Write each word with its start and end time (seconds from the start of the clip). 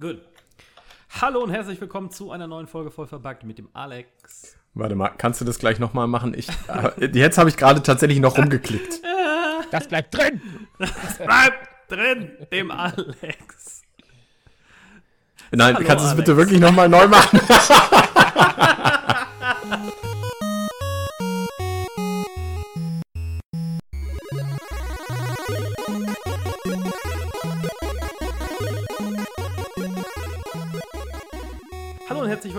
Gut. 0.00 0.22
Hallo 1.20 1.40
und 1.42 1.50
herzlich 1.50 1.78
willkommen 1.78 2.10
zu 2.10 2.32
einer 2.32 2.46
neuen 2.46 2.66
Folge 2.66 2.90
voll 2.90 3.06
verbuggt 3.06 3.44
mit 3.44 3.58
dem 3.58 3.68
Alex. 3.74 4.56
Warte 4.72 4.94
mal, 4.94 5.10
kannst 5.10 5.42
du 5.42 5.44
das 5.44 5.58
gleich 5.58 5.78
nochmal 5.78 6.06
machen? 6.06 6.32
Ich, 6.34 6.48
äh, 6.98 7.10
jetzt 7.12 7.36
habe 7.36 7.50
ich 7.50 7.58
gerade 7.58 7.82
tatsächlich 7.82 8.18
noch 8.18 8.38
rumgeklickt. 8.38 9.02
Das 9.70 9.88
bleibt 9.88 10.14
drin! 10.16 10.40
Das 10.78 11.18
bleibt 11.18 11.68
drin, 11.88 12.32
dem 12.50 12.70
Alex. 12.70 13.82
Nein, 15.50 15.74
Hallo, 15.74 15.86
kannst 15.86 16.06
du 16.06 16.08
es 16.08 16.16
bitte 16.16 16.38
wirklich 16.38 16.58
nochmal 16.58 16.88
neu 16.88 17.06
machen? 17.08 17.38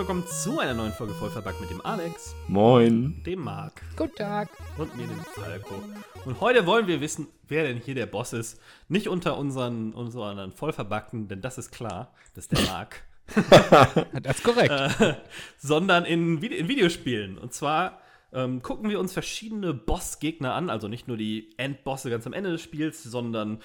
willkommen 0.04 0.26
zu 0.26 0.58
einer 0.58 0.74
neuen 0.74 0.92
Folge 0.92 1.14
voll 1.14 1.30
verbuggt 1.30 1.62
mit 1.62 1.70
dem 1.70 1.80
Alex, 1.80 2.34
Moin. 2.46 3.22
dem 3.24 3.40
Marc 3.40 3.80
Guten 3.96 4.14
Tag. 4.16 4.50
und 4.76 4.94
mir, 4.98 5.06
dem 5.06 5.18
Falco. 5.32 5.82
Und 6.26 6.42
heute 6.42 6.66
wollen 6.66 6.86
wir 6.86 7.00
wissen, 7.00 7.26
wer 7.48 7.64
denn 7.64 7.78
hier 7.78 7.94
der 7.94 8.04
Boss 8.04 8.34
ist. 8.34 8.60
Nicht 8.88 9.08
unter 9.08 9.38
unseren, 9.38 9.94
unseren 9.94 10.52
Vollverbackten, 10.52 11.28
denn 11.28 11.40
das 11.40 11.56
ist 11.56 11.70
klar, 11.70 12.12
das 12.34 12.44
ist 12.44 12.52
der 12.52 12.66
Marc. 12.66 13.02
Das 14.22 14.36
ist 14.36 14.44
korrekt. 14.44 14.70
äh, 15.00 15.14
sondern 15.56 16.04
in, 16.04 16.42
Vide 16.42 16.56
in 16.56 16.68
Videospielen. 16.68 17.38
Und 17.38 17.54
zwar 17.54 17.98
ähm, 18.34 18.60
gucken 18.60 18.90
wir 18.90 19.00
uns 19.00 19.14
verschiedene 19.14 19.72
Bossgegner 19.72 20.52
an, 20.52 20.68
also 20.68 20.86
nicht 20.86 21.08
nur 21.08 21.16
die 21.16 21.54
Endbosse 21.56 22.10
ganz 22.10 22.26
am 22.26 22.34
Ende 22.34 22.50
des 22.50 22.60
Spiels, 22.60 23.02
sondern 23.02 23.58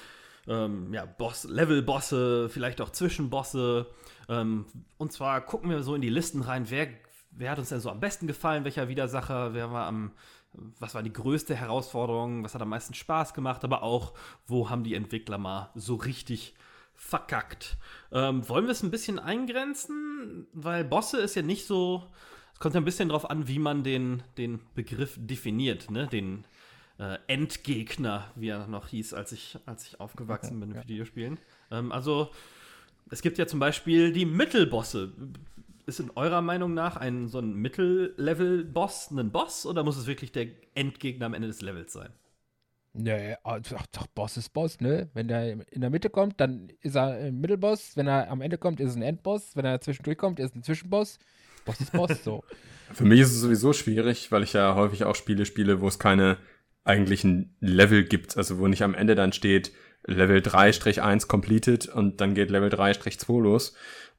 ähm, 0.50 0.94
ja, 0.94 1.06
Boss, 1.06 1.46
Level-Bosse, 1.46 2.50
vielleicht 2.50 2.82
auch 2.82 2.90
Zwischenbosse. 2.90 3.88
Ähm, 4.28 4.66
und 4.98 5.14
zwar 5.14 5.42
gucken 5.42 5.70
wir 5.70 5.82
so 5.84 5.96
in 5.96 6.02
die 6.02 6.10
Listen 6.10 6.42
rein, 6.42 6.70
wer, 6.70 6.88
wer 7.32 7.52
hat 7.52 7.60
uns 7.60 7.70
denn 7.70 7.80
so 7.80 7.90
am 7.90 8.02
besten 8.02 8.28
gefallen, 8.28 8.66
welcher 8.66 8.90
Widersacher, 8.90 9.54
wer 9.54 9.72
war 9.72 9.88
am 9.88 10.12
was 10.80 10.96
war 10.96 11.04
die 11.04 11.14
größte 11.14 11.56
Herausforderung, 11.56 12.44
was 12.44 12.56
hat 12.56 12.62
am 12.62 12.70
meisten 12.70 12.94
Spaß 12.94 13.34
gemacht, 13.34 13.64
aber 13.64 13.84
auch, 13.84 14.14
wo 14.48 14.70
haben 14.70 14.84
die 14.84 14.96
Entwickler 14.96 15.38
mal 15.38 15.70
so 15.76 15.96
richtig 15.96 16.56
verkackt. 16.96 17.78
Ähm, 18.12 18.48
wollen 18.50 18.66
wir 18.66 18.72
es 18.72 18.84
ein 18.84 18.92
bisschen 18.92 19.20
eingrenzen? 19.20 20.48
Weil 20.54 20.84
Bosse 20.84 21.20
ist 21.20 21.36
ja 21.36 21.42
nicht 21.42 21.66
so. 21.66 22.04
Es 22.54 22.60
kommt 22.60 22.76
ja 22.76 22.82
ein 22.82 22.86
bisschen 22.86 23.10
drauf 23.10 23.30
an, 23.30 23.48
wie 23.48 23.60
man 23.60 23.84
den, 23.84 24.24
den 24.38 24.60
Begriff 24.76 25.16
definiert, 25.18 25.92
ne? 25.92 26.08
Den 26.08 26.46
äh, 27.00 27.18
Endgegner, 27.28 28.32
wie 28.36 28.50
er 28.50 28.68
noch 28.68 28.90
hieß, 28.90 29.14
als 29.14 29.32
ich, 29.32 29.58
als 29.66 29.88
ich 29.88 30.00
aufgewachsen 30.00 30.60
bin 30.60 30.72
in 30.72 30.84
Videospielen. 30.84 31.40
Ähm, 31.72 31.92
also, 31.92 32.30
es 33.10 33.22
gibt 33.22 33.38
ja 33.38 33.48
zum 33.48 33.60
Beispiel 33.60 34.12
die 34.12 34.26
Mittelbosse. 34.26 35.14
Ist 35.86 36.00
in 36.00 36.12
eurer 36.12 36.42
Meinung 36.42 36.74
nach 36.74 36.98
ein 36.98 37.28
so 37.30 37.40
ein 37.40 37.56
Mittellevel-Boss 37.56 39.12
ein 39.12 39.32
Boss 39.32 39.66
oder 39.66 39.84
muss 39.84 39.98
es 39.98 40.06
wirklich 40.06 40.32
der 40.32 40.48
Endgegner 40.76 41.26
am 41.26 41.34
Ende 41.34 41.48
des 41.48 41.62
Levels 41.62 41.94
sein? 41.94 42.10
Nee, 42.94 43.36
ach, 43.44 43.60
doch, 43.92 44.08
Boss 44.08 44.38
ist 44.38 44.50
Boss, 44.50 44.82
ne? 44.82 45.10
Wenn 45.14 45.28
der 45.28 45.72
in 45.72 45.82
der 45.82 45.90
Mitte 45.90 46.10
kommt, 46.10 46.40
dann 46.40 46.70
ist 46.82 46.96
er 46.96 47.14
ein 47.14 47.40
Mittelboss. 47.40 47.96
Wenn 47.96 48.08
er 48.08 48.30
am 48.30 48.42
Ende 48.42 48.58
kommt, 48.58 48.80
ist 48.80 48.90
es 48.90 48.96
ein 48.96 49.02
Endboss. 49.02 49.56
Wenn 49.56 49.66
er 49.66 49.80
zwischendurch 49.80 50.18
kommt, 50.18 50.40
ist 50.40 50.52
es 50.52 50.56
ein 50.56 50.64
Zwischenboss. 50.64 51.18
Boss 51.66 51.80
ist 51.80 51.94
Boss, 51.94 52.24
so. 52.24 52.44
Für 52.92 53.06
mich 53.06 53.22
ist 53.22 53.32
es 53.32 53.42
sowieso 53.42 53.74
schwierig, 53.74 54.32
weil 54.32 54.44
ich 54.44 54.54
ja 54.54 54.76
häufig 54.76 55.06
auch 55.06 55.16
Spiele 55.16 55.46
spiele, 55.46 55.82
wo 55.82 55.88
es 55.88 56.00
keine 56.00 56.38
eigentlichen 56.84 57.56
Level 57.60 58.04
gibt. 58.04 58.38
Also 58.38 58.60
wo 58.60 58.68
nicht 58.68 58.84
am 58.84 58.94
Ende 58.94 59.16
dann 59.16 59.34
steht 59.34 59.72
Level 60.06 60.40
3-1 60.40 61.28
completed 61.28 61.88
und 61.88 62.22
dann 62.22 62.34
geht 62.34 62.50
Level 62.50 62.70
3-2 62.70 63.42
los. 63.42 63.76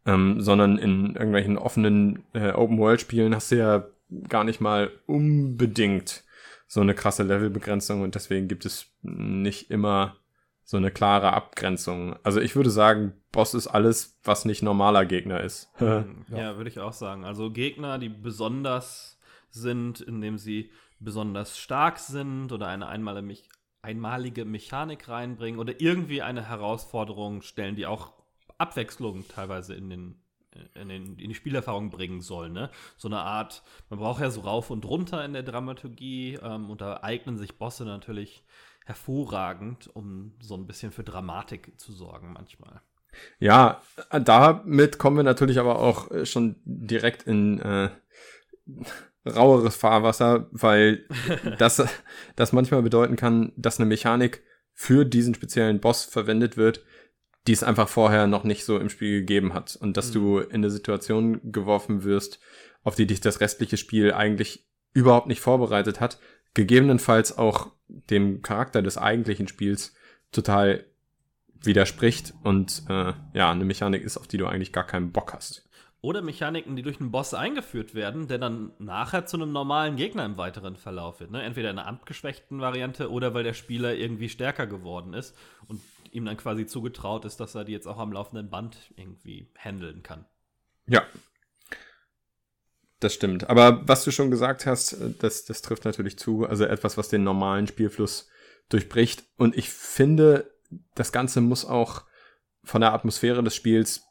Ähm, 0.06 0.40
sondern 0.40 0.78
in 0.78 1.14
irgendwelchen 1.14 1.58
offenen 1.58 2.24
äh, 2.32 2.52
Open-World-Spielen 2.52 3.34
hast 3.34 3.52
du 3.52 3.56
ja 3.56 3.86
gar 4.28 4.44
nicht 4.44 4.60
mal 4.60 4.90
unbedingt 5.06 6.24
so 6.66 6.80
eine 6.80 6.94
krasse 6.94 7.22
Levelbegrenzung 7.22 8.00
und 8.00 8.14
deswegen 8.14 8.48
gibt 8.48 8.64
es 8.64 8.86
nicht 9.02 9.70
immer 9.70 10.16
so 10.62 10.76
eine 10.76 10.92
klare 10.92 11.32
Abgrenzung. 11.32 12.14
Also 12.22 12.40
ich 12.40 12.54
würde 12.54 12.70
sagen, 12.70 13.12
Boss 13.32 13.54
ist 13.54 13.66
alles, 13.66 14.20
was 14.22 14.44
nicht 14.44 14.62
normaler 14.62 15.04
Gegner 15.04 15.40
ist. 15.40 15.68
Ja, 15.80 16.56
würde 16.56 16.70
ich 16.70 16.78
auch 16.78 16.92
sagen. 16.92 17.24
Also 17.24 17.50
Gegner, 17.50 17.98
die 17.98 18.08
besonders 18.08 19.18
sind, 19.50 20.00
indem 20.00 20.38
sie 20.38 20.70
besonders 21.00 21.58
stark 21.58 21.98
sind 21.98 22.52
oder 22.52 22.68
eine 22.68 22.86
einmalige, 22.86 23.26
Mech 23.26 23.48
einmalige 23.82 24.44
Mechanik 24.44 25.08
reinbringen 25.08 25.58
oder 25.58 25.80
irgendwie 25.80 26.22
eine 26.22 26.46
Herausforderung 26.46 27.40
stellen, 27.42 27.76
die 27.76 27.86
auch 27.86 28.12
Abwechslung 28.58 29.26
teilweise 29.26 29.74
in 29.74 29.88
den 29.88 30.22
in, 30.74 30.88
den, 30.88 31.16
in 31.16 31.28
die 31.28 31.34
Spielerfahrung 31.34 31.90
bringen 31.90 32.20
soll, 32.20 32.50
ne? 32.50 32.70
So 32.96 33.08
eine 33.08 33.20
Art, 33.20 33.62
man 33.88 34.00
braucht 34.00 34.20
ja 34.20 34.30
so 34.30 34.40
rauf 34.40 34.70
und 34.70 34.84
runter 34.84 35.24
in 35.24 35.32
der 35.32 35.44
Dramaturgie 35.44 36.38
ähm, 36.42 36.70
und 36.70 36.80
da 36.80 37.00
eignen 37.02 37.38
sich 37.38 37.56
Bosse 37.56 37.84
natürlich 37.84 38.44
hervorragend, 38.84 39.88
um 39.94 40.34
so 40.40 40.56
ein 40.56 40.66
bisschen 40.66 40.90
für 40.90 41.04
Dramatik 41.04 41.78
zu 41.78 41.92
sorgen 41.92 42.32
manchmal. 42.32 42.80
Ja, 43.38 43.80
damit 44.10 44.98
kommen 44.98 45.16
wir 45.16 45.22
natürlich 45.22 45.58
aber 45.58 45.78
auch 45.78 46.10
äh, 46.10 46.26
schon 46.26 46.56
direkt 46.64 47.24
in 47.24 47.60
äh, 47.60 47.90
raueres 49.34 49.76
Fahrwasser, 49.76 50.48
weil 50.52 51.06
das, 51.58 51.82
das 52.36 52.52
manchmal 52.52 52.82
bedeuten 52.82 53.16
kann, 53.16 53.52
dass 53.56 53.78
eine 53.78 53.86
Mechanik 53.88 54.42
für 54.72 55.04
diesen 55.04 55.34
speziellen 55.34 55.80
Boss 55.80 56.04
verwendet 56.04 56.56
wird, 56.56 56.82
die 57.46 57.52
es 57.52 57.62
einfach 57.62 57.88
vorher 57.88 58.26
noch 58.26 58.44
nicht 58.44 58.64
so 58.64 58.78
im 58.78 58.88
Spiel 58.90 59.20
gegeben 59.20 59.54
hat. 59.54 59.76
Und 59.76 59.96
dass 59.96 60.08
Mhm. 60.10 60.14
du 60.14 60.38
in 60.38 60.54
eine 60.56 60.70
Situation 60.70 61.40
geworfen 61.52 62.04
wirst, 62.04 62.40
auf 62.82 62.94
die 62.94 63.06
dich 63.06 63.20
das 63.20 63.40
restliche 63.40 63.76
Spiel 63.76 64.12
eigentlich 64.12 64.66
überhaupt 64.92 65.26
nicht 65.26 65.40
vorbereitet 65.40 66.00
hat, 66.00 66.18
gegebenenfalls 66.54 67.36
auch 67.36 67.72
dem 67.88 68.42
Charakter 68.42 68.82
des 68.82 68.98
eigentlichen 68.98 69.48
Spiels 69.48 69.94
total 70.32 70.84
widerspricht 71.62 72.32
und 72.42 72.82
äh, 72.88 73.12
ja, 73.34 73.50
eine 73.50 73.64
Mechanik 73.64 74.02
ist, 74.02 74.16
auf 74.16 74.26
die 74.26 74.38
du 74.38 74.46
eigentlich 74.46 74.72
gar 74.72 74.86
keinen 74.86 75.12
Bock 75.12 75.34
hast. 75.34 75.68
Oder 76.02 76.22
Mechaniken, 76.22 76.76
die 76.76 76.82
durch 76.82 76.98
einen 76.98 77.10
Boss 77.10 77.34
eingeführt 77.34 77.94
werden, 77.94 78.26
der 78.26 78.38
dann 78.38 78.72
nachher 78.78 79.26
zu 79.26 79.36
einem 79.36 79.52
normalen 79.52 79.96
Gegner 79.96 80.24
im 80.24 80.38
weiteren 80.38 80.76
Verlauf 80.76 81.20
wird. 81.20 81.30
Ne? 81.30 81.42
Entweder 81.42 81.70
in 81.70 81.78
einer 81.78 81.86
abgeschwächten 81.86 82.60
Variante 82.60 83.10
oder 83.10 83.34
weil 83.34 83.44
der 83.44 83.52
Spieler 83.52 83.94
irgendwie 83.94 84.30
stärker 84.30 84.66
geworden 84.66 85.12
ist 85.12 85.36
und 85.68 85.82
ihm 86.10 86.24
dann 86.24 86.38
quasi 86.38 86.66
zugetraut 86.66 87.26
ist, 87.26 87.38
dass 87.38 87.54
er 87.54 87.64
die 87.64 87.72
jetzt 87.72 87.86
auch 87.86 87.98
am 87.98 88.12
laufenden 88.12 88.48
Band 88.48 88.76
irgendwie 88.96 89.50
handeln 89.58 90.02
kann. 90.02 90.24
Ja. 90.86 91.02
Das 92.98 93.14
stimmt. 93.14 93.48
Aber 93.48 93.86
was 93.88 94.04
du 94.04 94.10
schon 94.10 94.30
gesagt 94.30 94.66
hast, 94.66 94.92
äh, 94.92 95.14
das, 95.18 95.44
das 95.44 95.62
trifft 95.62 95.84
natürlich 95.84 96.18
zu. 96.18 96.46
Also 96.46 96.64
etwas, 96.64 96.96
was 96.98 97.08
den 97.08 97.24
normalen 97.24 97.66
Spielfluss 97.66 98.28
durchbricht. 98.68 99.24
Und 99.36 99.56
ich 99.56 99.70
finde, 99.70 100.50
das 100.94 101.12
Ganze 101.12 101.40
muss 101.40 101.64
auch 101.64 102.04
von 102.62 102.80
der 102.80 102.92
Atmosphäre 102.92 103.42
des 103.42 103.54
Spiels 103.54 104.02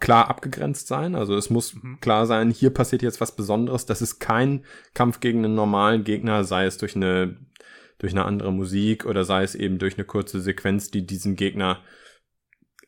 klar 0.00 0.28
abgegrenzt 0.28 0.88
sein. 0.88 1.14
Also 1.14 1.36
es 1.36 1.50
muss 1.50 1.74
Mhm. 1.74 2.00
klar 2.00 2.26
sein, 2.26 2.50
hier 2.50 2.70
passiert 2.72 3.02
jetzt 3.02 3.20
was 3.20 3.36
Besonderes. 3.36 3.86
Das 3.86 4.02
ist 4.02 4.18
kein 4.18 4.64
Kampf 4.94 5.20
gegen 5.20 5.44
einen 5.44 5.54
normalen 5.54 6.04
Gegner, 6.04 6.42
sei 6.44 6.64
es 6.64 6.78
durch 6.78 6.96
eine, 6.96 7.36
durch 7.98 8.12
eine 8.12 8.24
andere 8.24 8.52
Musik 8.52 9.04
oder 9.06 9.24
sei 9.24 9.42
es 9.42 9.54
eben 9.54 9.78
durch 9.78 9.94
eine 9.98 10.04
kurze 10.06 10.40
Sequenz, 10.40 10.90
die 10.90 11.06
diesen 11.06 11.36
Gegner 11.36 11.80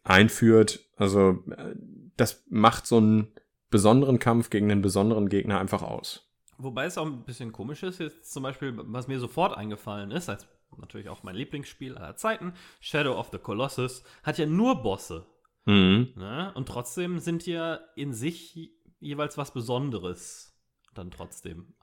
einführt. 0.04 0.80
Also 0.96 1.44
äh, 1.50 1.74
das 2.16 2.44
macht 2.48 2.86
so 2.86 2.98
einen 2.98 3.28
besonderen 3.70 4.18
Kampf 4.18 4.50
gegen 4.50 4.70
einen 4.70 4.82
besonderen 4.82 5.28
Gegner 5.28 5.60
einfach 5.60 5.82
aus. 5.82 6.28
Wobei 6.58 6.84
es 6.84 6.98
auch 6.98 7.06
ein 7.06 7.24
bisschen 7.24 7.52
komisch 7.52 7.82
ist, 7.82 7.98
jetzt 7.98 8.32
zum 8.32 8.42
Beispiel, 8.42 8.74
was 8.76 9.08
mir 9.08 9.18
sofort 9.18 9.56
eingefallen 9.56 10.10
ist, 10.10 10.28
als 10.28 10.46
natürlich 10.78 11.08
auch 11.08 11.22
mein 11.22 11.34
Lieblingsspiel 11.34 11.96
aller 11.96 12.16
Zeiten, 12.16 12.54
Shadow 12.80 13.18
of 13.18 13.30
the 13.32 13.38
Colossus, 13.38 14.04
hat 14.22 14.38
ja 14.38 14.46
nur 14.46 14.82
Bosse. 14.82 15.26
Mhm. 15.64 16.12
Ne? 16.16 16.52
Und 16.54 16.68
trotzdem 16.68 17.18
sind 17.18 17.46
ja 17.46 17.80
in 17.96 18.12
sich 18.12 18.70
jeweils 19.00 19.36
was 19.38 19.52
Besonderes 19.52 20.54
dann 20.94 21.10
trotzdem. 21.10 21.74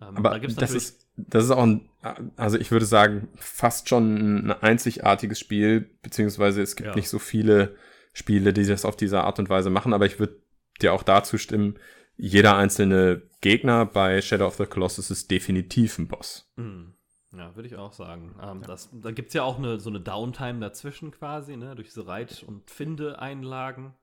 Ähm, 0.00 0.16
Aber 0.16 0.30
da 0.30 0.38
gibt's 0.38 0.56
das 0.56 0.72
ist, 0.72 1.08
das 1.16 1.44
ist 1.44 1.50
auch 1.50 1.62
ein, 1.62 1.88
also 2.36 2.58
ich 2.58 2.70
würde 2.70 2.86
sagen, 2.86 3.28
fast 3.36 3.88
schon 3.88 4.46
ein 4.46 4.52
einzigartiges 4.52 5.38
Spiel, 5.38 5.90
beziehungsweise 6.02 6.62
es 6.62 6.76
gibt 6.76 6.88
Ja. 6.88 6.94
nicht 6.94 7.08
so 7.08 7.18
viele 7.18 7.76
Spiele, 8.12 8.52
die 8.52 8.64
das 8.64 8.84
auf 8.84 8.96
diese 8.96 9.22
Art 9.22 9.38
und 9.38 9.48
Weise 9.50 9.70
machen, 9.70 9.92
aber 9.92 10.06
ich 10.06 10.18
würde 10.18 10.40
dir 10.80 10.92
auch 10.92 11.02
dazu 11.02 11.38
stimmen, 11.38 11.78
jeder 12.16 12.56
einzelne 12.56 13.22
Gegner 13.40 13.86
bei 13.86 14.20
Shadow 14.20 14.46
of 14.46 14.56
the 14.56 14.66
Colossus 14.66 15.10
ist 15.10 15.30
definitiv 15.30 15.98
ein 15.98 16.08
Boss. 16.08 16.50
Mhm. 16.56 16.94
Ja, 17.32 17.54
würde 17.54 17.68
ich 17.68 17.76
auch 17.76 17.92
sagen. 17.92 18.34
Ähm, 18.42 18.62
das, 18.62 18.90
da 18.92 19.12
gibt 19.12 19.28
es 19.28 19.34
ja 19.34 19.44
auch 19.44 19.58
eine, 19.58 19.78
so 19.78 19.88
eine 19.88 20.00
Downtime 20.00 20.60
dazwischen 20.60 21.12
quasi, 21.12 21.56
ne? 21.56 21.74
durch 21.74 21.88
diese 21.88 22.06
Reit- 22.06 22.42
und 22.42 22.70
Finde-Einlagen. 22.70 23.94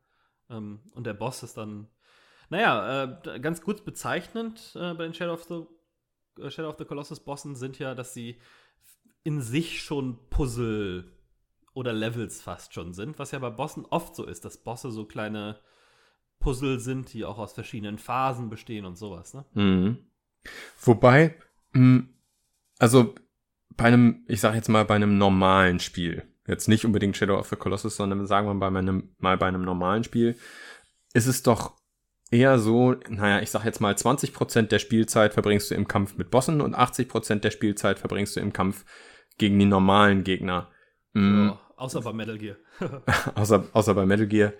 Ähm, 0.50 0.79
und 0.94 1.06
der 1.06 1.13
Boss 1.13 1.44
ist 1.44 1.57
dann, 1.57 1.88
naja, 2.50 3.19
äh, 3.25 3.39
ganz 3.39 3.62
gut 3.62 3.83
bezeichnend 3.83 4.74
äh, 4.75 4.94
bei 4.94 5.03
den 5.03 5.13
Shadow 5.13 5.33
of 5.33 5.44
the, 5.44 6.41
äh, 6.41 6.50
Shadow 6.50 6.69
of 6.69 6.77
the 6.77 6.85
Colossus 6.85 7.19
Bossen 7.19 7.56
sind 7.56 7.79
ja, 7.79 7.95
dass 7.95 8.13
sie 8.13 8.39
in 9.24 9.41
sich 9.41 9.83
schon 9.83 10.30
Puzzle 10.30 11.12
oder 11.73 11.91
Levels 11.91 12.41
fast 12.41 12.73
schon 12.73 12.94
sind, 12.94 13.19
was 13.19 13.31
ja 13.31 13.39
bei 13.39 13.50
Bossen 13.50 13.85
oft 13.85 14.15
so 14.15 14.25
ist, 14.25 14.45
dass 14.45 14.63
Bosse 14.63 14.89
so 14.89 15.06
kleine 15.06 15.59
Puzzle 16.39 16.80
sind, 16.80 17.12
die 17.13 17.25
auch 17.25 17.38
aus 17.38 17.53
verschiedenen 17.53 17.97
Phasen 17.97 18.50
bestehen 18.50 18.85
und 18.85 18.97
sowas. 18.97 19.33
Ne? 19.33 19.45
Mhm. 19.53 19.97
Wobei, 20.80 21.38
mh, 21.73 22.06
also 22.79 23.15
bei 23.75 23.85
einem, 23.85 24.24
ich 24.27 24.41
sag 24.41 24.56
jetzt 24.56 24.69
mal 24.69 24.85
bei 24.85 24.95
einem 24.95 25.18
normalen 25.18 25.79
Spiel, 25.79 26.24
jetzt 26.47 26.68
nicht 26.68 26.85
unbedingt 26.85 27.18
Shadow 27.18 27.38
of 27.38 27.50
the 27.50 27.56
Colossus, 27.56 27.95
sondern 27.95 28.25
sagen 28.25 28.47
wir 28.47 28.56
bei 28.56 28.71
meinem, 28.71 29.15
mal 29.19 29.38
bei 29.38 29.47
einem 29.47 29.63
normalen 29.63 30.03
Spiel, 30.03 30.35
ist 31.13 31.27
es 31.27 31.44
doch 31.44 31.77
eher 32.31 32.59
so, 32.59 32.95
naja, 33.09 33.41
ich 33.41 33.51
sag 33.51 33.65
jetzt 33.65 33.79
mal 33.79 33.94
20% 33.94 34.63
der 34.63 34.79
Spielzeit 34.79 35.33
verbringst 35.33 35.71
du 35.71 35.75
im 35.75 35.88
Kampf 35.88 36.18
mit 36.18 36.29
Bossen 36.31 36.62
und 36.62 36.75
80% 36.75 37.39
der 37.39 37.51
Spielzeit 37.51 38.00
verbringst 38.00 38.35
du 38.35 38.39
im 38.39 38.53
Kampf 38.53 38.85
gegen 39.38 39.59
die 39.59 39.65
normalen 39.65 40.23
Gegner. 40.23 40.69
Mm, 41.13 41.47
Ja, 41.47 41.59
außer 41.77 42.01
bei 42.01 42.13
Metal 42.13 42.38
Gear. 42.38 42.57
außer, 43.35 43.65
außer 43.71 43.94
bei 43.94 44.06
Metal 44.06 44.27
Gear. 44.27 44.53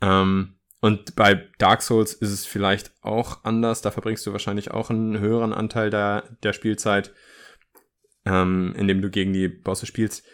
Ähm, 0.00 0.56
und 0.80 1.14
bei 1.14 1.48
Dark 1.58 1.82
Souls 1.82 2.12
ist 2.12 2.32
es 2.32 2.44
vielleicht 2.44 2.92
auch 3.02 3.44
anders. 3.44 3.82
Da 3.82 3.92
verbringst 3.92 4.26
du 4.26 4.32
wahrscheinlich 4.32 4.72
auch 4.72 4.90
einen 4.90 5.18
höheren 5.20 5.52
Anteil 5.52 5.90
der, 5.90 6.24
der 6.42 6.52
Spielzeit, 6.52 7.12
ähm, 8.24 8.74
indem 8.76 9.02
du 9.02 9.10
gegen 9.10 9.32
die 9.32 9.48
Bosse 9.48 9.86
spielst. 9.86 10.24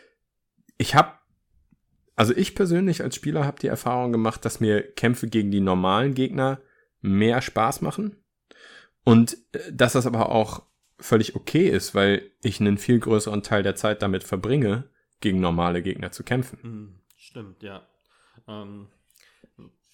Ich 0.76 0.94
habe, 0.94 1.12
also 2.16 2.34
ich 2.34 2.54
persönlich 2.54 3.02
als 3.02 3.16
Spieler 3.16 3.44
habe 3.44 3.60
die 3.60 3.68
Erfahrung 3.68 4.12
gemacht, 4.12 4.44
dass 4.44 4.60
mir 4.60 4.82
Kämpfe 4.82 5.28
gegen 5.28 5.50
die 5.50 5.60
normalen 5.60 6.14
Gegner 6.14 6.60
mehr 7.00 7.40
Spaß 7.40 7.80
machen. 7.80 8.16
Und 9.04 9.36
äh, 9.52 9.72
dass 9.72 9.92
das 9.94 10.06
aber 10.06 10.30
auch 10.30 10.62
völlig 10.98 11.36
okay 11.36 11.68
ist, 11.68 11.94
weil 11.94 12.30
ich 12.42 12.60
einen 12.60 12.78
viel 12.78 12.98
größeren 12.98 13.42
Teil 13.42 13.62
der 13.62 13.76
Zeit 13.76 14.02
damit 14.02 14.24
verbringe, 14.24 14.90
gegen 15.20 15.40
normale 15.40 15.82
Gegner 15.82 16.12
zu 16.12 16.24
kämpfen. 16.24 16.58
Hm, 16.62 17.00
stimmt, 17.16 17.62
ja. 17.62 17.86
Ähm, 18.46 18.88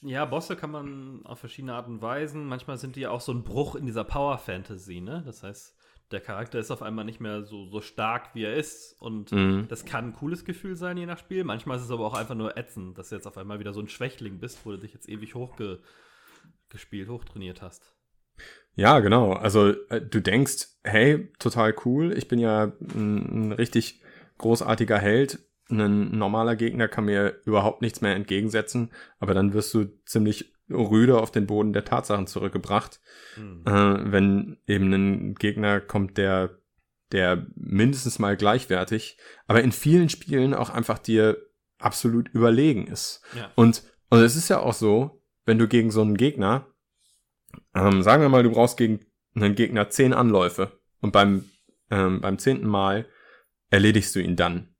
ja, 0.00 0.24
Bosse 0.26 0.56
kann 0.56 0.70
man 0.70 1.24
auf 1.24 1.38
verschiedene 1.38 1.74
Arten 1.74 2.02
Weisen. 2.02 2.46
Manchmal 2.46 2.76
sind 2.76 2.96
die 2.96 3.06
auch 3.06 3.22
so 3.22 3.32
ein 3.32 3.42
Bruch 3.42 3.74
in 3.74 3.86
dieser 3.86 4.04
Power 4.04 4.36
Fantasy, 4.36 5.00
ne? 5.00 5.22
Das 5.24 5.42
heißt, 5.42 5.74
der 6.14 6.22
Charakter 6.22 6.58
ist 6.58 6.70
auf 6.70 6.80
einmal 6.82 7.04
nicht 7.04 7.20
mehr 7.20 7.42
so, 7.42 7.66
so 7.66 7.80
stark, 7.82 8.34
wie 8.34 8.44
er 8.44 8.54
ist. 8.54 8.96
Und 9.00 9.30
Mhm. 9.32 9.66
das 9.68 9.84
kann 9.84 10.06
ein 10.06 10.12
cooles 10.14 10.44
Gefühl 10.46 10.76
sein, 10.76 10.96
je 10.96 11.04
nach 11.06 11.18
Spiel. 11.18 11.44
Manchmal 11.44 11.76
ist 11.76 11.84
es 11.84 11.90
aber 11.90 12.06
auch 12.06 12.14
einfach 12.14 12.34
nur 12.34 12.56
ätzend, 12.56 12.96
dass 12.96 13.10
du 13.10 13.16
jetzt 13.16 13.26
auf 13.26 13.36
einmal 13.36 13.58
wieder 13.60 13.72
so 13.74 13.80
ein 13.80 13.88
Schwächling 13.88 14.38
bist, 14.40 14.64
wo 14.64 14.70
du 14.70 14.78
dich 14.78 14.94
jetzt 14.94 15.08
ewig 15.08 15.34
hochgespielt, 15.34 15.82
gespielt, 16.70 17.08
hochtrainiert 17.08 17.60
hast. 17.62 17.94
Ja, 18.74 18.98
genau. 19.00 19.32
Also 19.34 19.68
äh, 19.90 20.00
du 20.00 20.20
denkst, 20.20 20.66
hey, 20.82 21.30
total 21.38 21.74
cool, 21.84 22.12
ich 22.16 22.26
bin 22.26 22.38
ja 22.40 22.72
ein, 22.94 23.48
ein 23.48 23.52
richtig 23.52 24.00
großartiger 24.38 24.98
Held. 24.98 25.38
Ein 25.70 26.16
normaler 26.18 26.56
Gegner 26.56 26.88
kann 26.88 27.04
mir 27.04 27.40
überhaupt 27.44 27.80
nichts 27.82 28.00
mehr 28.00 28.14
entgegensetzen, 28.16 28.90
aber 29.18 29.32
dann 29.34 29.54
wirst 29.54 29.72
du 29.74 29.86
ziemlich 30.04 30.53
rüde 30.70 31.18
auf 31.18 31.30
den 31.30 31.46
Boden 31.46 31.72
der 31.72 31.84
Tatsachen 31.84 32.26
zurückgebracht, 32.26 33.00
Hm. 33.34 33.62
äh, 33.66 34.12
wenn 34.12 34.58
eben 34.66 34.92
ein 34.92 35.34
Gegner 35.34 35.80
kommt, 35.80 36.16
der, 36.18 36.58
der 37.12 37.46
mindestens 37.54 38.18
mal 38.18 38.36
gleichwertig, 38.36 39.18
aber 39.46 39.62
in 39.62 39.72
vielen 39.72 40.08
Spielen 40.08 40.54
auch 40.54 40.70
einfach 40.70 40.98
dir 40.98 41.38
absolut 41.78 42.28
überlegen 42.28 42.86
ist. 42.86 43.22
Ja. 43.36 43.50
Und, 43.54 43.82
und 44.08 44.20
es 44.20 44.36
ist 44.36 44.48
ja 44.48 44.60
auch 44.60 44.74
so, 44.74 45.22
wenn 45.44 45.58
du 45.58 45.68
gegen 45.68 45.90
so 45.90 46.00
einen 46.00 46.16
Gegner, 46.16 46.66
ähm, 47.74 48.02
sagen 48.02 48.22
wir 48.22 48.28
mal, 48.28 48.42
du 48.42 48.50
brauchst 48.50 48.76
gegen 48.76 49.00
einen 49.34 49.54
Gegner 49.54 49.90
zehn 49.90 50.12
Anläufe 50.12 50.80
und 51.00 51.12
beim, 51.12 51.50
ähm, 51.90 52.20
beim 52.20 52.38
zehnten 52.38 52.66
Mal 52.66 53.06
erledigst 53.70 54.14
du 54.14 54.20
ihn 54.20 54.36
dann. 54.36 54.74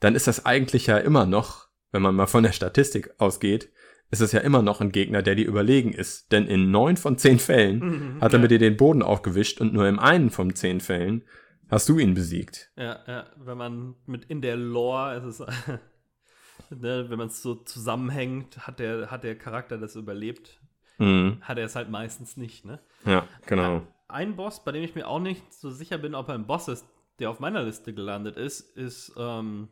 Dann 0.00 0.14
ist 0.14 0.26
das 0.26 0.44
eigentlich 0.44 0.86
ja 0.86 0.98
immer 0.98 1.26
noch, 1.26 1.68
wenn 1.90 2.02
man 2.02 2.14
mal 2.14 2.26
von 2.26 2.42
der 2.42 2.52
Statistik 2.52 3.14
ausgeht, 3.18 3.72
ist 4.10 4.20
es 4.20 4.32
ja 4.32 4.40
immer 4.40 4.62
noch 4.62 4.80
ein 4.80 4.90
Gegner, 4.92 5.22
der 5.22 5.34
dir 5.34 5.46
überlegen 5.46 5.92
ist. 5.92 6.32
Denn 6.32 6.46
in 6.46 6.70
neun 6.70 6.96
von 6.96 7.18
zehn 7.18 7.38
Fällen 7.38 7.78
Mhm, 7.80 8.20
hat 8.20 8.32
er 8.32 8.38
ja. 8.38 8.42
mit 8.42 8.50
dir 8.50 8.58
den 8.58 8.76
Boden 8.76 9.02
aufgewischt 9.02 9.60
und 9.60 9.72
nur 9.72 9.86
in 9.86 9.98
einen 9.98 10.30
von 10.30 10.54
zehn 10.54 10.80
Fällen 10.80 11.24
hast 11.70 11.88
du 11.88 11.98
ihn 11.98 12.14
besiegt. 12.14 12.70
Ja, 12.76 12.98
ja, 13.06 13.26
wenn 13.36 13.58
man 13.58 13.94
mit 14.06 14.24
in 14.26 14.40
der 14.40 14.56
Lore, 14.56 15.16
es 15.16 15.40
ist, 15.40 15.46
ne, 16.70 17.06
wenn 17.10 17.18
man 17.18 17.28
es 17.28 17.42
so 17.42 17.54
zusammenhängt, 17.54 18.66
hat 18.66 18.78
der, 18.78 19.10
hat 19.10 19.24
der 19.24 19.36
Charakter 19.36 19.78
das 19.78 19.96
überlebt, 19.96 20.60
Mhm. 21.00 21.38
hat 21.42 21.58
er 21.58 21.64
es 21.66 21.76
halt 21.76 21.90
meistens 21.90 22.36
nicht, 22.36 22.64
ne? 22.64 22.80
Ja, 23.04 23.24
genau. 23.46 23.82
Ein 24.08 24.34
Boss, 24.34 24.64
bei 24.64 24.72
dem 24.72 24.82
ich 24.82 24.96
mir 24.96 25.06
auch 25.06 25.20
nicht 25.20 25.52
so 25.54 25.70
sicher 25.70 25.96
bin, 25.98 26.14
ob 26.16 26.28
er 26.28 26.34
ein 26.34 26.46
Boss 26.48 26.66
ist, 26.66 26.84
der 27.20 27.30
auf 27.30 27.38
meiner 27.38 27.62
Liste 27.62 27.92
gelandet 27.94 28.36
ist, 28.36 28.60
ist 28.76 29.12
ähm, 29.16 29.68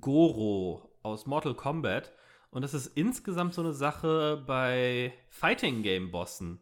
Goro 0.00 0.90
aus 1.02 1.26
Mortal 1.26 1.54
Kombat. 1.54 2.12
Und 2.54 2.62
das 2.62 2.72
ist 2.72 2.86
insgesamt 2.96 3.52
so 3.52 3.62
eine 3.62 3.72
Sache 3.72 4.40
bei 4.46 5.12
Fighting 5.28 5.82
Game 5.82 6.12
Bossen, 6.12 6.60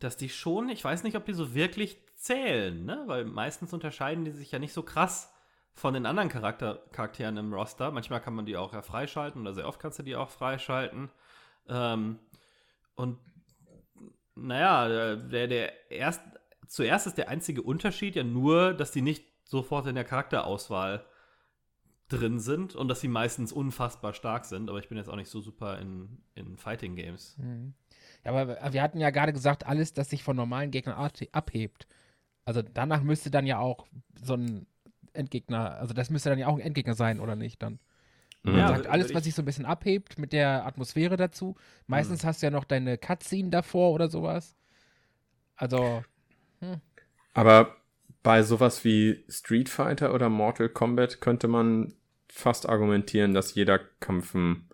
dass 0.00 0.16
die 0.16 0.28
schon, 0.28 0.68
ich 0.68 0.82
weiß 0.82 1.04
nicht, 1.04 1.16
ob 1.16 1.24
die 1.24 1.34
so 1.34 1.54
wirklich 1.54 1.98
zählen, 2.16 2.84
ne? 2.84 3.04
Weil 3.06 3.24
meistens 3.24 3.72
unterscheiden 3.72 4.24
die 4.24 4.32
sich 4.32 4.50
ja 4.50 4.58
nicht 4.58 4.72
so 4.72 4.82
krass 4.82 5.32
von 5.72 5.94
den 5.94 6.04
anderen 6.04 6.30
Charakter 6.30 6.82
Charakteren 6.90 7.36
im 7.36 7.54
Roster. 7.54 7.92
Manchmal 7.92 8.20
kann 8.20 8.34
man 8.34 8.44
die 8.44 8.56
auch 8.56 8.72
ja 8.72 8.82
freischalten 8.82 9.40
oder 9.40 9.54
sehr 9.54 9.68
oft 9.68 9.78
kannst 9.78 10.00
du 10.00 10.02
die 10.02 10.16
auch 10.16 10.30
freischalten. 10.30 11.12
Ähm, 11.68 12.18
und 12.96 13.20
naja, 14.34 14.88
der, 14.88 15.16
der, 15.16 15.46
der 15.46 15.92
erst, 15.92 16.22
zuerst 16.66 17.06
ist 17.06 17.18
der 17.18 17.28
einzige 17.28 17.62
Unterschied 17.62 18.16
ja 18.16 18.24
nur, 18.24 18.74
dass 18.74 18.90
die 18.90 19.02
nicht 19.02 19.24
sofort 19.44 19.86
in 19.86 19.94
der 19.94 20.02
Charakterauswahl 20.02 21.06
drin 22.18 22.38
sind 22.40 22.74
und 22.74 22.88
dass 22.88 23.00
sie 23.00 23.08
meistens 23.08 23.52
unfassbar 23.52 24.14
stark 24.14 24.44
sind, 24.44 24.68
aber 24.70 24.78
ich 24.78 24.88
bin 24.88 24.98
jetzt 24.98 25.08
auch 25.10 25.16
nicht 25.16 25.30
so 25.30 25.40
super 25.40 25.78
in, 25.78 26.18
in 26.34 26.56
Fighting 26.56 26.96
Games. 26.96 27.38
Mhm. 27.38 27.74
Ja, 28.24 28.32
aber 28.32 28.72
wir 28.72 28.82
hatten 28.82 28.98
ja 29.00 29.10
gerade 29.10 29.32
gesagt, 29.32 29.66
alles, 29.66 29.92
das 29.92 30.10
sich 30.10 30.22
von 30.22 30.36
normalen 30.36 30.70
Gegnern 30.70 30.96
art- 30.96 31.28
abhebt. 31.32 31.86
Also 32.44 32.62
danach 32.62 33.02
müsste 33.02 33.30
dann 33.30 33.46
ja 33.46 33.58
auch 33.58 33.86
so 34.22 34.34
ein 34.34 34.66
Endgegner, 35.12 35.76
also 35.78 35.94
das 35.94 36.10
müsste 36.10 36.30
dann 36.30 36.38
ja 36.38 36.46
auch 36.48 36.54
ein 36.56 36.60
Endgegner 36.60 36.94
sein, 36.94 37.20
oder 37.20 37.36
nicht 37.36 37.62
dann? 37.62 37.78
Mhm. 38.42 38.52
Man 38.52 38.60
Ja, 38.60 38.68
sagt, 38.68 38.86
alles, 38.88 39.14
was 39.14 39.20
ich- 39.20 39.24
sich 39.26 39.34
so 39.34 39.42
ein 39.42 39.46
bisschen 39.46 39.66
abhebt 39.66 40.18
mit 40.18 40.32
der 40.32 40.66
Atmosphäre 40.66 41.16
dazu. 41.16 41.56
Meistens 41.86 42.24
hast 42.24 42.42
du 42.42 42.46
ja 42.46 42.50
noch 42.50 42.64
deine 42.64 42.98
Cutscene 42.98 43.50
davor 43.50 43.92
oder 43.92 44.08
sowas. 44.08 44.56
Also, 45.56 46.02
Aber 47.32 47.76
bei 48.22 48.42
sowas 48.42 48.84
wie 48.84 49.24
Street 49.28 49.68
Fighter 49.68 50.14
oder 50.14 50.28
Mortal 50.28 50.68
Kombat 50.68 51.20
könnte 51.20 51.48
man 51.48 51.94
fast 52.34 52.68
argumentieren, 52.68 53.32
dass 53.32 53.54
jeder 53.54 53.78
Kampf 53.78 54.34
ein 54.34 54.68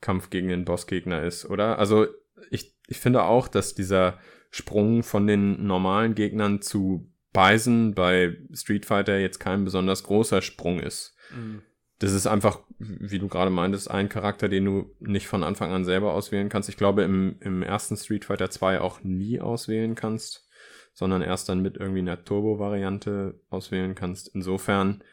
Kampf 0.00 0.30
gegen 0.30 0.48
den 0.48 0.64
Bossgegner 0.64 1.22
ist, 1.22 1.44
oder? 1.44 1.78
Also 1.78 2.06
ich, 2.50 2.74
ich 2.88 2.98
finde 2.98 3.22
auch, 3.22 3.48
dass 3.48 3.74
dieser 3.74 4.18
Sprung 4.50 5.02
von 5.02 5.26
den 5.26 5.64
normalen 5.66 6.14
Gegnern 6.14 6.62
zu 6.62 7.10
Bison 7.32 7.94
bei 7.94 8.36
Street 8.52 8.86
Fighter 8.86 9.18
jetzt 9.18 9.38
kein 9.38 9.64
besonders 9.64 10.02
großer 10.04 10.42
Sprung 10.42 10.80
ist. 10.80 11.14
Mhm. 11.34 11.62
Das 11.98 12.12
ist 12.12 12.26
einfach, 12.26 12.60
wie 12.78 13.18
du 13.18 13.28
gerade 13.28 13.50
meintest, 13.50 13.90
ein 13.90 14.08
Charakter, 14.08 14.48
den 14.48 14.64
du 14.64 14.96
nicht 14.98 15.28
von 15.28 15.44
Anfang 15.44 15.70
an 15.70 15.84
selber 15.84 16.14
auswählen 16.14 16.48
kannst. 16.48 16.68
Ich 16.68 16.76
glaube, 16.76 17.02
im, 17.02 17.36
im 17.40 17.62
ersten 17.62 17.96
Street 17.96 18.24
Fighter 18.24 18.50
2 18.50 18.80
auch 18.80 19.04
nie 19.04 19.40
auswählen 19.40 19.94
kannst, 19.94 20.48
sondern 20.94 21.22
erst 21.22 21.48
dann 21.48 21.60
mit 21.60 21.76
irgendwie 21.76 22.00
einer 22.00 22.24
Turbo-Variante 22.24 23.40
auswählen 23.50 23.94
kannst. 23.94 24.34
Insofern, 24.34 25.04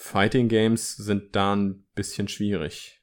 Fighting 0.00 0.48
Games 0.48 0.96
sind 0.96 1.36
da 1.36 1.54
ein 1.54 1.84
bisschen 1.94 2.26
schwierig. 2.26 3.02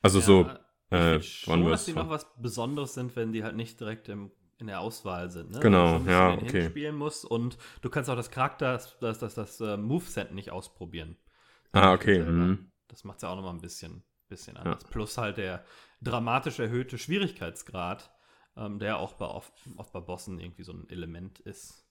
Also 0.00 0.18
so, 0.18 0.50
ich 0.90 0.96
äh, 0.96 1.20
schon, 1.20 1.62
dass 1.66 1.84
die 1.84 1.92
noch 1.92 2.08
was 2.08 2.26
Besonderes 2.40 2.94
sind, 2.94 3.14
wenn 3.16 3.32
die 3.32 3.44
halt 3.44 3.54
nicht 3.54 3.78
direkt 3.78 4.08
im, 4.08 4.32
in 4.56 4.68
der 4.68 4.80
Auswahl 4.80 5.30
sind. 5.30 5.50
Ne? 5.50 5.60
Genau, 5.60 5.98
du 5.98 6.10
ja, 6.10 6.32
okay. 6.32 6.70
spielen 6.70 6.96
musst 6.96 7.26
und 7.26 7.58
du 7.82 7.90
kannst 7.90 8.08
auch 8.08 8.16
das 8.16 8.30
Charakter, 8.30 8.72
das, 8.72 8.98
das, 8.98 9.18
das, 9.18 9.34
das 9.34 9.60
äh, 9.60 9.76
Moveset 9.76 10.32
nicht 10.32 10.50
ausprobieren. 10.50 11.18
ah, 11.72 11.92
okay. 11.92 12.14
selber. 12.14 12.30
Hm. 12.30 12.72
Das 12.88 13.04
macht 13.04 13.18
es 13.18 13.22
ja 13.22 13.28
auch 13.28 13.36
nochmal 13.36 13.52
ein 13.52 13.60
bisschen, 13.60 14.02
bisschen 14.26 14.56
anders. 14.56 14.84
Plus 14.84 15.18
halt 15.18 15.36
der 15.36 15.66
dramatisch 16.00 16.60
erhöhte 16.60 16.96
Schwierigkeitsgrad, 16.96 18.10
ähm, 18.56 18.78
der 18.78 18.98
auch 18.98 19.12
bei, 19.12 19.26
oft, 19.26 19.52
oft 19.76 19.92
bei 19.92 20.00
Bossen 20.00 20.40
irgendwie 20.40 20.62
so 20.62 20.72
ein 20.72 20.88
Element 20.88 21.40
ist. 21.40 21.87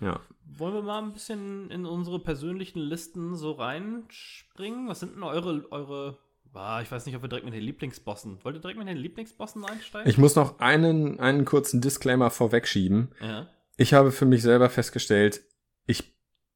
Ja. 0.00 0.20
Wollen 0.44 0.74
wir 0.74 0.82
mal 0.82 1.02
ein 1.02 1.12
bisschen 1.12 1.70
in 1.70 1.86
unsere 1.86 2.18
persönlichen 2.18 2.80
Listen 2.80 3.36
so 3.36 3.52
reinspringen? 3.52 4.88
Was 4.88 5.00
sind 5.00 5.14
denn 5.14 5.22
eure, 5.22 5.64
eure, 5.70 6.18
ah, 6.52 6.80
ich 6.82 6.90
weiß 6.90 7.06
nicht, 7.06 7.14
ob 7.16 7.22
wir 7.22 7.28
direkt 7.28 7.44
mit 7.44 7.54
den 7.54 7.62
Lieblingsbossen, 7.62 8.38
wollt 8.42 8.56
ihr 8.56 8.60
direkt 8.60 8.78
mit 8.78 8.88
den 8.88 8.96
Lieblingsbossen 8.96 9.64
einsteigen? 9.64 10.10
Ich 10.10 10.18
muss 10.18 10.34
noch 10.34 10.58
einen, 10.58 11.20
einen 11.20 11.44
kurzen 11.44 11.80
Disclaimer 11.80 12.30
vorwegschieben. 12.30 13.14
ja. 13.20 13.48
Ich 13.76 13.94
habe 13.94 14.12
für 14.12 14.26
mich 14.26 14.42
selber 14.42 14.68
festgestellt, 14.68 15.40
ich 15.86 16.14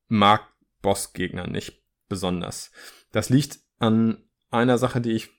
mag 0.09 0.43
Bossgegner 0.83 1.47
nicht 1.47 1.83
besonders. 2.07 2.71
Das 3.13 3.31
liegt 3.31 3.61
an 3.79 4.19
einer 4.51 4.77
Sache, 4.77 5.01
die 5.01 5.13
ich 5.13 5.31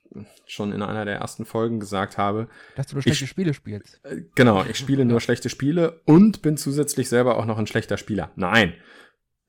schon 0.45 0.71
in 0.71 0.81
einer 0.81 1.05
der 1.05 1.15
ersten 1.15 1.45
Folgen 1.45 1.79
gesagt 1.79 2.17
habe. 2.17 2.47
dass 2.75 2.87
du 2.87 2.95
nur 2.95 2.99
Ich- 2.99 3.03
schlechte 3.05 3.27
Spiele 3.27 3.53
spielst. 3.53 3.99
Äh, 4.03 4.23
Genau, 4.35 4.63
ich 4.63 4.77
spiele 4.77 5.05
nur 5.05 5.21
schlechte 5.21 5.49
Spiele 5.49 6.01
und 6.05 6.41
bin 6.41 6.57
zusätzlich 6.57 7.09
selber 7.09 7.37
auch 7.37 7.45
noch 7.45 7.57
ein 7.57 7.67
schlechter 7.67 7.97
Spieler. 7.97 8.31
Nein. 8.35 8.73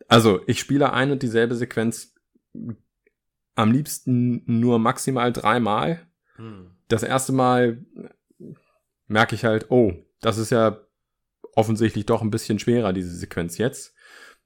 Also, 0.08 0.40
ich 0.46 0.60
spiele 0.60 0.92
ein 0.92 1.10
und 1.10 1.22
dieselbe 1.22 1.54
Sequenz 1.56 2.14
am 3.54 3.72
liebsten 3.72 4.42
nur 4.46 4.78
maximal 4.78 5.32
dreimal. 5.32 6.06
Hm. 6.36 6.70
Das 6.88 7.02
erste 7.02 7.32
Mal 7.32 7.84
merke 9.06 9.34
ich 9.34 9.44
halt, 9.44 9.70
oh, 9.70 9.92
das 10.20 10.38
ist 10.38 10.50
ja 10.50 10.80
offensichtlich 11.54 12.06
doch 12.06 12.22
ein 12.22 12.30
bisschen 12.30 12.58
schwerer, 12.58 12.92
diese 12.92 13.14
Sequenz 13.16 13.58
jetzt. 13.58 13.94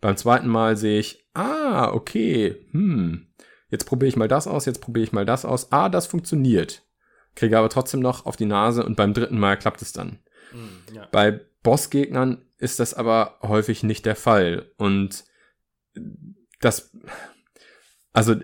Beim 0.00 0.16
zweiten 0.16 0.48
Mal 0.48 0.76
sehe 0.76 0.98
ich, 1.00 1.28
ah, 1.34 1.92
okay, 1.92 2.56
hm, 2.70 3.26
jetzt 3.70 3.84
probiere 3.84 4.08
ich 4.08 4.16
mal 4.16 4.28
das 4.28 4.46
aus, 4.46 4.66
jetzt 4.66 4.80
probiere 4.80 5.04
ich 5.04 5.12
mal 5.12 5.26
das 5.26 5.44
aus. 5.44 5.72
Ah, 5.72 5.88
das 5.88 6.06
funktioniert. 6.06 6.82
Kriege 7.34 7.58
aber 7.58 7.68
trotzdem 7.68 8.00
noch 8.00 8.26
auf 8.26 8.36
die 8.36 8.46
Nase 8.46 8.84
und 8.84 8.96
beim 8.96 9.14
dritten 9.14 9.38
Mal 9.38 9.56
klappt 9.56 9.82
es 9.82 9.92
dann. 9.92 10.18
Hm, 10.50 10.94
ja. 10.94 11.08
Bei 11.12 11.40
Bossgegnern 11.62 12.42
ist 12.58 12.80
das 12.80 12.94
aber 12.94 13.38
häufig 13.42 13.82
nicht 13.82 14.04
der 14.06 14.16
Fall. 14.16 14.70
Und 14.76 15.24
das, 16.60 16.96
also 18.12 18.34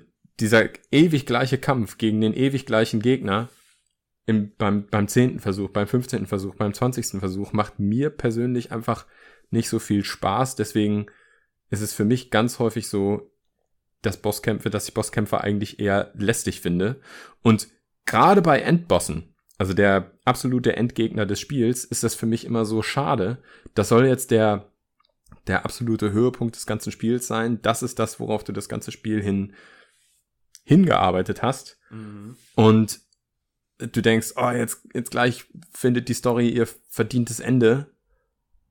dieser 0.40 0.68
ewig 0.90 1.26
gleiche 1.26 1.58
Kampf 1.58 1.98
gegen 1.98 2.20
den 2.20 2.34
ewig 2.34 2.66
gleichen 2.66 3.00
Gegner 3.00 3.48
im, 4.26 4.52
beim, 4.56 4.86
beim 4.86 5.08
zehnten 5.08 5.38
Versuch, 5.38 5.70
beim 5.70 5.86
15. 5.86 6.26
Versuch, 6.26 6.54
beim 6.56 6.74
20. 6.74 7.20
Versuch 7.20 7.52
macht 7.52 7.78
mir 7.78 8.10
persönlich 8.10 8.72
einfach 8.72 9.06
nicht 9.50 9.68
so 9.68 9.78
viel 9.78 10.04
Spaß. 10.04 10.56
Deswegen 10.56 11.06
ist 11.70 11.80
es 11.80 11.92
für 11.92 12.04
mich 12.04 12.30
ganz 12.30 12.58
häufig 12.58 12.88
so, 12.88 13.30
dass 14.06 14.16
Bosskämpfe, 14.16 14.70
dass 14.70 14.88
ich 14.88 14.94
Bosskämpfe 14.94 15.40
eigentlich 15.40 15.80
eher 15.80 16.12
lästig 16.14 16.60
finde. 16.60 17.00
Und 17.42 17.68
gerade 18.04 18.40
bei 18.40 18.60
Endbossen, 18.60 19.34
also 19.58 19.74
der 19.74 20.12
absolute 20.24 20.76
Endgegner 20.76 21.26
des 21.26 21.40
Spiels, 21.40 21.84
ist 21.84 22.02
das 22.02 22.14
für 22.14 22.26
mich 22.26 22.44
immer 22.44 22.64
so 22.64 22.82
schade. 22.82 23.38
Das 23.74 23.88
soll 23.88 24.06
jetzt 24.06 24.30
der, 24.30 24.72
der 25.46 25.64
absolute 25.64 26.12
Höhepunkt 26.12 26.56
des 26.56 26.66
ganzen 26.66 26.92
Spiels 26.92 27.26
sein. 27.26 27.60
Das 27.62 27.82
ist 27.82 27.98
das, 27.98 28.20
worauf 28.20 28.44
du 28.44 28.52
das 28.52 28.68
ganze 28.68 28.92
Spiel 28.92 29.22
hin, 29.22 29.54
hingearbeitet 30.64 31.42
hast. 31.42 31.78
Mhm. 31.90 32.36
Und 32.54 33.00
du 33.78 34.00
denkst, 34.00 34.32
oh, 34.36 34.50
jetzt, 34.50 34.86
jetzt 34.94 35.10
gleich 35.10 35.44
findet 35.72 36.08
die 36.08 36.14
Story 36.14 36.48
ihr 36.48 36.68
verdientes 36.88 37.40
Ende. 37.40 37.90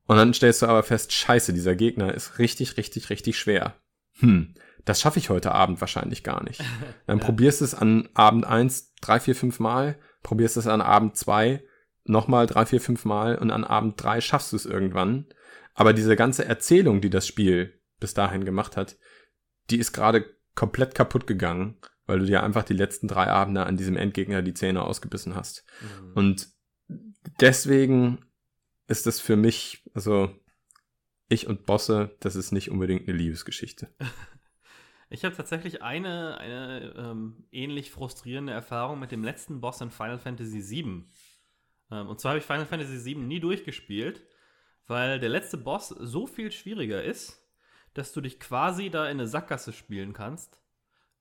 Und 0.06 0.16
dann 0.16 0.34
stellst 0.34 0.62
du 0.62 0.66
aber 0.66 0.82
fest, 0.82 1.12
scheiße, 1.12 1.52
dieser 1.52 1.74
Gegner 1.74 2.14
ist 2.14 2.38
richtig, 2.38 2.76
richtig, 2.76 3.10
richtig 3.10 3.38
schwer. 3.38 3.74
Hm, 4.18 4.54
das 4.86 5.00
schaffe 5.00 5.18
ich 5.18 5.28
heute 5.28 5.52
Abend 5.52 5.80
wahrscheinlich 5.82 6.22
gar 6.24 6.42
nicht. 6.42 6.62
Dann 7.06 7.18
Ja. 7.18 7.24
probierst 7.24 7.60
es 7.60 7.74
an 7.74 8.08
Abend 8.14 8.46
eins 8.46 8.94
drei, 9.02 9.20
vier, 9.20 9.36
fünf 9.36 9.60
Mal, 9.60 9.98
probierst 10.22 10.56
es 10.56 10.66
an 10.66 10.80
Abend 10.80 11.16
zwei 11.16 11.62
nochmal 12.04 12.46
drei, 12.46 12.64
vier, 12.64 12.80
fünf 12.80 13.04
Mal 13.04 13.36
und 13.36 13.50
an 13.50 13.64
Abend 13.64 14.02
drei 14.02 14.20
schaffst 14.20 14.52
du 14.52 14.56
es 14.56 14.64
irgendwann. 14.64 15.26
Aber 15.74 15.92
diese 15.92 16.16
ganze 16.16 16.46
Erzählung, 16.46 17.00
die 17.02 17.10
das 17.10 17.26
Spiel 17.26 17.78
bis 18.00 18.14
dahin 18.14 18.44
gemacht 18.44 18.76
hat, 18.76 18.96
die 19.70 19.78
ist 19.78 19.92
gerade 19.92 20.24
komplett 20.54 20.94
kaputt 20.94 21.26
gegangen, 21.26 21.78
weil 22.06 22.20
du 22.20 22.24
dir 22.26 22.42
einfach 22.42 22.62
die 22.62 22.72
letzten 22.74 23.08
drei 23.08 23.26
Abende 23.26 23.66
an 23.66 23.76
diesem 23.76 23.96
Endgegner 23.96 24.40
die 24.40 24.54
Zähne 24.54 24.82
ausgebissen 24.82 25.34
hast. 25.34 25.64
Mhm. 25.82 26.12
Und 26.14 26.48
deswegen 27.40 28.24
ist 28.86 29.06
das 29.06 29.18
für 29.20 29.36
mich, 29.36 29.82
also 29.94 30.30
ich 31.28 31.48
und 31.48 31.66
Bosse, 31.66 32.16
das 32.20 32.36
ist 32.36 32.52
nicht 32.52 32.70
unbedingt 32.70 33.08
eine 33.08 33.16
Liebesgeschichte. 33.18 33.88
Ich 35.08 35.24
habe 35.24 35.36
tatsächlich 35.36 35.82
eine, 35.82 36.38
eine 36.38 36.94
ähm, 36.96 37.44
ähnlich 37.52 37.90
frustrierende 37.90 38.52
Erfahrung 38.52 38.98
mit 38.98 39.12
dem 39.12 39.22
letzten 39.22 39.60
Boss 39.60 39.80
in 39.80 39.90
Final 39.90 40.18
Fantasy 40.18 40.68
VII. 40.68 41.04
Ähm, 41.90 42.08
und 42.08 42.20
zwar 42.20 42.30
habe 42.30 42.40
ich 42.40 42.44
Final 42.44 42.66
Fantasy 42.66 43.04
VII 43.04 43.22
nie 43.22 43.40
durchgespielt, 43.40 44.26
weil 44.86 45.20
der 45.20 45.28
letzte 45.28 45.58
Boss 45.58 45.88
so 45.88 46.26
viel 46.26 46.50
schwieriger 46.50 47.02
ist, 47.02 47.42
dass 47.94 48.12
du 48.12 48.20
dich 48.20 48.40
quasi 48.40 48.90
da 48.90 49.04
in 49.04 49.18
eine 49.18 49.28
Sackgasse 49.28 49.72
spielen 49.72 50.12
kannst, 50.12 50.60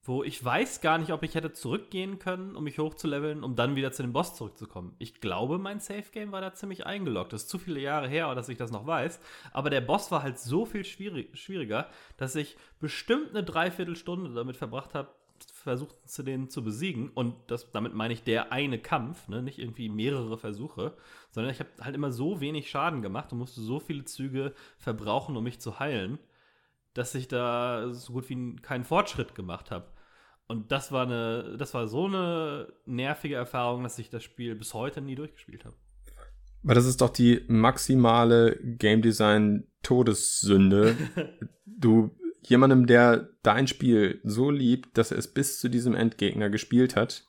wo 0.07 0.23
ich 0.23 0.43
weiß 0.43 0.81
gar 0.81 0.99
nicht, 0.99 1.11
ob 1.11 1.23
ich 1.23 1.33
hätte 1.33 1.51
zurückgehen 1.51 2.19
können, 2.19 2.55
um 2.55 2.63
mich 2.63 2.77
hochzuleveln, 2.77 3.43
um 3.43 3.55
dann 3.55 3.75
wieder 3.75 3.91
zu 3.91 4.03
dem 4.03 4.13
Boss 4.13 4.35
zurückzukommen. 4.35 4.95
Ich 4.99 5.19
glaube, 5.19 5.57
mein 5.57 5.79
Safe 5.79 6.05
Game 6.11 6.31
war 6.31 6.41
da 6.41 6.53
ziemlich 6.53 6.85
eingeloggt. 6.85 7.33
Das 7.33 7.43
ist 7.43 7.49
zu 7.49 7.57
viele 7.57 7.79
Jahre 7.79 8.07
her, 8.07 8.33
dass 8.35 8.47
ich 8.47 8.57
das 8.57 8.71
noch 8.71 8.85
weiß. 8.85 9.19
Aber 9.51 9.71
der 9.71 9.81
Boss 9.81 10.11
war 10.11 10.21
halt 10.21 10.37
so 10.37 10.65
viel 10.65 10.85
schwierig, 10.85 11.35
schwieriger, 11.35 11.89
dass 12.17 12.35
ich 12.35 12.55
bestimmt 12.79 13.31
eine 13.31 13.43
Dreiviertelstunde 13.43 14.31
damit 14.35 14.57
verbracht 14.57 14.93
habe, 14.93 15.09
versucht 15.51 15.95
zu 16.07 16.21
den 16.21 16.51
zu 16.51 16.63
besiegen. 16.63 17.09
Und 17.09 17.33
das, 17.47 17.71
damit 17.71 17.95
meine 17.95 18.13
ich 18.13 18.21
der 18.21 18.51
eine 18.51 18.77
Kampf, 18.77 19.27
ne? 19.27 19.41
nicht 19.41 19.57
irgendwie 19.57 19.89
mehrere 19.89 20.37
Versuche, 20.37 20.93
sondern 21.31 21.51
ich 21.51 21.59
habe 21.59 21.69
halt 21.81 21.95
immer 21.95 22.11
so 22.11 22.39
wenig 22.41 22.69
Schaden 22.69 23.01
gemacht 23.01 23.31
und 23.31 23.39
musste 23.39 23.61
so 23.61 23.79
viele 23.79 24.05
Züge 24.05 24.53
verbrauchen, 24.77 25.35
um 25.35 25.43
mich 25.43 25.59
zu 25.59 25.79
heilen, 25.79 26.19
dass 26.93 27.15
ich 27.15 27.27
da 27.27 27.91
so 27.91 28.13
gut 28.13 28.29
wie 28.29 28.55
keinen 28.57 28.83
Fortschritt 28.83 29.33
gemacht 29.33 29.71
habe. 29.71 29.94
Und 30.47 30.71
das 30.71 30.91
war 30.91 31.05
eine, 31.05 31.57
das 31.57 31.73
war 31.73 31.87
so 31.87 32.05
eine 32.05 32.71
nervige 32.85 33.35
Erfahrung, 33.35 33.83
dass 33.83 33.97
ich 33.97 34.09
das 34.09 34.23
Spiel 34.23 34.55
bis 34.55 34.73
heute 34.73 35.01
nie 35.01 35.15
durchgespielt 35.15 35.65
habe. 35.65 35.75
Weil 36.61 36.75
das 36.75 36.85
ist 36.85 37.01
doch 37.01 37.09
die 37.09 37.43
maximale 37.47 38.59
Game 38.61 39.01
Design 39.01 39.67
Todessünde. 39.81 40.95
du 41.65 42.15
jemandem, 42.41 42.85
der 42.85 43.29
dein 43.43 43.67
Spiel 43.67 44.19
so 44.23 44.51
liebt, 44.51 44.97
dass 44.97 45.11
er 45.11 45.17
es 45.17 45.33
bis 45.33 45.59
zu 45.59 45.69
diesem 45.69 45.95
Endgegner 45.95 46.49
gespielt 46.49 46.95
hat, 46.95 47.25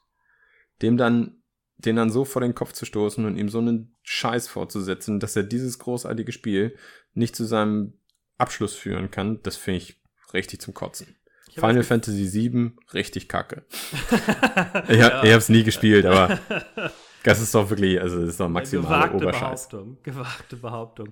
dem 0.82 0.96
dann 0.96 1.42
den 1.78 1.96
dann 1.96 2.10
so 2.10 2.24
vor 2.24 2.40
den 2.40 2.54
Kopf 2.54 2.72
zu 2.72 2.84
stoßen 2.86 3.24
und 3.24 3.36
ihm 3.36 3.48
so 3.48 3.58
einen 3.58 3.96
Scheiß 4.02 4.48
vorzusetzen, 4.48 5.20
dass 5.20 5.36
er 5.36 5.42
dieses 5.42 5.78
großartige 5.78 6.32
Spiel 6.32 6.76
nicht 7.12 7.36
zu 7.36 7.44
seinem 7.44 7.94
Abschluss 8.38 8.74
führen 8.74 9.10
kann, 9.10 9.42
das 9.42 9.56
finde 9.56 9.78
ich 9.78 10.02
richtig 10.32 10.60
zum 10.60 10.74
Kotzen. 10.74 11.16
Final 11.60 11.82
Fantasy 11.82 12.32
VII, 12.32 12.72
richtig 12.94 13.28
kacke. 13.28 13.64
Ich, 14.88 15.00
hab, 15.02 15.24
ich 15.24 15.32
hab's 15.32 15.48
nie 15.48 15.62
gespielt, 15.64 16.06
aber 16.06 16.38
das 17.24 17.40
ist 17.40 17.54
doch 17.54 17.68
wirklich, 17.70 18.00
also 18.00 18.20
das 18.20 18.30
ist 18.30 18.40
doch 18.40 18.48
maximale 18.48 18.88
gewagte 19.08 19.16
Oberscheiß. 19.16 19.68
Behauptung. 19.68 19.98
Gewagte 20.02 20.56
Behauptung. 20.56 21.08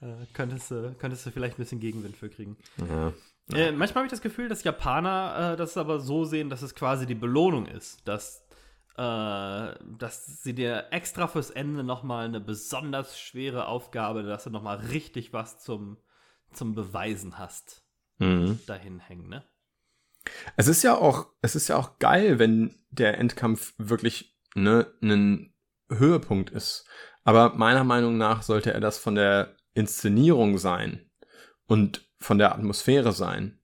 Äh, 0.00 0.06
könntest, 0.32 0.70
du, 0.70 0.94
könntest 0.98 1.24
du 1.26 1.30
vielleicht 1.30 1.54
ein 1.58 1.62
bisschen 1.62 1.80
Gegenwind 1.80 2.16
für 2.16 2.28
kriegen. 2.28 2.56
Ja. 2.78 3.12
Äh, 3.56 3.72
manchmal 3.72 4.00
habe 4.02 4.06
ich 4.06 4.10
das 4.10 4.22
Gefühl, 4.22 4.48
dass 4.48 4.64
Japaner 4.64 5.52
äh, 5.52 5.56
das 5.56 5.76
aber 5.76 6.00
so 6.00 6.24
sehen, 6.24 6.48
dass 6.50 6.62
es 6.62 6.74
quasi 6.74 7.06
die 7.06 7.14
Belohnung 7.14 7.66
ist, 7.66 8.06
dass, 8.08 8.44
äh, 8.96 9.74
dass 9.98 10.42
sie 10.42 10.54
dir 10.54 10.86
extra 10.90 11.26
fürs 11.28 11.50
Ende 11.50 11.84
nochmal 11.84 12.24
eine 12.26 12.40
besonders 12.40 13.18
schwere 13.18 13.66
Aufgabe, 13.68 14.22
dass 14.22 14.44
du 14.44 14.50
nochmal 14.50 14.78
richtig 14.78 15.32
was 15.32 15.58
zum, 15.60 15.98
zum 16.52 16.74
Beweisen 16.74 17.38
hast, 17.38 17.82
Mhm. 18.18 18.60
dahin 18.66 19.00
hängen, 19.00 19.28
ne? 19.28 19.44
Es 20.56 20.68
ist 20.68 20.82
ja 20.82 20.96
auch, 20.96 21.28
es 21.42 21.54
ist 21.56 21.68
ja 21.68 21.76
auch 21.76 21.98
geil, 21.98 22.38
wenn 22.38 22.74
der 22.90 23.18
Endkampf 23.18 23.74
wirklich 23.78 24.36
ne, 24.54 24.86
ein 25.02 25.52
Höhepunkt 25.90 26.50
ist. 26.50 26.86
Aber 27.24 27.54
meiner 27.54 27.84
Meinung 27.84 28.16
nach 28.16 28.42
sollte 28.42 28.72
er 28.72 28.80
das 28.80 28.98
von 28.98 29.14
der 29.14 29.56
Inszenierung 29.74 30.58
sein 30.58 31.10
und 31.66 32.08
von 32.18 32.38
der 32.38 32.54
Atmosphäre 32.54 33.12
sein. 33.12 33.58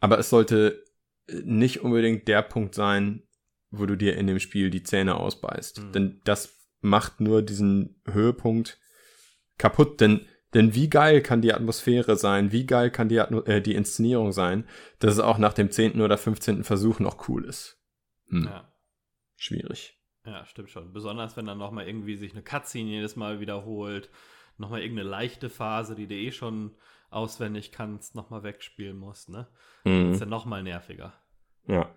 Aber 0.00 0.18
es 0.18 0.30
sollte 0.30 0.84
nicht 1.28 1.80
unbedingt 1.80 2.28
der 2.28 2.42
Punkt 2.42 2.74
sein, 2.74 3.22
wo 3.70 3.86
du 3.86 3.96
dir 3.96 4.16
in 4.16 4.26
dem 4.26 4.38
Spiel 4.38 4.70
die 4.70 4.82
Zähne 4.82 5.16
ausbeißt. 5.16 5.82
Mhm. 5.82 5.92
Denn 5.92 6.20
das 6.24 6.54
macht 6.80 7.20
nur 7.20 7.42
diesen 7.42 8.00
Höhepunkt 8.06 8.78
kaputt. 9.58 10.00
Denn, 10.00 10.26
denn 10.56 10.74
wie 10.74 10.90
geil 10.90 11.20
kann 11.22 11.42
die 11.42 11.52
Atmosphäre 11.52 12.16
sein? 12.16 12.50
Wie 12.50 12.66
geil 12.66 12.90
kann 12.90 13.08
die, 13.08 13.20
Atmo 13.20 13.42
äh, 13.42 13.60
die 13.62 13.74
Inszenierung 13.74 14.32
sein, 14.32 14.66
dass 14.98 15.12
es 15.12 15.20
auch 15.20 15.38
nach 15.38 15.52
dem 15.52 15.70
10. 15.70 16.00
oder 16.00 16.18
15. 16.18 16.64
Versuch 16.64 16.98
noch 16.98 17.28
cool 17.28 17.44
ist? 17.44 17.80
Hm, 18.28 18.44
Ja. 18.44 18.72
Schwierig. 19.36 19.98
Ja, 20.24 20.44
stimmt 20.46 20.70
schon. 20.70 20.92
Besonders 20.92 21.36
wenn 21.36 21.46
dann 21.46 21.58
nochmal 21.58 21.86
irgendwie 21.86 22.16
sich 22.16 22.32
eine 22.32 22.42
Cutscene 22.42 22.90
jedes 22.90 23.14
Mal 23.16 23.38
wiederholt, 23.38 24.10
nochmal 24.56 24.80
irgendeine 24.80 25.08
leichte 25.08 25.50
Phase, 25.50 25.94
die 25.94 26.06
du 26.08 26.14
eh 26.14 26.32
schon 26.32 26.74
auswendig 27.10 27.70
kannst, 27.70 28.14
nochmal 28.14 28.42
wegspielen 28.42 28.96
musst, 28.96 29.28
ne? 29.28 29.46
Mhm. 29.84 30.12
Ist 30.12 30.20
ja 30.20 30.26
nochmal 30.26 30.62
nerviger. 30.62 31.12
Ja. 31.68 31.94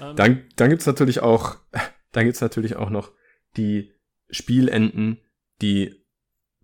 Ähm, 0.00 0.16
Dann, 0.16 0.48
dann 0.56 0.70
gibt's 0.70 0.86
natürlich 0.86 1.20
auch, 1.20 1.56
dann 2.12 2.24
gibt's 2.24 2.40
natürlich 2.40 2.76
auch 2.76 2.90
noch 2.90 3.10
die 3.56 3.92
Spielenden, 4.30 5.18
die 5.60 6.02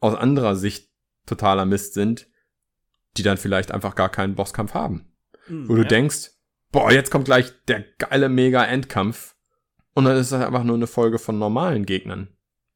aus 0.00 0.14
anderer 0.14 0.54
Sicht 0.56 0.88
totaler 1.28 1.64
Mist 1.64 1.94
sind, 1.94 2.28
die 3.16 3.23
dann 3.23 3.37
vielleicht 3.37 3.70
einfach 3.73 3.94
gar 3.94 4.08
keinen 4.08 4.35
Bosskampf 4.35 4.75
haben. 4.75 5.12
mh, 5.49 5.68
Wo 5.68 5.75
du 5.75 5.82
ja. 5.82 5.88
denkst, 5.88 6.30
boah, 6.73 6.90
jetzt 6.92 7.11
kommt 7.11 7.25
gleich 7.26 7.52
der 7.66 7.85
geile 7.99 8.28
Mega-Endkampf. 8.28 9.35
Und 9.94 10.04
dann 10.04 10.16
ist 10.16 10.30
das 10.32 10.44
einfach 10.44 10.64
nur 10.64 10.76
eine 10.76 10.87
Folge 10.87 11.18
von 11.18 11.38
normalen 11.38 11.85
Gegnern. 11.87 12.28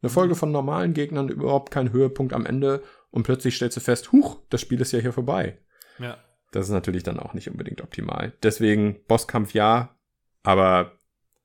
Eine 0.03 0.11
Folge 0.11 0.35
Mhm. 0.35 0.39
von 0.39 0.53
normalen 0.53 0.95
Gegnern, 0.95 1.29
überhaupt 1.29 1.71
kein 1.73 1.93
Höhepunkt 1.93 2.33
am 2.33 2.47
Ende. 2.47 2.83
Und 3.11 3.23
plötzlich 3.25 3.55
stellst 3.57 3.77
du 3.77 3.81
fest, 3.81 4.11
huch, 4.13 4.41
das 4.51 4.61
Spiel 4.61 4.81
ist 4.81 4.93
ja 4.93 4.99
hier 4.99 5.13
vorbei. 5.13 5.59
Ja. 5.99 6.17
Das 6.51 6.67
ist 6.67 6.73
natürlich 6.73 7.03
dann 7.03 7.21
auch 7.21 7.35
nicht 7.35 7.49
unbedingt 7.51 7.81
optimal. 7.83 8.33
Deswegen 8.43 9.05
Bosskampf 9.07 9.55
ja, 9.55 9.97
aber 10.43 10.99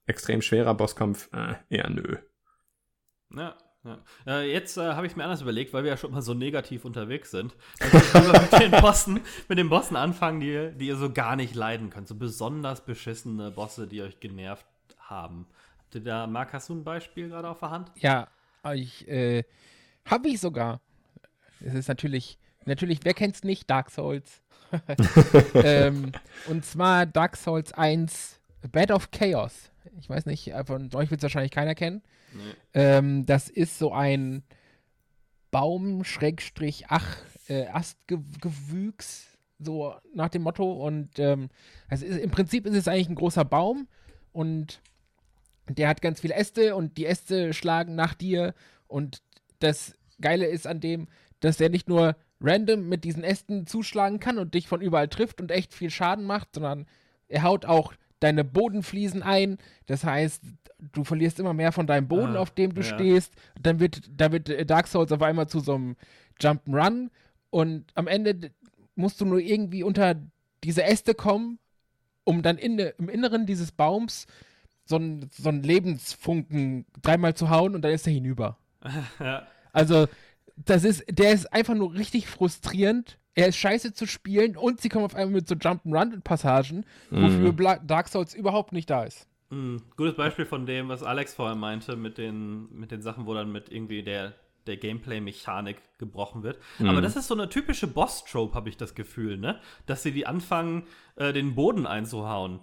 extrem 0.07 0.41
schwerer 0.41 0.73
Bosskampf 0.73 1.29
äh, 1.33 1.55
eher 1.69 1.89
nö. 1.89 2.17
Ja, 3.35 3.55
Ja. 3.88 4.41
Äh, 4.41 4.51
jetzt 4.51 4.77
äh, 4.77 4.94
habe 4.94 5.08
ich 5.08 5.15
mir 5.15 5.24
anders 5.24 5.41
überlegt, 5.41 5.74
weil 5.74 5.84
wir 5.84 5.91
ja 5.91 5.98
schon 5.98 6.12
mal 6.12 6.22
so 6.22 6.34
negativ 6.34 6.84
unterwegs 6.84 7.32
sind. 7.32 7.56
Wir 7.79 8.41
mit 8.41 8.62
den 8.62 8.72
Bossen, 8.82 9.22
mit 9.48 9.58
den 9.58 9.70
Bossen 9.70 9.96
anfangen, 9.96 10.41
die, 10.41 10.72
die 10.75 10.88
ihr 10.88 10.98
so 10.98 11.12
gar 11.12 11.36
nicht 11.36 11.56
leiden 11.56 11.89
könnt. 11.89 12.08
So 12.08 12.15
besonders 12.15 12.82
beschissene 12.82 13.51
Bosse, 13.51 13.88
die 13.88 14.01
euch 14.01 14.20
genervt 14.20 14.65
haben. 15.00 15.48
Habt 15.79 15.96
ihr 15.96 16.01
da, 16.01 16.27
Marc, 16.27 16.51
hast 16.51 16.70
du 16.70 16.75
ein 16.75 16.84
Beispiel 16.84 17.29
gerade 17.29 17.48
auf 17.48 17.60
der 17.60 17.70
Hand? 17.70 17.91
Ja, 17.96 18.27
ich, 18.74 19.08
äh, 19.08 19.46
habe 20.06 20.27
ich 20.27 20.41
sogar. 20.41 20.82
Es 21.62 21.74
ist 21.74 21.88
natürlich, 21.88 22.38
natürlich, 22.65 23.00
wer 23.03 23.13
kennt's 23.13 23.44
nicht? 23.44 23.70
Dark 23.70 23.89
Souls. 23.89 24.41
ähm, 25.53 26.12
und 26.48 26.65
zwar 26.65 27.06
Dark 27.06 27.38
Souls 27.38 27.72
1 27.72 28.41
Bed 28.70 28.91
of 28.91 29.12
Chaos. 29.12 29.72
Ich 30.01 30.10
weiß 30.10 30.25
nicht, 30.25 30.51
von 30.65 30.94
euch 30.94 31.10
wird 31.10 31.20
es 31.20 31.24
wahrscheinlich 31.24 31.51
keiner 31.51 31.74
kennen. 31.74 32.01
Nee. 32.34 32.53
Ähm, 32.74 33.25
das 33.25 33.50
ist 33.50 33.77
so 33.77 33.91
ein 33.91 34.43
Baum, 35.51 36.03
Schrägstrich, 36.03 36.86
ach, 36.89 37.17
äh, 37.48 37.67
Astgewüchs, 37.67 39.38
so 39.60 39.96
nach 40.13 40.29
dem 40.29 40.43
Motto. 40.43 40.72
Und 40.72 41.19
ähm, 41.19 41.50
also 41.88 42.05
ist, 42.05 42.19
im 42.19 42.31
Prinzip 42.31 42.65
ist 42.65 42.75
es 42.75 42.88
eigentlich 42.88 43.10
ein 43.10 43.15
großer 43.15 43.46
Baum 43.46 43.88
und 44.31 44.81
der 45.69 45.89
hat 45.89 46.01
ganz 46.01 46.22
viele 46.22 46.36
Äste 46.36 46.75
und 46.75 46.98
die 46.98 47.05
Äste 47.05 47.53
schlagen 47.53 47.96
nach 47.96 48.13
dir. 48.13 48.53
Und 48.88 49.22
das 49.60 49.96
Geile 50.22 50.46
ist 50.46 50.67
an 50.67 50.79
dem, 50.79 51.07
dass 51.39 51.57
der 51.57 51.69
nicht 51.69 51.89
nur 51.89 52.15
random 52.39 52.88
mit 52.88 53.03
diesen 53.03 53.24
Ästen 53.24 53.65
zuschlagen 53.65 54.19
kann 54.19 54.38
und 54.38 54.53
dich 54.53 54.67
von 54.67 54.81
überall 54.81 55.07
trifft 55.07 55.41
und 55.41 55.51
echt 55.51 55.74
viel 55.74 55.89
Schaden 55.89 56.25
macht, 56.25 56.50
sondern 56.53 56.86
er 57.27 57.43
haut 57.43 57.65
auch 57.65 57.93
deine 58.19 58.43
Bodenfliesen 58.43 59.24
ein. 59.24 59.57
Das 59.86 60.03
heißt, 60.03 60.43
du 60.93 61.03
verlierst 61.03 61.39
immer 61.39 61.53
mehr 61.53 61.71
von 61.71 61.88
deinem 61.88 62.07
Boden, 62.07 62.36
Ah, 62.36 62.39
auf 62.39 62.51
dem 62.51 62.74
du 62.74 62.81
ja. 62.81 62.88
stehst. 62.88 63.33
Dann 63.62 63.79
wird, 63.79 64.01
da 64.15 64.31
wird 64.31 64.69
Dark 64.69 64.88
Souls 64.88 65.12
auf 65.12 65.21
einmal 65.21 65.47
zu 65.47 65.59
so 65.59 65.75
einem 65.75 65.95
Jump'n'Run 66.39 67.09
und 67.50 67.86
am 67.95 68.07
Ende 68.07 68.51
musst 68.95 69.21
du 69.21 69.25
nur 69.25 69.39
irgendwie 69.39 69.83
unter 69.83 70.15
diese 70.63 70.83
Äste 70.83 71.13
kommen, 71.13 71.59
um 72.24 72.41
dann 72.41 72.57
in, 72.57 72.77
im 72.79 73.09
Inneren 73.09 73.45
dieses 73.45 73.71
Baums 73.71 74.27
so 74.86 74.95
einen 74.95 75.29
so 75.31 75.50
einen 75.50 75.63
Lebensfunken 75.63 76.86
dreimal 77.01 77.33
zu 77.36 77.50
hauen 77.50 77.75
und 77.75 77.81
dann 77.81 77.91
ist 77.91 78.07
er 78.07 78.13
hinüber. 78.13 78.57
Also, 79.74 80.07
das 80.55 80.83
ist, 80.83 81.03
der 81.09 81.33
ist 81.33 81.53
einfach 81.53 81.75
nur 81.75 81.93
richtig 81.93 82.25
frustrierend. 82.27 83.19
Er 83.38 83.50
ist 83.50 83.58
scheiße 83.58 83.94
zu 83.94 84.08
spielen 84.08 84.58
und 84.58 84.82
sie 84.82 84.89
kommen 84.89 85.06
auf 85.06 85.13
einmal 85.13 85.36
mit 85.36 85.48
so 85.48 85.53
Jump'n'Run-Passagen, 85.53 86.88
wofür 87.12 87.53
Bla 87.53 87.77
Dark 87.77 88.08
Souls 88.08 88.34
überhaupt 88.34 88.74
nicht 88.74 88.89
da 88.89 89.03
ist. 89.03 89.27
Mm, 89.51 89.77
gutes 89.96 90.15
Beispiel 90.15 90.48
von 90.48 90.65
dem, 90.65 90.89
was 90.89 91.03
Alex 91.03 91.36
vorher 91.36 91.56
meinte, 91.56 91.96
mit 91.96 92.17
den, 92.17 92.67
mit 92.75 92.89
den 92.89 93.03
Sachen, 93.03 93.27
wo 93.27 93.36
dann 93.36 93.51
mit 93.51 93.72
irgendwie 93.72 94.01
der, 94.01 94.34
der 94.65 94.77
Gameplay-Mechanik 94.77 95.77
gebrochen 96.00 96.41
wird. 96.41 96.58
Aber 96.79 97.00
das 97.00 97.15
ist 97.15 97.27
so 97.27 97.36
eine 97.36 97.48
typische 97.48 97.86
Boss-Trope, 97.86 98.56
habe 98.56 98.70
ich 98.70 98.77
das 98.77 98.96
Gefühl, 98.96 99.38
ne? 99.38 99.62
Dass 99.86 100.01
sie 100.01 100.12
die 100.12 100.25
anfangen, 100.25 100.88
äh, 101.15 101.32
den 101.32 101.53
Boden 101.53 101.86
einzuhauen. 101.86 102.60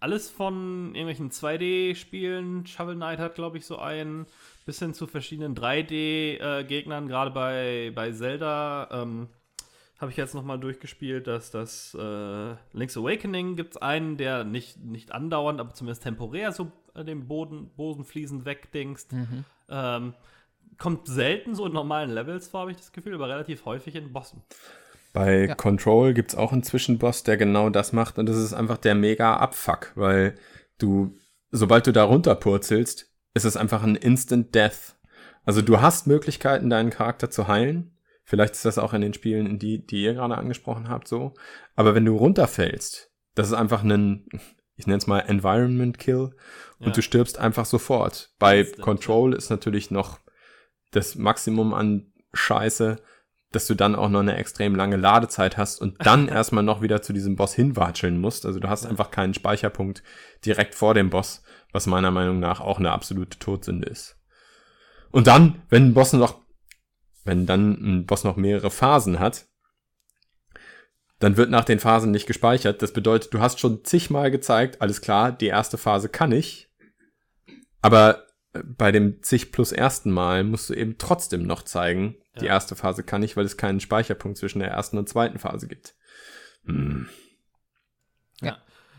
Alles 0.00 0.28
von 0.28 0.94
irgendwelchen 0.94 1.30
2D-Spielen, 1.30 2.66
Shovel 2.66 2.96
Knight 2.96 3.18
hat, 3.18 3.34
glaube 3.34 3.56
ich, 3.56 3.64
so 3.64 3.78
einen, 3.78 4.26
bis 4.66 4.78
hin 4.78 4.92
zu 4.92 5.06
verschiedenen 5.06 5.54
3D-Gegnern, 5.54 7.08
gerade 7.08 7.30
bei, 7.30 7.92
bei 7.94 8.12
Zelda. 8.12 8.90
Ähm, 8.92 9.28
habe 10.02 10.10
ich 10.10 10.18
jetzt 10.18 10.34
nochmal 10.34 10.58
durchgespielt, 10.58 11.28
dass 11.28 11.50
das 11.52 11.96
äh, 11.98 12.54
Link's 12.72 12.96
Awakening 12.96 13.54
gibt 13.56 13.76
es 13.76 13.82
einen, 13.82 14.16
der 14.16 14.42
nicht, 14.44 14.78
nicht 14.84 15.12
andauernd, 15.12 15.60
aber 15.60 15.72
zumindest 15.72 16.02
temporär 16.02 16.52
so 16.52 16.72
den 16.96 17.28
Boden, 17.28 17.70
Bodenfliesen 17.76 18.44
wegdingst. 18.44 19.14
Ähm, 19.70 20.14
kommt 20.76 21.06
selten 21.06 21.54
so 21.54 21.64
in 21.66 21.72
normalen 21.72 22.10
Levels 22.10 22.48
vor, 22.48 22.62
habe 22.62 22.72
ich 22.72 22.76
das 22.76 22.92
Gefühl, 22.92 23.14
aber 23.14 23.28
relativ 23.28 23.64
häufig 23.64 23.94
in 23.94 24.12
Bossen. 24.12 24.42
Bei 25.12 25.46
Ja. 25.46 25.54
Control 25.54 26.14
gibt's 26.14 26.34
auch 26.34 26.52
einen 26.52 26.64
Zwischenboss, 26.64 27.22
der 27.22 27.36
genau 27.36 27.70
das 27.70 27.92
macht 27.92 28.18
und 28.18 28.26
das 28.26 28.36
ist 28.36 28.54
einfach 28.54 28.78
der 28.78 28.96
mega 28.96 29.36
Abfuck, 29.36 29.92
weil 29.94 30.34
du, 30.78 31.16
sobald 31.52 31.86
du 31.86 31.92
da 31.92 32.04
runterpurzelst, 32.04 33.08
ist 33.34 33.44
es 33.44 33.56
einfach 33.56 33.82
ein 33.84 33.94
Instant 33.94 34.54
Death. 34.54 34.96
Also 35.44 35.62
du 35.62 35.80
hast 35.80 36.06
Möglichkeiten, 36.08 36.70
deinen 36.70 36.90
Charakter 36.90 37.30
zu 37.30 37.46
heilen. 37.46 37.96
Vielleicht 38.32 38.54
ist 38.54 38.64
das 38.64 38.78
auch 38.78 38.94
in 38.94 39.02
den 39.02 39.12
Spielen, 39.12 39.44
in 39.44 39.58
die, 39.58 39.84
die 39.84 40.04
ihr 40.04 40.14
gerade 40.14 40.38
angesprochen 40.38 40.88
habt, 40.88 41.06
so. 41.06 41.34
Aber 41.76 41.94
wenn 41.94 42.06
du 42.06 42.16
runterfällst, 42.16 43.10
das 43.34 43.48
ist 43.48 43.52
einfach 43.52 43.84
ein, 43.84 44.26
ich 44.74 44.86
nenne 44.86 44.96
es 44.96 45.06
mal 45.06 45.18
Environment 45.18 45.98
Kill 45.98 46.34
und 46.78 46.86
Ja. 46.86 46.92
du 46.92 47.02
stirbst 47.02 47.38
einfach 47.38 47.66
sofort. 47.66 48.30
Bei 48.38 48.60
Instant, 48.60 48.80
Control 48.80 49.34
ist 49.34 49.50
natürlich 49.50 49.90
noch 49.90 50.18
das 50.92 51.14
Maximum 51.16 51.74
an 51.74 52.10
Scheiße, 52.32 52.96
dass 53.50 53.66
du 53.66 53.74
dann 53.74 53.94
auch 53.94 54.08
noch 54.08 54.20
eine 54.20 54.38
extrem 54.38 54.76
lange 54.76 54.96
Ladezeit 54.96 55.58
hast 55.58 55.82
und 55.82 55.96
dann 56.06 56.28
erstmal 56.28 56.64
noch 56.64 56.80
wieder 56.80 57.02
zu 57.02 57.12
diesem 57.12 57.36
Boss 57.36 57.52
hinwatscheln 57.52 58.18
musst. 58.18 58.46
Also 58.46 58.60
du 58.60 58.70
hast 58.70 58.86
einfach 58.86 59.10
keinen 59.10 59.34
Speicherpunkt 59.34 60.02
direkt 60.46 60.74
vor 60.74 60.94
dem 60.94 61.10
Boss, 61.10 61.42
was 61.70 61.86
meiner 61.86 62.10
Meinung 62.10 62.40
nach 62.40 62.62
auch 62.62 62.78
eine 62.78 62.92
absolute 62.92 63.38
Todsünde 63.38 63.90
ist. 63.90 64.16
Und 65.10 65.26
dann, 65.26 65.60
wenn 65.68 65.88
ein 65.88 65.92
Boss 65.94 66.14
noch, 66.14 66.40
wenn 67.24 67.46
dann 67.46 67.72
ein 67.72 68.06
Boss 68.06 68.24
noch 68.24 68.36
mehrere 68.36 68.70
Phasen 68.70 69.18
hat, 69.18 69.46
dann 71.18 71.36
wird 71.36 71.50
nach 71.50 71.64
den 71.64 71.78
Phasen 71.78 72.10
nicht 72.10 72.26
gespeichert. 72.26 72.82
Das 72.82 72.92
bedeutet, 72.92 73.32
du 73.32 73.38
hast 73.40 73.60
schon 73.60 73.84
zigmal 73.84 74.30
gezeigt, 74.30 74.80
alles 74.82 75.00
klar, 75.00 75.30
die 75.32 75.46
erste 75.46 75.78
Phase 75.78 76.08
kann 76.08 76.32
ich, 76.32 76.68
aber 77.80 78.26
äh, 78.52 78.62
bei 78.64 78.92
dem 78.92 79.22
zig 79.22 79.52
plus 79.52 79.72
ersten 79.72 80.10
Mal 80.10 80.44
musst 80.44 80.70
du 80.70 80.74
eben 80.74 80.98
trotzdem 80.98 81.44
noch 81.46 81.62
zeigen, 81.62 82.16
die 82.40 82.46
Ja. 82.46 82.52
erste 82.52 82.74
Phase 82.76 83.02
kann 83.02 83.22
ich, 83.22 83.36
weil 83.36 83.44
es 83.44 83.56
keinen 83.56 83.80
Speicherpunkt 83.80 84.38
zwischen 84.38 84.60
der 84.60 84.70
ersten 84.70 84.98
und 84.98 85.08
zweiten 85.08 85.38
Phase 85.38 85.68
gibt. 85.68 85.94
Hm. 86.64 87.08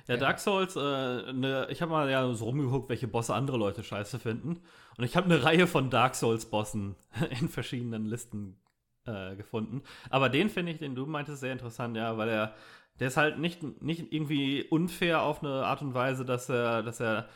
Ja, 0.08 0.18
Dark 0.18 0.40
Souls, 0.40 0.76
äh, 0.76 1.32
ne, 1.32 1.68
ich 1.70 1.82
habe 1.82 1.92
mal 1.92 2.10
ja 2.10 2.34
so 2.34 2.46
rumgeguckt, 2.46 2.90
welche 2.90 3.08
Bosse 3.08 3.34
andere 3.34 3.58
Leute 3.58 3.84
scheiße 3.84 4.20
finden. 4.20 4.62
Und 4.98 5.04
ich 5.04 5.16
habe 5.16 5.26
eine 5.26 5.44
Reihe 5.44 5.68
von 5.68 5.90
Dark 5.90 6.16
Souls-Bossen 6.16 6.96
in 7.42 7.50
verschiedenen 7.50 8.06
Listen 8.06 8.58
äh, 9.06 9.36
gefunden. 9.36 9.84
Aber 10.10 10.30
den 10.30 10.50
finde 10.50 10.72
ich, 10.72 10.80
den 10.80 10.96
du 10.96 11.06
meintest, 11.06 11.40
sehr 11.42 11.52
interessant, 11.54 11.98
ja, 11.98 12.18
weil 12.18 12.30
er, 12.30 12.54
der 13.00 13.08
ist 13.08 13.18
halt 13.18 13.40
nicht, 13.40 13.82
nicht 13.82 14.12
irgendwie 14.14 14.64
unfair 14.64 15.22
auf 15.24 15.44
eine 15.44 15.66
Art 15.66 15.82
und 15.82 15.94
Weise, 15.94 16.26
dass 16.26 16.50
er, 16.50 16.84
dass 16.84 17.00
er 17.00 17.28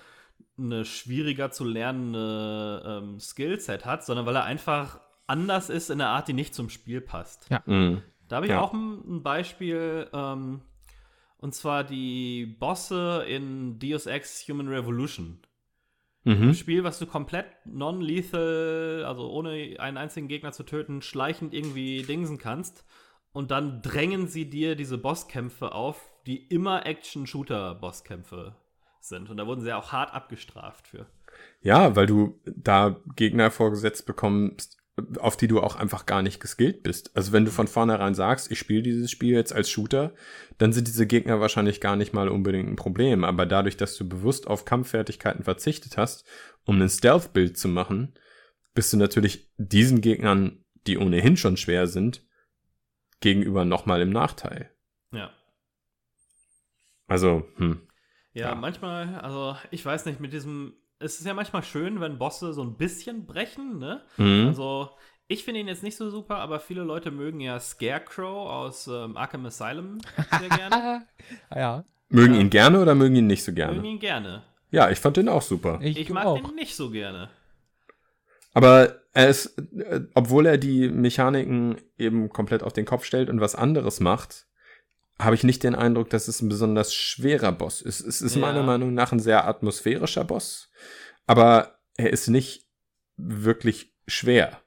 eine 0.57 0.85
schwieriger 0.85 1.51
zu 1.51 1.65
lernende 1.65 2.83
ähm, 2.85 3.19
Skillset 3.19 3.85
hat, 3.85 4.05
sondern 4.05 4.25
weil 4.25 4.35
er 4.35 4.43
einfach 4.43 4.99
anders 5.27 5.69
ist 5.69 5.89
in 5.89 5.97
der 5.99 6.07
Art, 6.09 6.27
die 6.27 6.33
nicht 6.33 6.55
zum 6.55 6.69
Spiel 6.69 7.01
passt. 7.01 7.49
Hm. 7.65 8.01
Da 8.27 8.37
habe 8.37 8.45
ich 8.45 8.51
Ja. 8.51 8.61
auch 8.61 8.73
ein, 8.73 9.17
ein 9.17 9.23
Beispiel, 9.23 10.07
ähm, 10.13 10.61
und 11.37 11.53
zwar 11.53 11.83
die 11.83 12.45
Bosse 12.45 13.23
in 13.27 13.77
Deus 13.79 14.05
Ex 14.05 14.47
Human 14.47 14.67
Revolution. 14.67 15.39
Ein 16.27 16.47
Mhm. 16.47 16.53
Spiel, 16.53 16.83
was 16.83 16.99
du 16.99 17.05
komplett 17.05 17.45
non-lethal, 17.65 19.05
also 19.05 19.31
ohne 19.31 19.77
einen 19.79 19.97
einzigen 19.97 20.27
Gegner 20.27 20.51
zu 20.51 20.63
töten, 20.63 21.01
schleichend 21.01 21.53
irgendwie 21.53 22.03
dingsen 22.03 22.37
kannst. 22.37 22.85
Und 23.31 23.51
dann 23.51 23.81
drängen 23.81 24.27
sie 24.27 24.49
dir 24.49 24.75
diese 24.75 24.97
Bosskämpfe 24.97 25.71
auf, 25.71 26.01
die 26.25 26.47
immer 26.47 26.85
Action-Shooter-Bosskämpfe 26.85 28.55
sind. 28.99 29.29
Und 29.29 29.37
da 29.37 29.47
wurden 29.47 29.61
sie 29.61 29.69
ja 29.69 29.77
auch 29.77 29.91
hart 29.91 30.13
abgestraft 30.13 30.87
für. 30.87 31.05
Ja, 31.61 31.95
weil 31.95 32.07
du 32.07 32.41
da 32.45 32.99
Gegner 33.15 33.51
vorgesetzt 33.51 34.05
bekommst, 34.05 34.77
auf 35.19 35.37
die 35.37 35.47
du 35.47 35.59
auch 35.61 35.75
einfach 35.75 36.05
gar 36.05 36.21
nicht 36.21 36.39
geskillt 36.39 36.81
bist. 36.83 37.15
Also 37.15 37.31
wenn 37.31 37.45
du 37.45 37.51
von 37.51 37.67
vornherein 37.67 38.15
sagst, 38.15 38.51
ich 38.51 38.57
spiele 38.57 38.81
dieses 38.81 39.11
Spiel 39.11 39.33
jetzt 39.33 39.53
als 39.53 39.69
Shooter, 39.69 40.13
dann 40.57 40.73
sind 40.73 40.87
diese 40.87 41.05
Gegner 41.05 41.39
wahrscheinlich 41.39 41.79
gar 41.81 41.95
nicht 41.95 42.13
mal 42.13 42.29
unbedingt 42.29 42.67
ein 42.67 42.75
Problem. 42.75 43.23
Aber 43.23 43.45
dadurch, 43.45 43.77
dass 43.77 43.95
du 43.95 44.09
bewusst 44.09 44.47
auf 44.47 44.65
Kampffertigkeiten 44.65 45.43
verzichtet 45.43 45.97
hast, 45.97 46.25
um 46.65 46.81
ein 46.81 46.89
Stealth-Bild 46.89 47.57
zu 47.57 47.67
machen, 47.67 48.15
bist 48.73 48.91
du 48.91 48.97
natürlich 48.97 49.51
diesen 49.57 50.01
Gegnern, 50.01 50.63
die 50.87 50.97
ohnehin 50.97 51.37
schon 51.37 51.57
schwer 51.57 51.87
sind, 51.87 52.25
gegenüber 53.19 53.65
nochmal 53.65 54.01
im 54.01 54.09
Nachteil. 54.09 54.71
Ja. 55.11 55.31
Also, 57.07 57.47
hm. 57.57 57.87
Ja, 58.33 58.49
Ja. 58.49 58.55
manchmal, 58.55 59.15
also 59.19 59.55
ich 59.71 59.85
weiß 59.85 60.05
nicht, 60.05 60.19
mit 60.19 60.33
diesem, 60.33 60.73
es 60.99 61.19
ist 61.19 61.25
ja 61.25 61.33
manchmal 61.33 61.63
schön, 61.63 61.99
wenn 61.99 62.17
Bosse 62.17 62.53
so 62.53 62.63
ein 62.63 62.75
bisschen 62.77 63.25
brechen, 63.25 63.79
ne? 63.79 64.01
Mhm. 64.17 64.47
Also, 64.47 64.89
ich 65.27 65.43
finde 65.43 65.59
ihn 65.59 65.67
jetzt 65.67 65.83
nicht 65.83 65.97
so 65.97 66.09
super, 66.09 66.37
aber 66.37 66.59
viele 66.59 66.83
Leute 66.83 67.11
mögen 67.11 67.39
ja 67.39 67.59
Scarecrow 67.59 68.49
aus 68.49 68.87
ähm, 68.87 69.17
Arkham 69.17 69.45
Asylum 69.45 69.99
sehr 70.39 70.49
gerne. 70.49 71.05
Ah, 71.49 71.59
ja, 71.59 71.83
mögen 72.09 72.35
ja. 72.35 72.39
ihn 72.39 72.49
gerne 72.49 72.81
oder 72.81 72.95
mögen 72.95 73.15
ihn 73.15 73.27
nicht 73.27 73.43
so 73.43 73.51
mögen 73.51 73.57
gerne? 73.73 73.87
ihn 73.87 73.99
gerne. 73.99 74.43
Ja, 74.71 74.89
ich 74.89 74.99
fand 74.99 75.17
den 75.17 75.27
auch 75.29 75.41
super. 75.41 75.79
ich, 75.81 75.97
Ich 75.97 76.09
mag 76.09 76.25
auch. 76.25 76.37
den 76.41 76.55
nicht 76.55 76.75
so 76.75 76.89
gerne. 76.89 77.29
Aber 78.53 79.01
er 79.13 79.27
ist, 79.29 79.57
äh, 79.77 80.01
obwohl 80.13 80.45
er 80.45 80.57
die 80.57 80.89
Mechaniken 80.89 81.77
eben 81.97 82.29
komplett 82.29 82.63
auf 82.63 82.73
den 82.73 82.85
Kopf 82.85 83.03
stellt 83.03 83.29
und 83.29 83.41
was 83.41 83.55
anderes 83.55 83.99
macht, 83.99 84.47
habe 85.19 85.35
ich 85.35 85.43
nicht 85.43 85.63
den 85.63 85.75
Eindruck, 85.75 86.09
dass 86.09 86.27
es 86.27 86.41
ein 86.41 86.49
besonders 86.49 86.93
schwerer 86.93 87.51
Boss 87.51 87.81
ist. 87.81 88.01
Es 88.01 88.21
ist 88.21 88.35
Ja. 88.35 88.41
meiner 88.41 88.63
Meinung 88.63 88.93
nach 88.93 89.11
ein 89.11 89.19
sehr 89.19 89.47
atmosphärischer 89.47 90.23
Boss, 90.23 90.69
aber 91.25 91.79
er 91.97 92.11
ist 92.11 92.27
nicht 92.27 92.65
wirklich 93.17 93.93
schwer. 94.07 94.61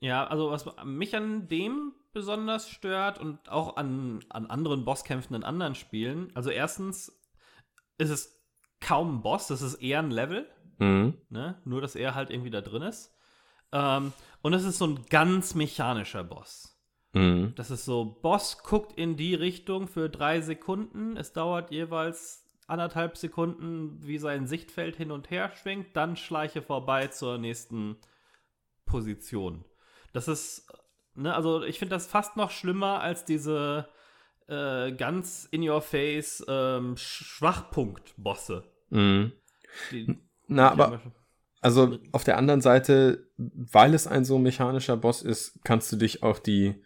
Ja, 0.00 0.26
also 0.26 0.50
was 0.50 0.66
mich 0.84 1.16
an 1.16 1.48
dem 1.48 1.92
besonders 2.12 2.70
stört 2.70 3.18
und 3.18 3.48
auch 3.50 3.76
an, 3.76 4.24
an 4.30 4.46
anderen 4.46 4.84
Bosskämpfen 4.84 5.34
in 5.36 5.44
anderen 5.44 5.74
Spielen. 5.74 6.30
Also 6.34 6.50
erstens 6.50 7.12
ist 7.98 8.10
es 8.10 8.40
kaum 8.80 9.16
ein 9.16 9.22
Boss, 9.22 9.48
das 9.48 9.62
ist 9.62 9.74
eher 9.76 9.98
ein 9.98 10.10
Level. 10.10 10.48
Mhm. 10.78 11.14
Ne? 11.28 11.60
Nur, 11.64 11.80
dass 11.80 11.94
er 11.94 12.14
halt 12.14 12.30
irgendwie 12.30 12.50
da 12.50 12.60
drin 12.60 12.82
ist. 12.82 13.12
Ähm, 13.72 14.12
und 14.42 14.54
es 14.54 14.64
ist 14.64 14.78
so 14.78 14.86
ein 14.86 15.04
ganz 15.10 15.54
mechanischer 15.54 16.22
Boss. 16.24 16.75
Mhm. 17.16 17.52
Das 17.56 17.70
ist 17.70 17.84
so, 17.84 18.04
Boss 18.22 18.62
guckt 18.62 18.98
in 18.98 19.16
die 19.16 19.34
Richtung 19.34 19.88
für 19.88 20.08
drei 20.08 20.40
Sekunden. 20.40 21.16
Es 21.16 21.32
dauert 21.32 21.70
jeweils 21.70 22.44
anderthalb 22.66 23.16
Sekunden, 23.16 23.98
wie 24.02 24.18
sein 24.18 24.46
Sichtfeld 24.46 24.96
hin 24.96 25.10
und 25.10 25.30
her 25.30 25.50
schwingt. 25.54 25.96
Dann 25.96 26.16
schleiche 26.16 26.62
vorbei 26.62 27.06
zur 27.08 27.38
nächsten 27.38 27.96
Position. 28.84 29.64
Das 30.12 30.28
ist, 30.28 30.66
ne, 31.14 31.34
also 31.34 31.62
ich 31.62 31.78
finde 31.78 31.94
das 31.94 32.06
fast 32.06 32.36
noch 32.36 32.50
schlimmer 32.50 33.00
als 33.00 33.24
diese 33.24 33.88
äh, 34.48 34.92
ganz 34.92 35.46
in 35.50 35.68
your 35.68 35.80
face 35.80 36.44
ähm, 36.48 36.96
Schwachpunkt-Bosse. 36.96 38.64
Mhm. 38.90 39.32
Die- 39.90 40.18
Na, 40.48 40.70
aber 40.70 41.00
Also 41.60 41.98
auf 42.12 42.22
der 42.24 42.38
anderen 42.38 42.60
Seite, 42.60 43.26
weil 43.36 43.94
es 43.94 44.06
ein 44.06 44.24
so 44.24 44.38
mechanischer 44.38 44.96
Boss 44.96 45.22
ist, 45.22 45.60
kannst 45.64 45.90
du 45.92 45.96
dich 45.96 46.22
auf 46.22 46.40
die, 46.40 46.80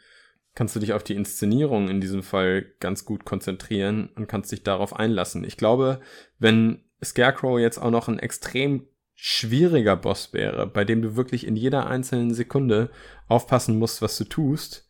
kannst 0.54 0.74
du 0.76 0.80
dich 0.80 0.92
auf 0.92 1.04
die 1.04 1.14
Inszenierung 1.14 1.88
in 1.88 2.00
diesem 2.00 2.22
Fall 2.22 2.62
ganz 2.80 3.04
gut 3.04 3.24
konzentrieren 3.24 4.10
und 4.16 4.26
kannst 4.26 4.50
dich 4.52 4.62
darauf 4.62 4.94
einlassen. 4.94 5.44
Ich 5.44 5.56
glaube, 5.56 6.00
wenn 6.38 6.84
Scarecrow 7.02 7.58
jetzt 7.58 7.78
auch 7.78 7.90
noch 7.90 8.08
ein 8.08 8.18
extrem 8.18 8.86
schwieriger 9.14 9.96
Boss 9.96 10.32
wäre, 10.32 10.66
bei 10.66 10.84
dem 10.84 11.02
du 11.02 11.14
wirklich 11.16 11.46
in 11.46 11.56
jeder 11.56 11.86
einzelnen 11.86 12.32
Sekunde 12.34 12.90
aufpassen 13.28 13.78
musst, 13.78 14.02
was 14.02 14.16
du 14.18 14.24
tust, 14.24 14.88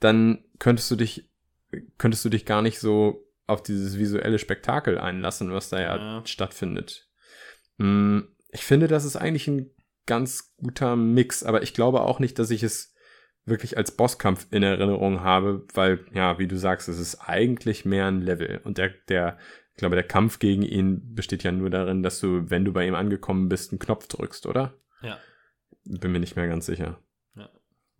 dann 0.00 0.44
könntest 0.58 0.90
du 0.90 0.96
dich, 0.96 1.30
könntest 1.98 2.24
du 2.24 2.28
dich 2.28 2.44
gar 2.46 2.62
nicht 2.62 2.78
so 2.78 3.26
auf 3.46 3.62
dieses 3.62 3.98
visuelle 3.98 4.38
Spektakel 4.38 4.98
einlassen, 4.98 5.52
was 5.52 5.70
da 5.70 5.80
ja, 5.80 5.96
Ja. 5.96 6.26
stattfindet. 6.26 7.08
Mm, 7.78 8.20
Ich 8.52 8.64
finde, 8.64 8.86
das 8.88 9.04
ist 9.04 9.16
eigentlich 9.16 9.46
ein 9.48 9.70
ganz 10.06 10.54
guter 10.56 10.96
Mix, 10.96 11.42
aber 11.44 11.62
ich 11.62 11.72
glaube 11.72 12.00
auch 12.02 12.18
nicht, 12.18 12.38
dass 12.38 12.50
ich 12.50 12.62
es 12.64 12.89
wirklich 13.50 13.76
als 13.76 13.94
Bosskampf 13.94 14.46
in 14.50 14.62
Erinnerung 14.62 15.20
habe, 15.20 15.66
weil, 15.74 16.04
ja, 16.14 16.38
wie 16.38 16.48
du 16.48 16.56
sagst, 16.56 16.88
es 16.88 16.98
ist 16.98 17.20
eigentlich 17.28 17.84
mehr 17.84 18.06
ein 18.06 18.22
Level. 18.22 18.60
Und 18.64 18.78
der, 18.78 18.90
der, 19.08 19.36
ich 19.72 19.76
glaube, 19.76 19.96
der 19.96 20.06
Kampf 20.06 20.38
gegen 20.38 20.62
ihn 20.62 21.14
besteht 21.14 21.42
ja 21.42 21.52
nur 21.52 21.70
darin, 21.70 22.02
dass 22.02 22.20
du, 22.20 22.48
wenn 22.50 22.64
du 22.64 22.72
bei 22.72 22.86
ihm 22.86 22.94
angekommen 22.94 23.48
bist, 23.48 23.72
einen 23.72 23.78
Knopf 23.78 24.06
drückst, 24.08 24.46
oder? 24.46 24.74
Ja. 25.02 25.18
Bin 25.84 26.12
mir 26.12 26.20
nicht 26.20 26.36
mehr 26.36 26.48
ganz 26.48 26.66
sicher. 26.66 26.98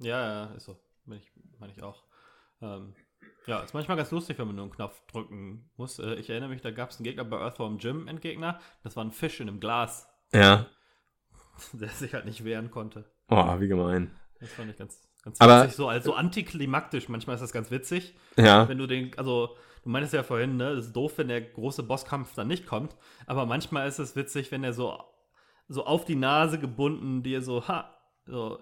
Ja, 0.00 0.46
ja, 0.46 0.54
ist 0.54 0.64
so. 0.64 0.80
Meine 1.04 1.20
ich, 1.20 1.30
meine 1.58 1.72
ich 1.72 1.82
auch. 1.82 2.04
Ähm, 2.62 2.94
ja, 3.46 3.60
ist 3.62 3.74
manchmal 3.74 3.96
ganz 3.96 4.10
lustig, 4.10 4.38
wenn 4.38 4.46
man 4.46 4.56
nur 4.56 4.64
einen 4.64 4.72
Knopf 4.72 5.04
drücken 5.06 5.70
muss. 5.76 5.98
Äh, 5.98 6.14
ich 6.14 6.30
erinnere 6.30 6.48
mich, 6.48 6.62
da 6.62 6.70
gab 6.70 6.90
es 6.90 6.96
einen 6.96 7.04
Gegner 7.04 7.24
bei 7.24 7.38
Earthworm 7.38 7.78
Jim, 7.78 8.08
Endgegner. 8.08 8.60
Das 8.82 8.96
war 8.96 9.04
ein 9.04 9.12
Fisch 9.12 9.40
in 9.40 9.48
einem 9.48 9.60
Glas, 9.60 10.08
Ja. 10.32 10.66
der 11.74 11.88
sich 11.90 12.14
halt 12.14 12.24
nicht 12.24 12.44
wehren 12.44 12.70
konnte. 12.70 13.04
Oh, 13.28 13.60
wie 13.60 13.68
gemein. 13.68 14.10
Das 14.40 14.50
fand 14.52 14.70
ich 14.70 14.78
ganz, 14.78 15.06
ganz 15.22 15.40
Aber- 15.40 15.62
witzig. 15.64 15.76
So, 15.76 15.88
also 15.88 16.14
antiklimaktisch. 16.14 17.08
Manchmal 17.08 17.34
ist 17.36 17.42
das 17.42 17.52
ganz 17.52 17.70
witzig. 17.70 18.14
Ja. 18.36 18.68
Wenn 18.68 18.78
du 18.78 18.86
den, 18.86 19.16
also, 19.18 19.56
du 19.82 19.88
meintest 19.90 20.14
ja 20.14 20.22
vorhin, 20.22 20.56
ne, 20.56 20.74
das 20.76 20.86
ist 20.86 20.92
doof, 20.96 21.14
wenn 21.18 21.28
der 21.28 21.40
große 21.42 21.82
Bosskampf 21.82 22.34
dann 22.34 22.48
nicht 22.48 22.66
kommt. 22.66 22.96
Aber 23.26 23.46
manchmal 23.46 23.88
ist 23.88 23.98
es 23.98 24.16
witzig, 24.16 24.50
wenn 24.50 24.64
er 24.64 24.72
so, 24.72 24.98
so 25.68 25.84
auf 25.84 26.04
die 26.04 26.16
Nase 26.16 26.58
gebunden 26.58 27.22
dir 27.22 27.42
so, 27.42 27.66
ha, 27.68 27.96
so, 28.26 28.58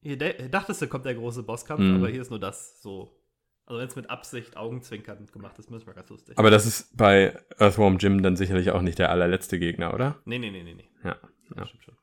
hier 0.00 0.16
dachtest 0.16 0.82
du, 0.82 0.88
kommt 0.88 1.04
der 1.04 1.14
große 1.14 1.42
Bosskampf, 1.44 1.80
Mhm. 1.80 1.96
aber 1.96 2.08
hier 2.08 2.22
ist 2.22 2.30
nur 2.30 2.40
das, 2.40 2.80
so. 2.82 3.18
Also, 3.64 3.80
wenn 3.80 3.86
es 3.88 3.94
mit 3.96 4.10
Absicht 4.10 4.56
Augenzwinkern 4.56 5.28
gemacht 5.32 5.56
ist, 5.58 5.70
müssen 5.70 5.86
wir 5.86 5.94
ganz 5.94 6.08
lustig. 6.10 6.36
Aber 6.36 6.50
das 6.50 6.66
ist 6.66 6.96
bei 6.96 7.38
Earthworm 7.58 7.98
Jim 7.98 8.20
dann 8.22 8.34
sicherlich 8.36 8.72
auch 8.72 8.82
nicht 8.82 8.98
der 8.98 9.10
allerletzte 9.10 9.58
Gegner, 9.60 9.94
oder? 9.94 10.18
nee, 10.24 10.38
nee, 10.38 10.50
nee, 10.50 10.64
nee, 10.64 10.74
nee. 10.74 10.90
Ja. 11.04 11.16
Das 11.50 11.58
ja. 11.58 11.66
stimmt 11.66 11.84
schon. 11.84 11.96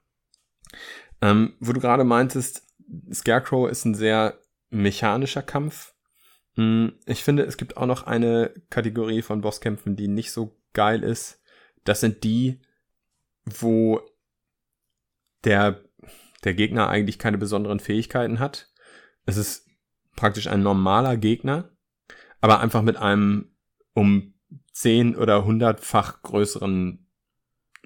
Ähm, 1.22 1.54
wo 1.60 1.74
du 1.74 1.80
gerade 1.82 2.06
meintest, 2.06 2.66
Scarecrow 3.14 3.70
ist 3.70 3.86
ein 3.86 3.96
sehr 3.96 4.40
mechanischer 4.70 5.42
Kampf. 5.42 5.94
Hm, 6.56 6.94
Ich 7.06 7.24
finde, 7.24 7.44
es 7.44 7.58
gibt 7.58 7.78
auch 7.78 7.86
noch 7.86 8.04
eine 8.04 8.54
Kategorie 8.70 9.22
von 9.22 9.42
Bosskämpfen, 9.42 9.96
die 9.96 10.08
nicht 10.08 10.32
so 10.32 10.58
geil 10.74 11.04
ist. 11.04 11.42
Das 11.84 12.02
sind 12.02 12.24
die, 12.24 12.62
wo 13.46 14.02
der, 15.44 15.84
der 16.44 16.54
Gegner 16.54 16.90
eigentlich 16.90 17.20
keine 17.20 17.38
besonderen 17.38 17.80
Fähigkeiten 17.80 18.40
hat. 18.40 18.72
Es 19.26 19.38
ist 19.38 19.68
praktisch 20.16 20.48
ein 20.48 20.64
normaler 20.64 21.18
Gegner, 21.18 21.72
aber 22.42 22.60
einfach 22.60 22.82
mit 22.82 22.98
einem 22.98 23.56
um 23.94 24.34
10 24.72 25.16
oder 25.16 25.46
100-fach 25.46 26.22
größeren 26.22 27.08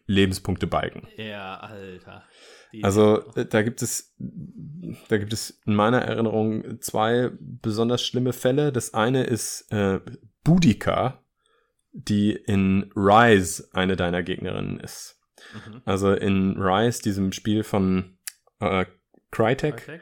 Lebenspunktebalken. 0.06 1.08
Ja, 1.18 1.60
Alter. 1.60 2.24
Also 2.82 3.24
äh, 3.36 3.46
da 3.46 3.62
gibt 3.62 3.82
es, 3.82 4.16
da 5.10 5.18
gibt 5.18 5.34
es 5.34 5.62
in 5.66 5.76
meiner 5.76 6.02
Erinnerung 6.02 6.82
zwei 6.82 7.32
besonders 7.40 8.04
schlimme 8.04 8.34
Fälle. 8.34 8.72
Das 8.72 8.94
eine 8.94 9.24
ist 9.24 9.72
äh, 9.72 10.00
Boudica, 10.44 11.24
die 11.92 12.32
in 12.32 12.92
Rise 12.96 13.70
eine 13.74 13.96
deiner 13.96 14.24
Gegnerinnen 14.24 14.80
ist. 14.80 15.20
Mhm. 15.54 15.82
Also 15.86 16.14
in 16.14 16.56
Rise, 16.58 17.02
diesem 17.02 17.32
Spiel 17.32 17.64
von 17.64 18.18
äh, 18.60 18.86
Crytek, 19.32 19.78
Crytek? 19.78 20.02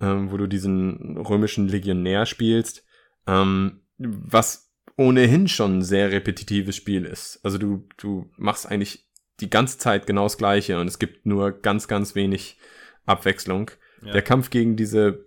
ähm, 0.00 0.30
wo 0.30 0.36
du 0.36 0.46
diesen 0.46 1.16
römischen 1.16 1.68
Legionär 1.68 2.26
spielst, 2.26 2.84
ähm, 3.26 3.82
was 3.98 4.72
ohnehin 4.96 5.48
schon 5.48 5.78
ein 5.78 5.82
sehr 5.82 6.10
repetitives 6.10 6.76
Spiel 6.76 7.04
ist. 7.04 7.40
Also 7.42 7.58
du, 7.58 7.88
du 7.98 8.30
machst 8.36 8.66
eigentlich 8.66 9.05
die 9.40 9.50
ganze 9.50 9.78
Zeit 9.78 10.06
genau 10.06 10.24
das 10.24 10.38
Gleiche 10.38 10.80
und 10.80 10.88
es 10.88 10.98
gibt 10.98 11.26
nur 11.26 11.52
ganz, 11.52 11.88
ganz 11.88 12.14
wenig 12.14 12.58
Abwechslung. 13.04 13.70
Ja. 14.04 14.12
Der 14.12 14.22
Kampf 14.22 14.50
gegen 14.50 14.76
diese 14.76 15.26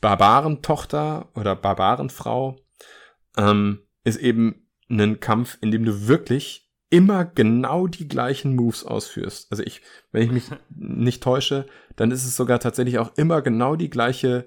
Barbarentochter 0.00 1.28
oder 1.34 1.54
Barbarenfrau 1.56 2.56
ähm, 3.36 3.80
ist 4.04 4.18
eben 4.18 4.66
ein 4.88 5.20
Kampf, 5.20 5.58
in 5.60 5.70
dem 5.70 5.84
du 5.84 6.08
wirklich 6.08 6.70
immer 6.90 7.24
genau 7.24 7.86
die 7.86 8.08
gleichen 8.08 8.56
Moves 8.56 8.84
ausführst. 8.84 9.50
Also 9.50 9.62
ich, 9.62 9.80
wenn 10.10 10.22
ich 10.22 10.32
mich 10.32 10.44
nicht 10.70 11.22
täusche, 11.22 11.66
dann 11.96 12.10
ist 12.10 12.24
es 12.24 12.36
sogar 12.36 12.58
tatsächlich 12.58 12.98
auch 12.98 13.16
immer 13.16 13.42
genau 13.42 13.76
die 13.76 13.90
gleiche 13.90 14.46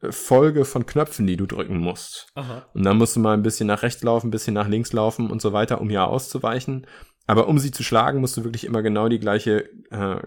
äh, 0.00 0.10
Folge 0.10 0.64
von 0.64 0.84
Knöpfen, 0.84 1.26
die 1.26 1.36
du 1.36 1.46
drücken 1.46 1.78
musst. 1.78 2.26
Aha. 2.34 2.66
Und 2.74 2.84
dann 2.84 2.98
musst 2.98 3.14
du 3.14 3.20
mal 3.20 3.34
ein 3.34 3.42
bisschen 3.42 3.68
nach 3.68 3.82
rechts 3.82 4.02
laufen, 4.02 4.28
ein 4.28 4.32
bisschen 4.32 4.54
nach 4.54 4.68
links 4.68 4.92
laufen 4.92 5.30
und 5.30 5.40
so 5.40 5.52
weiter, 5.52 5.80
um 5.80 5.90
ja 5.90 6.04
auszuweichen. 6.04 6.86
Aber 7.26 7.48
um 7.48 7.58
sie 7.58 7.70
zu 7.72 7.82
schlagen, 7.82 8.20
musst 8.20 8.36
du 8.36 8.44
wirklich 8.44 8.64
immer 8.64 8.82
genau 8.82 9.08
die 9.08 9.18
gleiche 9.18 9.68
äh, 9.90 10.20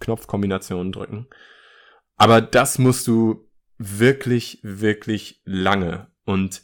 Knopfkombination 0.00 0.92
drücken. 0.92 1.28
Aber 2.16 2.40
das 2.40 2.78
musst 2.78 3.06
du 3.06 3.48
wirklich, 3.78 4.60
wirklich 4.62 5.40
lange. 5.44 6.10
Und 6.24 6.62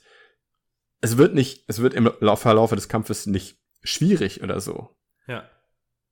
es 1.01 1.17
wird 1.19 1.35
nicht, 1.35 1.65
es 1.69 1.81
wird 1.81 1.95
im 1.95 2.11
Lau- 2.21 2.37
Verlauf 2.37 2.71
des 2.71 2.89
Kampfes 2.89 3.27
nicht 3.27 3.59
schwierig 3.83 4.43
oder 4.43 4.61
so. 4.61 4.97
Ja. 5.27 5.49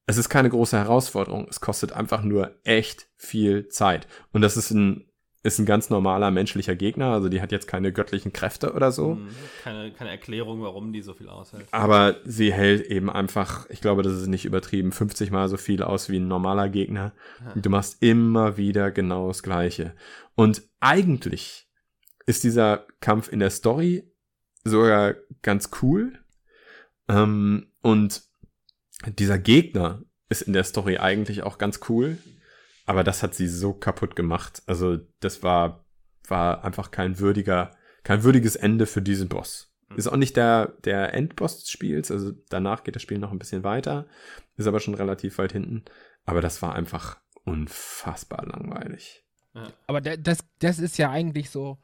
Es 0.06 0.18
ist 0.18 0.28
keine 0.28 0.50
große 0.50 0.76
Herausforderung. 0.76 1.46
Es 1.48 1.60
kostet 1.60 1.92
einfach 1.92 2.22
nur 2.22 2.58
echt 2.64 3.08
viel 3.16 3.68
Zeit. 3.68 4.06
Und 4.32 4.42
das 4.42 4.56
ist 4.56 4.70
ein, 4.70 5.10
ist 5.44 5.58
ein 5.58 5.66
ganz 5.66 5.90
normaler 5.90 6.30
menschlicher 6.30 6.74
Gegner. 6.74 7.12
Also 7.12 7.28
die 7.28 7.42
hat 7.42 7.52
jetzt 7.52 7.68
keine 7.68 7.92
göttlichen 7.92 8.32
Kräfte 8.32 8.72
oder 8.72 8.90
so. 8.90 9.16
Mhm. 9.16 9.28
Keine, 9.62 9.92
keine 9.92 10.10
Erklärung, 10.10 10.62
warum 10.62 10.92
die 10.92 11.02
so 11.02 11.12
viel 11.12 11.28
aushält. 11.28 11.66
Aber 11.70 12.16
sie 12.24 12.50
hält 12.50 12.86
eben 12.86 13.10
einfach, 13.10 13.68
ich 13.68 13.82
glaube, 13.82 14.02
das 14.02 14.14
ist 14.14 14.26
nicht 14.26 14.46
übertrieben, 14.46 14.90
50 14.90 15.30
mal 15.30 15.48
so 15.48 15.58
viel 15.58 15.82
aus 15.82 16.08
wie 16.08 16.16
ein 16.16 16.28
normaler 16.28 16.70
Gegner. 16.70 17.12
Und 17.54 17.64
du 17.64 17.68
machst 17.68 18.02
immer 18.02 18.56
wieder 18.56 18.90
genau 18.90 19.28
das 19.28 19.42
Gleiche. 19.42 19.94
Und 20.34 20.62
eigentlich 20.80 21.68
ist 22.24 22.42
dieser 22.42 22.86
Kampf 23.00 23.30
in 23.30 23.40
der 23.40 23.50
Story 23.50 24.10
sogar 24.64 25.14
ganz 25.42 25.68
cool. 25.82 26.18
Ähm, 27.06 27.66
und 27.82 28.22
dieser 29.18 29.38
Gegner 29.38 30.00
ist 30.30 30.40
in 30.40 30.54
der 30.54 30.64
Story 30.64 30.96
eigentlich 30.96 31.42
auch 31.42 31.58
ganz 31.58 31.80
cool. 31.90 32.16
Aber 32.86 33.04
das 33.04 33.22
hat 33.22 33.34
sie 33.34 33.48
so 33.48 33.72
kaputt 33.72 34.14
gemacht. 34.16 34.62
Also, 34.66 34.98
das 35.20 35.42
war, 35.42 35.84
war 36.28 36.64
einfach 36.64 36.90
kein 36.90 37.18
würdiger, 37.18 37.70
kein 38.02 38.22
würdiges 38.24 38.56
Ende 38.56 38.86
für 38.86 39.02
diesen 39.02 39.28
Boss. 39.28 39.70
Ist 39.96 40.08
auch 40.08 40.16
nicht 40.16 40.36
der, 40.36 40.72
der 40.84 41.14
Endboss 41.14 41.60
des 41.60 41.70
Spiels, 41.70 42.10
also 42.10 42.32
danach 42.48 42.82
geht 42.82 42.96
das 42.96 43.02
Spiel 43.02 43.18
noch 43.18 43.30
ein 43.30 43.38
bisschen 43.38 43.62
weiter, 43.62 44.06
ist 44.56 44.66
aber 44.66 44.80
schon 44.80 44.94
relativ 44.94 45.38
weit 45.38 45.52
hinten. 45.52 45.84
Aber 46.24 46.40
das 46.40 46.62
war 46.62 46.74
einfach 46.74 47.18
unfassbar 47.44 48.44
langweilig. 48.46 49.24
Aber 49.86 50.00
da- 50.00 50.16
das, 50.16 50.38
das 50.58 50.78
ist 50.80 50.98
ja 50.98 51.10
eigentlich 51.10 51.48
so 51.50 51.78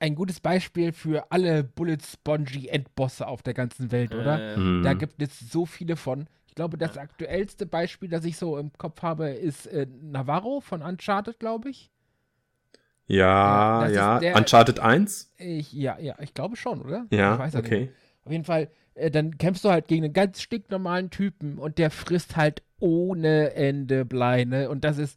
ein 0.00 0.14
gutes 0.14 0.40
Beispiel 0.40 0.92
für 0.92 1.30
alle 1.32 1.64
Bullet 1.64 1.98
Spongy 2.04 2.68
Endbosse 2.68 3.26
auf 3.26 3.42
der 3.42 3.54
ganzen 3.54 3.90
Welt, 3.90 4.14
oder? 4.14 4.54
Äh, 4.54 4.58
Mhm. 4.58 4.82
Da 4.82 4.92
gibt 4.94 5.20
es 5.22 5.38
so 5.38 5.64
viele 5.66 5.96
von. 5.96 6.26
Ich 6.50 6.56
glaube, 6.56 6.76
das 6.76 6.98
aktuellste 6.98 7.64
Beispiel, 7.64 8.08
das 8.08 8.24
ich 8.24 8.36
so 8.36 8.58
im 8.58 8.72
Kopf 8.76 9.02
habe, 9.02 9.30
ist 9.30 9.68
äh, 9.68 9.86
Navarro 10.02 10.60
von 10.60 10.82
Uncharted, 10.82 11.38
glaube 11.38 11.70
ich. 11.70 11.92
Ja, 13.06 13.82
Ja, 13.82 13.84
das 13.84 13.92
ja. 13.94 14.18
der- 14.18 14.34
Uncharted 14.36 14.80
1? 14.80 15.32
ich. 15.38 15.72
Ja, 15.72 15.96
ja, 16.00 16.16
ich 16.20 16.34
glaube 16.34 16.56
schon, 16.56 16.82
oder? 16.82 17.06
Ja, 17.10 17.34
ich 17.34 17.38
weiß 17.38 17.54
ja 17.54 17.60
okay. 17.60 17.80
Nicht. 17.82 17.92
Auf 18.24 18.32
jeden 18.32 18.44
Fall, 18.44 18.68
äh, 18.94 19.12
dann 19.12 19.38
kämpfst 19.38 19.64
du 19.64 19.70
halt 19.70 19.86
gegen 19.86 20.02
einen 20.04 20.12
ganz 20.12 20.42
stinknormalen 20.42 21.10
Typen 21.10 21.56
und 21.56 21.78
der 21.78 21.92
frisst 21.92 22.36
halt 22.36 22.64
ohne 22.80 23.54
Ende 23.54 24.04
Blei, 24.04 24.44
ne? 24.44 24.68
Und 24.70 24.82
das 24.82 24.98
ist, 24.98 25.16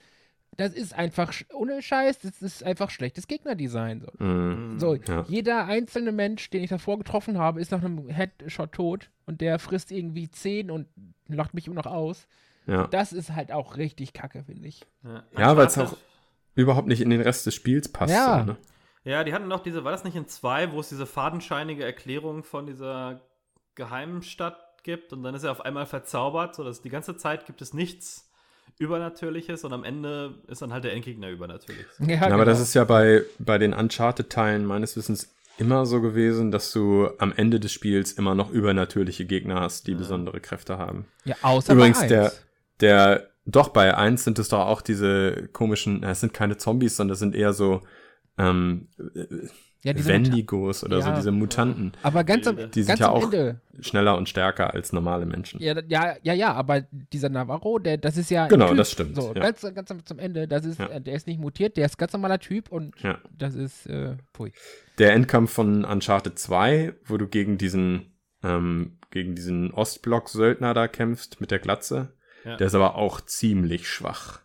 das 0.57 0.73
ist 0.73 0.93
einfach, 0.93 1.33
ohne 1.53 1.81
Scheiß, 1.81 2.19
das 2.19 2.41
ist 2.41 2.63
einfach 2.63 2.89
schlechtes 2.89 3.27
Gegnerdesign. 3.27 4.01
So. 4.01 4.23
Mhm. 4.23 4.79
So, 4.79 4.95
Ja. 4.95 5.25
jeder 5.27 5.65
einzelne 5.65 6.11
Mensch, 6.11 6.49
den 6.49 6.63
ich 6.63 6.69
davor 6.69 6.97
getroffen 6.97 7.37
habe, 7.37 7.59
ist 7.61 7.71
nach 7.71 7.83
einem 7.83 8.07
Headshot 8.09 8.71
tot 8.71 9.09
und 9.25 9.41
der 9.41 9.59
frisst 9.59 9.91
irgendwie 9.91 10.29
10 10.29 10.71
und 10.71 10.87
lacht 11.27 11.53
mich 11.53 11.67
immer 11.67 11.75
noch 11.77 11.85
aus. 11.85 12.27
Ja. 12.65 12.87
Das 12.87 13.11
ist 13.13 13.31
halt 13.35 13.51
auch 13.51 13.77
richtig 13.77 14.13
kacke, 14.13 14.43
finde 14.43 14.67
ich. 14.67 14.85
Ja, 15.03 15.23
Ja, 15.37 15.57
weil 15.57 15.67
es 15.67 15.77
auch 15.77 15.97
überhaupt 16.55 16.87
nicht 16.87 17.01
in 17.01 17.09
den 17.09 17.21
Rest 17.21 17.45
des 17.45 17.55
Spiels 17.55 17.91
passt. 17.91 18.13
Ja. 18.13 18.39
So, 18.39 18.45
ne? 18.51 18.57
Ja, 19.05 19.23
die 19.25 19.33
hatten 19.33 19.47
noch 19.49 19.61
diese, 19.61 19.83
war 19.83 19.91
das 19.91 20.05
nicht 20.05 20.15
in 20.15 20.27
zwei, 20.27 20.71
wo 20.71 20.79
es 20.79 20.87
diese 20.89 21.05
fadenscheinige 21.05 21.83
Erklärung 21.83 22.43
von 22.43 22.65
dieser 22.67 23.19
geheimen 23.75 24.21
Stadt 24.21 24.57
gibt 24.83 25.11
und 25.13 25.23
dann 25.23 25.33
ist 25.35 25.43
er 25.43 25.51
auf 25.51 25.61
einmal 25.61 25.85
verzaubert, 25.85 26.55
sodass 26.55 26.81
die 26.81 26.89
ganze 26.89 27.17
Zeit 27.17 27.45
gibt 27.45 27.61
es 27.61 27.73
nichts 27.73 28.29
Übernatürliches 28.79 29.63
und 29.63 29.73
am 29.73 29.83
Ende 29.83 30.35
ist 30.47 30.61
dann 30.61 30.73
halt 30.73 30.83
der 30.83 30.93
Endgegner 30.93 31.29
übernatürlich. 31.29 31.85
Ja, 31.99 32.15
Ja, 32.15 32.21
aber 32.21 32.29
genau. 32.29 32.45
das 32.45 32.59
ist 32.59 32.73
ja 32.73 32.83
bei, 32.83 33.23
bei 33.39 33.57
den 33.57 33.73
Uncharted-Teilen 33.73 34.65
meines 34.65 34.95
Wissens 34.97 35.33
immer 35.57 35.85
so 35.85 36.01
gewesen, 36.01 36.51
dass 36.51 36.71
du 36.71 37.09
am 37.19 37.31
Ende 37.35 37.59
des 37.59 37.71
Spiels 37.71 38.11
immer 38.13 38.33
noch 38.35 38.49
übernatürliche 38.51 39.25
Gegner 39.25 39.61
hast, 39.61 39.87
die 39.87 39.93
besondere 39.95 40.39
Kräfte 40.39 40.77
haben. 40.77 41.05
ja, 41.25 41.35
außer 41.41 41.73
Übrigens, 41.73 41.99
bei 41.99 42.07
der, 42.07 42.23
eins. 42.23 42.45
der, 42.79 43.29
doch 43.45 43.69
bei 43.69 43.95
1 43.95 44.23
sind 44.23 44.39
es 44.39 44.49
doch 44.49 44.65
auch 44.65 44.81
diese 44.81 45.47
komischen, 45.53 46.03
es 46.03 46.21
sind 46.21 46.33
keine 46.33 46.57
Zombies, 46.57 46.97
sondern 46.97 47.13
es 47.13 47.19
sind 47.19 47.35
eher 47.35 47.53
so 47.53 47.81
ähm, 48.37 48.87
ja, 49.83 49.93
Wendigos 50.05 50.83
oder 50.83 51.01
so, 51.01 51.09
Ja. 51.09 51.15
diese 51.15 51.31
Mutanten. 51.31 51.91
Aber 52.03 52.23
ganz 52.23 52.47
am, 52.47 52.55
Die 52.71 52.83
sind 52.83 52.87
ganz 52.87 52.99
ja 53.01 53.07
am 53.09 53.13
auch 53.15 53.23
Ende. 53.25 53.59
schneller 53.81 54.17
und 54.17 54.29
stärker 54.29 54.73
als 54.73 54.93
normale 54.93 55.25
Menschen. 55.25 55.61
Ja, 55.61 55.75
ja, 55.87 56.15
ja, 56.23 56.33
ja, 56.33 56.53
aber 56.53 56.81
dieser 56.91 57.29
Navarro, 57.29 57.79
der, 57.79 57.97
das 57.97 58.15
ist 58.17 58.31
ja. 58.31 58.47
Genau, 58.47 58.69
typ. 58.69 58.77
das 58.77 58.91
stimmt, 58.91 59.15
So, 59.15 59.33
ja. 59.35 59.41
ganz, 59.41 59.61
ganz 59.61 59.91
am- 59.91 60.05
zum 60.05 60.19
Ende, 60.19 60.47
das 60.47 60.63
ist, 60.65 60.79
Ja. 60.79 60.87
äh, 60.87 61.01
der 61.01 61.13
ist 61.15 61.27
nicht 61.27 61.39
mutiert, 61.39 61.75
der 61.77 61.85
ist 61.85 61.97
ganz 61.97 62.13
normaler 62.13 62.39
Typ 62.39 62.71
und 62.71 62.95
Ja. 63.01 63.17
das 63.37 63.55
ist, 63.55 63.85
äh, 63.87 64.15
pui. 64.31 64.53
Der 64.99 65.13
Endkampf 65.13 65.51
von 65.51 65.83
Uncharted 65.83 66.39
2, 66.39 66.93
wo 67.05 67.17
du 67.17 67.27
gegen 67.27 67.57
diesen, 67.57 68.13
ähm, 68.43 68.99
gegen 69.11 69.35
diesen 69.35 69.71
Ostblock-Söldner 69.73 70.73
da 70.73 70.87
kämpfst 70.87 71.41
mit 71.41 71.51
der 71.51 71.59
Glatze, 71.59 72.13
Ja. 72.45 72.55
der 72.57 72.67
ist 72.67 72.75
aber 72.75 72.95
auch 72.95 73.21
ziemlich 73.21 73.87
schwach. 73.87 74.41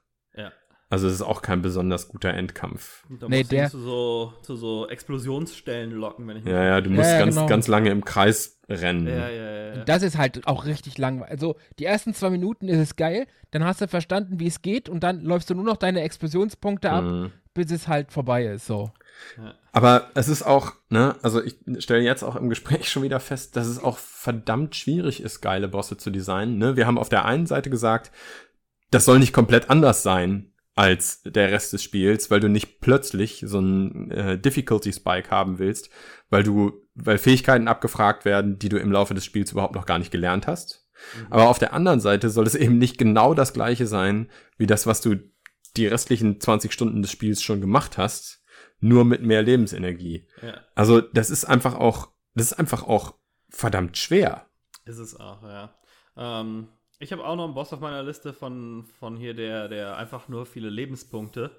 Ja. 0.90 0.94
Also 0.94 1.06
es 1.06 1.14
ist 1.14 1.22
auch 1.22 1.42
kein 1.42 1.60
besonders 1.60 2.08
guter 2.08 2.30
Endkampf. 2.32 3.04
Da 3.20 3.28
Nee, 3.28 3.40
musst 3.40 3.52
der- 3.52 3.70
zu 3.70 3.78
so, 3.78 4.32
zu 4.42 4.56
so 4.56 4.88
Explosionsstellen 4.88 5.90
locken, 5.92 6.26
wenn 6.26 6.38
ich 6.38 6.44
mich 6.44 6.52
Ja, 6.52 6.64
ja, 6.64 6.80
du 6.80 6.88
musst 6.90 7.10
ja, 7.10 7.18
ganz, 7.18 7.34
genau. 7.34 7.46
ganz 7.46 7.68
lange 7.68 7.90
im 7.90 8.04
Kreis 8.04 8.58
rennen. 8.70 9.06
Ja, 9.06 9.28
ja, 9.28 9.50
ja. 9.50 9.74
ja. 9.76 9.84
Das 9.84 10.02
ist 10.02 10.16
halt 10.16 10.46
auch 10.46 10.64
richtig 10.64 10.96
langweilig. 10.96 11.30
Also, 11.30 11.56
die 11.78 11.84
ersten 11.84 12.14
zwei 12.14 12.30
Minuten 12.30 12.68
ist 12.68 12.78
es 12.78 12.96
geil, 12.96 13.26
dann 13.50 13.64
hast 13.64 13.80
du 13.82 13.88
verstanden, 13.88 14.40
wie 14.40 14.46
es 14.46 14.62
geht 14.62 14.88
und 14.88 15.02
dann 15.02 15.20
läufst 15.22 15.50
du 15.50 15.54
nur 15.54 15.64
noch 15.64 15.76
deine 15.76 16.00
Explosionspunkte 16.00 16.90
ab, 16.90 17.04
Mhm. 17.04 17.32
bis 17.54 17.70
es 17.70 17.86
halt 17.88 18.10
vorbei 18.12 18.46
ist, 18.46 18.66
so. 18.66 18.90
Aber 19.72 20.10
es 20.14 20.28
ist 20.28 20.42
auch, 20.42 20.72
ne, 20.90 21.16
also 21.22 21.42
ich 21.42 21.56
stelle 21.80 22.02
jetzt 22.02 22.22
auch 22.22 22.36
im 22.36 22.48
Gespräch 22.48 22.88
schon 22.88 23.02
wieder 23.02 23.20
fest, 23.20 23.56
dass 23.56 23.66
es 23.66 23.82
auch 23.82 23.98
verdammt 23.98 24.74
schwierig 24.76 25.22
ist, 25.22 25.40
geile 25.40 25.68
Bosse 25.68 25.96
zu 25.96 26.10
designen. 26.10 26.56
Ne? 26.58 26.76
Wir 26.76 26.86
haben 26.86 26.98
auf 26.98 27.08
der 27.08 27.24
einen 27.24 27.46
Seite 27.46 27.68
gesagt, 27.68 28.10
das 28.90 29.04
soll 29.04 29.18
nicht 29.18 29.32
komplett 29.32 29.70
anders 29.70 30.02
sein 30.02 30.52
als 30.78 31.22
der 31.22 31.50
Rest 31.50 31.72
des 31.72 31.82
Spiels, 31.82 32.30
weil 32.30 32.38
du 32.38 32.48
nicht 32.48 32.80
plötzlich 32.80 33.42
so 33.44 33.58
einen 33.58 34.12
äh, 34.12 34.38
Difficulty 34.38 34.92
Spike 34.92 35.28
haben 35.28 35.58
willst, 35.58 35.90
weil 36.30 36.44
du, 36.44 36.86
weil 36.94 37.18
Fähigkeiten 37.18 37.66
abgefragt 37.66 38.24
werden, 38.24 38.60
die 38.60 38.68
du 38.68 38.78
im 38.78 38.92
Laufe 38.92 39.12
des 39.12 39.24
Spiels 39.24 39.50
überhaupt 39.50 39.74
noch 39.74 39.86
gar 39.86 39.98
nicht 39.98 40.12
gelernt 40.12 40.46
hast. 40.46 40.88
Aber 41.30 41.48
auf 41.48 41.58
der 41.58 41.72
anderen 41.72 41.98
Seite 41.98 42.30
soll 42.30 42.46
es 42.46 42.54
eben 42.54 42.78
nicht 42.78 42.96
genau 42.96 43.34
das 43.34 43.52
gleiche 43.52 43.88
sein, 43.88 44.30
wie 44.56 44.68
das, 44.68 44.86
was 44.86 45.00
du 45.00 45.16
die 45.76 45.88
restlichen 45.88 46.40
20 46.40 46.72
Stunden 46.72 47.02
des 47.02 47.10
Spiels 47.10 47.42
schon 47.42 47.60
gemacht 47.60 47.98
hast, 47.98 48.44
nur 48.78 49.04
mit 49.04 49.22
mehr 49.22 49.42
Lebensenergie. 49.42 50.28
ja. 50.42 50.60
Also, 50.76 51.00
das 51.00 51.30
ist 51.30 51.44
einfach 51.44 51.74
auch, 51.74 52.12
das 52.34 52.52
ist 52.52 52.58
einfach 52.58 52.84
auch 52.84 53.14
verdammt 53.48 53.98
schwer. 53.98 54.46
Ist 54.84 54.98
es 54.98 55.18
auch, 55.18 55.42
ja. 55.42 55.74
Ähm, 56.16 56.68
ich 56.98 57.12
habe 57.12 57.24
auch 57.24 57.36
noch 57.36 57.44
einen 57.44 57.54
Boss 57.54 57.72
auf 57.72 57.80
meiner 57.80 58.02
Liste 58.02 58.32
von, 58.32 58.84
von 58.98 59.16
hier, 59.16 59.34
der, 59.34 59.68
der 59.68 59.96
einfach 59.96 60.28
nur 60.28 60.46
viele 60.46 60.68
Lebenspunkte. 60.70 61.50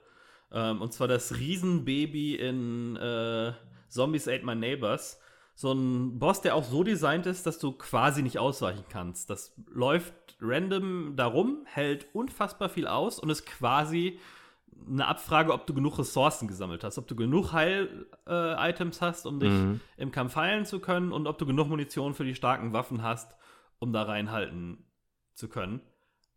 Ähm, 0.52 0.82
und 0.82 0.93
zwar 0.93 1.08
das 1.08 1.38
Riesenbaby 1.38 2.36
in 2.36 2.95
äh, 2.97 3.54
Zombies 3.88 4.28
Ate 4.28 4.45
My 4.45 4.56
Neighbors. 4.56 5.19
So 5.56 5.73
ein 5.73 6.19
Boss, 6.19 6.41
der 6.41 6.56
auch 6.56 6.63
so 6.63 6.84
designt 6.84 7.25
ist, 7.25 7.45
dass 7.45 7.60
du 7.60 7.73
quasi 7.73 8.21
nicht 8.23 8.39
ausweichen 8.39 8.86
kannst. 8.89 9.30
Das 9.30 9.54
läuft 9.71 10.13
random 10.41 11.15
darum, 11.15 11.65
hält 11.65 12.08
unfassbar 12.13 12.69
viel 12.69 12.88
aus 12.88 13.19
und 13.19 13.30
ist 13.30 13.45
quasi 13.45 14.19
eine 14.88 15.06
Abfrage, 15.08 15.52
ob 15.52 15.67
du 15.67 15.73
genug 15.73 15.99
Ressourcen 15.99 16.47
gesammelt 16.47 16.86
hast, 16.86 16.97
ob 16.97 17.08
du 17.08 17.15
genug 17.15 17.52
Heil-Items 17.52 19.02
hast, 19.02 19.25
um 19.25 19.41
dich 19.41 19.52
Mhm. 19.52 19.82
im 19.97 20.12
Kampf 20.12 20.38
heilen 20.38 20.65
zu 20.65 20.80
können 20.80 21.12
und 21.12 21.28
ob 21.28 21.38
du 21.38 21.45
genug 21.45 21.67
Munition 21.67 22.13
für 22.13 22.23
die 22.23 22.36
starken 22.36 22.71
Waffen 22.71 23.04
hast, 23.04 23.36
um 23.80 23.91
da 23.91 24.04
reinhalten 24.04 24.86
zu 25.39 25.47
können. 25.47 25.82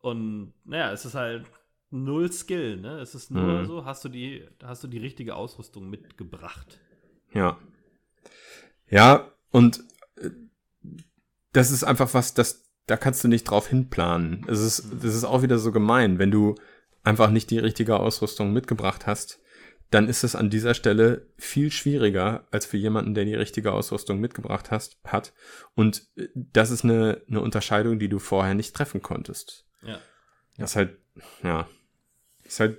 Und 0.01 0.53
naja, 0.65 0.93
es 0.93 1.05
ist 1.05 1.15
halt 1.15 1.45
null 1.91 2.33
Skill, 2.33 2.79
ne? 2.79 2.99
Es 3.01 3.15
ist 3.15 3.31
nur 3.31 3.61
Mhm. 3.61 3.67
so, 3.67 3.85
hast 3.85 4.05
du 4.05 4.09
die, 4.09 4.47
hast 4.63 4.83
du 4.83 4.89
die 4.89 4.99
richtige 4.99 5.37
Ausrüstung 5.37 5.91
mitgebracht. 5.91 6.81
Ja. 7.35 7.59
Ja, 8.89 9.31
und 9.51 9.83
äh, 10.17 10.31
das 11.53 11.71
ist 11.71 11.85
einfach 11.85 12.15
was, 12.15 12.35
das, 12.35 12.65
da 12.87 12.97
kannst 12.97 13.23
du 13.25 13.29
nicht 13.29 13.45
drauf 13.45 13.69
hinplanen. 13.69 14.45
Es 14.49 14.61
ist, 14.61 14.87
das 15.03 15.15
ist 15.15 15.25
auch 15.25 15.43
wieder 15.43 15.59
so 15.59 15.71
gemein, 15.73 16.19
wenn 16.19 16.31
du 16.31 16.55
einfach 17.05 17.31
nicht 17.31 17.51
die 17.51 17.59
richtige 17.59 17.99
Ausrüstung 17.99 18.53
mitgebracht 18.53 19.07
hast, 19.07 19.41
dann 19.93 20.09
ist 20.09 20.25
es 20.25 20.35
an 20.35 20.49
dieser 20.49 20.73
Stelle 20.73 21.27
viel 21.37 21.71
schwieriger 21.71 22.47
als 22.51 22.65
für 22.65 22.79
jemanden, 22.79 23.13
der 23.13 23.27
die 23.27 23.35
richtige 23.35 23.73
Ausrüstung 23.73 24.21
mitgebracht 24.21 24.71
hast, 24.71 24.97
hat. 25.05 25.35
Und 25.75 26.09
äh, 26.17 26.29
das 26.35 26.71
ist 26.71 26.83
eine, 26.83 27.21
eine 27.29 27.43
Unterscheidung, 27.43 27.99
die 27.99 28.09
du 28.09 28.19
vorher 28.19 28.55
nicht 28.55 28.75
treffen 28.75 29.03
konntest. 29.03 29.67
Ja. 29.83 29.99
Das 30.57 30.71
ist 30.71 30.77
halt, 30.77 30.99
ja, 31.43 31.69
ist 32.43 32.61
halt 32.61 32.79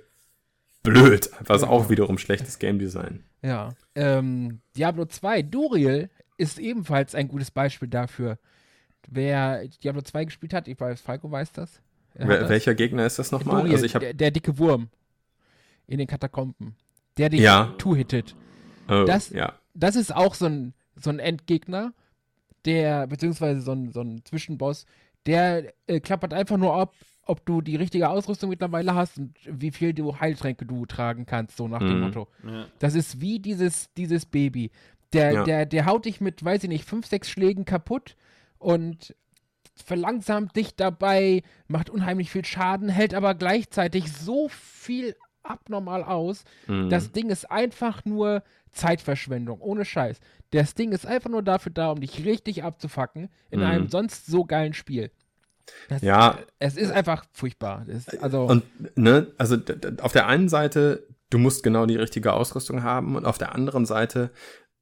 blöd. 0.82 1.30
Was 1.40 1.62
auch 1.62 1.88
wiederum 1.88 2.18
schlechtes 2.18 2.58
Game 2.58 2.80
Design. 2.80 3.24
Ja. 3.42 3.74
Ähm, 3.94 4.60
Diablo 4.76 5.04
2, 5.04 5.42
Duriel 5.42 6.10
ist 6.36 6.58
ebenfalls 6.58 7.14
ein 7.14 7.28
gutes 7.28 7.52
Beispiel 7.52 7.88
dafür. 7.88 8.38
Wer 9.06 9.68
Diablo 9.68 10.02
2 10.02 10.24
gespielt 10.24 10.52
hat, 10.52 10.66
ich 10.66 10.80
weiß, 10.80 11.00
Falco 11.00 11.30
weiß 11.30 11.52
das. 11.52 11.80
Wel 12.14 12.40
das. 12.40 12.48
welcher 12.48 12.74
Gegner 12.74 13.06
ist 13.06 13.20
das 13.20 13.30
nochmal? 13.30 13.62
Duriel, 13.62 13.74
Also 13.74 13.86
ich 13.86 13.92
der, 13.92 14.14
der 14.14 14.30
dicke 14.32 14.58
Wurm 14.58 14.88
in 15.86 15.98
den 15.98 16.08
Katakomben. 16.08 16.76
Der 17.18 17.28
dich 17.28 17.40
Ja. 17.40 17.74
two-hittet. 17.78 18.34
oh, 18.88 19.04
das- 19.06 19.30
ja. 19.30 19.54
Das 19.74 19.96
ist 19.96 20.14
auch 20.14 20.34
so 20.34 20.46
ein, 20.46 20.74
so 20.96 21.10
ein 21.10 21.18
Endgegner, 21.18 21.92
der, 22.64 23.06
beziehungsweise 23.06 23.60
so 23.60 23.72
ein, 23.72 23.92
so 23.92 24.00
ein 24.00 24.24
Zwischenboss, 24.24 24.86
der 25.26 25.72
äh, 25.86 26.00
klappert 26.00 26.32
einfach 26.34 26.56
nur 26.56 26.74
ab, 26.74 26.94
ob 27.26 27.44
du 27.46 27.60
die 27.62 27.76
richtige 27.76 28.08
Ausrüstung 28.10 28.50
mittlerweile 28.50 28.94
hast 28.94 29.18
und 29.18 29.34
wie 29.46 29.70
viel 29.70 29.94
du 29.94 30.18
Heiltränke 30.20 30.66
du 30.66 30.84
tragen 30.86 31.24
kannst, 31.26 31.56
so 31.56 31.66
nach 31.68 31.78
dem 31.80 31.96
Mhm. 31.96 32.00
Motto. 32.04 32.28
Ja. 32.46 32.66
Das 32.78 32.94
ist 32.94 33.20
wie 33.20 33.38
dieses, 33.40 33.90
dieses 33.94 34.26
Baby. 34.26 34.70
Der, 35.12 35.32
Ja. 35.32 35.44
der, 35.44 35.66
der 35.66 35.86
haut 35.86 36.04
dich 36.04 36.20
mit, 36.20 36.44
weiß 36.44 36.64
ich 36.64 36.68
nicht, 36.68 36.84
fünf, 36.84 37.06
sechs 37.06 37.30
Schlägen 37.30 37.64
kaputt 37.64 38.16
und 38.58 39.14
verlangsamt 39.76 40.54
dich 40.56 40.76
dabei, 40.76 41.42
macht 41.66 41.90
unheimlich 41.90 42.30
viel 42.30 42.44
Schaden, 42.44 42.88
hält 42.88 43.14
aber 43.14 43.34
gleichzeitig 43.34 44.12
so 44.12 44.48
viel 44.48 45.16
abnormal 45.44 46.02
aus. 46.02 46.44
Mhm. 46.66 46.90
Das 46.90 47.12
Ding 47.12 47.30
ist 47.30 47.50
einfach 47.50 48.04
nur 48.04 48.42
Zeitverschwendung, 48.72 49.60
ohne 49.60 49.84
Scheiß. 49.84 50.18
Das 50.50 50.74
Ding 50.74 50.92
ist 50.92 51.06
einfach 51.06 51.30
nur 51.30 51.42
dafür 51.42 51.72
da, 51.72 51.90
um 51.90 52.00
dich 52.00 52.24
richtig 52.24 52.64
abzufacken 52.64 53.28
in 53.50 53.60
Mhm. 53.60 53.66
einem 53.66 53.88
sonst 53.88 54.26
so 54.26 54.44
geilen 54.44 54.74
Spiel. 54.74 55.10
Das, 55.88 56.02
Ja. 56.02 56.38
Es 56.58 56.76
ist 56.76 56.90
einfach 56.90 57.24
furchtbar. 57.32 57.84
Das, 57.86 58.08
also, 58.20 58.44
Und, 58.44 58.64
ne, 58.98 59.28
also 59.38 59.56
auf 60.02 60.12
der 60.12 60.26
einen 60.26 60.48
Seite, 60.48 61.06
du 61.30 61.38
musst 61.38 61.62
genau 61.62 61.86
die 61.86 61.96
richtige 61.96 62.32
Ausrüstung 62.32 62.82
haben 62.82 63.16
und 63.16 63.24
auf 63.24 63.38
der 63.38 63.54
anderen 63.54 63.86
Seite 63.86 64.30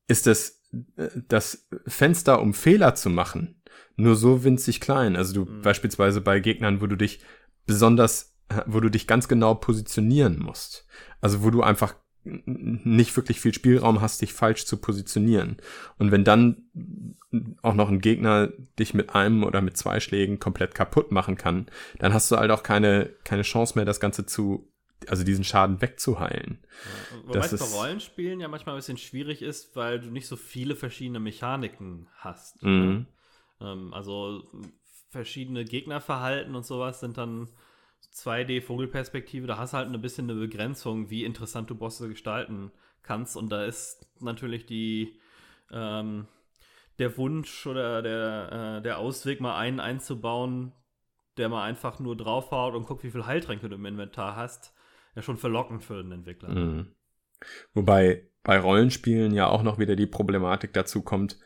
ist 0.08 0.26
das, 0.26 0.60
äh, 0.96 1.08
das 1.28 1.68
Fenster, 1.86 2.40
um 2.42 2.52
Fehler 2.54 2.94
zu 2.94 3.10
machen, 3.10 3.62
nur 3.96 4.16
so 4.16 4.42
winzig 4.42 4.80
klein. 4.80 5.14
Also 5.16 5.32
du 5.44 5.50
Mhm. 5.50 5.62
beispielsweise 5.62 6.20
bei 6.20 6.40
Gegnern, 6.40 6.80
wo 6.80 6.86
du 6.86 6.96
dich 6.96 7.20
besonders, 7.66 8.31
wo 8.66 8.80
du 8.80 8.90
dich 8.90 9.06
ganz 9.06 9.28
genau 9.28 9.54
positionieren 9.54 10.38
musst. 10.38 10.86
Also 11.20 11.42
wo 11.42 11.50
du 11.50 11.62
einfach 11.62 11.94
nicht 12.24 13.16
wirklich 13.16 13.40
viel 13.40 13.52
Spielraum 13.52 14.00
hast, 14.00 14.22
dich 14.22 14.32
falsch 14.32 14.64
zu 14.64 14.76
positionieren. 14.76 15.56
Und 15.98 16.12
wenn 16.12 16.24
dann 16.24 17.16
auch 17.62 17.74
noch 17.74 17.88
ein 17.88 18.00
Gegner 18.00 18.52
dich 18.78 18.94
mit 18.94 19.14
einem 19.14 19.42
oder 19.42 19.60
mit 19.60 19.76
zwei 19.76 19.98
Schlägen 20.00 20.38
komplett 20.38 20.74
kaputt 20.74 21.10
machen 21.10 21.36
kann, 21.36 21.66
dann 21.98 22.12
hast 22.12 22.30
du 22.30 22.36
halt 22.36 22.50
auch 22.50 22.62
keine, 22.62 23.10
keine 23.24 23.42
Chance 23.42 23.76
mehr, 23.76 23.84
das 23.84 23.98
Ganze 23.98 24.24
zu, 24.24 24.70
also 25.08 25.24
diesen 25.24 25.42
Schaden 25.42 25.80
wegzuheilen. 25.80 26.58
Ja, 26.62 27.26
wobei 27.26 27.46
es 27.46 27.58
bei 27.58 27.76
Rollenspielen 27.76 28.38
ja 28.38 28.48
manchmal 28.48 28.76
ein 28.76 28.78
bisschen 28.78 28.98
schwierig 28.98 29.42
ist, 29.42 29.74
weil 29.74 29.98
du 29.98 30.10
nicht 30.10 30.28
so 30.28 30.36
viele 30.36 30.76
verschiedene 30.76 31.18
Mechaniken 31.18 32.06
hast. 32.18 32.62
Mhm. 32.62 33.06
Ähm, 33.60 33.92
also 33.94 34.44
verschiedene 35.10 35.64
Gegnerverhalten 35.64 36.54
und 36.54 36.64
sowas 36.64 37.00
sind 37.00 37.18
dann 37.18 37.48
2D-Vogelperspektive, 38.12 39.46
da 39.46 39.58
hast 39.58 39.72
du 39.72 39.78
halt 39.78 39.92
ein 39.92 40.00
bisschen 40.00 40.30
eine 40.30 40.38
Begrenzung, 40.38 41.10
wie 41.10 41.24
interessant 41.24 41.70
du 41.70 41.74
Bosse 41.74 42.08
gestalten 42.08 42.72
kannst. 43.02 43.36
Und 43.36 43.50
da 43.50 43.64
ist 43.64 44.06
natürlich 44.20 44.66
die, 44.66 45.18
ähm, 45.70 46.26
der 46.98 47.16
Wunsch 47.16 47.66
oder 47.66 48.02
der, 48.02 48.78
äh, 48.78 48.82
der 48.82 48.98
Ausweg, 48.98 49.40
mal 49.40 49.56
einen 49.56 49.80
einzubauen, 49.80 50.72
der 51.36 51.48
mal 51.48 51.64
einfach 51.64 51.98
nur 51.98 52.16
draufhaut 52.16 52.74
und 52.74 52.86
guckt, 52.86 53.04
wie 53.04 53.10
viel 53.10 53.26
Heiltränke 53.26 53.68
du 53.68 53.76
im 53.76 53.86
Inventar 53.86 54.36
hast, 54.36 54.74
ja 55.14 55.22
schon 55.22 55.38
verlockend 55.38 55.82
für 55.82 56.02
den 56.02 56.12
Entwickler. 56.12 56.50
Mhm. 56.50 56.94
Wobei 57.74 58.28
bei 58.42 58.58
Rollenspielen 58.58 59.32
ja 59.32 59.48
auch 59.48 59.62
noch 59.62 59.78
wieder 59.78 59.96
die 59.96 60.06
Problematik 60.06 60.72
dazu 60.72 61.02
kommt, 61.02 61.38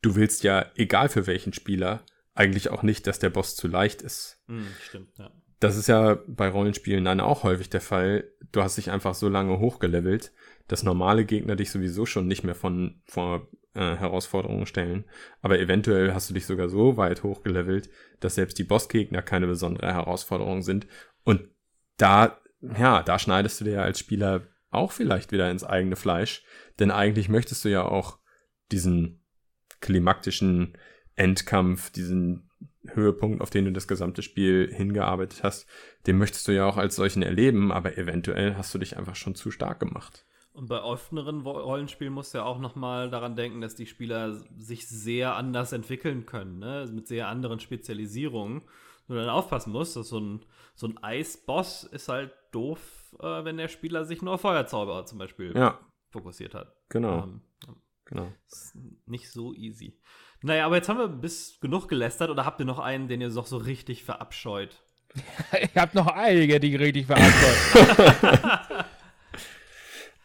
du 0.00 0.16
willst 0.16 0.42
ja, 0.44 0.70
egal 0.76 1.08
für 1.08 1.26
welchen 1.26 1.52
Spieler, 1.52 2.04
eigentlich 2.34 2.70
auch 2.70 2.82
nicht, 2.82 3.06
dass 3.06 3.18
der 3.18 3.30
Boss 3.30 3.56
zu 3.56 3.68
leicht 3.68 4.02
ist. 4.02 4.42
Mhm, 4.46 4.68
stimmt, 4.82 5.18
ja. 5.18 5.30
Das 5.64 5.78
ist 5.78 5.86
ja 5.86 6.18
bei 6.26 6.50
Rollenspielen 6.50 7.06
dann 7.06 7.20
auch 7.20 7.42
häufig 7.42 7.70
der 7.70 7.80
Fall. 7.80 8.30
Du 8.52 8.62
hast 8.62 8.76
dich 8.76 8.90
einfach 8.90 9.14
so 9.14 9.30
lange 9.30 9.60
hochgelevelt, 9.60 10.30
dass 10.68 10.82
normale 10.82 11.24
Gegner 11.24 11.56
dich 11.56 11.70
sowieso 11.70 12.04
schon 12.04 12.26
nicht 12.26 12.44
mehr 12.44 12.54
von 12.54 13.00
vor 13.06 13.48
äh, 13.72 13.96
Herausforderungen 13.96 14.66
stellen. 14.66 15.06
Aber 15.40 15.58
eventuell 15.58 16.12
hast 16.12 16.28
du 16.28 16.34
dich 16.34 16.44
sogar 16.44 16.68
so 16.68 16.98
weit 16.98 17.22
hochgelevelt, 17.22 17.88
dass 18.20 18.34
selbst 18.34 18.58
die 18.58 18.64
Bossgegner 18.64 19.22
keine 19.22 19.46
besondere 19.46 19.90
Herausforderung 19.90 20.60
sind. 20.60 20.86
Und 21.22 21.48
da, 21.96 22.38
ja, 22.60 23.02
da 23.02 23.18
schneidest 23.18 23.58
du 23.62 23.64
dir 23.64 23.82
als 23.82 23.98
Spieler 23.98 24.42
auch 24.68 24.92
vielleicht 24.92 25.32
wieder 25.32 25.50
ins 25.50 25.64
eigene 25.64 25.96
Fleisch. 25.96 26.44
Denn 26.78 26.90
eigentlich 26.90 27.30
möchtest 27.30 27.64
du 27.64 27.70
ja 27.70 27.86
auch 27.86 28.18
diesen 28.70 29.24
klimaktischen 29.80 30.76
Endkampf, 31.14 31.88
diesen 31.88 32.50
Höhepunkt, 32.92 33.40
auf 33.40 33.50
den 33.50 33.64
du 33.64 33.72
das 33.72 33.88
gesamte 33.88 34.22
Spiel 34.22 34.72
hingearbeitet 34.72 35.42
hast, 35.42 35.66
den 36.06 36.18
möchtest 36.18 36.46
du 36.48 36.52
ja 36.52 36.66
auch 36.66 36.76
als 36.76 36.96
solchen 36.96 37.22
erleben, 37.22 37.72
aber 37.72 37.96
eventuell 37.96 38.56
hast 38.56 38.74
du 38.74 38.78
dich 38.78 38.96
einfach 38.96 39.16
schon 39.16 39.34
zu 39.34 39.50
stark 39.50 39.80
gemacht. 39.80 40.24
Und 40.52 40.68
bei 40.68 40.80
offeneren 40.80 41.40
Rollenspielen 41.40 42.12
musst 42.12 42.32
du 42.32 42.38
ja 42.38 42.44
auch 42.44 42.60
noch 42.60 42.76
mal 42.76 43.10
daran 43.10 43.34
denken, 43.34 43.60
dass 43.60 43.74
die 43.74 43.86
Spieler 43.86 44.34
sich 44.56 44.88
sehr 44.88 45.34
anders 45.34 45.72
entwickeln 45.72 46.26
können, 46.26 46.60
ne? 46.60 46.88
mit 46.92 47.08
sehr 47.08 47.28
anderen 47.28 47.58
Spezialisierungen. 47.58 48.62
Du 49.08 49.14
dann 49.14 49.28
aufpassen 49.28 49.72
musst, 49.72 49.96
dass 49.96 50.08
so 50.08 50.18
ein, 50.18 50.44
so 50.76 50.86
ein 50.86 51.02
Eisboss 51.02 51.82
ist 51.82 52.08
halt 52.08 52.32
doof, 52.52 53.14
äh, 53.18 53.44
wenn 53.44 53.56
der 53.56 53.68
Spieler 53.68 54.04
sich 54.04 54.22
nur 54.22 54.34
auf 54.34 54.42
Feuerzauber 54.42 55.04
zum 55.06 55.18
Beispiel 55.18 55.52
ja. 55.56 55.78
fokussiert 56.10 56.54
hat. 56.54 56.76
Genau. 56.88 57.24
Ähm, 57.24 57.40
genau. 58.04 58.32
Ist 58.46 58.78
nicht 59.06 59.30
so 59.30 59.52
easy. 59.54 59.98
Naja, 60.44 60.66
aber 60.66 60.76
jetzt 60.76 60.90
haben 60.90 60.98
wir 60.98 61.08
bis 61.08 61.58
genug 61.62 61.88
gelästert 61.88 62.28
oder 62.28 62.44
habt 62.44 62.60
ihr 62.60 62.66
noch 62.66 62.78
einen, 62.78 63.08
den 63.08 63.22
ihr 63.22 63.30
doch 63.30 63.46
so 63.46 63.56
richtig 63.56 64.04
verabscheut? 64.04 64.76
ich 65.62 65.74
hab 65.74 65.94
noch 65.94 66.06
einige, 66.06 66.60
die 66.60 66.76
richtig 66.76 67.06
verabscheut. 67.06 68.58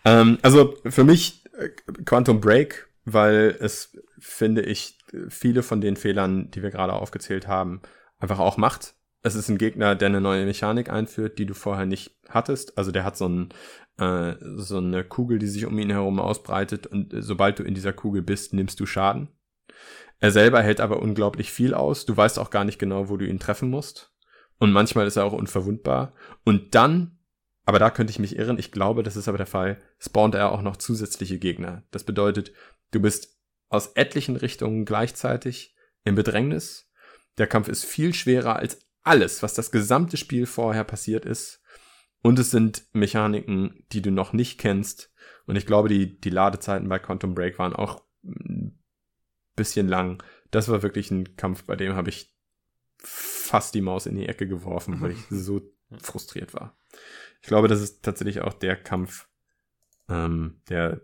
ähm, 0.06 0.38
also 0.42 0.76
für 0.86 1.06
mich 1.06 1.46
äh, 1.58 1.70
Quantum 2.04 2.42
Break, 2.42 2.90
weil 3.06 3.56
es, 3.62 3.98
finde 4.20 4.62
ich, 4.64 4.98
viele 5.30 5.64
von 5.64 5.80
den 5.80 5.96
Fehlern, 5.96 6.52
die 6.52 6.64
wir 6.64 6.70
gerade 6.70 6.94
aufgezählt 6.94 7.48
haben, 7.48 7.82
einfach 8.20 8.40
auch 8.40 8.58
macht. 8.58 8.96
Es 9.22 9.36
ist 9.36 9.48
ein 9.48 9.58
Gegner, 9.58 9.96
der 9.96 10.10
eine 10.10 10.20
neue 10.20 10.46
Mechanik 10.46 10.90
einführt, 10.90 11.40
die 11.40 11.46
du 11.46 11.54
vorher 11.54 11.86
nicht 11.86 12.18
hattest. 12.28 12.78
Also 12.78 12.92
der 12.92 13.06
hat 13.06 13.16
so, 13.16 13.30
ein, 13.30 13.54
äh, 13.98 14.36
so 14.58 14.80
eine 14.80 15.06
Kugel, 15.06 15.40
die 15.40 15.48
sich 15.48 15.66
um 15.66 15.80
ihn 15.80 15.92
herum 15.92 16.20
ausbreitet 16.20 16.88
und 16.88 17.14
sobald 17.20 17.60
du 17.60 17.64
in 17.64 17.74
dieser 17.74 17.94
Kugel 17.94 18.22
bist, 18.22 18.54
nimmst 18.54 18.82
du 18.82 18.86
Schaden. 18.86 19.30
Er 20.20 20.32
selber 20.32 20.62
hält 20.62 20.82
aber 20.82 21.02
unglaublich 21.02 21.52
viel 21.52 21.74
aus. 21.74 22.06
Du 22.06 22.16
weißt 22.16 22.40
auch 22.40 22.50
gar 22.50 22.66
nicht 22.66 22.80
genau, 22.80 23.10
wo 23.10 23.18
du 23.18 23.26
ihn 23.26 23.40
treffen 23.40 23.70
musst. 23.70 24.14
Und 24.58 24.72
manchmal 24.72 25.08
ist 25.08 25.16
er 25.16 25.24
auch 25.24 25.34
unverwundbar. 25.34 26.14
Und 26.44 26.76
dann, 26.76 27.20
aber 27.66 27.80
da 27.80 27.90
könnte 27.90 28.12
ich 28.12 28.20
mich 28.20 28.36
irren, 28.36 28.60
ich 28.60 28.72
glaube, 28.72 29.04
das 29.04 29.16
ist 29.16 29.28
aber 29.28 29.38
der 29.38 29.48
Fall, 29.48 29.80
spawnt 29.98 30.36
er 30.36 30.52
auch 30.52 30.62
noch 30.62 30.76
zusätzliche 30.76 31.40
Gegner. 31.40 31.84
Das 31.92 32.04
bedeutet, 32.04 32.52
du 32.92 33.00
bist 33.00 33.40
aus 33.70 33.94
etlichen 33.94 34.36
Richtungen 34.36 34.84
gleichzeitig 34.84 35.76
im 36.04 36.16
Bedrängnis. 36.16 36.92
Der 37.38 37.48
Kampf 37.48 37.70
ist 37.70 37.86
viel 37.86 38.14
schwerer 38.14 38.58
als 38.58 38.86
alles, 39.04 39.42
was 39.42 39.54
das 39.54 39.72
gesamte 39.72 40.18
Spiel 40.18 40.46
vorher 40.46 40.84
passiert 40.84 41.26
ist. 41.26 41.62
Und 42.22 42.38
es 42.38 42.52
sind 42.52 42.84
Mechaniken, 42.92 43.86
die 43.94 44.02
du 44.02 44.12
noch 44.12 44.34
nicht 44.34 44.60
kennst. 44.60 45.14
Und 45.46 45.56
ich 45.56 45.66
glaube, 45.66 45.88
die, 45.88 46.20
die 46.20 46.30
Ladezeiten 46.30 46.90
bei 46.90 47.00
Quantum 47.00 47.34
Break 47.34 47.58
waren 47.58 47.74
auch 47.74 48.04
bisschen 49.60 49.88
lang. 49.88 50.24
Das 50.52 50.70
war 50.70 50.82
wirklich 50.82 51.12
ein 51.12 51.36
Kampf, 51.36 51.64
bei 51.66 51.76
dem 51.76 51.94
habe 51.94 52.10
ich 52.10 52.34
fast 52.98 53.76
die 53.76 53.82
Maus 53.82 54.06
in 54.06 54.16
die 54.16 54.28
Ecke 54.28 54.48
geworfen, 54.48 55.02
weil 55.02 55.12
ich 55.12 55.26
so 55.30 55.62
frustriert 56.02 56.54
war. 56.54 56.78
Ich 57.42 57.48
glaube, 57.48 57.68
das 57.68 57.82
ist 57.82 58.04
tatsächlich 58.04 58.42
auch 58.42 58.54
der 58.54 58.76
Kampf, 58.76 59.28
ähm, 60.10 60.62
der, 60.70 61.02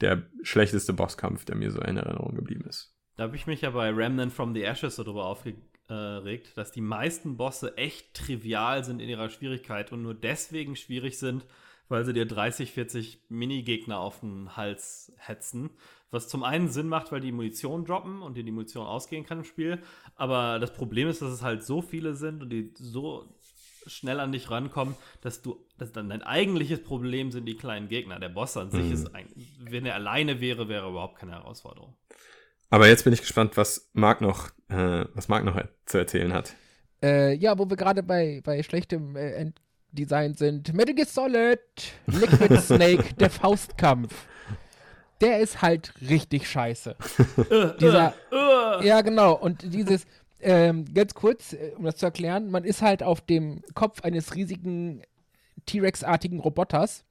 der 0.00 0.28
schlechteste 0.42 0.92
Bosskampf, 0.92 1.44
der 1.44 1.56
mir 1.56 1.70
so 1.70 1.80
in 1.80 1.96
Erinnerung 1.96 2.34
geblieben 2.34 2.64
ist. 2.68 2.94
Da 3.16 3.24
habe 3.24 3.36
ich 3.36 3.46
mich 3.46 3.60
ja 3.60 3.70
bei 3.70 3.90
Remnant 3.90 4.32
from 4.32 4.54
the 4.54 4.62
Ashes 4.62 4.96
so 4.96 5.04
drüber 5.04 5.26
aufgeregt, 5.26 6.56
dass 6.56 6.72
die 6.72 6.80
meisten 6.80 7.36
Bosse 7.36 7.76
echt 7.76 8.14
trivial 8.14 8.82
sind 8.84 9.00
in 9.00 9.08
ihrer 9.08 9.30
Schwierigkeit 9.30 9.92
und 9.92 10.02
nur 10.02 10.14
deswegen 10.14 10.74
schwierig 10.74 11.18
sind, 11.18 11.46
weil 11.88 12.04
sie 12.04 12.12
dir 12.12 12.26
30, 12.26 12.72
40 12.72 13.20
Minigegner 13.28 13.98
auf 13.98 14.20
den 14.20 14.56
Hals 14.56 15.12
hetzen. 15.18 15.70
Was 16.10 16.28
zum 16.28 16.44
einen 16.44 16.68
Sinn 16.68 16.88
macht, 16.88 17.10
weil 17.12 17.20
die 17.20 17.32
Munition 17.32 17.84
droppen 17.84 18.22
und 18.22 18.36
dir 18.36 18.44
die 18.44 18.52
Munition 18.52 18.86
ausgehen 18.86 19.24
kann 19.24 19.38
im 19.38 19.44
Spiel. 19.44 19.82
Aber 20.14 20.58
das 20.58 20.72
Problem 20.72 21.08
ist, 21.08 21.22
dass 21.22 21.32
es 21.32 21.42
halt 21.42 21.64
so 21.64 21.82
viele 21.82 22.14
sind 22.14 22.42
und 22.42 22.50
die 22.50 22.72
so 22.76 23.28
schnell 23.86 24.20
an 24.20 24.32
dich 24.32 24.50
rankommen, 24.50 24.94
dass 25.20 25.42
du, 25.42 25.58
dass 25.78 25.92
dann 25.92 26.08
dein 26.08 26.22
eigentliches 26.22 26.82
Problem 26.82 27.30
sind 27.30 27.46
die 27.46 27.56
kleinen 27.56 27.88
Gegner. 27.88 28.18
Der 28.18 28.28
Boss 28.28 28.56
an 28.56 28.70
sich 28.70 28.86
mhm. 28.86 28.92
ist, 28.92 29.14
ein, 29.14 29.26
wenn 29.58 29.86
er 29.86 29.94
alleine 29.94 30.40
wäre, 30.40 30.68
wäre 30.68 30.88
überhaupt 30.88 31.18
keine 31.18 31.32
Herausforderung. 31.32 31.94
Aber 32.70 32.88
jetzt 32.88 33.04
bin 33.04 33.12
ich 33.12 33.20
gespannt, 33.20 33.56
was 33.56 33.90
Marc 33.92 34.20
noch, 34.20 34.48
äh, 34.68 35.04
was 35.14 35.28
Marc 35.28 35.44
noch 35.44 35.60
zu 35.86 35.98
erzählen 35.98 36.32
hat. 36.32 36.54
Äh, 37.02 37.34
ja, 37.34 37.58
wo 37.58 37.68
wir 37.68 37.76
gerade 37.76 38.02
bei, 38.02 38.40
bei 38.42 38.62
schlechtem 38.62 39.16
äh, 39.16 39.52
Design 39.94 40.34
sind. 40.34 40.72
Metal 40.74 40.94
Gear 40.94 41.06
Solid, 41.06 41.60
Liquid 42.06 42.56
Snake, 42.60 43.14
der 43.14 43.30
Faustkampf. 43.30 44.26
Der 45.20 45.40
ist 45.40 45.62
halt 45.62 45.92
richtig 46.08 46.48
scheiße. 46.48 46.96
Dieser, 47.80 48.14
ja, 48.82 49.00
genau. 49.00 49.34
Und 49.34 49.62
dieses, 49.72 50.06
ähm, 50.40 50.84
ganz 50.92 51.14
kurz, 51.14 51.54
äh, 51.54 51.72
um 51.76 51.84
das 51.84 51.96
zu 51.96 52.06
erklären, 52.06 52.50
man 52.50 52.64
ist 52.64 52.82
halt 52.82 53.02
auf 53.02 53.20
dem 53.22 53.62
Kopf 53.74 54.02
eines 54.02 54.34
riesigen 54.34 55.02
T-Rex-artigen 55.66 56.40
Roboters. 56.40 57.04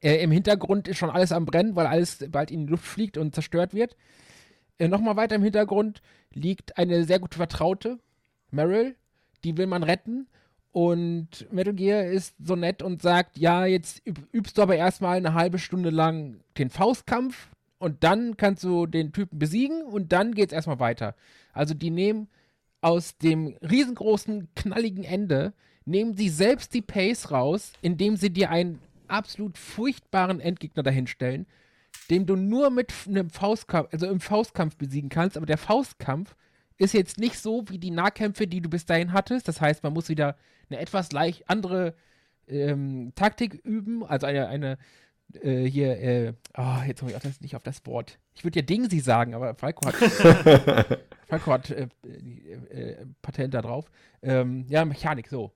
Äh, 0.00 0.22
Im 0.22 0.30
Hintergrund 0.30 0.86
ist 0.88 0.98
schon 0.98 1.10
alles 1.10 1.32
am 1.32 1.46
Brennen, 1.46 1.74
weil 1.74 1.86
alles 1.86 2.24
bald 2.30 2.50
in 2.50 2.66
die 2.66 2.70
Luft 2.70 2.84
fliegt 2.84 3.18
und 3.18 3.34
zerstört 3.34 3.74
wird. 3.74 3.96
Äh, 4.78 4.88
Nochmal 4.88 5.16
weiter 5.16 5.36
im 5.36 5.42
Hintergrund 5.42 6.02
liegt 6.32 6.78
eine 6.78 7.04
sehr 7.04 7.18
gute 7.18 7.36
Vertraute, 7.36 7.98
Meryl. 8.50 8.94
Die 9.44 9.56
will 9.56 9.66
man 9.66 9.82
retten. 9.82 10.28
Und 10.76 11.50
Metal 11.50 11.72
Gear 11.72 12.04
ist 12.04 12.34
so 12.38 12.54
nett 12.54 12.82
und 12.82 13.00
sagt, 13.00 13.38
ja, 13.38 13.64
jetzt 13.64 14.02
übst 14.30 14.58
du 14.58 14.62
aber 14.62 14.76
erstmal 14.76 15.16
eine 15.16 15.32
halbe 15.32 15.58
Stunde 15.58 15.88
lang 15.88 16.40
den 16.58 16.68
Faustkampf 16.68 17.48
und 17.78 18.04
dann 18.04 18.36
kannst 18.36 18.62
du 18.62 18.84
den 18.84 19.10
Typen 19.10 19.38
besiegen 19.38 19.80
und 19.80 20.12
dann 20.12 20.34
geht's 20.34 20.52
erstmal 20.52 20.78
weiter. 20.78 21.14
Also 21.54 21.72
die 21.72 21.88
nehmen 21.88 22.28
aus 22.82 23.16
dem 23.16 23.56
riesengroßen, 23.62 24.48
knalligen 24.54 25.02
Ende, 25.02 25.54
nehmen 25.86 26.14
sie 26.14 26.28
selbst 26.28 26.74
die 26.74 26.82
Pace 26.82 27.30
raus, 27.30 27.72
indem 27.80 28.16
sie 28.18 28.28
dir 28.28 28.50
einen 28.50 28.78
absolut 29.08 29.56
furchtbaren 29.56 30.40
Endgegner 30.40 30.82
dahinstellen, 30.82 31.46
den 32.10 32.26
du 32.26 32.36
nur 32.36 32.68
mit 32.68 32.92
einem 33.08 33.30
Faustkampf, 33.30 33.88
also 33.94 34.08
im 34.08 34.20
Faustkampf 34.20 34.76
besiegen 34.76 35.08
kannst, 35.08 35.38
aber 35.38 35.46
der 35.46 35.56
Faustkampf 35.56 36.36
ist 36.78 36.94
jetzt 36.94 37.18
nicht 37.18 37.38
so 37.38 37.64
wie 37.68 37.78
die 37.78 37.90
Nahkämpfe, 37.90 38.46
die 38.46 38.60
du 38.60 38.68
bis 38.68 38.86
dahin 38.86 39.12
hattest. 39.12 39.48
Das 39.48 39.60
heißt, 39.60 39.82
man 39.82 39.92
muss 39.92 40.08
wieder 40.08 40.36
eine 40.68 40.80
etwas 40.80 41.12
leicht 41.12 41.48
andere 41.48 41.94
ähm, 42.48 43.12
Taktik 43.14 43.54
üben. 43.64 44.04
Also 44.04 44.26
eine, 44.26 44.48
eine 44.48 44.78
äh, 45.34 45.64
hier, 45.64 45.98
äh, 46.00 46.32
oh, 46.56 46.82
jetzt 46.86 47.00
komme 47.00 47.10
ich 47.10 47.16
auch 47.16 47.22
das, 47.22 47.40
nicht 47.40 47.56
auf 47.56 47.62
das 47.62 47.84
Wort. 47.86 48.18
Ich 48.34 48.44
würde 48.44 48.60
ja 48.60 48.64
Dingsi 48.64 49.00
sagen, 49.00 49.34
aber 49.34 49.54
Falco 49.54 49.86
hat, 49.86 49.94
Falco 51.26 51.52
hat 51.52 51.70
äh, 51.70 51.88
äh, 52.70 53.06
Patent 53.22 53.54
da 53.54 53.62
drauf. 53.62 53.90
Ähm, 54.22 54.66
ja, 54.68 54.84
Mechanik, 54.84 55.28
so. 55.28 55.52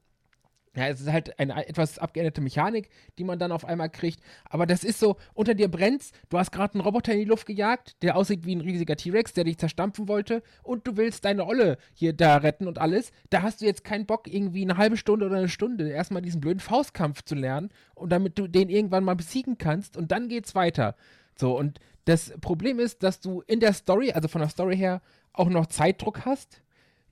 Ja, 0.76 0.86
es 0.86 1.00
ist 1.00 1.10
halt 1.10 1.36
eine 1.40 1.66
etwas 1.66 1.98
abgeänderte 1.98 2.40
Mechanik, 2.40 2.90
die 3.18 3.24
man 3.24 3.40
dann 3.40 3.50
auf 3.50 3.64
einmal 3.64 3.90
kriegt. 3.90 4.20
Aber 4.44 4.66
das 4.66 4.84
ist 4.84 5.00
so, 5.00 5.16
unter 5.34 5.54
dir 5.54 5.68
brennt's, 5.68 6.12
du 6.28 6.38
hast 6.38 6.52
gerade 6.52 6.74
einen 6.74 6.82
Roboter 6.82 7.12
in 7.12 7.18
die 7.18 7.24
Luft 7.24 7.46
gejagt, 7.48 8.00
der 8.02 8.16
aussieht 8.16 8.46
wie 8.46 8.54
ein 8.54 8.60
riesiger 8.60 8.94
T-Rex, 8.94 9.32
der 9.32 9.42
dich 9.42 9.58
zerstampfen 9.58 10.06
wollte, 10.06 10.44
und 10.62 10.86
du 10.86 10.96
willst 10.96 11.24
deine 11.24 11.44
Olle 11.44 11.76
hier 11.92 12.12
da 12.12 12.36
retten 12.36 12.68
und 12.68 12.78
alles. 12.78 13.10
Da 13.30 13.42
hast 13.42 13.60
du 13.60 13.66
jetzt 13.66 13.82
keinen 13.82 14.06
Bock, 14.06 14.32
irgendwie 14.32 14.62
eine 14.62 14.76
halbe 14.76 14.96
Stunde 14.96 15.26
oder 15.26 15.38
eine 15.38 15.48
Stunde 15.48 15.90
erstmal 15.90 16.22
diesen 16.22 16.40
blöden 16.40 16.60
Faustkampf 16.60 17.24
zu 17.24 17.34
lernen 17.34 17.70
und 17.96 18.12
damit 18.12 18.38
du 18.38 18.46
den 18.46 18.68
irgendwann 18.68 19.02
mal 19.02 19.16
besiegen 19.16 19.58
kannst 19.58 19.96
und 19.96 20.12
dann 20.12 20.28
geht's 20.28 20.54
weiter. 20.54 20.94
So, 21.34 21.58
und 21.58 21.80
das 22.04 22.32
Problem 22.40 22.78
ist, 22.78 23.02
dass 23.02 23.18
du 23.18 23.42
in 23.48 23.58
der 23.58 23.72
Story, 23.72 24.12
also 24.12 24.28
von 24.28 24.40
der 24.40 24.50
Story 24.50 24.76
her, 24.76 25.02
auch 25.32 25.48
noch 25.48 25.66
Zeitdruck 25.66 26.24
hast 26.24 26.62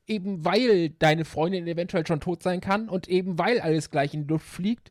eben 0.08 0.44
weil 0.44 0.90
deine 0.90 1.24
Freundin 1.24 1.66
eventuell 1.66 2.06
schon 2.06 2.20
tot 2.20 2.42
sein 2.42 2.60
kann 2.60 2.88
und 2.88 3.08
eben 3.08 3.38
weil 3.38 3.60
alles 3.60 3.90
gleich 3.90 4.14
in 4.14 4.22
die 4.22 4.28
Luft 4.28 4.46
fliegt. 4.46 4.90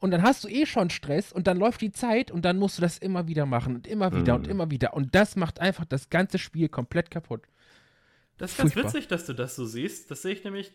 Und 0.00 0.12
dann 0.12 0.22
hast 0.22 0.44
du 0.44 0.48
eh 0.48 0.64
schon 0.64 0.90
Stress 0.90 1.32
und 1.32 1.48
dann 1.48 1.56
läuft 1.56 1.80
die 1.80 1.90
Zeit 1.90 2.30
und 2.30 2.44
dann 2.44 2.58
musst 2.58 2.78
du 2.78 2.82
das 2.82 2.98
immer 2.98 3.26
wieder 3.26 3.46
machen 3.46 3.74
und 3.74 3.86
immer 3.86 4.14
wieder 4.14 4.34
mhm. 4.34 4.44
und 4.44 4.48
immer 4.48 4.70
wieder. 4.70 4.94
Und 4.94 5.14
das 5.14 5.34
macht 5.34 5.60
einfach 5.60 5.84
das 5.84 6.08
ganze 6.08 6.38
Spiel 6.38 6.68
komplett 6.68 7.10
kaputt. 7.10 7.42
Das 8.36 8.52
ist 8.52 8.60
Furchtbar. 8.60 8.82
ganz 8.84 8.94
witzig, 8.94 9.08
dass 9.08 9.26
du 9.26 9.32
das 9.32 9.56
so 9.56 9.66
siehst. 9.66 10.10
Das 10.10 10.22
sehe 10.22 10.32
ich 10.32 10.44
nämlich 10.44 10.72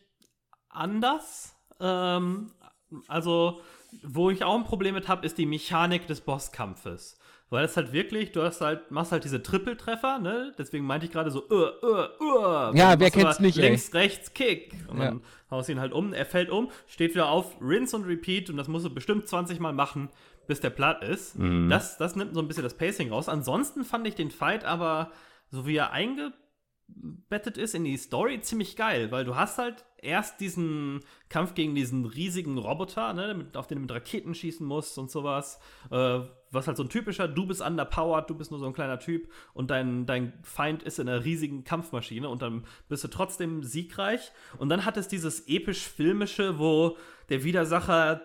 anders. 0.68 1.56
Ähm, 1.80 2.52
also, 3.08 3.62
wo 4.04 4.30
ich 4.30 4.44
auch 4.44 4.56
ein 4.56 4.66
Problem 4.66 4.96
mit 4.96 5.08
habe, 5.08 5.26
ist 5.26 5.38
die 5.38 5.46
Mechanik 5.46 6.06
des 6.08 6.20
Bosskampfes. 6.20 7.18
Weil 7.54 7.66
es 7.66 7.78
halt 7.78 7.94
wirklich, 7.94 8.32
du 8.32 8.42
hast 8.42 8.62
halt, 8.62 8.90
machst 8.90 9.12
halt 9.12 9.26
diese 9.26 9.44
Trippeltreffer, 9.44 10.18
ne? 10.18 10.56
Deswegen 10.58 10.88
meinte 10.88 11.06
ich 11.06 11.12
gerade 11.12 11.30
so, 11.30 11.44
uh, 11.52 11.68
uh, 11.84 12.08
uh. 12.20 12.76
Ja, 12.76 13.00
wer 13.00 13.12
kennt's 13.12 13.40
nicht, 13.40 13.58
Links, 13.58 13.90
ey. 13.90 14.00
rechts, 14.00 14.34
Kick. 14.34 14.74
Und 14.88 14.98
dann 14.98 15.18
ja. 15.18 15.22
haust 15.52 15.70
ihn 15.70 15.80
halt 15.80 15.94
um, 15.94 16.14
er 16.14 16.26
fällt 16.26 16.50
um, 16.50 16.72
steht 16.88 17.14
wieder 17.14 17.30
auf, 17.30 17.56
rinse 17.62 17.96
und 17.96 18.06
repeat 18.06 18.50
und 18.50 18.58
das 18.58 18.68
musst 18.68 18.88
du 18.88 18.90
bestimmt 18.90 19.28
20 19.28 19.60
Mal 19.60 19.72
machen, 19.72 20.10
bis 20.48 20.62
der 20.62 20.72
platt 20.72 21.04
ist. 21.04 21.38
Mhm. 21.38 21.70
Das, 21.70 22.00
das 22.00 22.16
nimmt 22.16 22.34
so 22.34 22.40
ein 22.42 22.48
bisschen 22.48 22.64
das 22.64 22.74
Pacing 22.74 23.12
raus. 23.12 23.30
Ansonsten 23.30 23.84
fand 23.84 24.08
ich 24.08 24.16
den 24.16 24.32
Fight 24.32 24.66
aber, 24.66 25.12
so 25.52 25.68
wie 25.68 25.76
er 25.76 25.92
einge 25.92 26.34
eingebettet 26.88 27.58
ist 27.58 27.76
in 27.76 27.84
die 27.84 27.98
Story, 27.98 28.42
ziemlich 28.42 28.76
geil, 28.76 29.12
weil 29.12 29.26
du 29.26 29.36
hast 29.36 29.58
halt 29.58 29.86
erst 29.98 30.42
diesen 30.42 31.00
Kampf 31.30 31.54
gegen 31.54 31.76
diesen 31.76 32.06
riesigen 32.06 32.58
Roboter, 32.58 33.14
ne, 33.14 33.48
auf 33.54 33.68
den 33.68 33.78
du 33.78 33.82
mit 33.84 33.92
Raketen 33.92 34.36
schießen 34.36 34.66
musst 34.66 34.98
und 34.98 35.10
sowas, 35.10 35.60
äh, 35.92 36.20
was 36.52 36.68
halt 36.68 36.78
so 36.78 36.84
ein 36.84 36.90
typischer, 36.90 37.28
du 37.28 37.48
bist 37.48 37.62
underpowered, 37.62 38.30
du 38.30 38.36
bist 38.36 38.52
nur 38.52 38.60
so 38.60 38.66
ein 38.66 38.74
kleiner 38.74 39.00
Typ 39.00 39.32
und 39.54 39.72
dein, 39.72 40.06
dein 40.06 40.34
Feind 40.44 40.84
ist 40.84 41.00
in 41.00 41.08
einer 41.08 41.24
riesigen 41.24 41.64
Kampfmaschine 41.64 42.28
und 42.30 42.42
dann 42.42 42.66
bist 42.90 43.04
du 43.04 43.08
trotzdem 43.08 43.64
siegreich. 43.64 44.32
Und 44.58 44.70
dann 44.70 44.86
hat 44.86 44.98
es 44.98 45.08
dieses 45.08 45.48
episch-filmische, 45.48 46.60
wo 46.60 46.98
der 47.30 47.44
Widersacher 47.44 48.22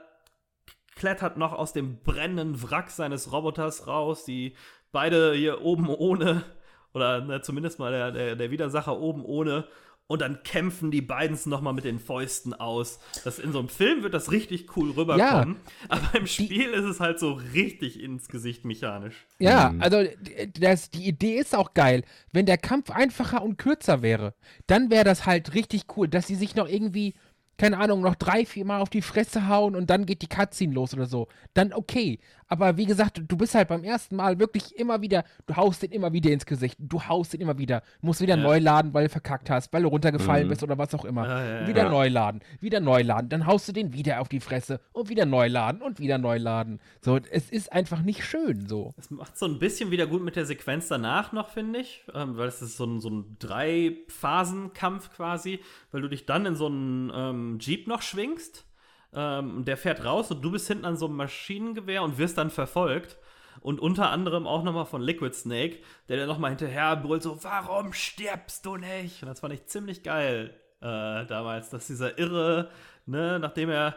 klettert 0.97 1.37
noch 1.37 1.53
aus 1.53 1.73
dem 1.73 2.01
brennenden 2.01 2.61
Wrack 2.63 2.91
seines 2.91 3.31
Roboters 3.33 3.87
raus, 3.87 4.25
die 4.25 4.57
beide 4.91 5.33
hier 5.33 5.63
oben 5.63 5.89
ohne 5.89 6.45
oder 6.99 7.25
ne, 7.25 7.41
zumindest 7.41 7.79
mal 7.79 7.93
der, 7.93 8.11
der, 8.11 8.37
der 8.37 8.51
Widersacher 8.51 8.99
oben 8.99 9.25
ohne. 9.25 9.65
Und 10.11 10.23
dann 10.23 10.43
kämpfen 10.43 10.91
die 10.91 11.03
beiden 11.03 11.39
nochmal 11.45 11.75
mit 11.75 11.85
den 11.85 11.99
Fäusten 11.99 12.55
aus. 12.55 12.99
Das, 13.25 13.39
in 13.39 13.53
so 13.53 13.59
einem 13.59 13.69
Film 13.69 14.03
wird 14.03 14.15
das 14.15 14.33
richtig 14.33 14.75
cool 14.75 14.91
rüberkommen. 14.93 15.57
Ja, 15.57 15.87
aber 15.91 16.19
im 16.19 16.27
Spiel 16.27 16.49
die, 16.49 16.63
ist 16.65 16.87
es 16.87 16.99
halt 16.99 17.21
so 17.21 17.35
richtig 17.35 18.01
ins 18.03 18.29
Gesicht 18.29 18.65
mechanisch. 18.65 19.27
Ja, 19.39 19.69
mhm. 19.69 19.83
also 19.83 20.03
das, 20.59 20.89
die 20.89 21.07
Idee 21.07 21.37
ist 21.37 21.55
auch 21.55 21.75
geil. 21.75 22.05
Wenn 22.33 22.47
der 22.47 22.57
Kampf 22.57 22.91
einfacher 22.91 23.43
und 23.43 23.59
kürzer 23.59 24.01
wäre, 24.01 24.33
dann 24.67 24.91
wäre 24.91 25.05
das 25.05 25.27
halt 25.27 25.55
richtig 25.55 25.85
cool, 25.95 26.09
dass 26.09 26.27
sie 26.27 26.37
sich 26.37 26.55
noch 26.55 26.69
irgendwie 26.69 27.15
keine 27.59 27.79
Ahnung, 27.79 28.01
noch 28.01 28.15
drei, 28.15 28.47
vier 28.47 28.65
Mal 28.65 28.81
auf 28.81 28.89
die 28.89 29.03
Fresse 29.03 29.49
hauen 29.49 29.75
und 29.75 29.91
dann 29.91 30.07
geht 30.07 30.23
die 30.23 30.29
Cutscene 30.29 30.73
los 30.73 30.95
oder 30.95 31.07
so. 31.07 31.27
Dann 31.55 31.73
okay. 31.73 32.21
Aber 32.51 32.79
wie 32.79 32.87
gesagt, 32.87 33.21
du 33.29 33.37
bist 33.37 33.55
halt 33.55 33.69
beim 33.69 33.85
ersten 33.85 34.17
Mal 34.17 34.39
wirklich 34.39 34.75
immer 34.79 35.03
wieder, 35.03 35.25
du 35.47 35.57
haust 35.57 35.83
den 35.83 35.91
immer 35.91 36.13
wieder 36.15 36.31
ins 36.31 36.47
Gesicht. 36.47 36.77
Du 36.79 37.03
haust 37.03 37.35
den 37.35 37.43
immer 37.43 37.59
wieder. 37.59 37.83
Musst 38.01 38.23
wieder 38.23 38.37
ja. 38.37 38.43
neu 38.43 38.59
laden, 38.59 38.95
weil 38.95 39.05
du 39.05 39.11
verkackt 39.11 39.51
hast, 39.51 39.73
weil 39.73 39.83
du 39.83 39.89
runtergefallen 39.89 40.47
mhm. 40.47 40.51
bist 40.51 40.63
oder 40.63 40.79
was 40.79 40.95
auch 40.95 41.05
immer. 41.05 41.27
Ja, 41.27 41.61
ja, 41.61 41.69
wieder 41.69 41.91
neu 41.91 42.09
laden, 42.09 42.41
wieder 42.61 42.81
neu 42.81 43.03
laden. 43.03 43.29
Dann 43.29 43.45
haust 43.45 43.69
du 43.69 43.73
den 43.73 43.93
wieder 43.93 44.21
auf 44.21 44.29
die 44.29 44.41
Fresse 44.41 44.81
und 44.93 45.11
wieder 45.11 45.27
neu 45.27 45.49
laden 45.49 45.83
und 45.83 45.99
wieder 45.99 46.17
neu 46.17 46.39
laden. 46.39 46.81
So, 47.03 47.19
es 47.31 47.51
ist 47.51 47.71
einfach 47.73 48.01
nicht 48.01 48.25
schön 48.25 48.67
so. 48.67 48.95
Es 48.97 49.11
macht 49.11 49.37
so 49.37 49.45
ein 49.45 49.59
bisschen 49.59 49.91
wieder 49.91 50.07
gut 50.07 50.23
mit 50.23 50.37
der 50.37 50.47
Sequenz 50.47 50.89
danach 50.89 51.33
noch, 51.33 51.51
finde 51.51 51.81
ich. 51.81 52.05
Ähm, 52.15 52.37
weil 52.39 52.49
es 52.49 52.63
ist 52.63 52.77
so 52.77 52.87
ein, 52.87 53.01
so 53.01 53.11
ein 53.11 53.37
Drei-Phasen-Kampf 53.41 55.11
quasi, 55.11 55.61
weil 55.91 56.01
du 56.01 56.09
dich 56.09 56.25
dann 56.25 56.47
in 56.47 56.57
so 56.57 56.67
einen 56.67 57.13
ähm, 57.15 57.48
Jeep 57.59 57.87
noch 57.87 58.03
schwingst 58.03 58.69
ähm, 59.15 59.65
der 59.65 59.77
fährt 59.77 60.05
raus 60.05 60.31
und 60.31 60.43
du 60.43 60.51
bist 60.51 60.69
hinten 60.69 60.85
an 60.85 60.97
so 60.97 61.07
einem 61.07 61.17
Maschinengewehr 61.17 62.03
und 62.03 62.19
wirst 62.19 62.39
dann 62.39 62.51
verfolgt. 62.51 63.17
Und 63.61 63.81
unter 63.81 64.11
anderem 64.11 64.47
auch 64.47 64.63
nochmal 64.63 64.87
von 64.87 65.03
Liquid 65.03 65.35
Snake, 65.35 65.79
der 66.09 66.19
dann 66.19 66.29
nochmal 66.29 66.51
hinterher 66.51 66.95
brüllt 66.95 67.25
so, 67.25 67.43
warum 67.43 67.93
stirbst 67.93 68.65
du 68.65 68.77
nicht? 68.77 69.23
Und 69.23 69.29
das 69.29 69.41
fand 69.41 69.53
ich 69.53 69.67
ziemlich 69.67 70.05
geil 70.05 70.55
äh, 70.81 71.27
damals, 71.27 71.71
dass 71.71 71.89
dieser 71.89 72.19
Irre, 72.19 72.71
ne, 73.07 73.39
nachdem 73.41 73.71
er 73.71 73.97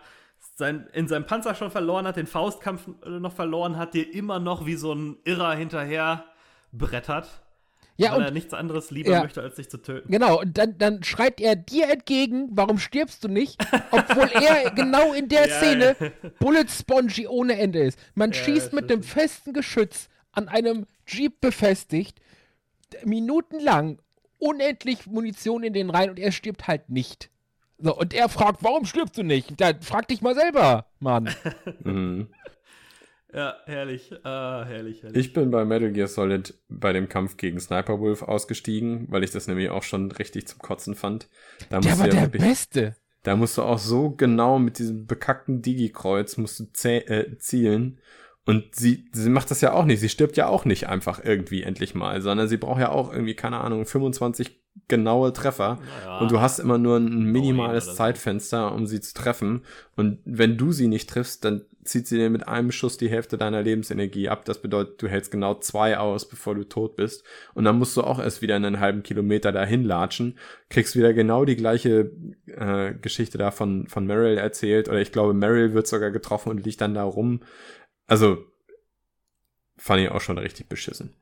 sein, 0.55 0.87
in 0.93 1.07
seinem 1.07 1.27
Panzer 1.27 1.53
schon 1.53 1.69
verloren 1.69 2.07
hat, 2.07 2.15
den 2.15 2.25
Faustkampf 2.25 2.87
äh, 3.05 3.09
noch 3.09 3.33
verloren 3.33 3.77
hat, 3.77 3.93
dir 3.93 4.11
immer 4.11 4.39
noch 4.39 4.65
wie 4.65 4.75
so 4.75 4.93
ein 4.93 5.17
Irrer 5.25 5.53
hinterher 5.53 6.25
brettert. 6.71 7.40
Ja, 8.01 8.11
weil 8.11 8.19
und, 8.19 8.25
er 8.25 8.31
nichts 8.31 8.53
anderes 8.53 8.91
lieber 8.91 9.11
ja, 9.11 9.21
möchte, 9.21 9.41
als 9.41 9.55
dich 9.55 9.69
zu 9.69 9.77
töten. 9.77 10.11
Genau, 10.11 10.39
und 10.39 10.57
dann, 10.57 10.77
dann 10.77 11.03
schreit 11.03 11.39
er 11.39 11.55
dir 11.55 11.89
entgegen, 11.89 12.49
warum 12.51 12.77
stirbst 12.79 13.23
du 13.23 13.27
nicht? 13.27 13.63
Obwohl 13.91 14.29
er 14.29 14.71
genau 14.75 15.13
in 15.13 15.27
der 15.27 15.47
ja, 15.47 15.55
Szene 15.57 15.95
ja. 15.99 16.29
Bullet 16.39 16.67
Spongy 16.69 17.27
ohne 17.27 17.57
Ende 17.57 17.79
ist. 17.79 17.99
Man 18.15 18.33
schießt 18.33 18.73
mit 18.73 18.91
einem 18.91 19.03
festen 19.03 19.53
Geschütz 19.53 20.09
an 20.31 20.47
einem 20.47 20.85
Jeep 21.07 21.41
befestigt, 21.41 22.19
minutenlang 23.03 23.99
unendlich 24.39 25.05
Munition 25.05 25.63
in 25.63 25.73
den 25.73 25.89
Reihen 25.89 26.09
und 26.09 26.19
er 26.19 26.31
stirbt 26.31 26.67
halt 26.67 26.89
nicht. 26.89 27.29
So, 27.77 27.97
und 27.97 28.13
er 28.13 28.29
fragt, 28.29 28.63
warum 28.63 28.85
stirbst 28.85 29.17
du 29.17 29.23
nicht? 29.23 29.59
Da, 29.59 29.71
frag 29.81 30.07
dich 30.07 30.21
mal 30.21 30.35
selber, 30.35 30.85
Mann. 30.99 31.33
mhm. 31.83 32.29
Ja, 33.33 33.55
herrlich. 33.65 34.11
Ah, 34.23 34.65
herrlich, 34.65 35.03
herrlich. 35.03 35.25
Ich 35.25 35.33
bin 35.33 35.51
bei 35.51 35.63
Metal 35.65 35.91
Gear 35.91 36.07
Solid 36.07 36.53
bei 36.69 36.91
dem 36.93 37.07
Kampf 37.07 37.37
gegen 37.37 37.59
Sniper 37.59 37.99
Wolf 37.99 38.23
ausgestiegen, 38.23 39.07
weil 39.09 39.23
ich 39.23 39.31
das 39.31 39.47
nämlich 39.47 39.69
auch 39.69 39.83
schon 39.83 40.11
richtig 40.11 40.47
zum 40.47 40.59
Kotzen 40.59 40.95
fand. 40.95 41.27
Da 41.69 41.79
der 41.79 41.97
war 41.97 42.07
ja 42.07 42.11
der 42.11 42.21
wirklich, 42.23 42.43
Beste. 42.43 42.95
Da 43.23 43.35
musst 43.35 43.57
du 43.57 43.61
auch 43.61 43.79
so 43.79 44.09
genau 44.09 44.59
mit 44.59 44.79
diesem 44.79 45.05
bekackten 45.05 45.61
Digi-Kreuz 45.61 46.37
musst 46.37 46.59
du 46.59 46.89
äh, 46.89 47.37
zielen. 47.37 47.99
Und 48.45 48.75
sie, 48.75 49.05
sie 49.11 49.29
macht 49.29 49.51
das 49.51 49.61
ja 49.61 49.73
auch 49.73 49.85
nicht. 49.85 49.99
Sie 49.99 50.09
stirbt 50.09 50.35
ja 50.35 50.47
auch 50.47 50.65
nicht 50.65 50.87
einfach 50.87 51.23
irgendwie 51.23 51.61
endlich 51.61 51.93
mal, 51.93 52.21
sondern 52.21 52.47
sie 52.47 52.57
braucht 52.57 52.79
ja 52.79 52.89
auch 52.89 53.13
irgendwie, 53.13 53.35
keine 53.35 53.61
Ahnung, 53.61 53.85
25 53.85 54.59
genaue 54.87 55.31
Treffer. 55.31 55.79
Naja, 56.03 56.19
und 56.19 56.31
du 56.31 56.41
hast 56.41 56.59
immer 56.59 56.77
nur 56.77 56.97
ein 56.97 57.23
minimales 57.23 57.95
Zeitfenster, 57.95 58.73
um 58.73 58.87
sie 58.87 58.99
zu 58.99 59.13
treffen. 59.13 59.63
Und 59.95 60.19
wenn 60.25 60.57
du 60.57 60.71
sie 60.71 60.87
nicht 60.87 61.09
triffst, 61.09 61.45
dann 61.45 61.65
zieht 61.83 62.07
sie 62.07 62.17
dir 62.17 62.29
mit 62.29 62.47
einem 62.47 62.71
Schuss 62.71 62.97
die 62.97 63.09
Hälfte 63.09 63.37
deiner 63.37 63.61
Lebensenergie 63.61 64.29
ab. 64.29 64.45
Das 64.45 64.61
bedeutet, 64.61 65.01
du 65.01 65.07
hältst 65.07 65.31
genau 65.31 65.55
zwei 65.55 65.97
aus, 65.97 66.27
bevor 66.27 66.55
du 66.55 66.63
tot 66.63 66.95
bist. 66.95 67.23
Und 67.53 67.63
dann 67.63 67.77
musst 67.77 67.97
du 67.97 68.01
auch 68.01 68.19
erst 68.19 68.41
wieder 68.41 68.55
einen 68.55 68.79
halben 68.79 69.03
Kilometer 69.03 69.51
dahin 69.51 69.83
latschen, 69.83 70.37
kriegst 70.69 70.95
wieder 70.95 71.13
genau 71.13 71.45
die 71.45 71.55
gleiche 71.55 72.11
äh, 72.47 72.93
Geschichte 72.93 73.37
da 73.37 73.51
von, 73.51 73.87
von 73.87 74.05
Meryl 74.05 74.37
erzählt. 74.37 74.89
Oder 74.89 75.01
ich 75.01 75.11
glaube, 75.11 75.33
Meryl 75.33 75.73
wird 75.73 75.87
sogar 75.87 76.11
getroffen 76.11 76.49
und 76.49 76.65
liegt 76.65 76.81
dann 76.81 76.93
da 76.93 77.03
rum. 77.03 77.41
Also, 78.07 78.45
fand 79.77 80.01
ich 80.01 80.09
auch 80.09 80.21
schon 80.21 80.37
richtig 80.37 80.67
beschissen. 80.69 81.15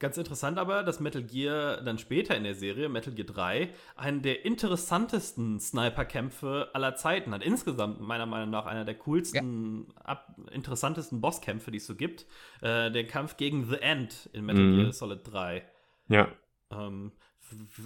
Ganz 0.00 0.18
interessant 0.18 0.58
aber, 0.58 0.82
dass 0.82 0.98
Metal 0.98 1.22
Gear 1.22 1.80
dann 1.80 1.98
später 1.98 2.36
in 2.36 2.42
der 2.42 2.56
Serie, 2.56 2.88
Metal 2.88 3.14
Gear 3.14 3.26
3, 3.26 3.72
einen 3.94 4.22
der 4.22 4.44
interessantesten 4.44 5.60
Sniper-Kämpfe 5.60 6.70
aller 6.74 6.96
Zeiten 6.96 7.32
hat. 7.32 7.44
Insgesamt 7.44 8.00
meiner 8.00 8.26
Meinung 8.26 8.50
nach 8.50 8.66
einer 8.66 8.84
der 8.84 8.96
coolsten, 8.96 9.86
ja. 9.88 10.04
ab, 10.04 10.36
interessantesten 10.50 11.20
Bosskämpfe, 11.20 11.70
die 11.70 11.78
es 11.78 11.86
so 11.86 11.94
gibt. 11.94 12.26
Äh, 12.60 12.90
der 12.90 13.06
Kampf 13.06 13.36
gegen 13.36 13.68
The 13.68 13.76
End 13.76 14.28
in 14.32 14.44
Metal 14.44 14.64
mhm. 14.64 14.76
Gear 14.80 14.92
Solid 14.92 15.20
3. 15.24 15.64
Ja. 16.08 16.28
Ähm, 16.72 17.12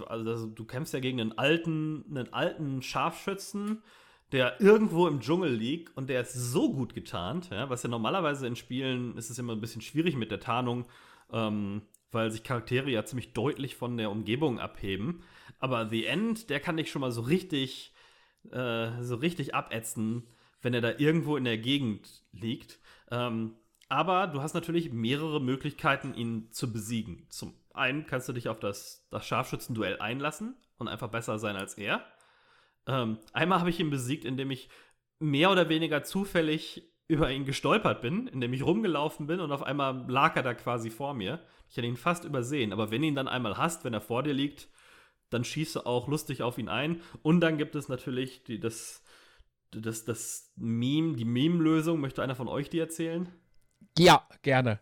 also 0.07 0.47
du 0.47 0.65
kämpfst 0.65 0.95
ja 0.95 1.01
gegen 1.01 1.21
einen 1.21 1.37
alten, 1.37 2.05
einen 2.09 2.33
alten 2.33 2.81
Scharfschützen, 2.81 3.83
der 4.33 4.61
irgendwo 4.61 5.07
im 5.09 5.21
Dschungel 5.21 5.53
liegt 5.53 5.97
und 5.97 6.09
der 6.09 6.23
ist 6.23 6.35
so 6.35 6.73
gut 6.73 6.95
getarnt, 6.95 7.51
ja, 7.51 7.71
was 7.71 7.83
ja 7.83 7.89
normalerweise 7.89 8.47
in 8.47 8.57
Spielen 8.57 9.17
ist 9.17 9.31
es 9.31 9.39
immer 9.39 9.55
ein 9.55 9.61
bisschen 9.61 9.83
schwierig 9.83 10.17
mit 10.17 10.31
der 10.31 10.41
Tarnung. 10.41 10.87
Ähm, 11.33 11.83
weil 12.11 12.31
sich 12.31 12.43
Charaktere 12.43 12.91
ja 12.91 13.05
ziemlich 13.05 13.33
deutlich 13.33 13.77
von 13.77 13.97
der 13.97 14.11
Umgebung 14.11 14.59
abheben. 14.59 15.23
Aber 15.59 15.89
The 15.89 16.07
End, 16.07 16.51
der 16.51 16.61
kann 16.61 16.77
dich 16.77 16.91
schon 16.91 17.01
mal 17.01 17.13
so 17.13 17.23
richtig, 17.23 17.93
äh, 18.51 19.03
so 19.03 19.17
richtig 19.17 19.55
abätzen, 19.55 20.27
wenn 20.63 20.75
er 20.75 20.81
da 20.81 20.93
irgendwo 20.99 21.37
in 21.37 21.45
der 21.45 21.59
Gegend 21.59 22.25
liegt. 22.33 22.81
Ähm, 23.11 23.57
aber 23.89 24.27
du 24.27 24.43
hast 24.43 24.55
natürlich 24.55 24.93
mehrere 24.93 25.41
Möglichkeiten, 25.41 26.15
ihn 26.15 26.51
zu 26.53 26.73
besiegen. 26.73 27.27
Zum 27.31 27.55
einen 27.73 28.07
kannst 28.07 28.29
du 28.29 28.33
dich 28.33 28.49
auf 28.49 28.61
das, 28.61 29.07
das 29.11 29.27
Scharfschützenduell 29.27 29.99
einlassen 30.01 30.57
und 30.77 30.89
einfach 30.89 31.09
besser 31.09 31.39
sein 31.39 31.57
als 31.57 31.75
er. 31.75 32.05
Ähm, 32.87 33.19
einmal 33.33 33.61
habe 33.61 33.71
ich 33.71 33.81
ihn 33.81 33.91
besiegt, 33.91 34.25
indem 34.25 34.51
ich 34.51 34.69
mehr 35.19 35.51
oder 35.51 35.69
weniger 35.69 36.03
zufällig 36.03 36.91
über 37.09 37.31
ihn 37.33 37.47
gestolpert 37.47 38.03
bin, 38.03 38.27
indem 38.27 38.53
ich 38.53 38.63
rumgelaufen 38.63 39.27
bin 39.27 39.41
und 39.41 39.51
auf 39.51 39.63
einmal 39.63 40.05
lag 40.09 40.37
er 40.37 40.43
da 40.43 40.55
quasi 40.55 40.91
vor 40.91 41.15
mir. 41.15 41.41
Ich 41.71 41.77
hätte 41.77 41.87
ihn 41.87 41.97
fast 41.97 42.25
übersehen, 42.25 42.73
aber 42.73 42.91
wenn 42.91 43.03
ihn 43.03 43.15
dann 43.15 43.29
einmal 43.29 43.57
hast, 43.57 43.85
wenn 43.85 43.95
er 43.95 44.03
vor 44.03 44.23
dir 44.23 44.35
liegt, 44.35 44.69
dann 45.31 45.45
schieße 45.45 45.87
auch 45.87 46.09
lustig 46.09 46.43
auf 46.43 46.59
ihn 46.59 46.69
ein. 46.69 47.01
Und 47.23 47.41
dann 47.41 47.59
gibt 47.59 47.75
es 47.75 47.89
natürlich 47.89 48.45
die, 48.45 48.61
das, 48.61 49.03
das, 49.71 50.05
das 50.05 50.53
Meme, 50.57 51.17
die 51.17 51.25
Meme-Lösung. 51.25 52.01
Möchte 52.01 52.23
einer 52.23 52.35
von 52.35 52.49
euch 52.49 52.71
die 52.71 52.79
erzählen? 52.79 53.29
Ja, 53.99 54.27
gerne. 54.43 54.81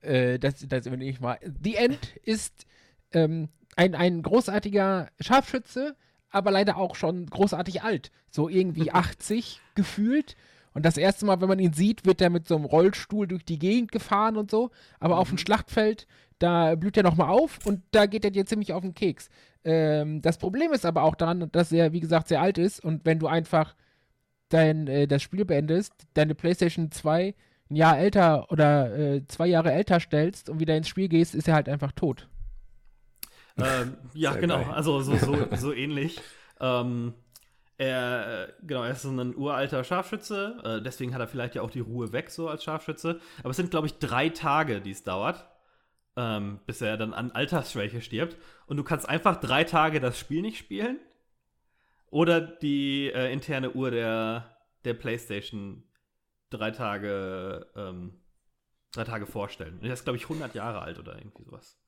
Äh, 0.00 0.38
das, 0.38 0.66
das 0.68 0.86
übernehme 0.86 1.10
ich 1.10 1.20
mal. 1.20 1.38
The 1.62 1.76
End 1.76 2.16
ist 2.22 2.66
ähm, 3.12 3.48
ein, 3.76 3.94
ein 3.94 4.22
großartiger 4.22 5.10
Scharfschütze, 5.20 5.96
aber 6.30 6.50
leider 6.50 6.76
auch 6.76 6.96
schon 6.96 7.26
großartig 7.26 7.82
alt. 7.82 8.10
So 8.30 8.48
irgendwie 8.48 8.90
80 8.92 9.60
gefühlt. 9.74 10.36
Und 10.74 10.84
das 10.84 10.96
erste 10.96 11.24
Mal, 11.24 11.40
wenn 11.40 11.48
man 11.48 11.60
ihn 11.60 11.72
sieht, 11.72 12.04
wird 12.04 12.20
er 12.20 12.30
mit 12.30 12.48
so 12.48 12.56
einem 12.56 12.64
Rollstuhl 12.64 13.26
durch 13.26 13.44
die 13.44 13.58
Gegend 13.58 13.92
gefahren 13.92 14.36
und 14.36 14.50
so. 14.50 14.70
Aber 15.00 15.14
mhm. 15.14 15.20
auf 15.20 15.28
dem 15.28 15.38
Schlachtfeld, 15.38 16.06
da 16.38 16.74
blüht 16.74 16.96
er 16.96 17.04
nochmal 17.04 17.30
auf 17.30 17.64
und 17.64 17.82
da 17.92 18.06
geht 18.06 18.24
er 18.24 18.32
dir 18.32 18.44
ziemlich 18.44 18.72
auf 18.72 18.82
den 18.82 18.94
Keks. 18.94 19.30
Ähm, 19.64 20.20
das 20.20 20.36
Problem 20.36 20.72
ist 20.72 20.84
aber 20.84 21.04
auch 21.04 21.14
daran, 21.14 21.48
dass 21.52 21.72
er, 21.72 21.92
wie 21.92 22.00
gesagt, 22.00 22.28
sehr 22.28 22.40
alt 22.40 22.58
ist. 22.58 22.84
Und 22.84 23.06
wenn 23.06 23.20
du 23.20 23.28
einfach 23.28 23.74
dein, 24.48 24.88
äh, 24.88 25.06
das 25.06 25.22
Spiel 25.22 25.44
beendest, 25.44 25.92
deine 26.14 26.34
PlayStation 26.34 26.90
2 26.90 27.34
ein 27.70 27.76
Jahr 27.76 27.98
älter 27.98 28.50
oder 28.50 28.96
äh, 28.96 29.26
zwei 29.26 29.46
Jahre 29.46 29.72
älter 29.72 30.00
stellst 30.00 30.50
und 30.50 30.60
wieder 30.60 30.76
ins 30.76 30.88
Spiel 30.88 31.08
gehst, 31.08 31.34
ist 31.34 31.48
er 31.48 31.54
halt 31.54 31.68
einfach 31.68 31.92
tot. 31.92 32.28
Ähm, 33.56 33.94
ja, 34.12 34.32
Sehr 34.32 34.40
genau. 34.40 34.56
Geil. 34.56 34.72
Also 34.72 35.00
so, 35.00 35.16
so, 35.16 35.36
so 35.56 35.72
ähnlich. 35.74 36.20
Ähm, 36.60 37.14
er, 37.76 38.52
genau, 38.62 38.84
er 38.84 38.92
ist 38.92 39.02
so 39.02 39.10
ein 39.10 39.36
uralter 39.36 39.82
Scharfschütze, 39.82 40.60
äh, 40.64 40.82
deswegen 40.82 41.14
hat 41.14 41.20
er 41.20 41.26
vielleicht 41.26 41.54
ja 41.54 41.62
auch 41.62 41.70
die 41.70 41.80
Ruhe 41.80 42.12
weg, 42.12 42.30
so 42.30 42.48
als 42.48 42.64
Scharfschütze. 42.64 43.20
Aber 43.40 43.50
es 43.50 43.56
sind, 43.56 43.70
glaube 43.70 43.86
ich, 43.86 43.98
drei 43.98 44.28
Tage, 44.28 44.80
die 44.80 44.92
es 44.92 45.02
dauert, 45.02 45.48
ähm, 46.16 46.60
bis 46.66 46.80
er 46.80 46.96
dann 46.96 47.12
an 47.12 47.32
Altersschwäche 47.32 48.00
stirbt. 48.00 48.36
Und 48.66 48.76
du 48.76 48.84
kannst 48.84 49.08
einfach 49.08 49.40
drei 49.40 49.64
Tage 49.64 50.00
das 50.00 50.18
Spiel 50.18 50.42
nicht 50.42 50.58
spielen. 50.58 51.00
Oder 52.10 52.40
die 52.40 53.10
äh, 53.12 53.32
interne 53.32 53.72
Uhr 53.72 53.90
der, 53.90 54.56
der 54.84 54.94
PlayStation 54.94 55.82
drei 56.50 56.70
Tage, 56.70 57.66
ähm, 57.74 58.20
drei 58.92 59.02
Tage 59.02 59.26
vorstellen. 59.26 59.78
Und 59.80 59.86
er 59.86 59.94
ist, 59.94 60.04
glaube 60.04 60.16
ich, 60.16 60.24
100 60.24 60.54
Jahre 60.54 60.80
alt 60.82 61.00
oder 61.00 61.16
irgendwie 61.18 61.42
sowas 61.42 61.83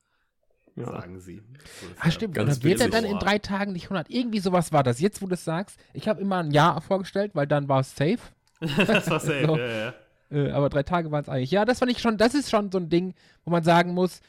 ja. 0.76 0.86
sagen 0.86 1.20
sie. 1.20 1.42
So 1.80 1.86
ah, 2.00 2.10
stimmt. 2.10 2.34
Ganz 2.34 2.62
wird 2.62 2.80
er 2.80 2.88
dann 2.88 3.04
in 3.04 3.18
drei 3.18 3.38
Tagen 3.38 3.72
nicht 3.72 3.84
100? 3.84 4.10
Irgendwie 4.10 4.40
sowas 4.40 4.72
war 4.72 4.82
das. 4.82 5.00
Jetzt, 5.00 5.22
wo 5.22 5.26
du 5.26 5.34
es 5.34 5.44
sagst, 5.44 5.78
ich 5.92 6.08
habe 6.08 6.20
immer 6.20 6.38
ein 6.38 6.50
Jahr 6.50 6.80
vorgestellt, 6.80 7.32
weil 7.34 7.46
dann 7.46 7.68
war 7.68 7.80
es 7.80 7.94
safe. 7.94 8.18
das 8.60 9.10
war 9.10 9.20
safe, 9.20 9.46
so. 9.46 9.56
ja, 9.56 9.66
ja. 9.66 9.94
Äh, 10.30 10.50
aber 10.50 10.68
drei 10.68 10.82
Tage 10.82 11.10
waren 11.10 11.22
es 11.22 11.28
eigentlich. 11.28 11.50
Ja, 11.50 11.64
das 11.64 11.78
fand 11.78 11.90
ich 11.90 12.00
schon, 12.00 12.18
das 12.18 12.34
ist 12.34 12.50
schon 12.50 12.70
so 12.70 12.78
ein 12.78 12.88
Ding, 12.88 13.14
wo 13.44 13.50
man 13.50 13.62
sagen 13.62 13.94
muss, 13.94 14.20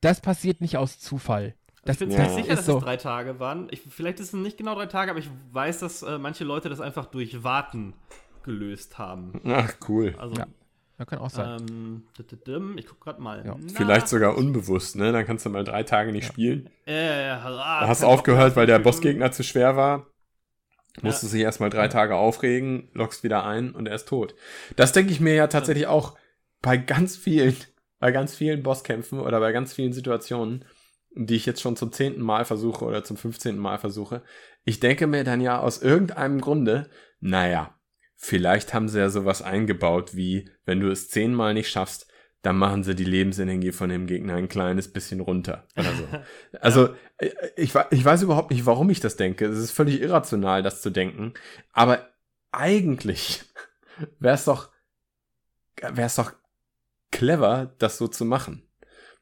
das 0.00 0.20
passiert 0.20 0.60
nicht 0.60 0.76
aus 0.76 0.98
Zufall. 1.00 1.54
Das, 1.84 1.94
ich 1.94 2.00
bin 2.00 2.08
mir 2.08 2.18
ja. 2.18 2.28
sicher, 2.28 2.56
dass 2.56 2.66
so. 2.66 2.78
es 2.78 2.84
drei 2.84 2.96
Tage 2.96 3.40
waren. 3.40 3.68
Ich, 3.70 3.80
vielleicht 3.80 4.20
ist 4.20 4.28
es 4.28 4.32
nicht 4.34 4.58
genau 4.58 4.74
drei 4.74 4.86
Tage, 4.86 5.10
aber 5.10 5.20
ich 5.20 5.30
weiß, 5.52 5.80
dass 5.80 6.02
äh, 6.02 6.18
manche 6.18 6.44
Leute 6.44 6.68
das 6.68 6.80
einfach 6.80 7.06
durch 7.06 7.42
Warten 7.42 7.94
gelöst 8.42 8.98
haben. 8.98 9.40
Ach, 9.46 9.72
cool. 9.88 10.14
Also, 10.18 10.36
ja. 10.36 10.46
Ja, 10.98 11.04
kann 11.04 11.20
auch 11.20 11.30
sein. 11.30 12.02
Ähm, 12.48 12.76
ich 12.76 12.86
guck 12.86 13.00
gerade 13.00 13.22
mal. 13.22 13.44
Ja. 13.46 13.56
Vielleicht 13.72 14.08
sogar 14.08 14.36
unbewusst, 14.36 14.96
ne? 14.96 15.12
Dann 15.12 15.24
kannst 15.24 15.46
du 15.46 15.50
mal 15.50 15.62
drei 15.62 15.84
Tage 15.84 16.10
nicht 16.10 16.24
ja. 16.24 16.32
spielen. 16.32 16.70
Äh, 16.86 17.28
ah, 17.30 17.86
hast 17.86 18.02
du 18.02 18.06
aufgehört, 18.06 18.56
weil 18.56 18.66
der 18.66 18.80
Bossgegner 18.80 19.30
zu 19.30 19.44
schwer 19.44 19.76
war. 19.76 20.06
Musst 21.00 21.22
du 21.22 21.28
sich 21.28 21.42
erstmal 21.42 21.70
drei 21.70 21.86
Tage 21.86 22.16
aufregen, 22.16 22.90
lockst 22.92 23.22
wieder 23.22 23.44
ein 23.44 23.70
und 23.72 23.86
er 23.86 23.94
ist 23.94 24.08
tot. 24.08 24.34
Das 24.74 24.92
denke 24.92 25.12
ich 25.12 25.20
mir 25.20 25.34
ja 25.34 25.46
tatsächlich 25.46 25.86
auch 25.86 26.18
bei 26.60 26.76
ganz 26.76 27.16
vielen, 27.16 27.56
bei 28.00 28.10
ganz 28.10 28.34
vielen 28.34 28.64
Bosskämpfen 28.64 29.20
oder 29.20 29.38
bei 29.38 29.52
ganz 29.52 29.72
vielen 29.72 29.92
Situationen, 29.92 30.64
die 31.14 31.36
ich 31.36 31.46
jetzt 31.46 31.60
schon 31.60 31.76
zum 31.76 31.92
zehnten 31.92 32.20
Mal 32.20 32.44
versuche 32.44 32.84
oder 32.84 33.04
zum 33.04 33.16
fünfzehnten 33.16 33.60
Mal 33.60 33.78
versuche. 33.78 34.22
Ich 34.64 34.80
denke 34.80 35.06
mir 35.06 35.22
dann 35.22 35.40
ja 35.40 35.60
aus 35.60 35.80
irgendeinem 35.80 36.40
Grunde, 36.40 36.90
naja, 37.20 37.77
Vielleicht 38.20 38.74
haben 38.74 38.88
sie 38.88 38.98
ja 38.98 39.10
sowas 39.10 39.42
eingebaut 39.42 40.16
wie, 40.16 40.50
wenn 40.64 40.80
du 40.80 40.90
es 40.90 41.08
zehnmal 41.08 41.54
nicht 41.54 41.70
schaffst, 41.70 42.08
dann 42.42 42.58
machen 42.58 42.82
sie 42.82 42.96
die 42.96 43.04
Lebensenergie 43.04 43.70
von 43.70 43.88
dem 43.90 44.08
Gegner 44.08 44.34
ein 44.34 44.48
kleines 44.48 44.92
bisschen 44.92 45.20
runter. 45.20 45.68
Oder 45.76 45.92
so. 45.94 46.04
Also, 46.60 46.88
ja. 47.20 47.28
ich, 47.56 47.74
ich 47.90 48.04
weiß 48.04 48.22
überhaupt 48.22 48.50
nicht, 48.50 48.66
warum 48.66 48.90
ich 48.90 48.98
das 48.98 49.16
denke. 49.16 49.46
Es 49.46 49.58
ist 49.58 49.70
völlig 49.70 50.00
irrational, 50.00 50.64
das 50.64 50.82
zu 50.82 50.90
denken. 50.90 51.34
Aber 51.72 52.08
eigentlich 52.50 53.44
wäre 54.18 54.34
es 54.34 54.44
doch, 54.44 54.70
wäre 55.80 56.06
es 56.06 56.16
doch 56.16 56.32
clever, 57.12 57.72
das 57.78 57.98
so 57.98 58.08
zu 58.08 58.24
machen. 58.24 58.68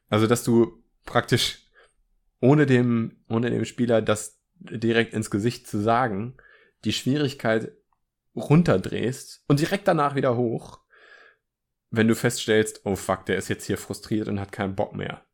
Also, 0.09 0.25
dass 0.25 0.43
du 0.43 0.83
praktisch 1.05 1.67
ohne 2.39 2.65
dem, 2.65 3.23
ohne 3.29 3.51
dem 3.51 3.65
Spieler 3.65 4.01
das 4.01 4.39
direkt 4.59 5.13
ins 5.13 5.29
Gesicht 5.29 5.67
zu 5.67 5.79
sagen, 5.79 6.35
die 6.83 6.93
Schwierigkeit 6.93 7.71
runterdrehst 8.37 9.43
und 9.47 9.59
direkt 9.59 9.87
danach 9.87 10.15
wieder 10.15 10.37
hoch, 10.37 10.79
wenn 11.89 12.07
du 12.07 12.15
feststellst, 12.15 12.81
oh 12.85 12.95
fuck, 12.95 13.25
der 13.25 13.37
ist 13.37 13.47
jetzt 13.47 13.65
hier 13.65 13.77
frustriert 13.77 14.27
und 14.27 14.39
hat 14.39 14.51
keinen 14.51 14.75
Bock 14.75 14.95
mehr. 14.95 15.25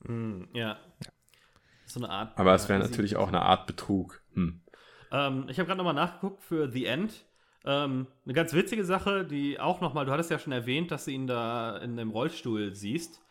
Mm, 0.00 0.44
ja. 0.52 0.78
So 1.86 2.00
eine 2.00 2.10
Art. 2.10 2.38
Aber 2.38 2.54
es 2.54 2.68
wäre 2.68 2.78
natürlich 2.78 3.16
auch 3.16 3.28
eine 3.28 3.42
Art 3.42 3.66
Betrug. 3.66 4.22
Hm. 4.34 4.62
Ähm, 5.12 5.46
ich 5.48 5.58
habe 5.58 5.66
gerade 5.66 5.78
nochmal 5.78 5.94
nachgeguckt 5.94 6.42
für 6.42 6.70
The 6.70 6.86
End. 6.86 7.24
Ähm, 7.64 8.06
eine 8.24 8.34
ganz 8.34 8.52
witzige 8.52 8.84
Sache, 8.84 9.24
die 9.24 9.58
auch 9.58 9.80
nochmal, 9.80 10.04
du 10.04 10.12
hattest 10.12 10.30
ja 10.30 10.38
schon 10.38 10.52
erwähnt, 10.52 10.90
dass 10.90 11.06
du 11.06 11.12
ihn 11.12 11.26
da 11.26 11.78
in 11.78 11.96
dem 11.96 12.10
Rollstuhl 12.10 12.74
siehst. 12.74 13.22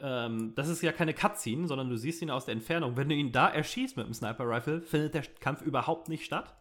Ähm, 0.00 0.52
das 0.56 0.68
ist 0.68 0.82
ja 0.82 0.92
keine 0.92 1.14
Cutscene, 1.14 1.66
sondern 1.68 1.88
du 1.88 1.96
siehst 1.96 2.22
ihn 2.22 2.30
aus 2.30 2.46
der 2.46 2.54
Entfernung. 2.54 2.96
Wenn 2.96 3.08
du 3.08 3.14
ihn 3.14 3.32
da 3.32 3.48
erschießt 3.48 3.96
mit 3.96 4.06
dem 4.06 4.14
Sniper 4.14 4.48
Rifle, 4.48 4.82
findet 4.82 5.14
der 5.14 5.22
Kampf 5.40 5.62
überhaupt 5.62 6.08
nicht 6.08 6.24
statt. 6.24 6.56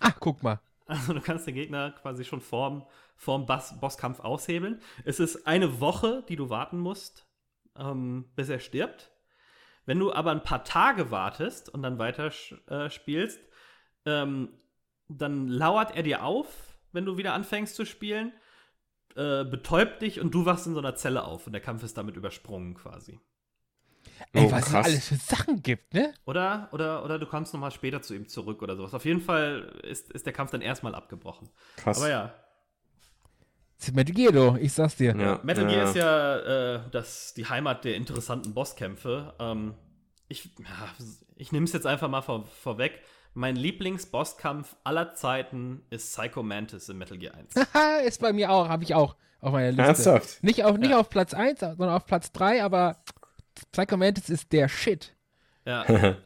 Ach, 0.00 0.14
guck 0.20 0.42
mal. 0.42 0.60
Also 0.86 1.14
du 1.14 1.20
kannst 1.20 1.46
den 1.46 1.54
Gegner 1.54 1.92
quasi 1.92 2.24
schon 2.24 2.40
vorm, 2.40 2.86
vorm 3.16 3.46
Boss 3.46 3.78
Bosskampf 3.80 4.20
aushebeln. 4.20 4.80
Es 5.04 5.20
ist 5.20 5.46
eine 5.46 5.80
Woche, 5.80 6.24
die 6.28 6.36
du 6.36 6.50
warten 6.50 6.78
musst, 6.78 7.26
ähm, 7.76 8.30
bis 8.34 8.48
er 8.48 8.58
stirbt. 8.58 9.10
Wenn 9.86 9.98
du 9.98 10.12
aber 10.12 10.30
ein 10.30 10.42
paar 10.42 10.64
Tage 10.64 11.10
wartest 11.10 11.68
und 11.68 11.82
dann 11.82 11.98
weiter 11.98 12.30
äh, 12.68 12.90
spielst, 12.90 13.40
ähm, 14.06 14.50
dann 15.08 15.48
lauert 15.48 15.96
er 15.96 16.02
dir 16.02 16.24
auf, 16.24 16.76
wenn 16.92 17.04
du 17.04 17.16
wieder 17.16 17.34
anfängst 17.34 17.74
zu 17.74 17.84
spielen, 17.84 18.32
äh, 19.16 19.44
betäubt 19.44 20.02
dich 20.02 20.20
und 20.20 20.32
du 20.34 20.46
wachst 20.46 20.66
in 20.66 20.74
so 20.74 20.78
einer 20.78 20.94
Zelle 20.94 21.24
auf 21.24 21.46
und 21.46 21.52
der 21.52 21.62
Kampf 21.62 21.82
ist 21.82 21.96
damit 21.96 22.16
übersprungen 22.16 22.74
quasi. 22.74 23.20
Ey, 24.32 24.46
oh, 24.46 24.52
was 24.52 24.68
es 24.68 24.74
alles 24.74 25.08
für 25.08 25.16
Sachen 25.16 25.62
gibt, 25.62 25.94
ne? 25.94 26.14
Oder, 26.24 26.68
oder, 26.72 27.04
oder 27.04 27.18
du 27.18 27.26
kommst 27.26 27.52
nochmal 27.52 27.70
später 27.70 28.02
zu 28.02 28.14
ihm 28.14 28.28
zurück 28.28 28.62
oder 28.62 28.76
sowas. 28.76 28.94
Auf 28.94 29.04
jeden 29.04 29.20
Fall 29.20 29.80
ist, 29.82 30.10
ist 30.12 30.26
der 30.26 30.32
Kampf 30.32 30.50
dann 30.50 30.60
erstmal 30.60 30.94
abgebrochen. 30.94 31.48
Krass. 31.76 31.98
Aber 31.98 32.10
ja. 32.10 32.34
Das 33.78 33.88
ist 33.88 33.94
Metal 33.94 34.14
Gear, 34.14 34.32
du, 34.32 34.56
ich 34.60 34.72
sag's 34.72 34.96
dir. 34.96 35.16
Ja. 35.16 35.40
Metal 35.42 35.66
Gear 35.66 35.82
ja. 35.82 35.88
ist 35.88 35.96
ja 35.96 36.36
äh, 36.76 36.80
das, 36.90 37.34
die 37.34 37.46
Heimat 37.46 37.84
der 37.84 37.96
interessanten 37.96 38.54
Bosskämpfe. 38.54 39.34
Ähm, 39.40 39.74
ich 40.28 40.44
ja, 40.58 40.88
ich 41.36 41.52
nehme 41.52 41.64
es 41.64 41.72
jetzt 41.72 41.86
einfach 41.86 42.08
mal 42.08 42.22
vor, 42.22 42.46
vorweg. 42.46 43.00
Mein 43.34 43.56
Lieblingsbosskampf 43.56 44.76
aller 44.84 45.14
Zeiten 45.14 45.82
ist 45.90 46.14
Psycho 46.14 46.42
Mantis 46.42 46.88
in 46.88 46.98
Metal 46.98 47.18
Gear 47.18 47.34
1. 47.34 47.54
ist 48.06 48.20
bei 48.20 48.32
mir 48.32 48.50
auch, 48.50 48.68
habe 48.68 48.84
ich 48.84 48.94
auch 48.94 49.16
auf 49.40 49.52
meiner 49.52 49.72
Liste. 49.72 49.82
Ernsthaft? 49.82 50.44
Nicht 50.44 50.64
auf, 50.64 50.76
nicht 50.78 50.90
ja. 50.90 51.00
auf 51.00 51.10
Platz 51.10 51.34
1, 51.34 51.60
sondern 51.60 51.90
auf 51.90 52.06
Platz 52.06 52.30
3, 52.32 52.62
aber 52.62 52.98
Psycho 53.72 53.96
Mantis 53.96 54.30
ist 54.30 54.52
der 54.52 54.68
Shit. 54.68 55.14
Ja. 55.64 55.84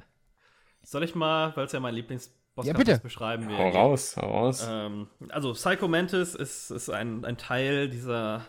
Soll 0.83 1.03
ich 1.03 1.15
mal, 1.15 1.55
weil 1.57 1.67
es 1.67 1.73
ja 1.73 1.81
mein 1.81 1.95
Lieblingsbosskampf 1.95 2.87
ja, 2.87 2.95
ist, 2.95 3.03
beschreiben? 3.03 3.49
Hau 3.57 3.69
raus, 3.71 4.17
hau 4.17 4.31
raus. 4.31 4.67
Ähm, 4.69 5.09
also 5.31 5.53
Psycho 5.53 5.89
Mantis 5.89 6.35
ist, 6.35 6.71
ist 6.71 6.91
ein, 6.91 7.25
ein 7.25 7.37
Teil 7.37 7.89
dieser, 7.89 8.47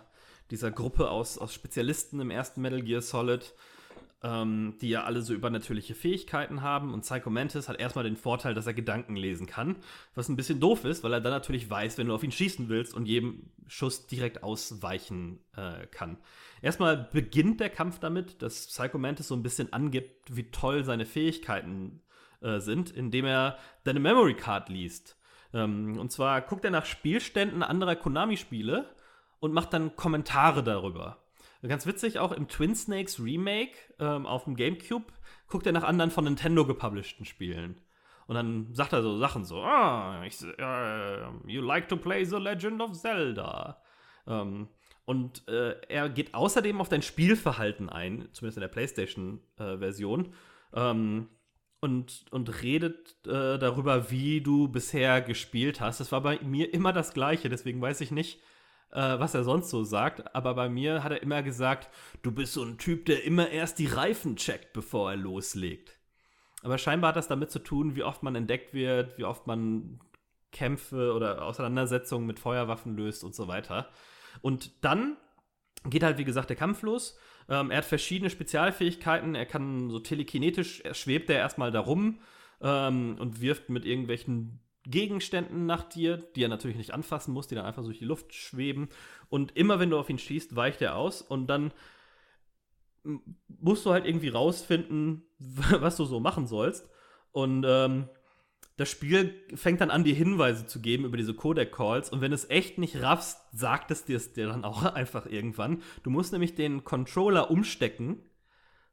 dieser 0.52 0.72
Gruppe 0.72 1.10
aus, 1.10 1.38
aus 1.38 1.54
Spezialisten 1.54 2.20
im 2.20 2.30
ersten 2.30 2.62
Metal 2.62 2.82
Gear 2.82 3.02
Solid, 3.02 3.54
ähm, 4.28 4.76
die 4.82 4.90
ja 4.90 5.04
alle 5.04 5.22
so 5.22 5.34
übernatürliche 5.34 5.96
Fähigkeiten 5.96 6.62
haben. 6.62 6.94
Und 6.94 7.02
Psycho 7.02 7.30
Mantis 7.30 7.70
hat 7.70 7.80
erstmal 7.80 8.04
den 8.04 8.18
Vorteil, 8.18 8.54
dass 8.54 8.68
er 8.68 8.74
Gedanken 8.74 9.16
lesen 9.16 9.48
kann, 9.48 9.78
was 10.16 10.28
ein 10.28 10.36
bisschen 10.36 10.60
doof 10.60 10.84
ist, 10.84 11.04
weil 11.04 11.14
er 11.14 11.22
dann 11.22 11.32
natürlich 11.32 11.70
weiß, 11.70 11.98
wenn 11.98 12.08
du 12.08 12.14
auf 12.14 12.24
ihn 12.24 12.32
schießen 12.32 12.68
willst 12.68 12.94
und 12.94 13.06
jedem 13.06 13.50
Schuss 13.68 14.08
direkt 14.08 14.44
ausweichen 14.44 15.40
äh, 15.56 15.88
kann. 15.88 16.18
Erstmal 16.62 17.10
beginnt 17.12 17.62
der 17.62 17.70
Kampf 17.70 18.00
damit, 18.00 18.42
dass 18.42 18.68
Psycho 18.68 18.98
Mantis 18.98 19.30
so 19.30 19.36
ein 19.36 19.44
bisschen 19.44 19.72
angibt, 19.72 20.36
wie 20.36 20.52
toll 20.52 20.84
seine 20.84 21.06
Fähigkeiten 21.06 22.02
äh, 22.42 22.60
sind, 22.60 22.92
indem 22.92 23.26
er 23.26 23.58
deine 23.86 24.00
Memory 24.02 24.36
Card 24.36 24.68
liest. 24.70 25.18
Ähm, 25.54 25.98
und 25.98 26.12
zwar 26.12 26.42
guckt 26.42 26.66
er 26.66 26.72
nach 26.72 26.86
Spielständen 26.86 27.64
anderer 27.64 27.96
Konami-Spiele 27.96 28.94
und 29.40 29.54
macht 29.54 29.72
dann 29.72 29.96
Kommentare 29.96 30.64
darüber. 30.64 31.24
Ganz 31.64 31.86
witzig, 31.86 32.20
auch 32.20 32.32
im 32.32 32.48
Twin 32.48 32.76
Snakes 32.76 33.20
Remake 33.20 33.76
ähm, 34.00 34.26
auf 34.26 34.44
dem 34.44 34.56
GameCube 34.56 35.12
guckt 35.48 35.66
er 35.66 35.72
nach 35.72 35.84
anderen 35.84 36.12
von 36.12 36.26
Nintendo 36.26 36.66
gepublisheden 36.66 37.26
Spielen. 37.26 37.82
Und 38.28 38.36
dann 38.36 38.74
sagt 38.74 38.94
er 38.94 39.02
so 39.02 39.18
Sachen 39.18 39.46
so, 39.46 39.62
ah, 39.62 40.24
ich, 40.26 40.42
äh, 40.44 41.50
you 41.50 41.62
like 41.62 41.88
to 41.88 41.96
play 41.96 42.26
The 42.26 42.38
Legend 42.38 42.82
of 42.82 42.94
Zelda. 42.94 43.82
Ähm, 44.28 44.68
und 45.06 45.48
äh, 45.48 45.76
er 45.88 46.10
geht 46.10 46.34
außerdem 46.34 46.82
auf 46.82 46.90
dein 46.90 47.02
Spielverhalten 47.02 47.90
ein, 47.90 48.28
zumindest 48.34 48.58
in 48.58 48.62
der 48.62 48.68
PlayStation-Version, 48.68 50.26
äh, 50.74 50.90
ähm, 50.90 51.30
und, 51.80 52.26
und 52.32 52.64
redet 52.64 53.16
äh, 53.26 53.58
darüber, 53.58 54.12
wie 54.12 54.42
du 54.42 54.68
bisher 54.68 55.22
gespielt 55.22 55.80
hast. 55.80 56.00
Das 56.00 56.12
war 56.12 56.22
bei 56.22 56.40
mir 56.42 56.74
immer 56.74 56.92
das 56.92 57.14
Gleiche, 57.14 57.50
deswegen 57.50 57.82
weiß 57.82 58.02
ich 58.02 58.12
nicht, 58.12 58.42
äh, 58.92 59.20
was 59.20 59.34
er 59.34 59.44
sonst 59.44 59.70
so 59.70 59.84
sagt. 59.84 60.36
Aber 60.36 60.54
bei 60.54 60.70
mir 60.70 61.04
hat 61.04 61.12
er 61.12 61.22
immer 61.22 61.44
gesagt, 61.44 61.90
du 62.22 62.32
bist 62.32 62.54
so 62.54 62.64
ein 62.64 62.78
Typ, 62.78 63.06
der 63.06 63.24
immer 63.24 63.50
erst 63.50 63.80
die 63.80 63.88
Reifen 63.88 64.36
checkt, 64.36 64.74
bevor 64.74 65.12
er 65.12 65.18
loslegt. 65.18 65.98
Aber 66.64 66.78
scheinbar 66.78 67.10
hat 67.10 67.18
das 67.18 67.28
damit 67.28 67.52
zu 67.52 67.60
tun, 67.60 67.96
wie 67.96 68.04
oft 68.04 68.24
man 68.24 68.36
entdeckt 68.36 68.74
wird, 68.74 69.18
wie 69.18 69.26
oft 69.26 69.48
man 69.48 70.00
Kämpfe 70.52 71.14
oder 71.14 71.44
Auseinandersetzungen 71.44 72.26
mit 72.26 72.40
Feuerwaffen 72.40 72.96
löst 72.96 73.24
und 73.24 73.36
so 73.36 73.48
weiter. 73.48 73.90
Und 74.42 74.84
dann 74.84 75.18
geht 75.86 76.04
halt, 76.04 76.18
wie 76.18 76.26
gesagt, 76.26 76.50
der 76.50 76.58
Kampf 76.58 76.82
los. 76.82 77.18
Ähm, 77.50 77.72
er 77.72 77.78
hat 77.78 77.86
verschiedene 77.86 78.30
Spezialfähigkeiten. 78.30 79.36
Er 79.36 79.46
kann 79.46 79.90
so 79.90 80.00
telekinetisch, 80.00 80.82
er 80.82 80.94
schwebt 80.94 81.30
er 81.30 81.38
erstmal 81.38 81.72
da 81.72 81.80
rum 81.80 82.20
ähm, 82.62 83.18
und 83.20 83.42
wirft 83.42 83.70
mit 83.70 83.86
irgendwelchen 83.86 84.60
Gegenständen 84.90 85.66
nach 85.66 85.84
dir, 85.84 86.18
die 86.18 86.44
er 86.44 86.50
natürlich 86.50 86.78
nicht 86.78 86.94
anfassen 86.94 87.34
muss, 87.34 87.48
die 87.48 87.56
dann 87.56 87.66
einfach 87.66 87.84
durch 87.84 88.00
die 88.00 88.06
Luft 88.06 88.34
schweben. 88.34 88.90
Und 89.30 89.56
immer 89.58 89.80
wenn 89.80 89.90
du 89.90 89.98
auf 89.98 90.10
ihn 90.10 90.20
schießt, 90.20 90.56
weicht 90.56 90.82
er 90.82 90.96
aus 90.96 91.22
und 91.22 91.48
dann 91.48 91.72
musst 93.48 93.86
du 93.86 93.92
halt 93.92 94.06
irgendwie 94.06 94.30
rausfinden, 94.30 95.24
was 95.40 95.98
du 95.98 96.06
so 96.06 96.20
machen 96.20 96.48
sollst. 96.48 96.90
Und 97.32 97.66
ähm, 97.68 98.10
das 98.78 98.90
Spiel 98.90 99.34
fängt 99.56 99.82
dann 99.82 99.90
an, 99.90 100.04
dir 100.04 100.14
Hinweise 100.14 100.68
zu 100.68 100.82
geben 100.82 101.06
über 101.06 101.18
diese 101.18 101.34
Codec-Calls. 101.34 102.12
Und 102.12 102.22
wenn 102.22 102.32
du 102.32 102.36
es 102.36 102.50
echt 102.50 102.78
nicht 102.78 103.02
raffst, 103.02 103.40
sagt 103.52 103.92
es 103.92 104.06
dir 104.06 104.48
dann 104.48 104.64
auch 104.64 104.84
einfach 104.94 105.26
irgendwann. 105.26 105.82
Du 106.04 106.10
musst 106.10 106.32
nämlich 106.32 106.56
den 106.56 106.84
Controller 106.84 107.50
umstecken 107.50 108.22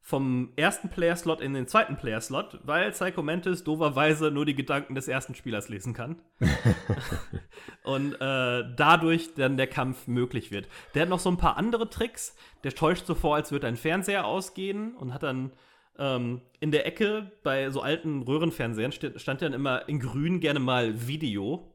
vom 0.07 0.53
ersten 0.57 0.91
Player-Slot 0.91 1.41
in 1.41 1.55
den 1.55 1.67
zweiten 1.67 1.97
Player-Slot, 1.97 2.61
weil 2.63 2.91
Psycho 2.91 3.23
Mantis 3.23 3.65
dooferweise 3.65 4.31
nur 4.31 4.45
die 4.45 4.55
Gedanken 4.55 4.95
des 4.95 5.09
ersten 5.09 5.35
Spielers 5.35 5.71
lesen 5.71 5.95
kann. 5.95 6.21
und 7.85 8.13
äh, 8.21 8.65
dadurch 8.77 9.33
dann 9.35 9.57
der 9.57 9.67
Kampf 9.67 10.07
möglich 10.07 10.51
wird. 10.51 10.69
Der 10.95 11.03
hat 11.03 11.09
noch 11.09 11.21
so 11.21 11.31
ein 11.31 11.39
paar 11.39 11.57
andere 11.57 11.89
Tricks. 11.89 12.37
Der 12.65 12.75
täuscht 12.75 13.07
so 13.07 13.15
vor, 13.15 13.35
als 13.35 13.51
würde 13.51 13.67
ein 13.67 13.79
Fernseher 13.79 14.27
ausgehen 14.27 14.95
und 14.95 15.15
hat 15.15 15.23
dann 15.23 15.53
ähm, 15.99 16.43
in 16.61 16.71
der 16.71 16.85
Ecke 16.85 17.33
bei 17.43 17.71
so 17.71 17.81
alten 17.81 18.21
Röhrenfernsehern 18.21 18.93
stand, 18.93 19.19
stand 19.19 19.41
dann 19.41 19.55
immer 19.55 19.89
in 19.89 20.01
grün 20.01 20.39
gerne 20.39 20.61
mal 20.61 21.09
Video 21.09 21.74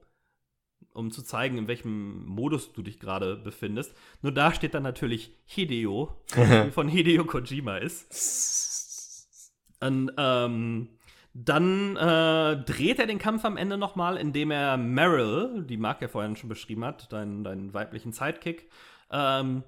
um 0.93 1.11
zu 1.11 1.23
zeigen, 1.23 1.57
in 1.57 1.67
welchem 1.67 2.25
Modus 2.25 2.73
du 2.73 2.81
dich 2.81 2.99
gerade 2.99 3.35
befindest. 3.35 3.95
Nur 4.21 4.31
da 4.31 4.53
steht 4.53 4.73
dann 4.73 4.83
natürlich 4.83 5.31
Hideo, 5.45 6.15
von 6.71 6.87
Hideo 6.87 7.25
Kojima 7.25 7.77
ist. 7.77 9.51
Und 9.79 10.11
ähm, 10.17 10.89
dann 11.33 11.95
äh, 11.95 12.63
dreht 12.63 12.99
er 12.99 13.07
den 13.07 13.19
Kampf 13.19 13.45
am 13.45 13.55
Ende 13.55 13.77
nochmal, 13.77 14.17
indem 14.17 14.51
er 14.51 14.77
Meryl, 14.77 15.63
die 15.63 15.77
Mark 15.77 16.01
ja 16.01 16.07
vorhin 16.07 16.35
schon 16.35 16.49
beschrieben 16.49 16.83
hat, 16.83 17.11
deinen, 17.13 17.43
deinen 17.43 17.73
weiblichen 17.73 18.11
Sidekick, 18.11 18.69
ähm, 19.11 19.63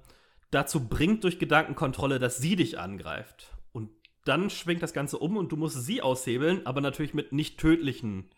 dazu 0.50 0.88
bringt 0.88 1.24
durch 1.24 1.38
Gedankenkontrolle, 1.38 2.18
dass 2.18 2.38
sie 2.38 2.56
dich 2.56 2.78
angreift. 2.78 3.52
Und 3.72 3.90
dann 4.24 4.50
schwingt 4.50 4.82
das 4.82 4.92
Ganze 4.92 5.18
um 5.18 5.36
und 5.36 5.50
du 5.50 5.56
musst 5.56 5.84
sie 5.84 6.02
aushebeln, 6.02 6.66
aber 6.66 6.80
natürlich 6.80 7.14
mit 7.14 7.32
nicht 7.32 7.58
tödlichen 7.58 8.28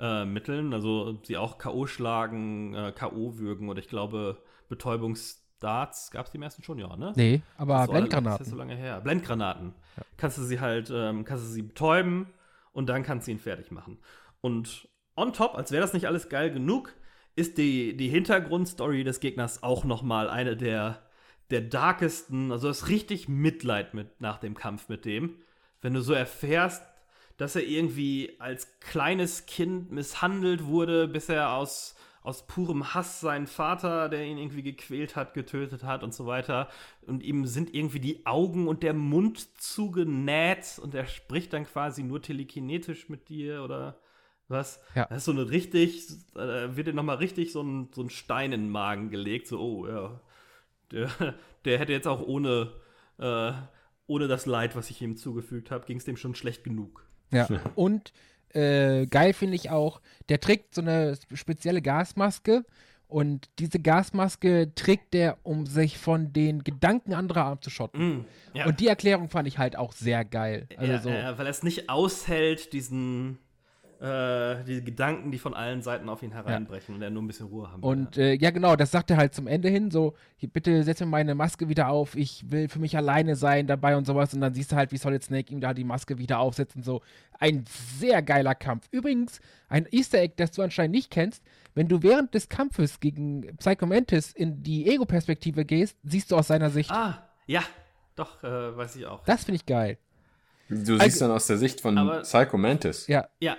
äh, 0.00 0.24
Mitteln, 0.24 0.72
also 0.72 1.18
sie 1.22 1.36
auch 1.36 1.58
K.O. 1.58 1.86
schlagen, 1.86 2.74
äh, 2.74 2.92
K.O. 2.92 3.38
würgen 3.38 3.68
oder 3.68 3.80
ich 3.80 3.88
glaube 3.88 4.42
Betäubungsdarts 4.68 6.10
gab 6.10 6.26
es 6.26 6.32
die 6.32 6.38
meisten 6.38 6.62
schon, 6.62 6.78
ja, 6.78 6.96
ne? 6.96 7.12
Nee, 7.16 7.42
aber 7.56 7.78
das 7.78 7.90
Blendgranaten. 7.90 8.38
Das 8.38 8.46
ist 8.46 8.50
so 8.50 8.56
lange 8.56 8.76
her. 8.76 9.00
Blendgranaten. 9.00 9.74
Ja. 9.96 10.02
Kannst 10.16 10.38
du 10.38 10.42
sie 10.42 10.60
halt, 10.60 10.90
ähm, 10.94 11.24
kannst 11.24 11.44
du 11.44 11.48
sie 11.48 11.62
betäuben 11.62 12.28
und 12.72 12.88
dann 12.88 13.02
kannst 13.02 13.26
du 13.26 13.32
ihn 13.32 13.38
fertig 13.38 13.70
machen. 13.70 13.98
Und 14.40 14.88
on 15.16 15.32
top, 15.32 15.56
als 15.56 15.72
wäre 15.72 15.82
das 15.82 15.92
nicht 15.92 16.06
alles 16.06 16.28
geil 16.28 16.50
genug, 16.50 16.94
ist 17.34 17.58
die, 17.58 17.96
die 17.96 18.08
Hintergrundstory 18.08 19.04
des 19.04 19.20
Gegners 19.20 19.62
auch 19.62 19.84
noch 19.84 20.02
mal 20.02 20.28
eine 20.28 20.56
der, 20.56 21.02
der 21.50 21.60
darkesten, 21.60 22.52
also 22.52 22.68
das 22.68 22.88
richtig 22.88 23.28
Mitleid 23.28 23.94
mit 23.94 24.20
nach 24.20 24.38
dem 24.38 24.54
Kampf 24.54 24.88
mit 24.88 25.04
dem. 25.04 25.36
Wenn 25.80 25.94
du 25.94 26.00
so 26.00 26.12
erfährst, 26.12 26.82
dass 27.38 27.56
er 27.56 27.62
irgendwie 27.62 28.36
als 28.40 28.78
kleines 28.80 29.46
Kind 29.46 29.90
misshandelt 29.90 30.66
wurde, 30.66 31.06
bis 31.06 31.28
er 31.28 31.52
aus, 31.52 31.94
aus 32.20 32.46
purem 32.46 32.92
Hass 32.92 33.20
seinen 33.20 33.46
Vater, 33.46 34.08
der 34.08 34.26
ihn 34.26 34.38
irgendwie 34.38 34.64
gequält 34.64 35.14
hat, 35.14 35.34
getötet 35.34 35.84
hat 35.84 36.02
und 36.02 36.12
so 36.12 36.26
weiter. 36.26 36.68
Und 37.06 37.22
ihm 37.22 37.46
sind 37.46 37.72
irgendwie 37.72 38.00
die 38.00 38.26
Augen 38.26 38.66
und 38.66 38.82
der 38.82 38.92
Mund 38.92 39.60
zugenäht 39.60 40.80
und 40.82 40.94
er 40.94 41.06
spricht 41.06 41.52
dann 41.52 41.64
quasi 41.64 42.02
nur 42.02 42.20
telekinetisch 42.20 43.08
mit 43.08 43.28
dir 43.28 43.62
oder 43.62 44.00
was? 44.48 44.82
Ja. 44.96 45.06
Das 45.06 45.18
ist 45.18 45.24
so 45.26 45.32
eine 45.32 45.48
richtig, 45.48 46.08
äh, 46.34 46.74
wird 46.76 46.88
dir 46.88 46.92
nochmal 46.92 47.16
richtig 47.16 47.52
so 47.52 47.62
ein, 47.62 47.90
so 47.94 48.02
ein 48.02 48.10
Stein 48.10 48.52
in 48.52 48.62
den 48.62 48.70
Magen 48.70 49.10
gelegt, 49.10 49.46
so, 49.46 49.60
oh 49.60 49.86
ja, 49.86 50.20
der, 50.90 51.08
der 51.64 51.78
hätte 51.78 51.92
jetzt 51.92 52.08
auch 52.08 52.20
ohne, 52.20 52.72
äh, 53.18 53.52
ohne 54.08 54.26
das 54.26 54.46
Leid, 54.46 54.74
was 54.74 54.90
ich 54.90 55.00
ihm 55.02 55.16
zugefügt 55.16 55.70
habe, 55.70 55.86
ging 55.86 55.98
es 55.98 56.04
dem 56.04 56.16
schon 56.16 56.34
schlecht 56.34 56.64
genug. 56.64 57.07
Ja. 57.30 57.48
Und 57.74 58.12
äh, 58.54 59.06
geil 59.06 59.32
finde 59.32 59.56
ich 59.56 59.70
auch, 59.70 60.00
der 60.28 60.40
trägt 60.40 60.74
so 60.74 60.80
eine 60.80 61.16
spezielle 61.34 61.82
Gasmaske 61.82 62.64
und 63.08 63.48
diese 63.58 63.80
Gasmaske 63.80 64.72
trägt 64.74 65.14
er, 65.14 65.38
um 65.42 65.64
sich 65.64 65.96
von 65.96 66.32
den 66.34 66.62
Gedanken 66.62 67.14
anderer 67.14 67.46
abzuschotten. 67.46 68.18
Mm, 68.18 68.24
ja. 68.52 68.66
Und 68.66 68.80
die 68.80 68.86
Erklärung 68.86 69.30
fand 69.30 69.48
ich 69.48 69.56
halt 69.56 69.76
auch 69.76 69.92
sehr 69.92 70.26
geil. 70.26 70.68
Also 70.76 70.92
ja, 70.92 70.98
so. 70.98 71.08
ja, 71.08 71.38
weil 71.38 71.46
er 71.46 71.50
es 71.50 71.62
nicht 71.62 71.88
aushält, 71.88 72.74
diesen 72.74 73.38
äh, 74.00 74.62
die 74.64 74.84
Gedanken, 74.84 75.32
die 75.32 75.38
von 75.38 75.54
allen 75.54 75.82
Seiten 75.82 76.08
auf 76.08 76.22
ihn 76.22 76.30
hereinbrechen 76.30 76.94
ja. 76.94 76.96
und 76.96 77.02
er 77.02 77.10
nur 77.10 77.22
ein 77.22 77.26
bisschen 77.26 77.46
Ruhe 77.46 77.70
haben 77.70 77.82
will. 77.82 77.88
Und 77.88 78.16
äh, 78.16 78.34
ja, 78.34 78.50
genau, 78.50 78.76
das 78.76 78.92
sagt 78.92 79.10
er 79.10 79.16
halt 79.16 79.34
zum 79.34 79.48
Ende 79.48 79.68
hin, 79.68 79.90
so, 79.90 80.14
bitte 80.52 80.84
setz 80.84 81.00
mir 81.00 81.06
meine 81.06 81.34
Maske 81.34 81.68
wieder 81.68 81.88
auf, 81.88 82.14
ich 82.14 82.48
will 82.48 82.68
für 82.68 82.78
mich 82.78 82.96
alleine 82.96 83.34
sein 83.34 83.66
dabei 83.66 83.96
und 83.96 84.06
sowas. 84.06 84.32
Und 84.34 84.40
dann 84.40 84.54
siehst 84.54 84.70
du 84.70 84.76
halt, 84.76 84.92
wie 84.92 84.98
Solid 84.98 85.24
Snake 85.24 85.52
ihm 85.52 85.60
da 85.60 85.74
die 85.74 85.84
Maske 85.84 86.18
wieder 86.18 86.38
aufsetzt 86.38 86.76
und 86.76 86.84
so. 86.84 87.02
Ein 87.40 87.64
sehr 87.98 88.22
geiler 88.22 88.54
Kampf. 88.54 88.86
Übrigens, 88.92 89.40
ein 89.68 89.86
Easter 89.90 90.18
Egg, 90.18 90.34
das 90.36 90.52
du 90.52 90.62
anscheinend 90.62 90.94
nicht 90.94 91.10
kennst, 91.10 91.42
wenn 91.74 91.88
du 91.88 92.02
während 92.02 92.34
des 92.34 92.48
Kampfes 92.48 93.00
gegen 93.00 93.56
Psycho 93.56 93.86
Mantis 93.86 94.32
in 94.32 94.62
die 94.62 94.88
Ego-Perspektive 94.88 95.64
gehst, 95.64 95.96
siehst 96.04 96.30
du 96.30 96.36
aus 96.36 96.48
seiner 96.48 96.70
Sicht. 96.70 96.90
Ah, 96.92 97.28
ja, 97.46 97.62
doch, 98.14 98.44
äh, 98.44 98.76
weiß 98.76 98.94
ich 98.94 99.06
auch. 99.06 99.24
Das 99.24 99.44
finde 99.44 99.56
ich 99.56 99.66
geil. 99.66 99.98
Du 100.68 100.76
siehst 100.76 101.00
also, 101.00 101.24
dann 101.26 101.30
aus 101.34 101.46
der 101.46 101.56
Sicht 101.56 101.80
von 101.80 101.98
aber, 101.98 102.20
Psycho 102.20 102.58
Mantis. 102.58 103.06
Ja. 103.06 103.28
Ja, 103.40 103.56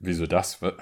Wieso 0.00 0.26
das? 0.26 0.62
Äh, 0.62 0.72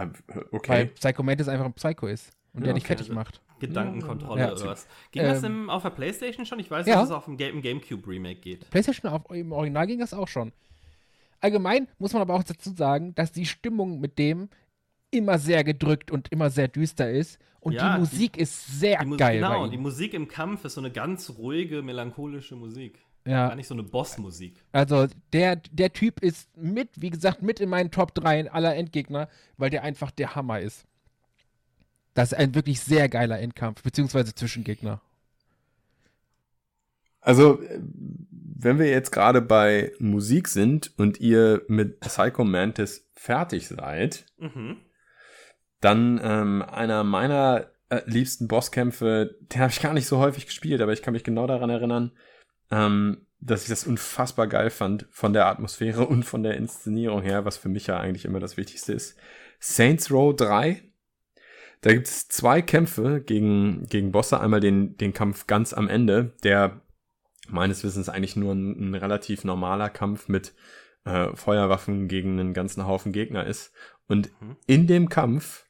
okay. 0.53 0.69
Weil 0.69 0.87
Psycho 0.87 1.23
Mantis 1.23 1.49
einfach 1.49 1.65
ein 1.65 1.73
Psycho 1.73 2.07
ist 2.07 2.33
und 2.53 2.61
ja, 2.61 2.67
der 2.67 2.75
dich 2.75 2.85
okay. 2.85 2.97
fertig 2.97 3.11
macht. 3.11 3.41
Gedankenkontrolle 3.59 4.41
ja. 4.41 4.53
oder 4.53 4.67
was. 4.67 4.87
Ging 5.13 5.23
ähm, 5.23 5.29
das 5.29 5.43
im, 5.43 5.71
auf 5.71 5.83
der 5.83 5.91
Playstation 5.91 6.45
schon? 6.45 6.59
Ich 6.59 6.71
weiß, 6.71 6.87
ja. 6.87 6.97
dass 6.97 7.07
es 7.07 7.11
auf 7.11 7.25
dem 7.25 7.37
Game, 7.37 7.63
Gamecube 7.63 8.07
Remake 8.07 8.41
geht. 8.41 8.69
Playstation, 8.71 9.11
auf, 9.11 9.23
im 9.31 9.53
Original 9.53 9.87
ging 9.87 9.99
das 9.99 10.13
auch 10.13 10.29
schon. 10.29 10.53
Allgemein 11.41 11.89
muss 11.99 12.13
man 12.13 12.23
aber 12.23 12.35
auch 12.35 12.43
dazu 12.43 12.71
sagen, 12.71 13.15
dass 13.15 13.33
die 13.33 13.47
Stimmung 13.47 14.01
mit 14.01 14.19
dem 14.19 14.49
immer 15.11 15.39
sehr 15.39 15.65
gedrückt 15.65 16.11
und 16.11 16.31
immer 16.33 16.51
sehr 16.51 16.69
düster 16.69 17.11
ist. 17.11 17.39
Und 17.61 17.73
ja, 17.73 17.95
die 17.95 18.01
Musik 18.01 18.35
die, 18.35 18.41
ist 18.41 18.81
sehr 18.81 18.99
geil. 19.17 19.37
Genau, 19.37 19.67
die 19.67 19.79
Musik 19.79 20.15
im 20.15 20.29
Kampf 20.29 20.65
ist 20.65 20.75
so 20.75 20.81
eine 20.81 20.91
ganz 20.91 21.31
ruhige, 21.39 21.83
melancholische 21.83 22.57
Musik. 22.57 23.06
Ja. 23.27 23.49
Gar 23.49 23.57
nicht 23.57 23.67
so 23.67 23.75
eine 23.75 23.83
Bossmusik. 23.83 24.63
Also 24.73 25.09
der, 25.33 25.57
der 25.57 25.93
Typ 25.93 26.21
ist 26.21 26.49
mit, 26.57 26.89
wie 26.97 27.11
gesagt, 27.11 27.43
mit 27.43 27.59
in 27.59 27.69
meinen 27.69 27.91
Top 27.91 28.15
3 28.15 28.53
aller 28.53 28.75
Endgegner, 28.77 29.29
weil 29.57 29.69
der 29.69 29.83
einfach 29.83 30.13
der 30.13 30.37
Hammer 30.37 30.61
ist. 30.61 30.87
Das 32.15 32.33
ist 32.33 32.39
ein 32.39 32.55
wirklich 32.55 32.81
sehr 32.81 33.09
geiler 33.09 33.41
Endkampf, 33.41 33.83
beziehungsweise 33.83 34.35
Zwischengegner. 34.35 35.03
Also, 37.21 37.61
wenn 37.81 38.79
wir 38.79 38.89
jetzt 38.89 39.11
gerade 39.11 39.43
bei 39.43 39.93
Musik 39.99 40.47
sind 40.47 40.97
und 40.97 41.21
ihr 41.21 41.63
mit 41.67 41.99
Psycho 41.99 42.45
Mantis 42.45 43.11
fertig 43.15 43.67
seid, 43.67 44.25
mhm. 44.39 44.77
dann 45.81 46.21
ähm, 46.23 46.63
einer 46.63 47.03
meiner 47.03 47.73
äh, 47.89 48.01
liebsten 48.07 48.47
Bosskämpfe, 48.47 49.37
den 49.53 49.61
habe 49.61 49.73
ich 49.73 49.83
gar 49.83 49.93
nicht 49.93 50.07
so 50.07 50.19
häufig 50.19 50.47
gespielt, 50.47 50.81
aber 50.81 50.93
ich 50.93 51.03
kann 51.03 51.13
mich 51.13 51.25
genau 51.25 51.49
daran 51.49 51.69
erinnern, 51.69 52.13
ähm, 52.71 53.27
dass 53.41 53.63
ich 53.63 53.69
das 53.69 53.87
unfassbar 53.87 54.47
geil 54.47 54.71
fand 54.71 55.07
von 55.11 55.33
der 55.33 55.47
Atmosphäre 55.47 56.07
und 56.07 56.25
von 56.25 56.43
der 56.43 56.57
Inszenierung 56.57 57.23
her, 57.23 57.45
was 57.45 57.57
für 57.57 57.69
mich 57.69 57.87
ja 57.87 57.99
eigentlich 57.99 58.25
immer 58.25 58.41
das 58.41 58.57
Wichtigste 58.57 58.93
ist. 58.93 59.17
Saints 59.61 60.11
Row 60.11 60.35
3. 60.35 60.83
Da 61.83 61.93
gibt 61.93 62.09
es 62.09 62.29
zwei 62.29 62.63
Kämpfe 62.63 63.21
gegen, 63.21 63.87
gegen 63.87 64.11
Bosse. 64.11 64.41
Einmal 64.41 64.61
den, 64.61 64.97
den 64.97 65.13
Kampf 65.13 65.47
ganz 65.47 65.73
am 65.73 65.89
Ende, 65.89 66.35
der 66.43 66.81
meines 67.49 67.85
Wissens 67.85 68.09
eigentlich 68.09 68.37
nur 68.37 68.55
ein, 68.55 68.91
ein 68.91 68.95
relativ 68.95 69.45
normaler 69.45 69.91
Kampf 69.91 70.29
mit 70.29 70.55
äh, 71.05 71.35
Feuerwaffen 71.35 72.09
gegen 72.09 72.41
einen 72.41 72.55
ganzen 72.55 72.87
Haufen 72.87 73.13
Gegner 73.13 73.47
ist. 73.47 73.73
Und 74.09 74.31
mhm. 74.41 74.57
in 74.67 74.87
dem 74.87 75.09
Kampf 75.09 75.67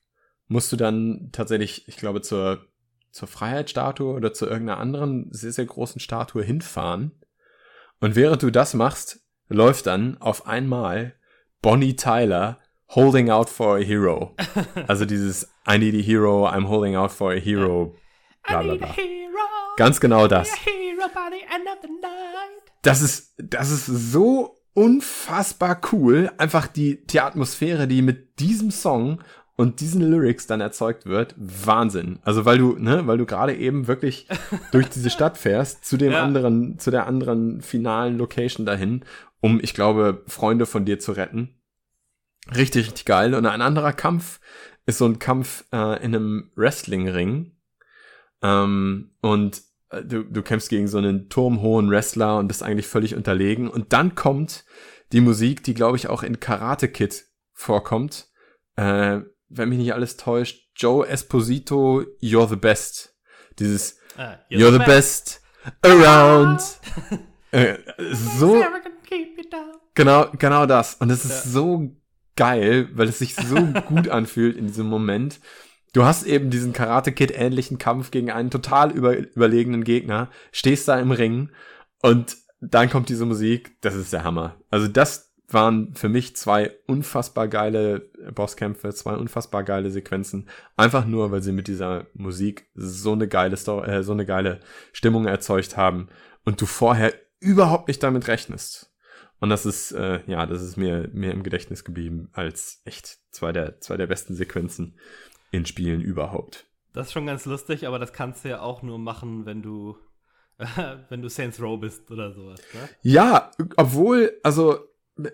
musst 0.49 0.73
du 0.73 0.77
dann 0.77 1.31
tatsächlich, 1.33 1.89
ich 1.89 1.97
glaube, 1.97 2.23
zur, 2.23 2.67
zur 3.17 3.29
Freiheitsstatue 3.29 4.14
oder 4.14 4.33
zu 4.33 4.47
irgendeiner 4.47 4.79
anderen 4.79 5.29
sehr, 5.31 5.53
sehr 5.53 5.64
großen 5.64 6.01
Statue 6.01 6.43
hinfahren. 6.43 7.12
Und 7.99 8.14
während 8.14 8.43
du 8.43 8.51
das 8.51 8.75
machst, 8.75 9.21
läuft 9.49 9.87
dann 9.87 10.21
auf 10.21 10.47
einmal 10.47 11.14
Bonnie 11.62 11.97
Tyler 11.97 12.61
Holding 12.95 13.31
Out 13.31 13.49
for 13.49 13.77
a 13.77 13.81
Hero. 13.81 14.37
Also 14.87 15.07
dieses 15.07 15.49
I 15.69 15.79
need 15.79 15.95
a 15.95 16.03
hero, 16.07 16.47
I'm 16.47 16.69
holding 16.69 16.95
out 16.95 17.11
for 17.11 17.33
a 17.33 17.37
hero. 17.37 17.97
Bla, 18.47 18.62
bla, 18.62 18.75
bla. 18.75 18.95
Ganz 19.77 19.99
genau 19.99 20.29
das. 20.29 20.53
Das 22.83 23.01
ist, 23.01 23.35
das 23.39 23.71
ist 23.71 23.87
so 23.87 24.62
unfassbar 24.75 25.81
cool. 25.91 26.31
Einfach 26.37 26.67
die, 26.67 27.05
die 27.07 27.21
Atmosphäre, 27.21 27.89
die 27.89 28.03
mit 28.03 28.39
diesem 28.39 28.71
Song 28.71 29.23
und 29.57 29.81
diesen 29.81 30.03
Lyrics 30.03 30.47
dann 30.47 30.61
erzeugt 30.61 31.07
wird, 31.07 31.35
Wahnsinn. 31.39 32.19
Also 32.23 32.45
weil 32.45 32.59
du, 32.59 32.77
ne, 32.79 33.07
weil 33.07 33.19
du 33.19 33.27
gerade 33.27 33.55
eben 33.57 33.89
wirklich 33.89 34.29
durch 34.73 34.89
diese 34.89 35.11
Stadt 35.11 35.39
fährst, 35.39 35.85
zu 35.85 35.97
dem 35.97 36.13
ja. 36.13 36.23
anderen, 36.23 36.79
zu 36.79 36.91
der 36.91 37.07
anderen 37.07 37.63
finalen 37.63 38.19
Location 38.19 38.67
dahin, 38.67 39.05
um, 39.41 39.59
ich 39.63 39.75
glaube, 39.75 40.23
Freunde 40.27 40.67
von 40.67 40.85
dir 40.85 40.99
zu 40.99 41.13
retten. 41.13 41.55
Richtig, 42.55 42.87
richtig 42.87 43.07
geil. 43.07 43.35
Und 43.35 43.47
ein 43.47 43.63
anderer 43.63 43.93
Kampf 43.93 44.41
ist 44.85 44.99
so 44.99 45.07
ein 45.07 45.19
Kampf 45.19 45.65
äh, 45.73 46.03
in 46.05 46.15
einem 46.15 46.51
Wrestling-Ring. 46.55 47.53
Ähm, 48.43 49.11
und 49.21 49.63
äh, 49.91 50.03
du, 50.05 50.23
du 50.25 50.43
kämpfst 50.43 50.69
gegen 50.69 50.87
so 50.87 50.99
einen 50.99 51.29
turmhohen 51.29 51.91
Wrestler 51.91 52.39
und 52.39 52.49
bist 52.49 52.63
eigentlich 52.63 52.87
völlig 52.87 53.15
unterlegen. 53.15 53.69
Und 53.69 53.93
dann 53.93 54.15
kommt 54.15 54.65
die 55.13 55.21
Musik, 55.21 55.65
die, 55.65 55.75
glaube 55.75 55.97
ich, 55.97 56.09
auch 56.09 56.23
in 56.23 56.41
Karate 56.41 56.89
Kid 56.89 57.25
vorkommt. 57.53 58.29
Äh, 58.77 59.21
wenn 59.49 59.69
mich 59.69 59.79
nicht 59.79 59.95
alles 59.95 60.17
täuscht, 60.17 60.71
Joe 60.77 61.07
Esposito, 61.07 62.03
You're 62.21 62.49
the 62.49 62.57
Best. 62.57 63.15
Dieses 63.59 63.99
ah, 64.17 64.35
you're, 64.51 64.61
you're, 64.61 64.73
the, 64.73 64.79
the 64.79 64.85
best. 64.85 65.41
best, 65.65 65.85
around. 65.85 66.61
äh, 67.53 67.77
so. 68.13 68.63
Genau, 69.95 70.27
genau 70.39 70.67
das. 70.67 70.95
Und 70.97 71.11
es 71.11 71.25
ist 71.25 71.47
ja. 71.47 71.51
so 71.53 71.97
geil, 72.37 72.91
weil 72.93 73.09
es 73.09 73.19
sich 73.19 73.35
so 73.35 73.55
gut 73.89 74.09
anfühlt 74.09 74.57
in 74.57 74.67
diesem 74.67 74.87
Moment. 74.87 75.41
Du 75.93 76.05
hast 76.05 76.27
eben 76.27 76.51
diesen 76.51 76.75
Karate 76.75 77.13
Kid 77.13 77.33
ähnlichen 77.35 77.79
Kampf 77.79 78.11
gegen 78.11 78.31
einen 78.31 78.51
total 78.51 78.91
über, 78.91 79.17
überlegenen 79.17 79.83
Gegner, 79.83 80.31
stehst 80.53 80.89
da 80.89 80.99
im 80.99 81.11
Ring 81.11 81.51
und 82.03 82.37
dann 82.61 82.91
kommt 82.91 83.09
diese 83.09 83.25
Musik, 83.25 83.81
das 83.81 83.95
ist 83.95 84.13
der 84.13 84.25
Hammer. 84.25 84.57
Also 84.71 84.89
das 84.89 85.26
waren 85.49 85.95
für 85.95 86.09
mich 86.09 86.35
zwei 86.37 86.73
unfassbar 86.87 87.49
geile 87.49 88.01
Bosskämpfe, 88.35 88.93
zwei 88.93 89.15
unfassbar 89.15 89.63
geile 89.63 89.91
Sequenzen, 89.91 90.49
einfach 90.77 91.07
nur, 91.07 91.31
weil 91.31 91.43
sie 91.43 91.53
mit 91.53 91.69
dieser 91.69 92.07
Musik 92.15 92.69
so 92.75 93.13
eine 93.13 93.29
geile 93.29 93.57
Story, 93.57 93.91
äh, 93.91 94.03
so 94.03 94.13
eine 94.13 94.27
geile 94.27 94.61
Stimmung 94.93 95.27
erzeugt 95.27 95.77
haben 95.77 96.09
und 96.45 96.61
du 96.61 96.67
vorher 96.67 97.15
überhaupt 97.39 97.89
nicht 97.89 98.03
damit 98.03 98.29
rechnest. 98.29 98.93
Und 99.39 99.51
das 99.51 99.67
ist, 99.67 99.93
äh, 99.93 100.21
ja, 100.27 100.47
das 100.47 100.63
ist 100.63 100.77
mir, 100.77 101.11
mir 101.13 101.33
im 101.33 101.43
Gedächtnis 101.43 101.85
geblieben 101.85 102.29
als 102.33 102.81
echt 102.85 103.19
zwei 103.31 103.53
der, 103.53 103.81
zwei 103.81 103.97
der 103.97 104.07
besten 104.07 104.35
Sequenzen 104.35 104.99
in 105.51 105.67
Spielen 105.67 106.01
überhaupt. 106.01 106.67
Das 106.93 107.09
ist 107.09 107.13
schon 107.13 107.27
ganz 107.27 107.45
lustig, 107.45 107.87
aber 107.87 107.99
das 107.99 108.13
kannst 108.15 108.45
du 108.45 108.49
ja 108.49 108.61
auch 108.61 108.83
nur 108.83 108.99
machen, 108.99 109.45
wenn 109.45 109.63
du, 109.63 109.97
wenn 111.11 111.21
du 111.21 111.29
Saints 111.29 111.61
Row 111.61 111.79
bist 111.79 112.11
oder 112.11 112.33
sowas, 112.33 112.61
ne? 112.73 112.89
Ja, 113.03 113.51
obwohl, 113.77 114.33
also, 114.43 114.79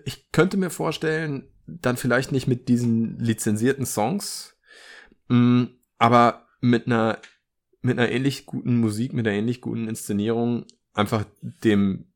ich 0.05 0.31
könnte 0.31 0.57
mir 0.57 0.69
vorstellen, 0.69 1.47
dann 1.65 1.97
vielleicht 1.97 2.31
nicht 2.31 2.47
mit 2.47 2.67
diesen 2.67 3.19
lizenzierten 3.19 3.85
Songs, 3.85 4.57
mh, 5.27 5.37
mm, 5.37 5.69
aber 5.97 6.45
mit 6.59 6.87
einer, 6.87 7.19
mit 7.81 7.97
einer 7.97 8.09
ähnlich 8.09 8.45
guten 8.45 8.79
Musik, 8.79 9.13
mit 9.13 9.27
einer 9.27 9.37
ähnlich 9.37 9.61
guten 9.61 9.87
Inszenierung, 9.87 10.65
einfach 10.93 11.25
dem 11.41 12.13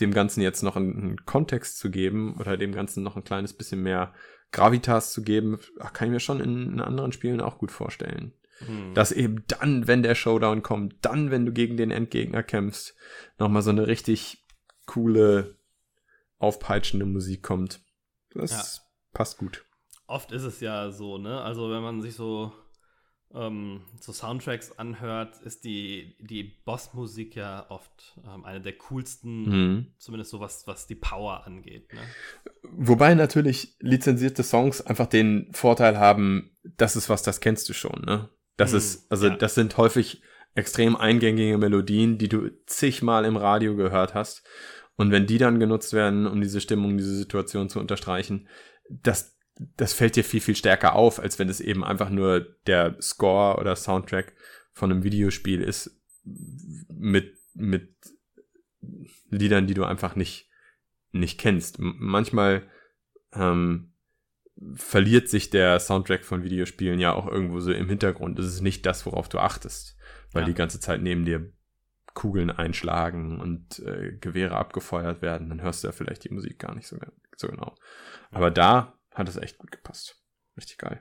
dem 0.00 0.12
Ganzen 0.12 0.40
jetzt 0.40 0.62
noch 0.62 0.76
einen 0.76 1.24
Kontext 1.24 1.78
zu 1.78 1.90
geben 1.90 2.36
oder 2.38 2.56
dem 2.56 2.72
Ganzen 2.72 3.02
noch 3.02 3.16
ein 3.16 3.24
kleines 3.24 3.52
bisschen 3.52 3.82
mehr 3.82 4.14
Gravitas 4.52 5.12
zu 5.12 5.22
geben, 5.22 5.58
kann 5.92 6.08
ich 6.08 6.12
mir 6.12 6.20
schon 6.20 6.40
in, 6.40 6.72
in 6.72 6.80
anderen 6.80 7.12
Spielen 7.12 7.40
auch 7.40 7.58
gut 7.58 7.70
vorstellen. 7.70 8.32
Hm. 8.58 8.94
Dass 8.94 9.12
eben 9.12 9.44
dann, 9.46 9.86
wenn 9.86 10.02
der 10.02 10.14
Showdown 10.14 10.62
kommt, 10.62 10.96
dann, 11.02 11.30
wenn 11.30 11.46
du 11.46 11.52
gegen 11.52 11.76
den 11.76 11.90
Endgegner 11.90 12.42
kämpfst, 12.42 12.96
nochmal 13.38 13.62
so 13.62 13.70
eine 13.70 13.86
richtig 13.86 14.44
coole, 14.86 15.57
aufpeitschende 16.38 17.06
Musik 17.06 17.42
kommt. 17.42 17.80
Das 18.34 18.50
ja. 18.50 18.82
passt 19.12 19.38
gut. 19.38 19.64
Oft 20.06 20.32
ist 20.32 20.44
es 20.44 20.60
ja 20.60 20.90
so, 20.90 21.18
ne? 21.18 21.40
Also 21.40 21.70
wenn 21.70 21.82
man 21.82 22.00
sich 22.00 22.14
so 22.14 22.52
ähm, 23.34 23.82
so 24.00 24.12
Soundtracks 24.12 24.78
anhört, 24.78 25.36
ist 25.42 25.64
die, 25.64 26.16
die 26.20 26.44
Boss-Musik 26.64 27.36
ja 27.36 27.66
oft 27.68 28.18
ähm, 28.26 28.44
eine 28.44 28.60
der 28.60 28.72
coolsten, 28.74 29.42
mhm. 29.44 29.86
zumindest 29.98 30.30
so 30.30 30.40
was, 30.40 30.66
was 30.66 30.86
die 30.86 30.94
Power 30.94 31.46
angeht. 31.46 31.92
Ne? 31.92 32.00
Wobei 32.62 33.14
natürlich 33.14 33.76
lizenzierte 33.80 34.42
Songs 34.42 34.80
einfach 34.80 35.06
den 35.06 35.52
Vorteil 35.52 35.98
haben, 35.98 36.56
das 36.62 36.96
ist 36.96 37.08
was, 37.08 37.22
das 37.22 37.40
kennst 37.40 37.68
du 37.68 37.74
schon, 37.74 38.02
ne? 38.02 38.30
Das 38.56 38.72
mhm, 38.72 38.78
ist, 38.78 39.12
also 39.12 39.28
ja. 39.28 39.36
das 39.36 39.54
sind 39.54 39.76
häufig 39.76 40.22
extrem 40.54 40.96
eingängige 40.96 41.58
Melodien, 41.58 42.18
die 42.18 42.28
du 42.28 42.50
zigmal 42.66 43.24
im 43.24 43.36
Radio 43.36 43.76
gehört 43.76 44.14
hast. 44.14 44.42
Und 44.98 45.12
wenn 45.12 45.26
die 45.26 45.38
dann 45.38 45.60
genutzt 45.60 45.92
werden, 45.92 46.26
um 46.26 46.40
diese 46.40 46.60
Stimmung, 46.60 46.98
diese 46.98 47.16
Situation 47.16 47.68
zu 47.68 47.78
unterstreichen, 47.78 48.48
das, 48.90 49.38
das 49.76 49.92
fällt 49.92 50.16
dir 50.16 50.24
viel, 50.24 50.40
viel 50.40 50.56
stärker 50.56 50.96
auf, 50.96 51.20
als 51.20 51.38
wenn 51.38 51.48
es 51.48 51.60
eben 51.60 51.84
einfach 51.84 52.10
nur 52.10 52.40
der 52.66 52.96
Score 53.00 53.58
oder 53.58 53.76
Soundtrack 53.76 54.34
von 54.72 54.90
einem 54.90 55.04
Videospiel 55.04 55.62
ist 55.62 56.02
mit, 56.24 57.38
mit 57.54 57.94
Liedern, 59.30 59.68
die 59.68 59.74
du 59.74 59.84
einfach 59.84 60.16
nicht, 60.16 60.50
nicht 61.12 61.38
kennst. 61.38 61.76
manchmal 61.78 62.68
ähm, 63.32 63.92
verliert 64.74 65.28
sich 65.28 65.48
der 65.48 65.78
Soundtrack 65.78 66.24
von 66.24 66.42
Videospielen 66.42 66.98
ja 66.98 67.12
auch 67.12 67.28
irgendwo 67.28 67.60
so 67.60 67.70
im 67.70 67.88
Hintergrund. 67.88 68.36
Das 68.36 68.46
ist 68.46 68.62
nicht 68.62 68.84
das, 68.84 69.06
worauf 69.06 69.28
du 69.28 69.38
achtest, 69.38 69.96
weil 70.32 70.42
ja. 70.42 70.48
die 70.48 70.54
ganze 70.54 70.80
Zeit 70.80 71.02
neben 71.02 71.24
dir 71.24 71.52
Kugeln 72.18 72.50
einschlagen 72.50 73.40
und 73.40 73.78
äh, 73.78 74.10
Gewehre 74.20 74.56
abgefeuert 74.56 75.22
werden, 75.22 75.50
dann 75.50 75.62
hörst 75.62 75.84
du 75.84 75.88
ja 75.88 75.92
vielleicht 75.92 76.24
die 76.24 76.34
Musik 76.34 76.58
gar 76.58 76.74
nicht 76.74 76.88
so, 76.88 76.96
so 77.36 77.46
genau. 77.46 77.76
Aber 78.32 78.50
da 78.50 78.98
hat 79.14 79.28
es 79.28 79.36
echt 79.36 79.58
gut 79.58 79.70
gepasst. 79.70 80.20
Richtig 80.56 80.78
geil. 80.78 81.00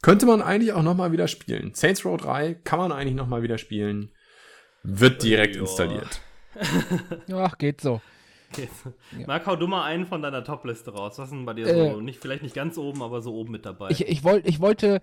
Könnte 0.00 0.24
man 0.24 0.40
eigentlich 0.40 0.72
auch 0.72 0.82
nochmal 0.82 1.12
wieder 1.12 1.28
spielen. 1.28 1.74
Saints 1.74 2.06
Row 2.06 2.16
3 2.16 2.54
kann 2.54 2.78
man 2.78 2.92
eigentlich 2.92 3.14
nochmal 3.14 3.42
wieder 3.42 3.58
spielen. 3.58 4.10
Wird 4.82 5.22
direkt 5.22 5.56
Joa. 5.56 5.66
installiert. 5.66 6.22
Ach, 7.32 7.58
geht 7.58 7.82
so. 7.82 8.00
Ja. 8.56 9.26
Marc, 9.26 9.46
hau 9.46 9.56
du 9.56 9.66
mal 9.66 9.84
einen 9.84 10.06
von 10.06 10.22
deiner 10.22 10.44
Top-Liste 10.44 10.92
raus. 10.92 11.18
Was 11.18 11.26
ist 11.26 11.32
denn 11.32 11.44
bei 11.44 11.52
dir 11.52 11.66
äh, 11.66 11.92
so? 11.92 12.00
Nicht, 12.00 12.20
vielleicht 12.20 12.42
nicht 12.42 12.54
ganz 12.54 12.78
oben, 12.78 13.02
aber 13.02 13.20
so 13.20 13.34
oben 13.34 13.52
mit 13.52 13.66
dabei. 13.66 13.90
Ich, 13.90 14.08
ich, 14.08 14.24
wollt, 14.24 14.46
ich 14.46 14.60
wollte 14.60 15.02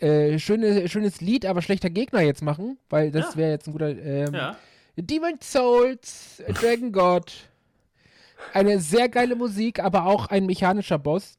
äh, 0.00 0.38
schöne, 0.38 0.88
schönes 0.88 1.20
Lied, 1.20 1.46
aber 1.46 1.62
schlechter 1.62 1.90
Gegner 1.90 2.20
jetzt 2.20 2.42
machen, 2.42 2.78
weil 2.90 3.10
das 3.10 3.34
ja. 3.34 3.36
wäre 3.36 3.50
jetzt 3.52 3.66
ein 3.66 3.72
guter. 3.72 3.90
Ähm, 3.90 4.34
ja. 4.34 4.56
Demon 4.96 5.38
Souls, 5.40 6.42
Dragon 6.54 6.92
God 6.92 7.32
eine 8.52 8.80
sehr 8.80 9.08
geile 9.08 9.36
Musik, 9.36 9.80
aber 9.80 10.06
auch 10.06 10.26
ein 10.26 10.46
mechanischer 10.46 10.98
Boss. 10.98 11.38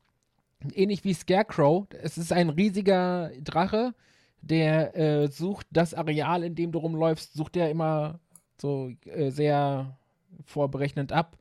Ähnlich 0.74 1.04
wie 1.04 1.14
Scarecrow. 1.14 1.86
Es 2.02 2.18
ist 2.18 2.32
ein 2.32 2.50
riesiger 2.50 3.32
Drache, 3.42 3.94
der 4.42 4.96
äh, 4.96 5.28
sucht 5.28 5.68
das 5.72 5.94
Areal, 5.94 6.44
in 6.44 6.56
dem 6.56 6.72
du 6.72 6.80
rumläufst, 6.80 7.34
sucht 7.34 7.56
er 7.58 7.70
immer 7.70 8.20
so 8.60 8.92
äh, 9.06 9.30
sehr 9.30 9.98
vorberechnend 10.46 11.12
ab. 11.12 11.38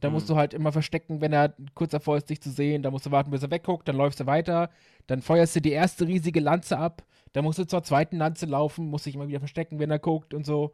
Da 0.00 0.08
mhm. 0.08 0.14
musst 0.14 0.28
du 0.28 0.36
halt 0.36 0.54
immer 0.54 0.72
verstecken, 0.72 1.20
wenn 1.20 1.32
er 1.32 1.54
kurz 1.74 1.92
davor 1.92 2.16
ist, 2.16 2.28
dich 2.28 2.40
zu 2.40 2.50
sehen. 2.50 2.82
Da 2.82 2.90
musst 2.90 3.06
du 3.06 3.10
warten, 3.10 3.30
bis 3.30 3.42
er 3.42 3.50
wegguckt, 3.50 3.88
dann 3.88 3.96
läufst 3.96 4.20
du 4.20 4.26
weiter. 4.26 4.70
Dann 5.06 5.22
feuerst 5.22 5.56
du 5.56 5.60
die 5.60 5.72
erste 5.72 6.06
riesige 6.06 6.40
Lanze 6.40 6.78
ab. 6.78 7.02
Dann 7.32 7.44
musst 7.44 7.58
du 7.58 7.66
zur 7.66 7.82
zweiten 7.82 8.16
Lanze 8.16 8.46
laufen, 8.46 8.88
musst 8.88 9.06
dich 9.06 9.14
immer 9.14 9.28
wieder 9.28 9.40
verstecken, 9.40 9.78
wenn 9.78 9.90
er 9.90 9.98
guckt 9.98 10.34
und 10.34 10.46
so. 10.46 10.72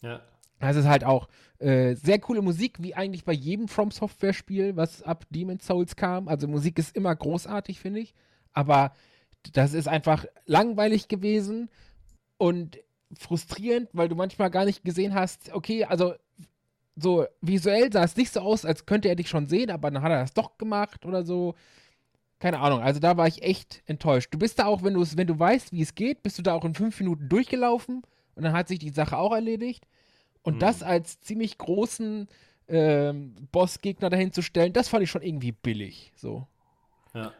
Ja. 0.00 0.20
Das 0.58 0.76
ist 0.76 0.86
halt 0.86 1.04
auch 1.04 1.28
äh, 1.58 1.94
sehr 1.94 2.20
coole 2.20 2.40
Musik, 2.40 2.80
wie 2.80 2.94
eigentlich 2.94 3.24
bei 3.24 3.32
jedem 3.32 3.66
From 3.66 3.90
Software 3.90 4.32
Spiel, 4.32 4.76
was 4.76 5.02
ab 5.02 5.24
Demon's 5.30 5.66
Souls 5.66 5.96
kam. 5.96 6.28
Also 6.28 6.46
Musik 6.46 6.78
ist 6.78 6.94
immer 6.94 7.14
großartig, 7.14 7.80
finde 7.80 8.00
ich. 8.00 8.14
Aber 8.52 8.92
das 9.54 9.72
ist 9.72 9.88
einfach 9.88 10.24
langweilig 10.46 11.08
gewesen 11.08 11.68
und 12.38 12.78
frustrierend, 13.18 13.88
weil 13.92 14.08
du 14.08 14.14
manchmal 14.14 14.50
gar 14.50 14.64
nicht 14.64 14.84
gesehen 14.84 15.14
hast, 15.14 15.52
okay, 15.52 15.84
also 15.84 16.14
so 16.96 17.26
visuell 17.40 17.92
sah 17.92 18.04
es 18.04 18.16
nicht 18.16 18.32
so 18.32 18.40
aus, 18.40 18.64
als 18.64 18.86
könnte 18.86 19.08
er 19.08 19.16
dich 19.16 19.28
schon 19.28 19.46
sehen, 19.46 19.70
aber 19.70 19.90
dann 19.90 20.02
hat 20.02 20.12
er 20.12 20.20
das 20.20 20.34
doch 20.34 20.58
gemacht 20.58 21.06
oder 21.06 21.24
so. 21.24 21.54
Keine 22.38 22.58
Ahnung, 22.58 22.80
also 22.80 22.98
da 22.98 23.16
war 23.16 23.28
ich 23.28 23.42
echt 23.42 23.82
enttäuscht. 23.86 24.34
Du 24.34 24.38
bist 24.38 24.58
da 24.58 24.66
auch, 24.66 24.82
wenn 24.82 24.94
du 24.94 25.06
wenn 25.16 25.26
du 25.26 25.38
weißt, 25.38 25.72
wie 25.72 25.82
es 25.82 25.94
geht, 25.94 26.22
bist 26.22 26.38
du 26.38 26.42
da 26.42 26.54
auch 26.54 26.64
in 26.64 26.74
fünf 26.74 26.98
Minuten 26.98 27.28
durchgelaufen 27.28 28.02
und 28.34 28.42
dann 28.42 28.52
hat 28.52 28.68
sich 28.68 28.78
die 28.78 28.90
Sache 28.90 29.16
auch 29.16 29.32
erledigt. 29.32 29.86
Und 30.42 30.56
mhm. 30.56 30.58
das 30.58 30.82
als 30.82 31.20
ziemlich 31.20 31.56
großen 31.56 32.28
ähm, 32.68 33.48
Bossgegner 33.52 34.10
dahin 34.10 34.32
zu 34.32 34.42
stellen, 34.42 34.72
das 34.72 34.88
fand 34.88 35.04
ich 35.04 35.10
schon 35.10 35.22
irgendwie 35.22 35.52
billig. 35.52 36.12
So. 36.16 36.46
Ja. 37.14 37.32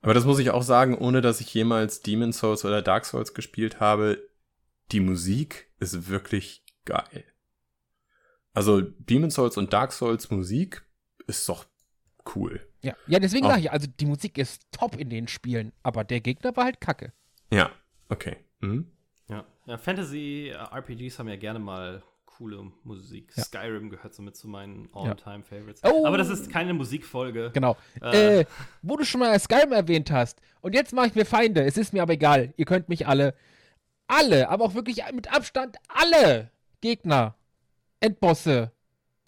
Aber 0.00 0.14
das 0.14 0.24
muss 0.24 0.38
ich 0.38 0.50
auch 0.50 0.62
sagen, 0.62 0.96
ohne 0.96 1.20
dass 1.20 1.40
ich 1.40 1.52
jemals 1.52 2.00
Demon 2.00 2.32
Souls 2.32 2.64
oder 2.64 2.80
Dark 2.80 3.04
Souls 3.04 3.34
gespielt 3.34 3.80
habe, 3.80 4.22
die 4.92 5.00
Musik 5.00 5.68
ist 5.80 6.08
wirklich 6.08 6.64
geil. 6.84 7.24
Also 8.56 8.80
Demon 8.80 9.30
Souls 9.30 9.58
und 9.58 9.70
Dark 9.74 9.92
Souls 9.92 10.30
Musik 10.30 10.82
ist 11.26 11.46
doch 11.46 11.66
cool. 12.34 12.66
Ja, 12.80 12.96
ja 13.06 13.18
deswegen 13.18 13.46
sage 13.46 13.60
ich, 13.60 13.70
also 13.70 13.86
die 13.86 14.06
Musik 14.06 14.38
ist 14.38 14.62
top 14.72 14.96
in 14.96 15.10
den 15.10 15.28
Spielen, 15.28 15.72
aber 15.82 16.04
der 16.04 16.20
Gegner 16.20 16.56
war 16.56 16.64
halt 16.64 16.80
kacke. 16.80 17.12
Ja, 17.50 17.70
okay. 18.08 18.38
Mhm. 18.60 18.90
Ja. 19.28 19.44
ja 19.66 19.76
Fantasy-RPGs 19.76 21.18
haben 21.18 21.28
ja 21.28 21.36
gerne 21.36 21.58
mal 21.58 22.02
coole 22.24 22.72
Musik. 22.82 23.30
Ja. 23.36 23.44
Skyrim 23.44 23.90
gehört 23.90 24.14
somit 24.14 24.36
zu 24.36 24.48
meinen 24.48 24.88
All-Time-Favorites. 24.94 25.82
Oh. 25.84 26.06
Aber 26.06 26.16
das 26.16 26.30
ist 26.30 26.50
keine 26.50 26.72
Musikfolge. 26.72 27.50
Genau. 27.52 27.76
Äh. 28.00 28.40
Äh, 28.40 28.44
wo 28.80 28.96
du 28.96 29.04
schon 29.04 29.20
mal 29.20 29.38
Skyrim 29.38 29.72
erwähnt 29.72 30.10
hast. 30.10 30.40
Und 30.62 30.74
jetzt 30.74 30.94
mache 30.94 31.08
ich 31.08 31.14
mir 31.14 31.26
Feinde. 31.26 31.62
Es 31.62 31.76
ist 31.76 31.92
mir 31.92 32.00
aber 32.00 32.14
egal. 32.14 32.54
Ihr 32.56 32.64
könnt 32.64 32.88
mich 32.88 33.06
alle. 33.06 33.34
Alle, 34.06 34.48
aber 34.48 34.64
auch 34.64 34.74
wirklich 34.74 35.02
mit 35.12 35.30
Abstand 35.30 35.76
alle 35.88 36.50
Gegner, 36.80 37.34
Endbosse 38.00 38.72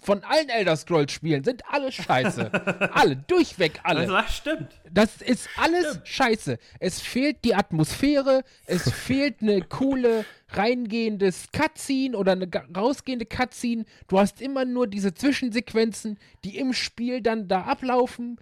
von 0.03 0.23
allen 0.23 0.49
Elder 0.49 0.77
Scrolls 0.77 1.13
Spielen 1.13 1.43
sind 1.45 1.63
alle 1.69 1.91
scheiße. 1.91 2.91
alle, 2.95 3.17
durchweg 3.17 3.81
alle. 3.83 4.01
Also, 4.01 4.13
das 4.13 4.37
stimmt. 4.37 4.69
Das 4.91 5.21
ist 5.21 5.49
alles 5.57 6.01
scheiße. 6.05 6.59
Es 6.79 7.01
fehlt 7.01 7.45
die 7.45 7.55
Atmosphäre, 7.55 8.43
es 8.67 8.91
fehlt 8.93 9.43
eine 9.43 9.61
coole 9.63 10.25
reingehendes 10.51 11.49
Cutscene 11.53 12.17
oder 12.17 12.33
eine 12.33 12.49
rausgehende 12.75 13.27
Cutscene. 13.27 13.85
Du 14.07 14.19
hast 14.19 14.41
immer 14.41 14.65
nur 14.65 14.87
diese 14.87 15.15
Zwischensequenzen, 15.15 16.19
die 16.45 16.57
im 16.59 16.73
Spiel 16.73 17.21
dann 17.21 17.49
da 17.49 17.63
ablaufen 17.63 18.39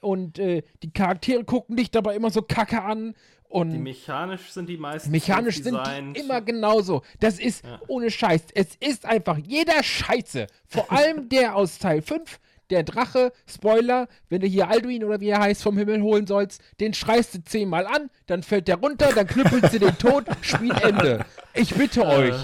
und 0.00 0.38
äh, 0.38 0.62
die 0.82 0.92
Charaktere 0.92 1.44
gucken 1.44 1.76
dich 1.76 1.90
dabei 1.90 2.14
immer 2.16 2.30
so 2.30 2.42
kacke 2.42 2.82
an 2.82 3.14
Die 3.54 3.60
und 3.60 3.82
mechanisch 3.84 4.50
sind 4.50 4.68
die 4.68 4.76
meisten 4.76 5.10
mechanisch 5.12 5.62
sind 5.62 5.78
die 6.14 6.18
immer 6.20 6.40
genauso. 6.40 7.02
Das 7.20 7.38
ist 7.38 7.64
Ja. 7.64 7.80
ohne 7.86 8.10
Scheiß. 8.10 8.42
Es 8.54 8.74
ist 8.80 9.06
einfach 9.06 9.38
jeder 9.38 9.80
Scheiße. 9.82 10.48
Vor 10.66 10.90
allem 10.90 11.28
der 11.28 11.54
aus 11.54 11.78
Teil 11.78 12.02
5, 12.02 12.40
der 12.70 12.82
Drache, 12.82 13.32
Spoiler, 13.46 14.08
wenn 14.28 14.40
du 14.40 14.46
hier 14.48 14.68
Alduin 14.68 15.04
oder 15.04 15.20
wie 15.20 15.28
er 15.28 15.40
heißt 15.40 15.62
vom 15.62 15.78
Himmel 15.78 16.02
holen 16.02 16.26
sollst, 16.26 16.60
den 16.80 16.94
schreist 16.94 17.34
du 17.34 17.44
zehnmal 17.44 17.86
an, 17.86 18.10
dann 18.26 18.42
fällt 18.42 18.66
der 18.68 18.76
runter, 18.76 19.10
dann 19.14 19.26
knüppelst 19.26 19.74
du 19.74 19.78
den 19.78 19.96
tot, 19.98 20.24
Spielende. 20.40 21.24
Ich 21.52 21.74
bitte 21.74 22.00
Äh, 22.00 22.06
euch. 22.06 22.34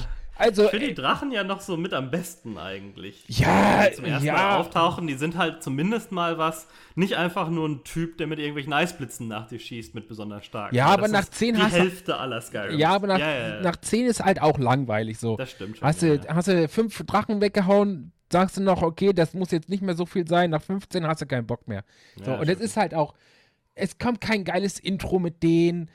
Also, 0.40 0.64
Ich 0.64 0.70
finde 0.70 0.88
die 0.88 0.94
Drachen 0.94 1.30
ja 1.32 1.44
noch 1.44 1.60
so 1.60 1.76
mit 1.76 1.92
am 1.92 2.10
besten 2.10 2.58
eigentlich. 2.58 3.24
Ja, 3.28 3.80
Wenn 3.82 3.90
die 3.90 3.96
zum 3.96 4.04
ersten 4.06 4.26
ja. 4.26 4.32
Mal 4.32 4.56
auftauchen, 4.56 5.06
die 5.06 5.14
sind 5.14 5.36
halt 5.36 5.62
zumindest 5.62 6.12
mal 6.12 6.38
was. 6.38 6.66
Nicht 6.94 7.14
einfach 7.16 7.48
nur 7.50 7.68
ein 7.68 7.84
Typ, 7.84 8.18
der 8.18 8.26
mit 8.26 8.38
irgendwelchen 8.38 8.72
Eisblitzen 8.72 9.28
nach 9.28 9.46
dir 9.46 9.58
schießt 9.58 9.94
mit 9.94 10.08
besonders 10.08 10.44
stark. 10.44 10.72
Ja, 10.72 10.86
aber 10.86 11.08
nach 11.08 11.20
ist 11.22 11.34
10 11.34 11.54
die 11.56 11.62
hast 11.62 11.74
du- 11.74 11.78
Hälfte 11.80 12.16
aller 12.16 12.40
Skyrim. 12.40 12.78
ja, 12.78 12.90
aber 12.90 13.06
nach, 13.06 13.18
ja, 13.18 13.30
ja, 13.56 13.60
nach 13.60 13.76
10 13.76 14.06
ist 14.06 14.24
halt 14.24 14.40
auch 14.42 14.58
langweilig 14.58 15.18
so. 15.18 15.36
Das 15.36 15.50
stimmt 15.50 15.76
schon. 15.78 15.86
Hast 15.86 16.02
du, 16.02 16.20
hast 16.28 16.48
du 16.48 16.68
fünf 16.68 17.02
Drachen 17.06 17.40
weggehauen, 17.40 18.12
sagst 18.32 18.56
du 18.56 18.62
noch, 18.62 18.82
okay, 18.82 19.12
das 19.12 19.34
muss 19.34 19.50
jetzt 19.50 19.68
nicht 19.68 19.82
mehr 19.82 19.94
so 19.94 20.06
viel 20.06 20.26
sein. 20.26 20.50
Nach 20.50 20.62
15 20.62 21.06
hast 21.06 21.20
du 21.22 21.26
keinen 21.26 21.46
Bock 21.46 21.68
mehr. 21.68 21.84
So, 22.24 22.32
und 22.32 22.48
es 22.48 22.60
ist 22.60 22.76
halt 22.76 22.94
auch, 22.94 23.14
es 23.74 23.98
kommt 23.98 24.20
kein 24.20 24.44
geiles 24.44 24.78
Intro 24.78 25.18
mit 25.18 25.42
denen. 25.42 25.90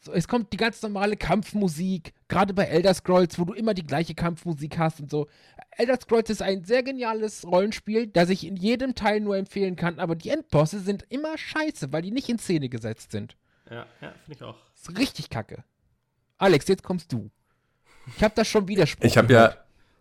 So, 0.00 0.12
es 0.12 0.28
kommt 0.28 0.52
die 0.52 0.56
ganz 0.56 0.80
normale 0.82 1.16
Kampfmusik, 1.16 2.12
gerade 2.28 2.54
bei 2.54 2.64
Elder 2.64 2.94
Scrolls, 2.94 3.38
wo 3.38 3.44
du 3.44 3.52
immer 3.52 3.74
die 3.74 3.86
gleiche 3.86 4.14
Kampfmusik 4.14 4.78
hast 4.78 5.00
und 5.00 5.10
so. 5.10 5.26
Elder 5.76 5.98
Scrolls 6.00 6.30
ist 6.30 6.40
ein 6.42 6.64
sehr 6.64 6.82
geniales 6.84 7.44
Rollenspiel, 7.44 8.06
das 8.06 8.28
ich 8.28 8.46
in 8.46 8.56
jedem 8.56 8.94
Teil 8.94 9.20
nur 9.20 9.36
empfehlen 9.36 9.74
kann, 9.74 9.98
aber 9.98 10.14
die 10.14 10.30
Endbosse 10.30 10.80
sind 10.80 11.04
immer 11.08 11.36
scheiße, 11.36 11.92
weil 11.92 12.02
die 12.02 12.12
nicht 12.12 12.28
in 12.28 12.38
Szene 12.38 12.68
gesetzt 12.68 13.10
sind. 13.10 13.36
Ja, 13.70 13.86
ja 14.00 14.12
finde 14.24 14.34
ich 14.36 14.42
auch. 14.42 14.56
Das 14.72 14.88
ist 14.88 14.98
richtig 14.98 15.30
kacke. 15.30 15.64
Alex, 16.38 16.68
jetzt 16.68 16.84
kommst 16.84 17.12
du. 17.12 17.30
Ich 18.16 18.22
habe 18.22 18.34
das 18.36 18.46
schon 18.48 18.68
widersprochen. 18.68 19.06
Ich 19.06 19.18
habe 19.18 19.32
ja, 19.32 19.56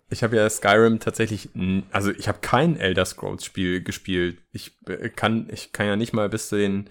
ich 0.10 0.22
habe 0.24 0.36
ja 0.36 0.48
Skyrim 0.50 1.00
tatsächlich, 1.00 1.54
n- 1.56 1.84
also 1.92 2.12
ich 2.12 2.28
habe 2.28 2.40
kein 2.40 2.78
Elder 2.78 3.04
Scrolls 3.06 3.44
Spiel 3.44 3.84
gespielt. 3.84 4.42
Ich 4.52 4.78
äh, 4.88 5.10
kann, 5.10 5.50
ich 5.52 5.74
kann 5.74 5.88
ja 5.88 5.96
nicht 5.96 6.14
mal 6.14 6.30
bis 6.30 6.50
zu 6.50 6.56
den, 6.58 6.90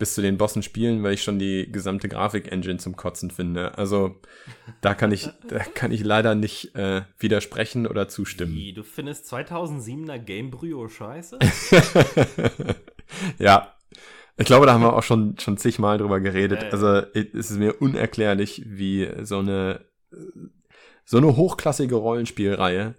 bis 0.00 0.14
zu 0.14 0.22
den 0.22 0.38
Bossen 0.38 0.64
spielen, 0.64 1.04
weil 1.04 1.14
ich 1.14 1.22
schon 1.22 1.38
die 1.38 1.70
gesamte 1.70 2.08
Grafik-Engine 2.08 2.78
zum 2.78 2.96
Kotzen 2.96 3.30
finde. 3.30 3.78
Also 3.78 4.16
da 4.80 4.94
kann 4.94 5.12
ich, 5.12 5.28
da 5.46 5.58
kann 5.58 5.92
ich 5.92 6.02
leider 6.02 6.34
nicht 6.34 6.74
äh, 6.74 7.02
widersprechen 7.18 7.86
oder 7.86 8.08
zustimmen. 8.08 8.56
Wie, 8.56 8.72
du 8.72 8.82
findest 8.82 9.32
2007er 9.32 10.18
Game 10.18 10.50
Bryo 10.50 10.88
scheiße? 10.88 11.38
ja. 13.38 13.74
Ich 14.36 14.46
glaube, 14.46 14.64
da 14.64 14.72
haben 14.72 14.82
wir 14.82 14.94
auch 14.94 15.02
schon, 15.02 15.38
schon 15.38 15.58
zigmal 15.58 15.98
drüber 15.98 16.18
geredet. 16.18 16.72
Also, 16.72 17.02
es 17.12 17.50
ist 17.50 17.58
mir 17.58 17.82
unerklärlich, 17.82 18.62
wie 18.64 19.06
so 19.20 19.38
eine, 19.38 19.84
so 21.04 21.18
eine 21.18 21.36
hochklassige 21.36 21.94
Rollenspielreihe 21.94 22.94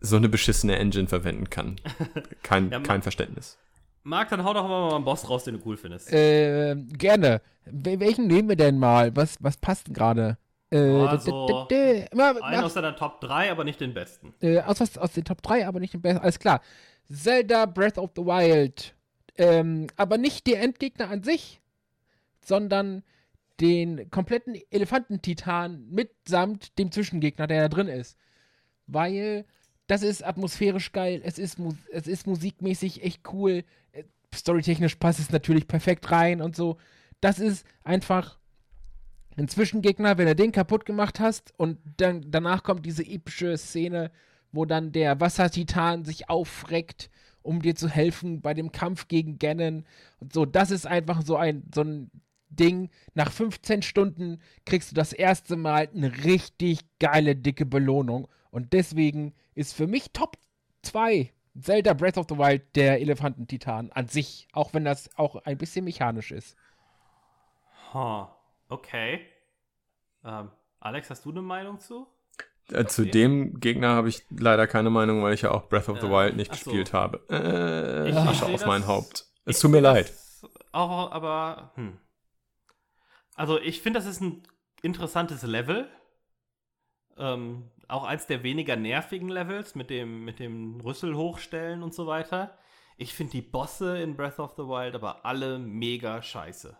so 0.00 0.16
eine 0.16 0.28
beschissene 0.28 0.78
Engine 0.78 1.06
verwenden 1.06 1.50
kann. 1.50 1.76
Kein, 2.42 2.70
Ja, 2.70 2.80
kein 2.80 3.02
Verständnis. 3.02 3.58
Marc, 4.04 4.28
dann 4.28 4.44
hau 4.44 4.52
doch 4.52 4.68
mal 4.68 4.94
einen 4.94 5.04
Boss 5.04 5.28
raus, 5.28 5.44
den 5.44 5.58
du 5.58 5.60
cool 5.66 5.76
findest. 5.76 6.12
Äh, 6.12 6.76
gerne. 6.76 7.40
Wel- 7.66 7.98
welchen 8.00 8.26
nehmen 8.26 8.48
wir 8.50 8.56
denn 8.56 8.78
mal? 8.78 9.14
Was, 9.16 9.36
was 9.40 9.56
passt 9.56 9.86
denn 9.88 9.94
gerade? 9.94 10.36
Äh, 10.70 10.78
Also, 10.78 11.66
d- 11.70 12.06
ma- 12.14 12.30
Einen 12.42 12.64
aus 12.64 12.74
deiner 12.74 12.94
Top 12.96 13.20
3, 13.22 13.50
aber 13.50 13.64
nicht 13.64 13.80
den 13.80 13.94
besten. 13.94 14.34
äh, 14.42 14.60
aus, 14.60 14.80
was, 14.80 14.98
aus 14.98 15.12
den 15.12 15.24
Top 15.24 15.40
3, 15.42 15.66
aber 15.66 15.80
nicht 15.80 15.94
den 15.94 16.02
besten. 16.02 16.20
Alles 16.20 16.38
klar. 16.38 16.60
Zelda 17.10 17.64
Breath 17.66 17.96
of 17.98 18.10
the 18.16 18.22
Wild. 18.22 18.94
Ähm, 19.36 19.86
aber 19.96 20.18
nicht 20.18 20.46
der 20.46 20.60
Endgegner 20.62 21.08
an 21.10 21.22
sich, 21.22 21.60
sondern 22.40 23.02
den 23.60 24.10
kompletten 24.10 24.56
Elefantentitan 24.70 25.86
mitsamt 25.90 26.78
dem 26.78 26.92
Zwischengegner, 26.92 27.46
der 27.46 27.62
da 27.62 27.68
drin 27.68 27.88
ist. 27.88 28.16
Weil 28.86 29.44
das 29.86 30.02
ist 30.02 30.24
atmosphärisch 30.24 30.92
geil, 30.92 31.20
es 31.24 31.38
ist, 31.38 31.58
es 31.92 32.06
ist 32.06 32.26
musikmäßig 32.26 33.02
echt 33.02 33.32
cool, 33.32 33.64
äh, 33.92 34.04
storytechnisch 34.34 34.96
passt 34.96 35.20
es 35.20 35.30
natürlich 35.30 35.68
perfekt 35.68 36.10
rein 36.10 36.40
und 36.40 36.56
so. 36.56 36.78
Das 37.20 37.38
ist 37.38 37.66
einfach 37.82 38.38
ein 39.36 39.48
Zwischengegner, 39.48 40.16
wenn 40.18 40.26
du 40.26 40.34
den 40.34 40.52
kaputt 40.52 40.84
gemacht 40.84 41.20
hast 41.20 41.52
und 41.58 41.78
dann 41.96 42.24
danach 42.28 42.62
kommt 42.62 42.86
diese 42.86 43.04
epische 43.04 43.56
Szene, 43.58 44.10
wo 44.52 44.64
dann 44.64 44.92
der 44.92 45.20
Wassertitan 45.20 46.04
sich 46.04 46.30
aufreckt, 46.30 47.10
um 47.42 47.60
dir 47.60 47.74
zu 47.74 47.88
helfen 47.88 48.40
bei 48.40 48.54
dem 48.54 48.72
Kampf 48.72 49.08
gegen 49.08 49.38
Ganon 49.38 49.84
und 50.20 50.32
so. 50.32 50.46
Das 50.46 50.70
ist 50.70 50.86
einfach 50.86 51.22
so 51.22 51.36
ein 51.36 51.64
so 51.74 51.82
ein 51.82 52.10
Ding. 52.48 52.90
Nach 53.14 53.32
15 53.32 53.82
Stunden 53.82 54.38
kriegst 54.64 54.92
du 54.92 54.94
das 54.94 55.12
erste 55.12 55.56
Mal 55.56 55.88
eine 55.94 56.24
richtig 56.24 56.80
geile 57.00 57.34
dicke 57.36 57.66
Belohnung 57.66 58.28
und 58.50 58.72
deswegen 58.72 59.34
ist 59.54 59.74
für 59.74 59.86
mich 59.86 60.12
Top 60.12 60.36
2 60.82 61.32
Zelda 61.60 61.92
Breath 61.94 62.18
of 62.18 62.26
the 62.28 62.36
Wild 62.36 62.74
der 62.74 63.00
Elefantentitan 63.00 63.92
an 63.92 64.08
sich, 64.08 64.48
auch 64.52 64.74
wenn 64.74 64.84
das 64.84 65.08
auch 65.16 65.36
ein 65.44 65.56
bisschen 65.56 65.84
mechanisch 65.84 66.32
ist. 66.32 66.56
Ha, 67.92 68.36
okay. 68.68 69.20
Ähm, 70.24 70.50
Alex, 70.80 71.10
hast 71.10 71.24
du 71.24 71.30
eine 71.30 71.42
Meinung 71.42 71.78
zu? 71.78 72.06
Äh, 72.72 72.86
zu 72.86 73.04
dem 73.06 73.60
Gegner 73.60 73.90
habe 73.90 74.08
ich 74.08 74.24
leider 74.30 74.66
keine 74.66 74.90
Meinung, 74.90 75.22
weil 75.22 75.34
ich 75.34 75.42
ja 75.42 75.50
auch 75.52 75.68
Breath 75.68 75.88
of 75.88 76.00
the 76.00 76.06
Äh, 76.06 76.10
Wild 76.10 76.36
nicht 76.36 76.50
ach 76.50 76.56
so. 76.56 76.70
gespielt 76.70 76.92
habe. 76.92 77.20
Äh, 77.30 78.10
Ich- 78.10 78.16
Asche 78.16 78.46
auf 78.46 78.66
mein 78.66 78.86
Haupt. 78.86 79.26
Es 79.44 79.60
tut 79.60 79.70
mir 79.70 79.80
leid. 79.80 80.12
Auch, 80.72 81.12
aber, 81.12 81.72
hm. 81.76 81.98
Also, 83.36 83.60
ich 83.60 83.80
finde, 83.82 83.98
das 84.00 84.06
ist 84.06 84.20
ein 84.22 84.42
interessantes 84.82 85.42
Level. 85.42 85.88
Ähm, 87.16 87.70
auch 87.88 88.04
eins 88.04 88.26
der 88.26 88.42
weniger 88.42 88.76
nervigen 88.76 89.28
Levels 89.28 89.74
mit 89.74 89.90
dem, 89.90 90.24
mit 90.24 90.38
dem 90.38 90.80
Rüssel 90.80 91.14
hochstellen 91.16 91.82
und 91.82 91.94
so 91.94 92.06
weiter. 92.06 92.56
Ich 92.96 93.12
finde 93.14 93.32
die 93.32 93.42
Bosse 93.42 93.98
in 93.98 94.16
Breath 94.16 94.38
of 94.38 94.54
the 94.56 94.62
Wild 94.62 94.94
aber 94.94 95.24
alle 95.24 95.58
mega 95.58 96.22
scheiße. 96.22 96.76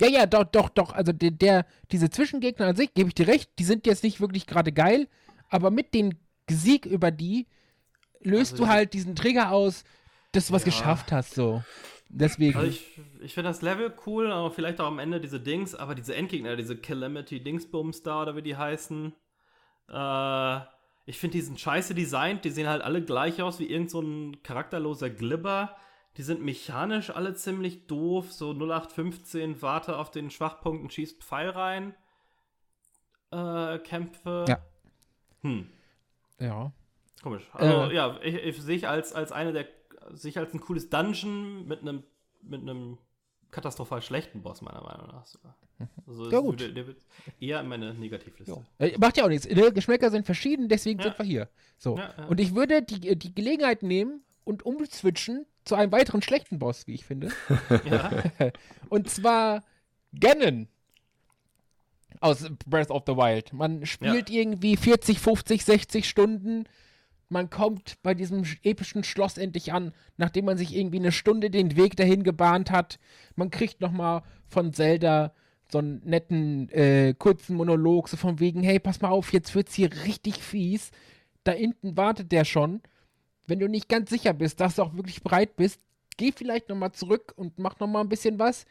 Ja, 0.00 0.06
ja, 0.08 0.26
doch, 0.26 0.44
doch, 0.44 0.68
doch. 0.68 0.92
Also 0.92 1.12
der, 1.12 1.30
der 1.32 1.66
diese 1.90 2.08
Zwischengegner 2.10 2.66
an 2.66 2.76
sich, 2.76 2.94
gebe 2.94 3.08
ich 3.08 3.14
dir 3.14 3.26
recht, 3.26 3.50
die 3.58 3.64
sind 3.64 3.86
jetzt 3.86 4.04
nicht 4.04 4.20
wirklich 4.20 4.46
gerade 4.46 4.72
geil, 4.72 5.08
aber 5.48 5.70
mit 5.70 5.92
dem 5.94 6.12
Sieg 6.50 6.86
über 6.86 7.10
die 7.10 7.46
löst 8.20 8.52
Also 8.52 8.64
du 8.64 8.68
halt 8.68 8.94
diesen 8.94 9.16
Trigger 9.16 9.52
aus, 9.52 9.84
dass 10.32 10.48
du 10.48 10.52
was 10.52 10.62
Ja. 10.62 10.66
geschafft 10.66 11.12
hast, 11.12 11.34
so. 11.34 11.62
Deswegen. 12.10 12.58
Also 12.58 12.70
ich, 12.70 12.86
ich 13.20 13.34
finde 13.34 13.50
das 13.50 13.60
Level 13.60 13.92
cool, 14.06 14.32
aber 14.32 14.50
vielleicht 14.50 14.80
auch 14.80 14.86
am 14.86 14.98
Ende 14.98 15.20
diese 15.20 15.40
Dings, 15.40 15.74
aber 15.74 15.94
diese 15.94 16.14
Endgegner, 16.14 16.56
diese 16.56 16.76
Calamity 16.76 17.42
Dingsbums 17.42 18.02
da 18.02 18.22
oder 18.22 18.34
wie 18.36 18.42
die 18.42 18.56
heißen, 18.56 19.12
äh, 19.88 20.60
ich 21.06 21.18
finde 21.18 21.38
die 21.38 21.42
sind 21.42 21.58
scheiße 21.58 21.94
designt, 21.94 22.44
die 22.44 22.50
sehen 22.50 22.68
halt 22.68 22.82
alle 22.82 23.02
gleich 23.02 23.40
aus 23.40 23.58
wie 23.58 23.70
irgend 23.70 23.90
so 23.90 24.00
ein 24.00 24.42
charakterloser 24.42 25.10
Glibber. 25.10 25.76
Die 26.16 26.22
sind 26.22 26.42
mechanisch 26.42 27.10
alle 27.10 27.34
ziemlich 27.34 27.86
doof, 27.86 28.32
so 28.32 28.52
0815, 28.52 29.62
warte 29.62 29.98
auf 29.98 30.10
den 30.10 30.30
Schwachpunkt 30.30 30.82
und 30.82 30.92
schießt 30.92 31.22
Pfeil 31.22 31.50
rein. 31.50 31.94
Äh, 33.30 33.78
Kämpfe. 33.78 34.44
Ja. 34.48 34.58
Hm. 35.42 35.70
ja. 36.38 36.72
Komisch. 37.22 37.48
Also, 37.52 37.90
äh, 37.90 37.94
ja, 37.94 38.18
ich, 38.22 38.34
ich 38.34 38.62
sehe 38.62 38.76
ich 38.76 38.88
als, 38.88 39.12
als 39.12 39.32
eine 39.32 39.52
der, 39.52 39.66
sehe 40.12 40.30
ich 40.30 40.38
als 40.38 40.52
ein 40.52 40.60
cooles 40.60 40.90
Dungeon 40.90 41.66
mit 41.66 41.80
einem, 41.80 42.02
mit 42.42 42.62
einem 42.62 42.98
katastrophal 43.50 44.02
schlechten 44.02 44.42
Boss, 44.42 44.62
meiner 44.62 44.82
Meinung 44.82 45.08
nach 45.08 45.26
sogar. 45.26 45.54
Also, 46.06 46.30
ja, 46.30 46.40
gut. 46.40 46.60
Der, 46.60 46.68
der 46.70 46.86
wird 46.86 46.98
eher 47.40 47.60
in 47.60 47.68
meine 47.68 47.94
Negativliste. 47.94 48.64
Ja. 48.78 48.98
Macht 48.98 49.16
ja 49.16 49.24
auch 49.24 49.28
nichts. 49.28 49.46
Die 49.46 49.54
Geschmäcker 49.54 50.10
sind 50.10 50.26
verschieden, 50.26 50.68
deswegen 50.68 50.98
ja. 50.98 51.04
sind 51.04 51.18
wir 51.18 51.24
hier. 51.24 51.48
So. 51.76 51.96
Ja, 51.96 52.26
Und 52.26 52.40
ich 52.40 52.54
würde 52.54 52.82
die, 52.82 53.16
die 53.16 53.34
Gelegenheit 53.34 53.82
nehmen 53.82 54.22
und 54.44 54.64
umswitchen 54.64 55.46
zu 55.64 55.74
einem 55.74 55.92
weiteren 55.92 56.22
schlechten 56.22 56.58
Boss, 56.58 56.86
wie 56.86 56.94
ich 56.94 57.04
finde. 57.04 57.30
und 58.88 59.08
zwar 59.10 59.62
Ganon 60.18 60.68
aus 62.20 62.46
Breath 62.66 62.90
of 62.90 63.04
the 63.06 63.16
Wild. 63.16 63.52
Man 63.52 63.86
spielt 63.86 64.30
irgendwie 64.30 64.76
40, 64.76 65.20
50, 65.20 65.64
60 65.64 66.08
Stunden 66.08 66.64
man 67.28 67.50
kommt 67.50 68.02
bei 68.02 68.14
diesem 68.14 68.44
epischen 68.62 69.04
Schloss 69.04 69.38
endlich 69.38 69.72
an, 69.72 69.92
nachdem 70.16 70.46
man 70.46 70.56
sich 70.56 70.74
irgendwie 70.74 70.98
eine 70.98 71.12
Stunde 71.12 71.50
den 71.50 71.76
Weg 71.76 71.96
dahin 71.96 72.22
gebahnt 72.22 72.70
hat. 72.70 72.98
Man 73.36 73.50
kriegt 73.50 73.80
nochmal 73.80 74.22
von 74.46 74.72
Zelda 74.72 75.34
so 75.70 75.78
einen 75.78 76.00
netten, 76.04 76.70
äh, 76.70 77.14
kurzen 77.18 77.56
Monolog, 77.56 78.08
so 78.08 78.16
von 78.16 78.40
wegen, 78.40 78.62
hey, 78.62 78.78
pass 78.78 79.02
mal 79.02 79.10
auf, 79.10 79.32
jetzt 79.32 79.54
wird's 79.54 79.74
hier 79.74 79.90
richtig 80.04 80.42
fies. 80.42 80.90
Da 81.44 81.52
hinten 81.52 81.96
wartet 81.96 82.32
der 82.32 82.44
schon. 82.44 82.80
Wenn 83.46 83.58
du 83.58 83.68
nicht 83.68 83.88
ganz 83.88 84.10
sicher 84.10 84.32
bist, 84.32 84.60
dass 84.60 84.76
du 84.76 84.82
auch 84.82 84.94
wirklich 84.94 85.22
bereit 85.22 85.56
bist, 85.56 85.80
geh 86.16 86.32
vielleicht 86.32 86.68
nochmal 86.68 86.92
zurück 86.92 87.34
und 87.36 87.58
mach 87.58 87.78
nochmal 87.80 88.02
ein 88.02 88.08
bisschen 88.08 88.38
was. 88.38 88.64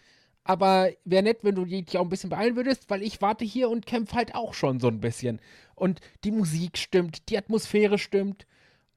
Aber 0.44 0.90
wäre 1.04 1.24
nett, 1.24 1.40
wenn 1.42 1.56
du 1.56 1.66
dich 1.66 1.98
auch 1.98 2.04
ein 2.04 2.10
bisschen 2.10 2.30
beeilen 2.30 2.56
würdest, 2.56 2.90
weil 2.90 3.04
ich 3.04 3.22
warte 3.22 3.44
hier 3.44 3.70
und 3.70 3.86
kämpfe 3.86 4.16
halt 4.16 4.34
auch 4.34 4.54
schon 4.54 4.80
so 4.80 4.88
ein 4.88 5.02
bisschen. 5.02 5.42
Und 5.78 6.02
die 6.24 6.32
Musik 6.32 6.78
stimmt, 6.78 7.30
die 7.30 7.38
Atmosphäre 7.38 8.00
stimmt. 8.00 8.48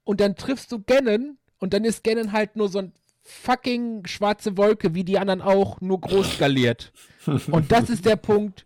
Und 0.03 0.20
dann 0.20 0.35
triffst 0.35 0.72
du 0.72 0.83
Ganon 0.83 1.37
und 1.59 1.74
dann 1.74 1.85
ist 1.85 2.03
Ganon 2.03 2.33
halt 2.33 2.57
nur 2.57 2.70
so 2.70 2.78
ein 2.78 2.93
fucking 3.22 4.07
schwarze 4.07 4.57
Wolke, 4.57 4.95
wie 4.95 5.05
die 5.05 5.18
anderen 5.18 5.43
auch, 5.43 5.81
nur 5.83 6.01
groß 6.01 6.35
skaliert. 6.35 6.93
Und 7.51 7.70
das 7.70 7.91
ist 7.91 8.07
der 8.07 8.16
Punkt, 8.16 8.64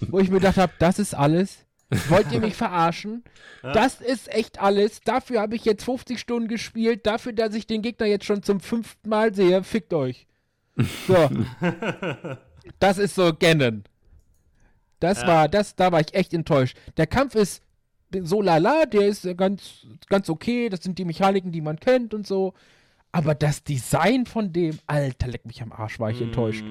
wo 0.00 0.18
ich 0.18 0.28
mir 0.28 0.36
gedacht 0.36 0.58
habe, 0.58 0.72
das 0.78 0.98
ist 0.98 1.14
alles. 1.14 1.64
Wollt 2.08 2.30
ihr 2.30 2.40
mich 2.40 2.54
verarschen? 2.54 3.24
Das 3.62 4.00
ist 4.00 4.32
echt 4.32 4.60
alles. 4.60 5.00
Dafür 5.00 5.40
habe 5.40 5.56
ich 5.56 5.64
jetzt 5.64 5.84
50 5.84 6.18
Stunden 6.18 6.48
gespielt. 6.48 7.06
Dafür, 7.06 7.32
dass 7.32 7.54
ich 7.54 7.66
den 7.66 7.80
Gegner 7.80 8.06
jetzt 8.06 8.26
schon 8.26 8.42
zum 8.42 8.60
fünften 8.60 9.08
Mal 9.08 9.34
sehe. 9.34 9.62
Fickt 9.62 9.94
euch. 9.94 10.26
So. 10.76 11.30
das 12.78 12.98
ist 12.98 13.14
so 13.14 13.32
Ganon. 13.32 13.84
Das 15.00 15.22
ja. 15.22 15.26
war, 15.26 15.48
das, 15.48 15.76
da 15.76 15.92
war 15.92 16.00
ich 16.00 16.14
echt 16.14 16.32
enttäuscht. 16.34 16.76
Der 16.96 17.06
Kampf 17.06 17.34
ist 17.34 17.62
so 18.22 18.40
lala, 18.40 18.86
der 18.86 19.08
ist 19.08 19.26
ganz, 19.36 19.86
ganz 20.08 20.30
okay. 20.30 20.68
Das 20.68 20.82
sind 20.82 20.98
die 20.98 21.04
Mechaniken, 21.04 21.52
die 21.52 21.60
man 21.60 21.78
kennt 21.78 22.14
und 22.14 22.26
so. 22.26 22.54
Aber 23.12 23.34
das 23.34 23.64
Design 23.64 24.26
von 24.26 24.52
dem, 24.52 24.78
Alter, 24.86 25.28
leck 25.28 25.46
mich 25.46 25.62
am 25.62 25.72
Arsch, 25.72 25.98
war 25.98 26.10
ich 26.10 26.20
mm. 26.20 26.24
enttäuscht. 26.24 26.64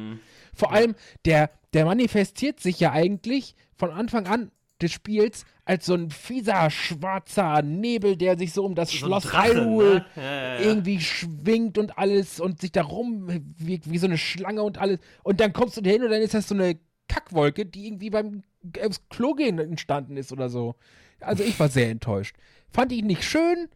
Vor 0.53 0.69
ja. 0.69 0.75
allem, 0.75 0.95
der, 1.25 1.49
der 1.73 1.85
manifestiert 1.85 2.59
sich 2.59 2.79
ja 2.79 2.91
eigentlich 2.91 3.55
von 3.75 3.91
Anfang 3.91 4.27
an 4.27 4.51
des 4.81 4.91
Spiels 4.91 5.45
als 5.63 5.85
so 5.85 5.95
ein 5.95 6.11
fieser, 6.11 6.69
schwarzer 6.69 7.61
Nebel, 7.61 8.17
der 8.17 8.37
sich 8.37 8.53
so 8.53 8.65
um 8.65 8.75
das 8.75 8.91
so 8.91 8.97
Schloss 8.97 9.33
Hyrule 9.33 9.93
ne? 9.93 10.05
ja, 10.15 10.23
ja, 10.23 10.59
irgendwie 10.59 10.99
schwingt 10.99 11.77
und 11.77 11.97
alles 11.97 12.39
und 12.39 12.61
sich 12.61 12.71
da 12.71 12.83
rum 12.83 13.27
wie, 13.57 13.81
wie 13.85 13.97
so 13.97 14.05
eine 14.05 14.17
Schlange 14.17 14.61
und 14.63 14.77
alles. 14.77 14.99
Und 15.23 15.39
dann 15.39 15.53
kommst 15.53 15.77
du 15.77 15.81
dahin 15.81 16.03
und 16.03 16.11
dann 16.11 16.21
ist 16.21 16.33
das 16.33 16.47
so 16.47 16.55
eine 16.55 16.77
Kackwolke, 17.07 17.65
die 17.65 17.87
irgendwie 17.87 18.09
beim 18.09 18.43
aufs 18.83 19.07
Klo 19.09 19.33
gehen 19.33 19.59
entstanden 19.59 20.17
ist 20.17 20.31
oder 20.31 20.49
so. 20.49 20.75
Also 21.19 21.43
ich 21.43 21.59
war 21.59 21.69
sehr 21.69 21.89
enttäuscht. 21.89 22.35
Fand 22.69 22.91
ich 22.91 23.03
nicht 23.03 23.23
schön, 23.23 23.69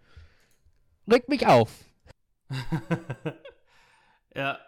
regt 1.10 1.30
mich 1.30 1.48
auf. 1.48 1.86
ja. 4.36 4.60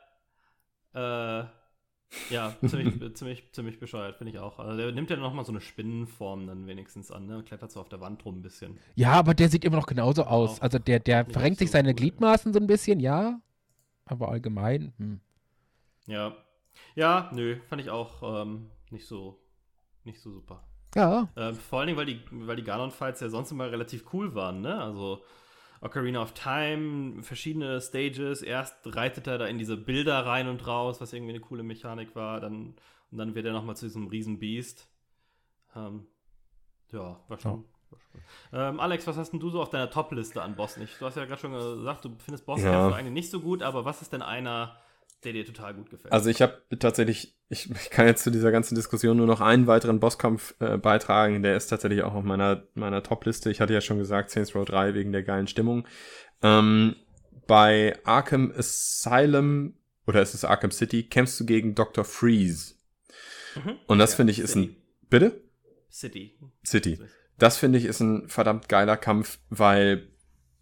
Äh, 0.93 1.45
ja, 2.29 2.55
ziemlich, 2.65 3.15
ziemlich, 3.15 3.51
ziemlich 3.53 3.79
bescheuert, 3.79 4.17
finde 4.17 4.33
ich 4.33 4.39
auch. 4.39 4.59
Also 4.59 4.77
der 4.77 4.91
nimmt 4.91 5.09
ja 5.09 5.15
nochmal 5.15 5.45
so 5.45 5.51
eine 5.51 5.61
Spinnenform 5.61 6.47
dann 6.47 6.67
wenigstens 6.67 7.09
an, 7.11 7.25
ne? 7.25 7.43
Klettert 7.43 7.71
so 7.71 7.79
auf 7.79 7.89
der 7.89 8.01
Wand 8.01 8.25
rum 8.25 8.39
ein 8.39 8.41
bisschen. 8.41 8.77
Ja, 8.95 9.13
aber 9.13 9.33
der 9.33 9.49
sieht 9.49 9.63
immer 9.63 9.77
noch 9.77 9.87
genauso 9.87 10.23
aus. 10.23 10.59
Auch 10.59 10.63
also 10.63 10.79
der, 10.79 10.99
der 10.99 11.25
verrenkt 11.25 11.59
sich 11.59 11.69
so 11.69 11.73
seine 11.73 11.89
cool. 11.89 11.95
Gliedmaßen 11.95 12.53
so 12.53 12.59
ein 12.59 12.67
bisschen, 12.67 12.99
ja. 12.99 13.39
Aber 14.05 14.29
allgemein, 14.29 14.93
hm. 14.97 15.21
Ja. 16.07 16.35
Ja, 16.95 17.29
nö, 17.33 17.57
fand 17.67 17.81
ich 17.81 17.89
auch 17.89 18.41
ähm, 18.41 18.69
nicht 18.89 19.07
so 19.07 19.39
nicht 20.03 20.19
so 20.21 20.31
super. 20.31 20.63
Ja. 20.95 21.29
Äh, 21.35 21.53
vor 21.53 21.79
allen 21.79 21.87
Dingen, 21.87 21.97
weil 21.97 22.05
die, 22.05 22.21
weil 22.31 22.55
die 22.55 22.63
Ganon-Fights 22.63 23.21
ja 23.21 23.29
sonst 23.29 23.51
immer 23.51 23.71
relativ 23.71 24.13
cool 24.13 24.35
waren, 24.35 24.61
ne? 24.61 24.81
Also 24.81 25.23
Ocarina 25.79 26.21
of 26.21 26.33
Time, 26.33 27.23
verschiedene 27.23 27.79
Stages. 27.81 28.41
Erst 28.41 28.75
reitet 28.95 29.27
er 29.27 29.37
da 29.37 29.45
in 29.45 29.57
diese 29.57 29.77
Bilder 29.77 30.25
rein 30.25 30.47
und 30.47 30.65
raus, 30.67 31.01
was 31.01 31.13
irgendwie 31.13 31.31
eine 31.31 31.39
coole 31.39 31.63
Mechanik 31.63 32.15
war. 32.15 32.39
Dann, 32.39 32.75
und 33.11 33.17
dann 33.17 33.35
wird 33.35 33.45
er 33.45 33.53
nochmal 33.53 33.75
zu 33.75 33.85
diesem 33.85 34.07
Riesenbeast. 34.07 34.87
Ähm, 35.75 36.07
ja, 36.91 37.19
war 37.27 37.39
schon. 37.39 37.63
Ja. 38.51 38.69
Ähm, 38.69 38.79
Alex, 38.79 39.07
was 39.07 39.17
hast 39.17 39.31
denn 39.31 39.39
du 39.39 39.49
so 39.49 39.61
auf 39.61 39.69
deiner 39.69 39.89
Top-Liste 39.89 40.41
an 40.41 40.55
Bossen? 40.55 40.83
Ich, 40.83 40.97
du 40.97 41.05
hast 41.05 41.15
ja 41.15 41.25
gerade 41.25 41.41
schon 41.41 41.53
gesagt, 41.53 42.05
du 42.05 42.15
findest 42.19 42.45
Bosskämpfe 42.45 42.91
ja. 42.91 42.95
eigentlich 42.95 43.13
nicht 43.13 43.31
so 43.31 43.39
gut, 43.39 43.63
aber 43.63 43.85
was 43.85 44.01
ist 44.01 44.13
denn 44.13 44.21
einer, 44.21 44.77
der 45.23 45.33
dir 45.33 45.45
total 45.45 45.73
gut 45.73 45.89
gefällt. 45.89 46.11
Also 46.11 46.29
ich 46.29 46.41
habe 46.41 46.61
tatsächlich, 46.79 47.35
ich, 47.49 47.69
ich, 47.69 47.89
kann 47.89 48.07
jetzt 48.07 48.23
zu 48.23 48.31
dieser 48.31 48.51
ganzen 48.51 48.75
Diskussion 48.75 49.17
nur 49.17 49.27
noch 49.27 49.41
einen 49.41 49.67
weiteren 49.67 49.99
Bosskampf 49.99 50.55
äh, 50.59 50.77
beitragen, 50.77 51.43
der 51.43 51.55
ist 51.55 51.67
tatsächlich 51.67 52.03
auch 52.03 52.13
auf 52.13 52.23
meiner, 52.23 52.63
meiner 52.73 53.03
Top-Liste. 53.03 53.51
Ich 53.51 53.61
hatte 53.61 53.73
ja 53.73 53.81
schon 53.81 53.97
gesagt, 53.97 54.31
Saints 54.31 54.55
Row 54.55 54.65
3 54.65 54.93
wegen 54.93 55.11
der 55.11 55.23
geilen 55.23 55.47
Stimmung. 55.47 55.87
Ähm, 56.41 56.95
bei 57.47 57.97
Arkham 58.03 58.51
Asylum, 58.55 59.75
oder 60.07 60.21
ist 60.21 60.33
es 60.33 60.45
Arkham 60.45 60.71
City, 60.71 61.03
kämpfst 61.03 61.39
du 61.39 61.45
gegen 61.45 61.75
Dr. 61.75 62.03
Freeze. 62.03 62.75
Mhm. 63.55 63.77
Und 63.87 63.99
das 63.99 64.11
ja, 64.11 64.17
finde 64.17 64.31
ich 64.31 64.39
ist 64.39 64.55
ein, 64.55 64.75
bitte? 65.09 65.41
City. 65.91 66.37
City. 66.65 66.99
Das 67.37 67.57
finde 67.57 67.77
ich 67.79 67.85
ist 67.85 67.99
ein 67.99 68.27
verdammt 68.29 68.69
geiler 68.69 68.97
Kampf, 68.97 69.39
weil 69.49 70.07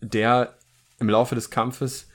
der 0.02 0.58
im 1.00 1.10
Laufe 1.10 1.36
des 1.36 1.50
Kampfes 1.50 2.10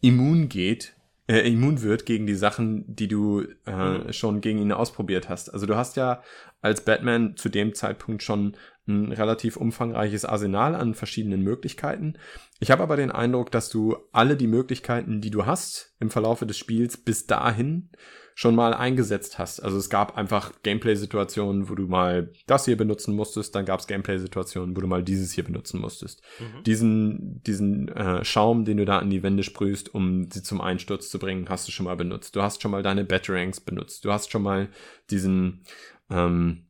immun 0.00 0.48
geht 0.48 0.94
äh, 1.26 1.40
immun 1.50 1.82
wird 1.82 2.04
gegen 2.04 2.26
die 2.26 2.34
Sachen, 2.34 2.84
die 2.86 3.08
du 3.08 3.44
äh, 3.64 4.12
schon 4.12 4.40
gegen 4.40 4.58
ihn 4.58 4.72
ausprobiert 4.72 5.28
hast. 5.28 5.52
Also 5.52 5.66
du 5.66 5.76
hast 5.76 5.96
ja 5.96 6.22
als 6.60 6.82
Batman 6.82 7.36
zu 7.36 7.48
dem 7.48 7.74
Zeitpunkt 7.74 8.22
schon 8.22 8.56
ein 8.86 9.12
relativ 9.12 9.56
umfangreiches 9.56 10.26
Arsenal 10.26 10.74
an 10.74 10.94
verschiedenen 10.94 11.40
Möglichkeiten. 11.40 12.18
Ich 12.60 12.70
habe 12.70 12.82
aber 12.82 12.96
den 12.96 13.10
Eindruck, 13.10 13.50
dass 13.50 13.70
du 13.70 13.96
alle 14.12 14.36
die 14.36 14.46
Möglichkeiten, 14.46 15.22
die 15.22 15.30
du 15.30 15.46
hast 15.46 15.94
im 16.00 16.10
Verlaufe 16.10 16.46
des 16.46 16.58
Spiels 16.58 16.98
bis 16.98 17.26
dahin 17.26 17.90
schon 18.34 18.56
mal 18.56 18.74
eingesetzt 18.74 19.38
hast. 19.38 19.60
Also 19.60 19.78
es 19.78 19.88
gab 19.88 20.16
einfach 20.16 20.52
Gameplay-Situationen, 20.64 21.68
wo 21.68 21.76
du 21.76 21.86
mal 21.86 22.32
das 22.48 22.64
hier 22.64 22.76
benutzen 22.76 23.14
musstest, 23.14 23.54
dann 23.54 23.64
gab 23.64 23.78
es 23.78 23.86
Gameplay-Situationen, 23.86 24.76
wo 24.76 24.80
du 24.80 24.88
mal 24.88 25.04
dieses 25.04 25.32
hier 25.32 25.44
benutzen 25.44 25.80
musstest. 25.80 26.20
Mhm. 26.40 26.62
Diesen, 26.64 27.42
diesen 27.44 27.88
äh, 27.88 28.24
Schaum, 28.24 28.64
den 28.64 28.78
du 28.78 28.84
da 28.84 28.98
an 28.98 29.10
die 29.10 29.22
Wände 29.22 29.44
sprühst, 29.44 29.94
um 29.94 30.28
sie 30.30 30.42
zum 30.42 30.60
Einsturz 30.60 31.10
zu 31.10 31.20
bringen, 31.20 31.48
hast 31.48 31.68
du 31.68 31.72
schon 31.72 31.84
mal 31.84 31.96
benutzt. 31.96 32.34
Du 32.34 32.42
hast 32.42 32.60
schon 32.60 32.72
mal 32.72 32.82
deine 32.82 33.04
Batarangs 33.04 33.60
benutzt. 33.60 34.04
Du 34.04 34.12
hast 34.12 34.32
schon 34.32 34.42
mal 34.42 34.68
diesen 35.10 35.62
ähm, 36.10 36.66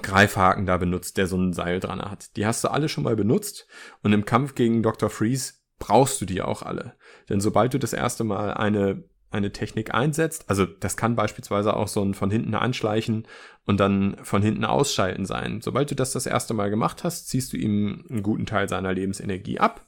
Greifhaken 0.00 0.64
da 0.64 0.78
benutzt, 0.78 1.18
der 1.18 1.26
so 1.26 1.36
ein 1.36 1.52
Seil 1.52 1.80
dran 1.80 2.00
hat. 2.00 2.34
Die 2.36 2.46
hast 2.46 2.64
du 2.64 2.68
alle 2.68 2.88
schon 2.88 3.04
mal 3.04 3.14
benutzt 3.14 3.66
und 4.02 4.14
im 4.14 4.24
Kampf 4.24 4.54
gegen 4.54 4.82
Dr. 4.82 5.10
Freeze 5.10 5.54
brauchst 5.78 6.20
du 6.20 6.24
die 6.24 6.40
auch 6.40 6.62
alle. 6.62 6.94
Denn 7.28 7.40
sobald 7.40 7.74
du 7.74 7.78
das 7.78 7.92
erste 7.92 8.24
Mal 8.24 8.54
eine 8.54 9.04
eine 9.34 9.52
Technik 9.52 9.92
einsetzt. 9.92 10.44
Also 10.48 10.64
das 10.64 10.96
kann 10.96 11.16
beispielsweise 11.16 11.74
auch 11.74 11.88
so 11.88 12.02
ein 12.02 12.14
von 12.14 12.30
hinten 12.30 12.54
anschleichen 12.54 13.26
und 13.66 13.80
dann 13.80 14.16
von 14.22 14.42
hinten 14.42 14.64
ausschalten 14.64 15.26
sein. 15.26 15.60
Sobald 15.60 15.90
du 15.90 15.94
das 15.94 16.12
das 16.12 16.26
erste 16.26 16.54
Mal 16.54 16.70
gemacht 16.70 17.04
hast, 17.04 17.28
ziehst 17.28 17.52
du 17.52 17.56
ihm 17.56 18.06
einen 18.08 18.22
guten 18.22 18.46
Teil 18.46 18.68
seiner 18.68 18.94
Lebensenergie 18.94 19.58
ab. 19.58 19.86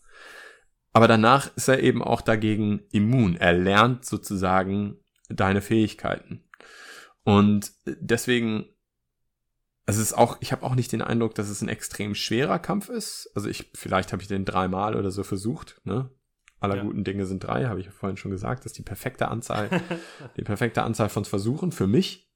Aber 0.92 1.08
danach 1.08 1.54
ist 1.56 1.68
er 1.68 1.82
eben 1.82 2.02
auch 2.02 2.20
dagegen 2.20 2.80
immun. 2.90 3.36
Er 3.36 3.52
lernt 3.52 4.04
sozusagen 4.04 4.98
deine 5.28 5.60
Fähigkeiten. 5.60 6.44
Und 7.22 7.72
deswegen, 7.84 8.66
also 9.84 10.00
es 10.00 10.12
ist 10.12 10.16
auch, 10.16 10.38
ich 10.40 10.52
habe 10.52 10.62
auch 10.62 10.74
nicht 10.74 10.92
den 10.92 11.02
Eindruck, 11.02 11.34
dass 11.34 11.48
es 11.48 11.60
ein 11.60 11.68
extrem 11.68 12.14
schwerer 12.14 12.58
Kampf 12.58 12.88
ist. 12.88 13.30
Also 13.34 13.48
ich, 13.48 13.70
vielleicht 13.74 14.12
habe 14.12 14.22
ich 14.22 14.28
den 14.28 14.44
dreimal 14.44 14.96
oder 14.96 15.10
so 15.10 15.22
versucht, 15.22 15.80
ne? 15.84 16.10
Aller 16.60 16.76
ja. 16.76 16.82
guten 16.82 17.04
Dinge 17.04 17.26
sind 17.26 17.44
drei, 17.44 17.66
habe 17.66 17.80
ich 17.80 17.90
vorhin 17.90 18.16
schon 18.16 18.30
gesagt. 18.30 18.64
Das 18.64 18.72
ist 18.72 18.78
die 18.78 18.82
perfekte 18.82 19.28
Anzahl, 19.28 19.68
die 20.36 20.42
perfekte 20.42 20.82
Anzahl 20.82 21.08
von 21.08 21.24
Versuchen 21.24 21.72
für 21.72 21.86
mich. 21.86 22.30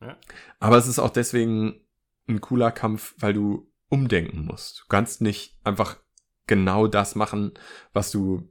Ja. 0.00 0.16
Aber 0.60 0.76
es 0.76 0.86
ist 0.86 0.98
auch 0.98 1.10
deswegen 1.10 1.80
ein 2.28 2.40
cooler 2.40 2.70
Kampf, 2.70 3.14
weil 3.18 3.32
du 3.32 3.70
umdenken 3.88 4.44
musst. 4.44 4.80
Du 4.80 4.84
kannst 4.88 5.20
nicht 5.20 5.58
einfach 5.64 5.98
genau 6.46 6.86
das 6.86 7.14
machen, 7.14 7.52
was 7.92 8.10
du 8.10 8.48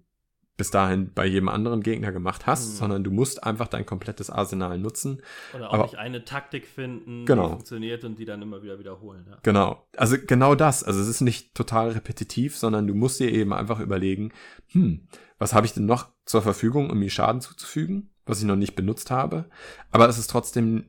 bis 0.57 0.71
dahin 0.71 1.11
bei 1.13 1.25
jedem 1.25 1.49
anderen 1.49 1.81
Gegner 1.83 2.11
gemacht 2.13 2.45
hast, 2.47 2.69
Mhm. 2.69 2.75
sondern 2.77 3.03
du 3.03 3.11
musst 3.11 3.43
einfach 3.43 3.67
dein 3.67 3.85
komplettes 3.85 4.29
Arsenal 4.29 4.77
nutzen. 4.79 5.21
Oder 5.53 5.69
auch 5.69 5.73
Aber- 5.73 5.83
nicht 5.83 5.97
eine 5.97 6.23
Taktik 6.23 6.65
finden, 6.65 7.25
Genau. 7.25 7.43
die 7.47 7.49
funktioniert 7.51 8.03
und 8.05 8.17
die 8.17 8.25
dann 8.25 8.41
immer 8.41 8.63
wieder 8.63 8.79
wiederholen. 8.79 9.25
Ja. 9.29 9.37
Genau. 9.43 9.85
Also 9.97 10.15
genau 10.25 10.55
das. 10.55 10.83
Also 10.83 11.01
es 11.01 11.07
ist 11.07 11.21
nicht 11.21 11.55
total 11.55 11.89
repetitiv, 11.91 12.55
sondern 12.57 12.87
du 12.87 12.93
musst 12.93 13.19
dir 13.19 13.31
eben 13.31 13.51
einfach 13.53 13.79
überlegen, 13.81 14.31
hm, 14.67 15.07
was 15.37 15.53
habe 15.53 15.65
ich 15.65 15.73
denn 15.73 15.85
noch 15.85 16.09
zur 16.25 16.41
Verfügung, 16.41 16.89
um 16.89 16.99
mir 16.99 17.09
Schaden 17.09 17.41
zuzufügen, 17.41 18.13
was 18.25 18.39
ich 18.39 18.45
noch 18.45 18.55
nicht 18.55 18.75
benutzt 18.75 19.11
habe. 19.11 19.49
Aber 19.91 20.07
es 20.07 20.17
ist 20.17 20.29
trotzdem 20.29 20.85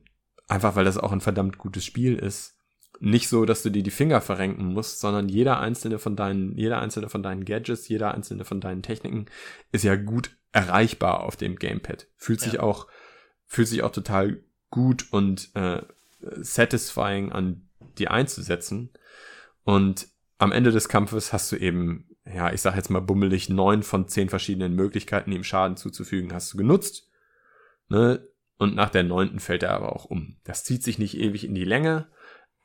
einfach, 0.47 0.77
weil 0.77 0.85
das 0.85 0.97
auch 0.97 1.11
ein 1.11 1.19
verdammt 1.21 1.57
gutes 1.57 1.83
Spiel 1.83 2.15
ist, 2.15 2.56
nicht 2.99 3.29
so, 3.29 3.45
dass 3.45 3.63
du 3.63 3.69
dir 3.69 3.83
die 3.83 3.91
Finger 3.91 4.21
verrenken 4.21 4.73
musst, 4.73 4.99
sondern 4.99 5.29
jeder 5.29 5.59
einzelne 5.59 5.99
von 5.99 6.15
deinen, 6.15 6.55
jeder 6.57 6.79
einzelne 6.81 7.09
von 7.09 7.23
deinen 7.23 7.45
Gadgets, 7.45 7.87
jeder 7.87 8.13
einzelne 8.13 8.43
von 8.45 8.59
deinen 8.61 8.81
Techniken 8.81 9.25
ist 9.71 9.83
ja 9.83 9.95
gut 9.95 10.35
erreichbar 10.51 11.21
auf 11.23 11.35
dem 11.35 11.57
Gamepad. 11.57 12.07
Fühlt 12.15 12.41
sich 12.41 12.53
Ja. 12.53 12.61
auch, 12.61 12.87
fühlt 13.45 13.67
sich 13.67 13.83
auch 13.83 13.91
total 13.91 14.41
gut 14.69 15.05
und 15.11 15.49
äh, 15.55 15.81
satisfying 16.37 17.31
an, 17.31 17.69
die 17.97 18.07
einzusetzen. 18.07 18.91
Und 19.63 20.07
am 20.37 20.51
Ende 20.51 20.71
des 20.71 20.89
Kampfes 20.89 21.33
hast 21.33 21.51
du 21.51 21.55
eben, 21.57 22.09
ja, 22.25 22.51
ich 22.51 22.61
sag 22.61 22.75
jetzt 22.75 22.89
mal 22.89 23.01
bummelig, 23.01 23.49
neun 23.49 23.83
von 23.83 24.07
zehn 24.07 24.29
verschiedenen 24.29 24.73
Möglichkeiten, 24.73 25.31
ihm 25.31 25.43
Schaden 25.43 25.77
zuzufügen, 25.77 26.33
hast 26.33 26.53
du 26.53 26.57
genutzt. 26.57 27.09
Ne? 27.89 28.27
Und 28.57 28.75
nach 28.75 28.89
der 28.89 29.03
neunten 29.03 29.39
fällt 29.39 29.63
er 29.63 29.71
aber 29.71 29.95
auch 29.95 30.05
um. 30.05 30.37
Das 30.43 30.63
zieht 30.63 30.83
sich 30.83 30.97
nicht 30.97 31.17
ewig 31.17 31.43
in 31.43 31.53
die 31.53 31.63
Länge. 31.63 32.07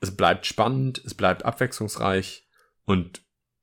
Es 0.03 0.15
bleibt 0.15 0.45
spannend, 0.45 1.01
es 1.05 1.13
bleibt 1.13 1.45
abwechslungsreich 1.45 2.47
und 2.85 3.21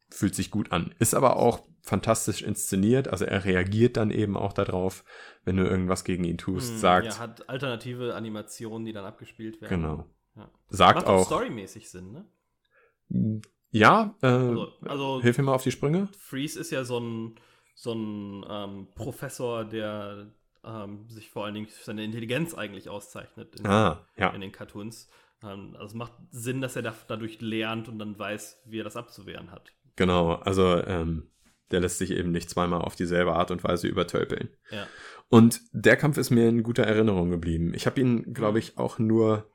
fühlt 0.09 0.34
sich 0.34 0.51
gut 0.51 0.72
an. 0.72 0.95
Ist 0.99 1.14
aber 1.14 1.36
auch 1.36 1.61
fantastisch 1.82 2.43
inszeniert. 2.43 3.09
Also 3.09 3.24
er 3.24 3.45
reagiert 3.45 3.97
dann 3.97 4.11
eben 4.11 4.36
auch 4.36 4.53
darauf, 4.53 5.05
wenn 5.45 5.57
du 5.57 5.64
irgendwas 5.64 6.05
gegen 6.05 6.24
ihn 6.24 6.38
tust, 6.38 6.70
Hm, 6.72 6.78
sagt. 6.78 7.07
Ja, 7.07 7.18
hat 7.18 7.49
alternative 7.49 8.14
Animationen, 8.14 8.84
die 8.86 8.93
dann 8.93 9.05
abgespielt 9.05 9.61
werden. 9.61 9.82
genau. 9.82 10.07
Ja. 10.36 10.51
Sagt 10.68 10.97
Macht 10.97 11.07
auch 11.09 11.26
storymäßig 11.26 11.91
Sinn, 11.91 12.12
ne? 12.12 13.41
Ja, 13.70 14.14
äh, 14.22 14.26
Also, 14.26 14.68
also 14.82 15.20
hilf 15.22 15.38
mir 15.38 15.45
mal 15.45 15.55
auf 15.55 15.62
die 15.62 15.70
Sprünge. 15.72 16.09
Freeze 16.18 16.59
ist 16.59 16.70
ja 16.70 16.84
so 16.84 16.99
ein, 16.99 17.36
so 17.74 17.93
ein 17.93 18.45
ähm, 18.49 18.88
Professor, 18.95 19.64
der 19.64 20.32
ähm, 20.64 21.09
sich 21.09 21.30
vor 21.30 21.45
allen 21.45 21.55
Dingen 21.55 21.66
für 21.66 21.84
seine 21.84 22.05
Intelligenz 22.05 22.55
eigentlich 22.55 22.88
auszeichnet 22.88 23.57
in, 23.61 23.66
Ah, 23.66 24.07
ja. 24.16 24.30
in 24.30 24.41
den 24.41 24.53
Cartoons. 24.53 25.09
Also 25.43 25.84
es 25.84 25.95
macht 25.95 26.12
Sinn, 26.30 26.61
dass 26.61 26.76
er 26.76 26.82
da, 26.82 26.95
dadurch 27.09 27.41
lernt 27.41 27.88
und 27.88 27.99
dann 27.99 28.18
weiß, 28.18 28.62
wie 28.66 28.80
er 28.80 28.84
das 28.84 28.97
abzuwehren 28.97 29.51
hat. 29.51 29.72
Genau, 29.97 30.34
also 30.34 30.76
ähm, 30.84 31.30
der 31.70 31.80
lässt 31.80 31.99
sich 31.99 32.11
eben 32.11 32.30
nicht 32.30 32.51
zweimal 32.51 32.82
auf 32.82 32.97
dieselbe 32.97 33.32
Art 33.34 33.51
und 33.51 33.64
Weise 33.64 33.88
übertölpeln. 33.88 34.51
Ja. 34.70 34.86
Und 35.28 35.61
der 35.72 35.97
Kampf 35.97 36.18
ist 36.18 36.30
mir 36.30 36.49
in 36.49 36.62
guter 36.62 36.82
Erinnerung 36.82 37.30
geblieben. 37.30 37.72
Ich 37.74 37.86
habe 37.86 38.01
ihn, 38.01 38.34
glaube 38.34 38.59
ich, 38.59 38.78
auch 38.78 38.99
nur. 38.99 39.49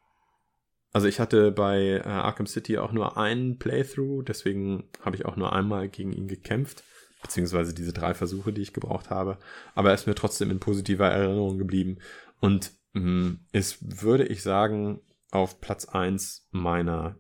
Also 0.93 1.07
ich 1.09 1.19
hatte 1.19 1.51
bei 1.51 2.01
äh, 2.05 2.07
Arkham 2.07 2.47
City 2.47 2.77
auch 2.77 2.93
nur 2.93 3.17
einen 3.17 3.59
Playthrough, 3.59 4.23
deswegen 4.23 4.86
habe 5.01 5.17
ich 5.17 5.25
auch 5.25 5.36
nur 5.36 5.51
einmal 5.51 5.89
gegen 5.89 6.13
ihn 6.13 6.29
gekämpft, 6.29 6.86
beziehungsweise 7.21 7.73
diese 7.73 7.91
drei 7.91 8.13
Versuche, 8.13 8.53
die 8.53 8.61
ich 8.61 8.71
gebraucht 8.71 9.09
habe. 9.09 9.38
Aber 9.73 9.89
er 9.89 9.95
ist 9.95 10.07
mir 10.07 10.15
trotzdem 10.15 10.51
in 10.51 10.61
positiver 10.61 11.09
Erinnerung 11.09 11.57
geblieben 11.57 11.97
und 12.39 12.71
mh, 12.93 13.36
ist, 13.51 14.01
würde 14.03 14.25
ich 14.25 14.41
sagen, 14.41 15.01
auf 15.36 15.61
Platz 15.61 15.86
eins 15.86 16.47
meiner 16.51 17.17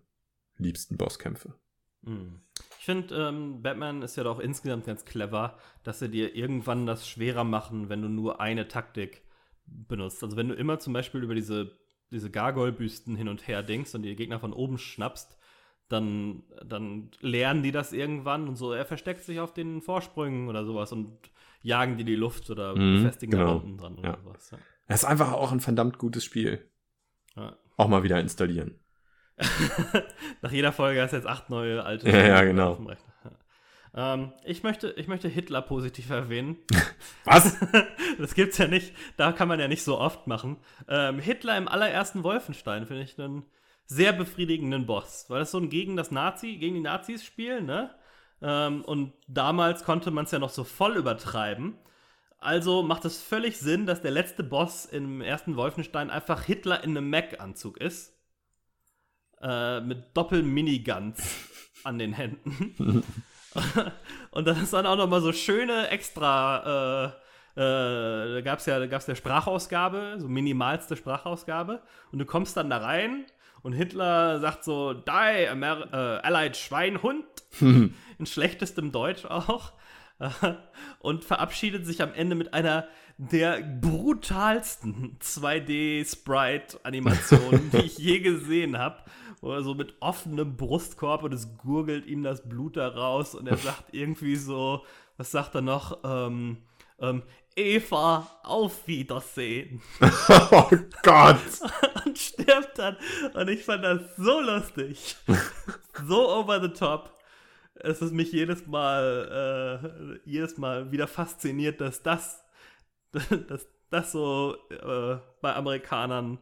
liebsten 0.57 0.97
Bosskämpfe. 0.97 1.55
Hm. 2.03 2.41
Ich 2.79 2.85
finde, 2.85 3.15
ähm, 3.15 3.61
Batman 3.61 4.01
ist 4.03 4.15
ja 4.15 4.23
doch 4.23 4.39
insgesamt 4.39 4.85
ganz 4.85 5.05
clever, 5.05 5.57
dass 5.83 5.99
sie 5.99 6.09
dir 6.09 6.35
irgendwann 6.35 6.85
das 6.85 7.07
schwerer 7.09 7.43
machen, 7.43 7.89
wenn 7.89 8.01
du 8.01 8.07
nur 8.09 8.39
eine 8.39 8.67
Taktik 8.67 9.23
benutzt. 9.65 10.23
Also 10.23 10.37
wenn 10.37 10.49
du 10.49 10.55
immer 10.55 10.79
zum 10.79 10.93
Beispiel 10.93 11.23
über 11.23 11.33
diese, 11.35 11.71
diese 12.11 12.29
Gargoyle-Büsten 12.29 13.15
hin 13.15 13.27
und 13.27 13.47
her 13.47 13.63
denkst 13.63 13.95
und 13.95 14.03
die 14.03 14.15
Gegner 14.15 14.39
von 14.39 14.53
oben 14.53 14.77
schnappst, 14.77 15.37
dann, 15.87 16.43
dann 16.63 17.09
lernen 17.21 17.63
die 17.63 17.71
das 17.71 17.91
irgendwann 17.93 18.47
und 18.47 18.55
so. 18.55 18.71
Er 18.71 18.85
versteckt 18.85 19.23
sich 19.23 19.39
auf 19.39 19.53
den 19.53 19.81
Vorsprüngen 19.81 20.47
oder 20.47 20.65
sowas 20.65 20.91
und 20.91 21.17
jagen 21.61 21.97
die 21.97 22.03
die 22.05 22.15
Luft 22.15 22.49
oder 22.51 22.75
Mhm, 22.75 22.97
befestigen 22.97 23.31
genau. 23.31 23.45
da 23.47 23.53
unten 23.53 23.77
dran 23.77 23.95
oder 23.97 24.09
Ja. 24.09 24.17
sowas. 24.23 24.51
Ja. 24.51 24.57
Es 24.87 25.01
ist 25.01 25.05
einfach 25.05 25.31
auch 25.33 25.51
ein 25.51 25.59
verdammt 25.59 25.97
gutes 25.97 26.23
Spiel. 26.23 26.69
Ja. 27.35 27.57
Auch 27.77 27.87
mal 27.87 28.03
wieder 28.03 28.19
installieren. 28.19 28.79
Nach 30.41 30.51
jeder 30.51 30.71
Folge 30.71 31.01
hast 31.01 31.11
du 31.11 31.17
jetzt 31.17 31.27
acht 31.27 31.49
neue 31.49 31.83
alte 31.83 32.09
Ja, 32.09 32.25
ja, 32.25 32.43
genau. 32.43 32.71
auf 32.71 32.77
dem 32.77 32.87
Rechner. 32.87 33.13
Ja. 33.23 34.13
Ähm, 34.13 34.33
ich, 34.43 34.63
möchte, 34.63 34.91
ich 34.91 35.07
möchte 35.07 35.27
Hitler 35.27 35.61
positiv 35.61 36.09
erwähnen. 36.09 36.57
Was? 37.25 37.57
das 38.17 38.33
gibt's 38.33 38.57
ja 38.57 38.67
nicht, 38.67 38.93
da 39.17 39.31
kann 39.31 39.47
man 39.47 39.59
ja 39.59 39.67
nicht 39.67 39.83
so 39.83 39.99
oft 39.99 40.27
machen. 40.27 40.57
Ähm, 40.87 41.19
Hitler 41.19 41.57
im 41.57 41.67
allerersten 41.67 42.23
Wolfenstein 42.23 42.85
finde 42.85 43.03
ich 43.03 43.19
einen 43.19 43.45
sehr 43.87 44.13
befriedigenden 44.13 44.85
Boss, 44.85 45.25
weil 45.29 45.39
das 45.39 45.51
so 45.51 45.59
ein 45.59 45.69
gegen 45.69 45.95
das 45.95 46.11
Nazi, 46.11 46.57
gegen 46.57 46.75
die 46.75 46.81
Nazis 46.81 47.23
Spiel, 47.23 47.61
ne? 47.61 47.93
Ähm, 48.41 48.83
und 48.83 49.13
damals 49.27 49.83
konnte 49.83 50.11
man 50.11 50.25
es 50.25 50.31
ja 50.31 50.39
noch 50.39 50.49
so 50.49 50.63
voll 50.63 50.97
übertreiben. 50.97 51.77
Also 52.45 52.83
macht 52.83 53.05
es 53.05 53.21
völlig 53.21 53.57
Sinn, 53.57 53.87
dass 53.87 54.03
der 54.03 54.11
letzte 54.11 54.43
Boss 54.43 54.85
im 54.85 55.19
ersten 55.21 55.55
Wolfenstein 55.55 56.11
einfach 56.11 56.43
Hitler 56.43 56.83
in 56.83 56.91
einem 56.91 57.09
Mac-Anzug 57.09 57.77
ist. 57.77 58.13
Äh, 59.41 59.81
mit 59.81 60.15
Doppel-Miniguns 60.15 61.23
an 61.83 61.97
den 61.97 62.13
Händen. 62.13 63.03
Und 64.31 64.45
das 64.45 64.61
ist 64.61 64.73
dann 64.73 64.85
auch 64.85 64.95
noch 64.95 65.09
mal 65.09 65.21
so 65.21 65.33
schöne 65.33 65.89
extra, 65.89 67.15
äh, 67.55 67.61
äh, 67.61 68.33
da 68.35 68.41
gab 68.41 68.59
es 68.59 68.67
ja, 68.67 68.77
da 68.77 68.85
gab's 68.85 69.07
ja 69.07 69.15
Sprachausgabe, 69.15 70.17
so 70.19 70.27
minimalste 70.27 70.95
Sprachausgabe. 70.95 71.81
Und 72.11 72.19
du 72.19 72.25
kommst 72.25 72.55
dann 72.57 72.69
da 72.69 72.77
rein 72.77 73.25
und 73.63 73.73
Hitler 73.73 74.39
sagt 74.39 74.63
so, 74.63 74.93
die, 74.93 75.47
Amer 75.49 75.91
äh, 75.91 76.27
Allied 76.27 76.57
Schweinhund, 76.57 77.25
in 77.59 78.25
schlechtestem 78.25 78.91
Deutsch 78.91 79.25
auch. 79.25 79.73
und 80.99 81.25
verabschiedet 81.25 81.85
sich 81.85 82.01
am 82.01 82.13
Ende 82.13 82.35
mit 82.35 82.53
einer 82.53 82.87
der 83.17 83.61
brutalsten 83.61 85.17
2D-Sprite-Animationen, 85.19 87.71
die 87.71 87.85
ich 87.85 87.97
je 87.97 88.19
gesehen 88.19 88.77
habe. 88.77 88.97
Oder 89.41 89.63
so 89.63 89.73
mit 89.73 89.95
offenem 89.99 90.55
Brustkorb 90.57 91.23
und 91.23 91.33
es 91.33 91.57
gurgelt 91.57 92.05
ihm 92.05 92.21
das 92.23 92.47
Blut 92.47 92.77
da 92.77 92.87
raus 92.87 93.35
und 93.35 93.47
er 93.47 93.57
sagt 93.57 93.93
irgendwie 93.93 94.37
so, 94.37 94.85
was 95.17 95.31
sagt 95.31 95.55
er 95.55 95.61
noch? 95.61 95.99
Ähm, 96.03 96.59
ähm, 96.99 97.23
Eva, 97.55 98.27
auf 98.43 98.87
Wiedersehen. 98.87 99.81
oh 100.51 100.69
Gott. 101.03 101.39
und 102.05 102.17
stirbt 102.17 102.77
dann. 102.77 102.97
Und 103.33 103.49
ich 103.49 103.63
fand 103.63 103.83
das 103.83 104.01
so 104.17 104.41
lustig. 104.41 105.15
so 106.05 106.29
over 106.29 106.61
the 106.61 106.69
top. 106.69 107.14
Es 107.75 108.01
ist 108.01 108.13
mich 108.13 108.31
jedes 108.31 108.65
Mal, 108.67 110.19
äh, 110.25 110.29
jedes 110.29 110.57
Mal 110.57 110.91
wieder 110.91 111.07
fasziniert, 111.07 111.81
dass 111.81 112.03
das, 112.03 112.43
dass 113.11 113.67
das 113.89 114.11
so 114.11 114.57
äh, 114.69 115.17
bei 115.41 115.55
Amerikanern 115.55 116.39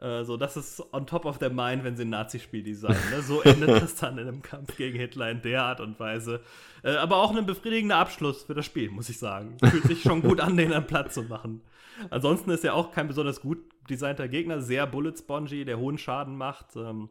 äh, 0.00 0.22
so, 0.24 0.36
das 0.36 0.56
ist 0.56 0.82
on 0.92 1.06
top 1.06 1.24
of 1.24 1.38
their 1.38 1.50
mind, 1.50 1.82
wenn 1.82 1.96
sie 1.96 2.04
ein 2.04 2.10
Nazi-Spiel 2.10 2.62
designen. 2.62 3.10
Ne? 3.10 3.20
So 3.22 3.42
endet 3.42 3.68
das 3.82 3.96
dann 3.96 4.18
in 4.18 4.28
einem 4.28 4.42
Kampf 4.42 4.76
gegen 4.76 4.96
Hitler 4.96 5.30
in 5.30 5.42
der 5.42 5.64
Art 5.64 5.80
und 5.80 5.98
Weise. 5.98 6.40
Äh, 6.84 6.96
aber 6.96 7.16
auch 7.16 7.34
ein 7.34 7.46
befriedigender 7.46 7.96
Abschluss 7.96 8.44
für 8.44 8.54
das 8.54 8.64
Spiel, 8.64 8.90
muss 8.90 9.08
ich 9.08 9.18
sagen. 9.18 9.56
Fühlt 9.58 9.84
sich 9.84 10.02
schon 10.02 10.22
gut 10.22 10.40
an, 10.40 10.56
den 10.56 10.72
an 10.72 10.86
Platz 10.86 11.14
zu 11.14 11.24
machen. 11.24 11.62
Ansonsten 12.10 12.50
ist 12.50 12.64
er 12.64 12.74
auch 12.74 12.92
kein 12.92 13.08
besonders 13.08 13.40
gut 13.40 13.58
designter 13.90 14.28
Gegner, 14.28 14.60
sehr 14.60 14.86
bullet-spongy, 14.86 15.64
der 15.64 15.78
hohen 15.78 15.98
Schaden 15.98 16.36
macht. 16.36 16.76
Ähm, 16.76 17.08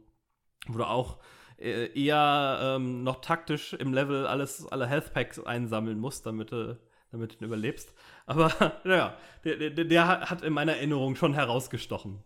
wo 0.67 0.77
du 0.77 0.85
auch 0.85 1.17
eher 1.57 2.59
ähm, 2.61 3.03
noch 3.03 3.21
taktisch 3.21 3.73
im 3.73 3.93
Level 3.93 4.27
alles, 4.27 4.67
alle 4.67 4.87
Health 4.87 5.13
Packs 5.13 5.39
einsammeln 5.39 5.99
musst, 5.99 6.25
damit 6.25 6.51
du, 6.51 6.79
damit 7.11 7.41
du 7.41 7.45
überlebst. 7.45 7.93
Aber 8.25 8.51
naja, 8.83 9.17
der, 9.43 9.71
der, 9.71 9.85
der 9.85 10.07
hat 10.29 10.43
in 10.43 10.53
meiner 10.53 10.73
Erinnerung 10.73 11.15
schon 11.15 11.33
herausgestochen. 11.33 12.23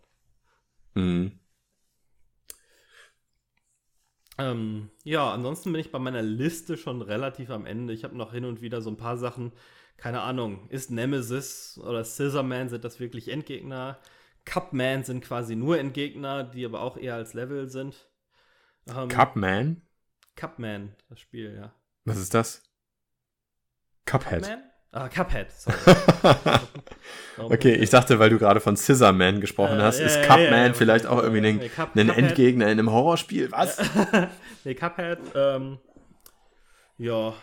Mhm. 0.95 1.39
Ähm, 4.37 4.89
ja, 5.03 5.31
ansonsten 5.31 5.71
bin 5.71 5.81
ich 5.81 5.91
bei 5.91 5.99
meiner 5.99 6.21
Liste 6.21 6.77
schon 6.77 7.01
relativ 7.01 7.49
am 7.51 7.65
Ende. 7.65 7.93
Ich 7.93 8.03
habe 8.03 8.17
noch 8.17 8.31
hin 8.33 8.45
und 8.45 8.61
wieder 8.61 8.81
so 8.81 8.89
ein 8.89 8.97
paar 8.97 9.17
Sachen. 9.17 9.51
Keine 9.97 10.21
Ahnung, 10.21 10.67
ist 10.69 10.89
Nemesis 10.89 11.79
oder 11.83 12.03
Scissorman 12.03 12.69
sind 12.69 12.83
das 12.83 12.99
wirklich 12.99 13.27
Endgegner? 13.29 13.99
Cupman 14.45 15.03
sind 15.03 15.23
quasi 15.23 15.55
nur 15.55 15.77
Endgegner, 15.77 16.43
die 16.43 16.65
aber 16.65 16.81
auch 16.81 16.97
eher 16.97 17.15
als 17.15 17.33
Level 17.33 17.69
sind. 17.69 18.09
Ähm, 18.95 19.09
Cupman? 19.09 19.81
Cupman, 20.35 20.95
das 21.09 21.19
Spiel, 21.19 21.55
ja. 21.55 21.73
Was 22.05 22.17
ist 22.17 22.33
das? 22.33 22.63
Cuphead. 24.05 24.43
Cupman? 24.43 24.63
Ah, 24.93 25.07
Cuphead, 25.07 25.51
sorry. 25.51 25.77
Okay, 27.37 27.73
ich 27.75 27.89
dachte, 27.89 28.19
weil 28.19 28.29
du 28.29 28.37
gerade 28.37 28.59
von 28.59 28.75
Scissorman 28.75 29.39
gesprochen 29.41 29.79
Äh, 29.79 29.83
hast, 29.83 29.99
ist 29.99 30.17
ja, 30.17 30.21
Cupman 30.23 30.67
ja, 30.67 30.73
vielleicht 30.73 31.05
auch 31.05 31.23
irgendwie 31.23 31.47
ein, 31.47 31.71
Cup- 31.71 31.95
ein 31.95 32.09
Endgegner 32.09 32.65
in 32.65 32.77
einem 32.79 32.91
Horrorspiel. 32.91 33.51
Was? 33.51 33.81
nee, 34.63 34.75
Cuphead, 34.75 35.19
ähm, 35.33 35.79
ja. 36.97 37.33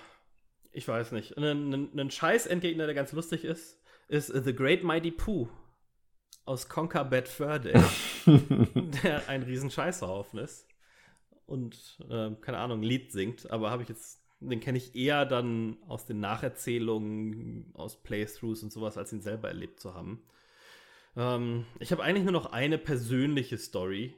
ich 0.72 0.86
weiß 0.86 1.12
nicht. 1.12 1.36
Ein, 1.38 1.72
ein, 1.72 1.98
ein 1.98 2.10
Scheiß-Endgegner, 2.10 2.84
der 2.86 2.94
ganz 2.94 3.12
lustig 3.12 3.44
ist, 3.44 3.80
ist 4.08 4.28
The 4.28 4.54
Great 4.54 4.84
Mighty 4.84 5.10
Pooh 5.10 5.48
aus 6.44 6.68
Conquer 6.68 7.04
Bad 7.04 7.28
Fur 7.28 7.58
Day, 7.58 7.74
der 9.04 9.28
ein 9.28 9.42
riesen 9.42 9.70
Scheißhaufen 9.70 10.38
ist 10.38 10.67
und, 11.48 11.98
äh, 12.10 12.30
keine 12.40 12.58
Ahnung, 12.58 12.80
ein 12.80 12.84
Lied 12.84 13.10
singt, 13.10 13.50
aber 13.50 13.70
habe 13.70 13.82
ich 13.82 13.88
jetzt, 13.88 14.22
den 14.40 14.60
kenne 14.60 14.78
ich 14.78 14.94
eher 14.94 15.24
dann 15.24 15.78
aus 15.88 16.04
den 16.04 16.20
Nacherzählungen, 16.20 17.70
aus 17.74 18.02
Playthroughs 18.02 18.62
und 18.62 18.72
sowas, 18.72 18.98
als 18.98 19.12
ihn 19.12 19.22
selber 19.22 19.48
erlebt 19.48 19.80
zu 19.80 19.94
haben. 19.94 20.22
Ähm, 21.16 21.64
ich 21.80 21.90
habe 21.90 22.02
eigentlich 22.02 22.24
nur 22.24 22.32
noch 22.32 22.52
eine 22.52 22.78
persönliche 22.78 23.58
Story 23.58 24.14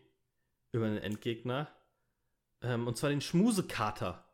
über 0.73 0.87
einen 0.87 0.99
Endgegner, 0.99 1.69
ähm, 2.63 2.87
und 2.87 2.97
zwar 2.97 3.11
den 3.11 3.21
Schmusekater. 3.21 4.25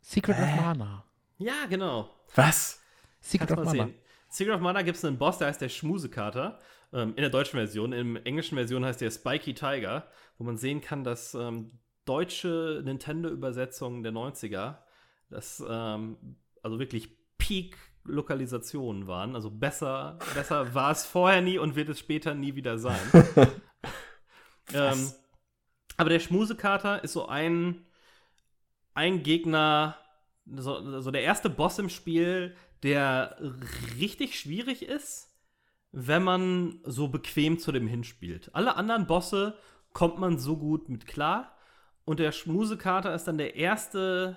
Secret 0.00 0.36
of 0.36 0.56
Mana. 0.56 1.04
Ja, 1.38 1.66
genau. 1.68 2.10
Was? 2.34 2.80
Secret 3.20 3.48
Kannst 3.48 3.60
of 3.60 3.66
mal 3.66 3.76
Mana. 3.76 3.88
sehen. 3.88 3.98
Secret 4.28 4.54
of 4.54 4.60
Mana 4.60 4.82
gibt 4.82 4.96
es 4.96 5.04
einen 5.04 5.18
Boss, 5.18 5.38
der 5.38 5.48
heißt 5.48 5.60
der 5.60 5.68
Schmusekater. 5.68 6.58
Ähm, 6.94 7.10
in 7.10 7.22
der 7.22 7.30
deutschen 7.30 7.58
Version. 7.58 7.92
In 7.92 8.14
der 8.14 8.26
englischen 8.26 8.54
Version 8.54 8.84
heißt 8.84 9.00
der 9.00 9.10
Spiky 9.10 9.52
Tiger, 9.52 10.06
wo 10.38 10.44
man 10.44 10.56
sehen 10.56 10.80
kann, 10.80 11.02
dass 11.02 11.34
ähm, 11.34 11.72
deutsche 12.04 12.82
Nintendo-Übersetzungen 12.84 14.04
der 14.04 14.12
90er, 14.12 14.78
das 15.28 15.62
ähm, 15.68 16.16
also 16.62 16.78
wirklich 16.78 17.10
Peak-Lokalisationen 17.38 19.08
waren. 19.08 19.34
Also 19.34 19.50
besser, 19.50 20.20
besser 20.34 20.72
war 20.74 20.92
es 20.92 21.04
vorher 21.04 21.40
nie 21.40 21.58
und 21.58 21.74
wird 21.74 21.88
es 21.88 21.98
später 21.98 22.32
nie 22.32 22.54
wieder 22.54 22.78
sein. 22.78 23.00
ähm, 24.72 25.10
aber 25.96 26.10
der 26.10 26.20
Schmusekater 26.20 27.02
ist 27.02 27.14
so 27.14 27.26
ein, 27.26 27.84
ein 28.94 29.24
Gegner, 29.24 29.96
so, 30.46 31.00
so 31.00 31.10
der 31.10 31.22
erste 31.22 31.50
Boss 31.50 31.80
im 31.80 31.88
Spiel, 31.88 32.54
der 32.84 33.36
richtig 33.98 34.38
schwierig 34.38 34.82
ist, 34.82 35.33
wenn 35.96 36.24
man 36.24 36.80
so 36.82 37.06
bequem 37.06 37.60
zu 37.60 37.70
dem 37.70 37.86
hinspielt. 37.86 38.50
Alle 38.52 38.74
anderen 38.76 39.06
Bosse 39.06 39.56
kommt 39.92 40.18
man 40.18 40.38
so 40.38 40.56
gut 40.56 40.88
mit 40.88 41.06
klar. 41.06 41.56
Und 42.04 42.18
der 42.18 42.32
Schmusekater 42.32 43.14
ist 43.14 43.24
dann 43.24 43.38
der 43.38 43.54
erste, 43.54 44.36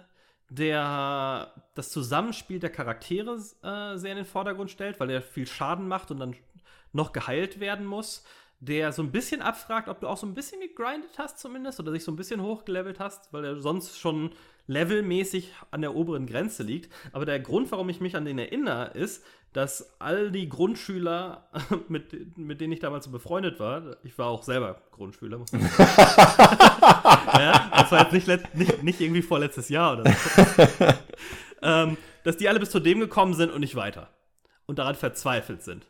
der 0.50 1.52
das 1.74 1.90
Zusammenspiel 1.90 2.60
der 2.60 2.70
Charaktere 2.70 3.36
äh, 3.64 3.98
sehr 3.98 4.12
in 4.12 4.18
den 4.18 4.26
Vordergrund 4.26 4.70
stellt, 4.70 5.00
weil 5.00 5.10
er 5.10 5.24
viel 5.24 5.48
Schaden 5.48 5.88
macht 5.88 6.12
und 6.12 6.20
dann 6.20 6.36
noch 6.94 7.12
geheilt 7.12 7.60
werden 7.60 7.88
muss. 7.88 8.24
Der 8.60 8.92
so 8.92 9.04
ein 9.04 9.12
bisschen 9.12 9.42
abfragt, 9.42 9.88
ob 9.88 10.00
du 10.00 10.08
auch 10.08 10.18
so 10.18 10.26
ein 10.26 10.34
bisschen 10.34 10.60
gegrindet 10.60 11.18
hast, 11.18 11.38
zumindest, 11.40 11.80
oder 11.80 11.92
sich 11.92 12.04
so 12.04 12.12
ein 12.12 12.16
bisschen 12.16 12.42
hochgelevelt 12.42 13.00
hast, 13.00 13.32
weil 13.32 13.46
er 13.46 13.62
sonst 13.62 14.00
schon 14.00 14.32
levelmäßig 14.66 15.54
an 15.72 15.82
der 15.82 15.96
oberen 15.96 16.26
Grenze 16.26 16.64
liegt. 16.64 16.92
Aber 17.12 17.26
der 17.26 17.40
Grund, 17.40 17.72
warum 17.72 17.90
ich 17.90 18.02
mich 18.02 18.16
an 18.16 18.26
den 18.26 18.40
erinnere, 18.40 18.92
ist, 18.94 19.24
dass 19.54 20.00
all 20.00 20.30
die 20.32 20.50
Grundschüler, 20.50 21.50
mit, 21.88 22.38
mit 22.38 22.62
denen 22.62 22.74
ich 22.74 22.80
damals 22.80 23.06
so 23.06 23.12
befreundet 23.12 23.60
war, 23.60 23.98
ich 24.04 24.18
war 24.18 24.28
auch 24.28 24.44
selber 24.44 24.82
Grundschüler, 24.92 25.38
muss 25.38 25.52
man 25.52 25.62
sagen. 25.62 25.92
ja, 27.40 27.72
das 27.76 27.92
war 27.92 28.02
jetzt 28.04 28.28
nicht, 28.28 28.56
nicht, 28.56 28.84
nicht 28.84 29.02
irgendwie 29.02 29.22
vorletztes 29.22 29.70
Jahr 29.70 30.00
oder 30.00 30.12
so. 30.12 30.86
ähm, 31.62 31.98
dass 32.24 32.38
die 32.38 32.50
alle 32.50 32.60
bis 32.60 32.70
zu 32.70 32.80
dem 32.80 33.00
gekommen 33.00 33.34
sind 33.34 33.52
und 33.52 33.62
nicht 33.62 33.76
weiter. 33.76 34.10
Und 34.66 34.80
daran 34.80 34.96
verzweifelt 34.96 35.64
sind. 35.64 35.88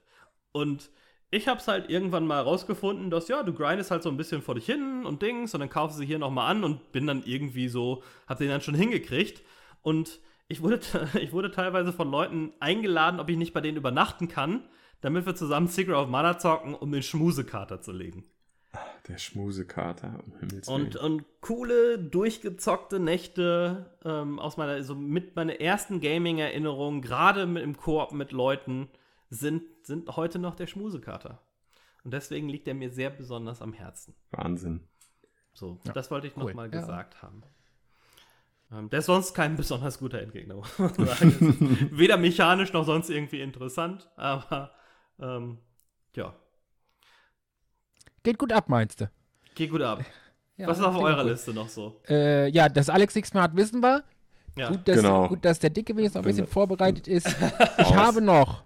Und 0.52 0.90
ich 1.30 1.48
hab's 1.48 1.68
halt 1.68 1.90
irgendwann 1.90 2.26
mal 2.26 2.42
rausgefunden, 2.42 3.10
dass 3.10 3.28
ja, 3.28 3.44
du 3.44 3.54
grindest 3.54 3.92
halt 3.92 4.04
so 4.04 4.10
ein 4.10 4.18
bisschen 4.18 4.42
vor 4.42 4.56
dich 4.56 4.66
hin 4.66 5.06
und 5.06 5.22
Dings 5.22 5.54
und 5.54 5.60
dann 5.60 5.70
kaufst 5.70 5.98
du 5.98 6.02
sie 6.02 6.08
hier 6.08 6.20
nochmal 6.20 6.50
an 6.52 6.64
und 6.64 6.92
bin 6.92 7.06
dann 7.08 7.24
irgendwie 7.26 7.68
so, 7.68 8.04
hab 8.28 8.38
den 8.38 8.50
dann 8.50 8.62
schon 8.62 8.76
hingekriegt. 8.76 9.42
Und 9.82 10.20
ich 10.48 10.62
wurde, 10.62 10.80
ich 11.22 11.34
wurde 11.34 11.52
teilweise 11.52 11.92
von 11.92 12.10
Leuten 12.10 12.54
eingeladen, 12.60 13.20
ob 13.20 13.30
ich 13.30 13.38
nicht 13.38 13.54
bei 13.54 13.62
denen 13.62 13.78
übernachten 13.78 14.28
kann, 14.28 14.64
damit 15.02 15.26
wir 15.26 15.36
zusammen 15.36 15.68
Secret 15.68 15.96
of 15.96 16.08
Mana 16.08 16.38
zocken, 16.40 16.74
um 16.74 16.92
den 16.92 17.04
Schmusekater 17.04 17.82
zu 17.82 17.92
legen. 17.92 18.26
Der 19.08 19.18
Schmusekater, 19.18 20.20
um 20.26 20.38
Himmels 20.40 20.68
Und, 20.68 20.96
Willen. 20.96 21.06
und 21.06 21.26
coole, 21.42 21.98
durchgezockte 22.00 23.00
Nächte 23.00 23.98
ähm, 24.04 24.40
aus 24.40 24.58
meiner, 24.58 24.84
so 24.84 24.96
mit 24.96 25.36
meiner 25.36 25.60
ersten 25.60 26.00
Gaming-Erinnerung, 26.02 27.02
gerade 27.02 27.46
mit 27.46 27.64
im 27.64 27.78
Koop 27.78 28.12
mit 28.12 28.32
Leuten, 28.32 28.90
sind, 29.30 29.64
sind 29.84 30.16
heute 30.16 30.40
noch 30.40 30.56
der 30.56 30.68
Schmusekater. 30.68 31.42
Und 32.04 32.12
deswegen 32.14 32.48
liegt 32.50 32.68
er 32.68 32.74
mir 32.74 32.90
sehr 32.90 33.10
besonders 33.10 33.62
am 33.62 33.74
Herzen. 33.74 34.16
Wahnsinn. 34.32 34.88
So, 35.54 35.80
das 35.94 36.10
wollte 36.12 36.28
ich 36.28 36.38
cool. 36.38 36.46
noch 36.46 36.54
mal 36.54 36.66
Ja. 36.74 36.80
gesagt 36.80 37.22
haben. 37.22 37.44
Ähm, 38.72 38.90
der 38.90 39.00
ist 39.00 39.06
sonst 39.06 39.34
kein 39.34 39.56
besonders 39.56 39.98
guter 40.00 40.22
Endgegner, 40.22 40.56
muss 40.56 40.78
man 40.78 40.94
sagen. 40.94 41.80
Ist 41.92 41.98
Weder 41.98 42.18
mechanisch 42.18 42.72
noch 42.74 42.86
sonst 42.86 43.10
irgendwie 43.10 43.42
interessant, 43.42 44.10
aber 44.16 44.72
ähm, 45.20 45.58
ja, 46.16 46.34
Geht 48.24 48.38
gut 48.38 48.52
ab, 48.52 48.68
meinst 48.68 49.02
du? 49.02 49.10
geht 49.56 49.72
gut 49.72 49.82
ab. 49.82 50.04
Ja, 50.60 50.68
Was 50.68 50.80
ist 50.80 50.84
auf 50.86 50.96
eurer 50.98 51.22
gut. 51.22 51.32
Liste 51.34 51.54
noch 51.54 51.70
so? 51.70 52.02
Äh, 52.10 52.50
ja, 52.50 52.68
dass 52.68 52.90
Alex 52.90 53.14
nichts 53.14 53.32
mehr 53.32 53.44
hat, 53.44 53.56
wissen 53.56 53.80
wir. 53.80 54.04
Ja. 54.58 54.70
Gut, 54.70 54.88
dass, 54.88 54.96
Genau. 54.96 55.28
gut, 55.28 55.46
dass 55.46 55.60
der 55.60 55.70
Dicke 55.70 55.96
wenigstens 55.96 56.16
noch 56.16 56.24
ein 56.24 56.34
bisschen 56.34 56.48
vorbereitet 56.48 57.08
ist. 57.08 57.28
Ich 57.78 57.94
habe 57.94 58.22
noch 58.22 58.64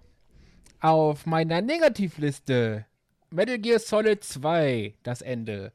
auf 0.82 1.26
meiner 1.26 1.62
Negativliste 1.62 2.84
Metal 3.30 3.58
Gear 3.58 3.78
Solid 3.78 4.22
2, 4.22 4.94
das 5.04 5.22
Ende. 5.22 5.72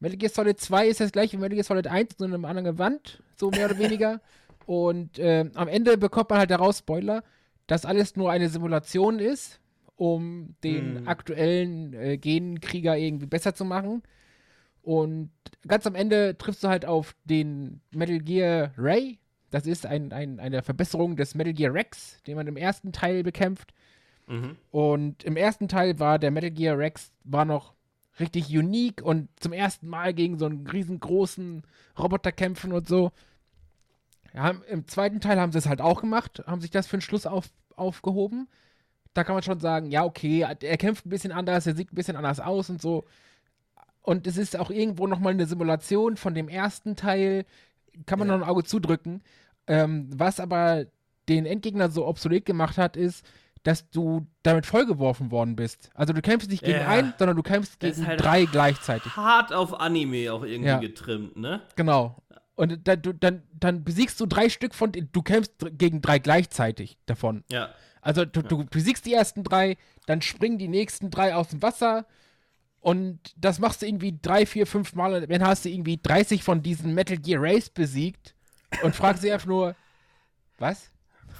Metal 0.00 0.16
Gear 0.16 0.30
Solid 0.30 0.58
2 0.58 0.88
ist 0.88 1.00
das 1.00 1.12
gleiche 1.12 1.36
wie 1.36 1.42
Metal 1.42 1.54
Gear 1.54 1.64
Solid 1.64 1.86
1, 1.86 2.18
nur 2.18 2.28
in 2.28 2.34
einem 2.34 2.44
anderen 2.46 2.64
Gewand, 2.64 3.22
so 3.36 3.50
mehr 3.50 3.66
oder 3.66 3.78
weniger. 3.78 4.20
Und 4.66 5.18
ähm, 5.18 5.52
am 5.54 5.68
Ende 5.68 5.98
bekommt 5.98 6.30
man 6.30 6.38
halt 6.38 6.50
daraus, 6.50 6.78
Spoiler, 6.78 7.22
dass 7.66 7.84
alles 7.84 8.16
nur 8.16 8.30
eine 8.30 8.48
Simulation 8.48 9.18
ist, 9.18 9.60
um 9.96 10.56
den 10.64 11.00
Hm. 11.00 11.08
aktuellen 11.08 11.92
äh, 11.92 12.16
Genkrieger 12.16 12.96
irgendwie 12.96 13.26
besser 13.26 13.54
zu 13.54 13.64
machen. 13.66 14.02
Und 14.82 15.30
ganz 15.68 15.86
am 15.86 15.94
Ende 15.94 16.36
triffst 16.38 16.64
du 16.64 16.68
halt 16.68 16.86
auf 16.86 17.14
den 17.24 17.82
Metal 17.90 18.18
Gear 18.18 18.72
Ray. 18.78 19.18
Das 19.50 19.66
ist 19.66 19.84
ein, 19.86 20.12
ein, 20.12 20.40
eine 20.40 20.62
Verbesserung 20.62 21.14
des 21.14 21.34
Metal 21.34 21.52
Gear 21.52 21.74
Rex, 21.74 22.22
den 22.26 22.36
man 22.36 22.46
im 22.46 22.56
ersten 22.56 22.90
Teil 22.90 23.22
bekämpft. 23.22 23.72
Mhm. 24.26 24.56
Und 24.70 25.24
im 25.24 25.36
ersten 25.36 25.68
Teil 25.68 25.98
war 25.98 26.18
der 26.18 26.30
Metal 26.30 26.50
Gear 26.50 26.78
Rex 26.78 27.12
war 27.24 27.44
noch 27.44 27.74
richtig 28.20 28.48
unique 28.56 29.02
und 29.02 29.28
zum 29.40 29.52
ersten 29.52 29.88
Mal 29.88 30.14
gegen 30.14 30.38
so 30.38 30.46
einen 30.46 30.66
riesengroßen 30.66 31.62
Roboter 31.98 32.32
kämpfen 32.32 32.72
und 32.72 32.88
so. 32.88 33.12
Ja, 34.32 34.50
Im 34.68 34.86
zweiten 34.88 35.20
Teil 35.20 35.40
haben 35.40 35.52
sie 35.52 35.58
es 35.58 35.68
halt 35.68 35.80
auch 35.80 36.00
gemacht, 36.00 36.42
haben 36.46 36.60
sich 36.60 36.70
das 36.70 36.86
für 36.86 36.96
den 36.96 37.02
Schluss 37.02 37.26
auf, 37.26 37.46
aufgehoben. 37.76 38.48
Da 39.14 39.22
kann 39.22 39.34
man 39.34 39.42
schon 39.44 39.60
sagen, 39.60 39.90
ja, 39.90 40.04
okay, 40.04 40.40
er 40.40 40.76
kämpft 40.76 41.06
ein 41.06 41.10
bisschen 41.10 41.30
anders, 41.32 41.66
er 41.66 41.76
sieht 41.76 41.92
ein 41.92 41.94
bisschen 41.96 42.16
anders 42.16 42.40
aus 42.40 42.68
und 42.70 42.82
so. 42.82 43.04
Und 44.02 44.26
es 44.26 44.36
ist 44.36 44.58
auch 44.58 44.70
irgendwo 44.70 45.06
nochmal 45.06 45.32
eine 45.32 45.46
Simulation 45.46 46.16
von 46.16 46.34
dem 46.34 46.48
ersten 46.48 46.96
Teil, 46.96 47.46
kann 48.06 48.18
man 48.18 48.28
Ja. 48.28 48.36
noch 48.36 48.44
ein 48.44 48.50
Auge 48.50 48.64
zudrücken. 48.64 49.22
Ähm, 49.66 50.08
was 50.14 50.40
aber 50.40 50.86
den 51.28 51.46
Endgegner 51.46 51.90
so 51.90 52.06
obsolet 52.06 52.44
gemacht 52.44 52.76
hat, 52.76 52.96
ist, 52.96 53.24
dass 53.64 53.90
du 53.90 54.26
damit 54.42 54.66
vollgeworfen 54.66 55.30
worden 55.30 55.56
bist. 55.56 55.90
Also 55.94 56.12
du 56.12 56.22
kämpfst 56.22 56.50
nicht 56.50 56.62
gegen 56.62 56.78
Ja. 56.80 56.86
einen, 56.88 57.14
sondern 57.18 57.36
du 57.36 57.42
kämpfst 57.42 57.80
gegen 57.80 58.06
halt 58.06 58.22
drei 58.22 58.44
gleichzeitig. 58.44 59.16
Hart 59.16 59.52
auf 59.52 59.80
Anime 59.80 60.32
auch 60.32 60.44
irgendwie 60.44 60.68
Ja. 60.68 60.78
getrimmt, 60.78 61.36
ne? 61.36 61.62
Genau. 61.74 62.16
Und 62.54 62.86
da, 62.86 62.94
du, 62.94 63.12
dann, 63.12 63.42
dann 63.52 63.82
besiegst 63.82 64.20
du 64.20 64.26
drei 64.26 64.48
Stück 64.48 64.74
von, 64.74 64.92
du 64.92 65.22
kämpfst 65.22 65.54
gegen 65.76 66.00
drei 66.02 66.18
gleichzeitig 66.20 66.98
davon. 67.06 67.42
Ja. 67.50 67.70
Also 68.00 68.24
du, 68.26 68.42
du 68.42 68.64
besiegst 68.66 69.06
die 69.06 69.14
ersten 69.14 69.42
drei, 69.42 69.76
dann 70.06 70.20
springen 70.22 70.58
die 70.58 70.68
nächsten 70.68 71.10
drei 71.10 71.34
aus 71.34 71.48
dem 71.48 71.62
Wasser 71.62 72.04
und 72.80 73.18
das 73.36 73.58
machst 73.58 73.80
du 73.80 73.86
irgendwie 73.86 74.18
drei, 74.20 74.44
vier, 74.44 74.66
fünf 74.66 74.94
Mal 74.94 75.14
und 75.14 75.28
dann 75.30 75.42
hast 75.46 75.64
du 75.64 75.70
irgendwie 75.70 75.98
30 76.00 76.44
von 76.44 76.62
diesen 76.62 76.92
Metal 76.94 77.16
Gear 77.16 77.42
Race 77.42 77.70
besiegt 77.70 78.34
und 78.82 78.94
fragst 78.94 79.22
sie 79.22 79.32
einfach 79.32 79.46
nur, 79.48 79.74
was? 80.58 80.90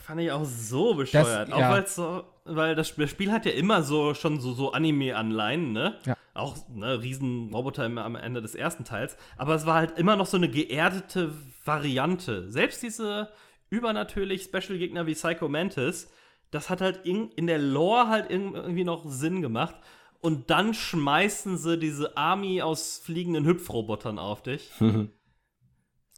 Fand 0.06 0.20
ich 0.20 0.30
auch 0.30 0.44
so 0.44 0.94
bescheuert. 0.94 1.52
auch 1.52 1.58
ja. 1.58 1.70
weil's 1.70 1.94
so, 1.94 2.24
weil 2.44 2.74
das 2.74 2.88
Spiel, 2.88 3.04
das 3.04 3.10
Spiel 3.10 3.32
hat 3.32 3.46
ja 3.46 3.52
immer 3.52 3.82
so 3.82 4.12
schon 4.14 4.38
so, 4.40 4.52
so 4.52 4.72
Anime-Anleihen, 4.72 5.72
ne? 5.72 5.98
Ja. 6.04 6.16
Auch 6.34 6.56
ne, 6.68 7.00
Riesenroboter 7.00 7.84
am 7.84 8.14
Ende 8.16 8.42
des 8.42 8.54
ersten 8.54 8.84
Teils. 8.84 9.16
Aber 9.38 9.54
es 9.54 9.64
war 9.66 9.76
halt 9.76 9.98
immer 9.98 10.16
noch 10.16 10.26
so 10.26 10.36
eine 10.36 10.48
geerdete 10.50 11.32
Variante. 11.64 12.50
Selbst 12.50 12.82
diese 12.82 13.30
übernatürlich 13.70 14.42
Special-Gegner 14.42 15.06
wie 15.06 15.14
Psycho 15.14 15.48
Mantis, 15.48 16.10
das 16.50 16.68
hat 16.70 16.80
halt 16.80 17.06
in, 17.06 17.30
in 17.30 17.46
der 17.46 17.58
Lore 17.58 18.08
halt 18.08 18.30
irg- 18.30 18.54
irgendwie 18.54 18.84
noch 18.84 19.04
Sinn 19.06 19.40
gemacht. 19.42 19.74
Und 20.20 20.50
dann 20.50 20.74
schmeißen 20.74 21.56
sie 21.56 21.78
diese 21.78 22.16
Army 22.16 22.62
aus 22.62 22.98
fliegenden 22.98 23.44
Hüpfrobotern 23.46 24.18
auf 24.18 24.42
dich. 24.42 24.70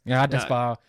Ja, 0.05 0.25
das 0.25 0.43
Ja. 0.45 0.49
war 0.49 0.79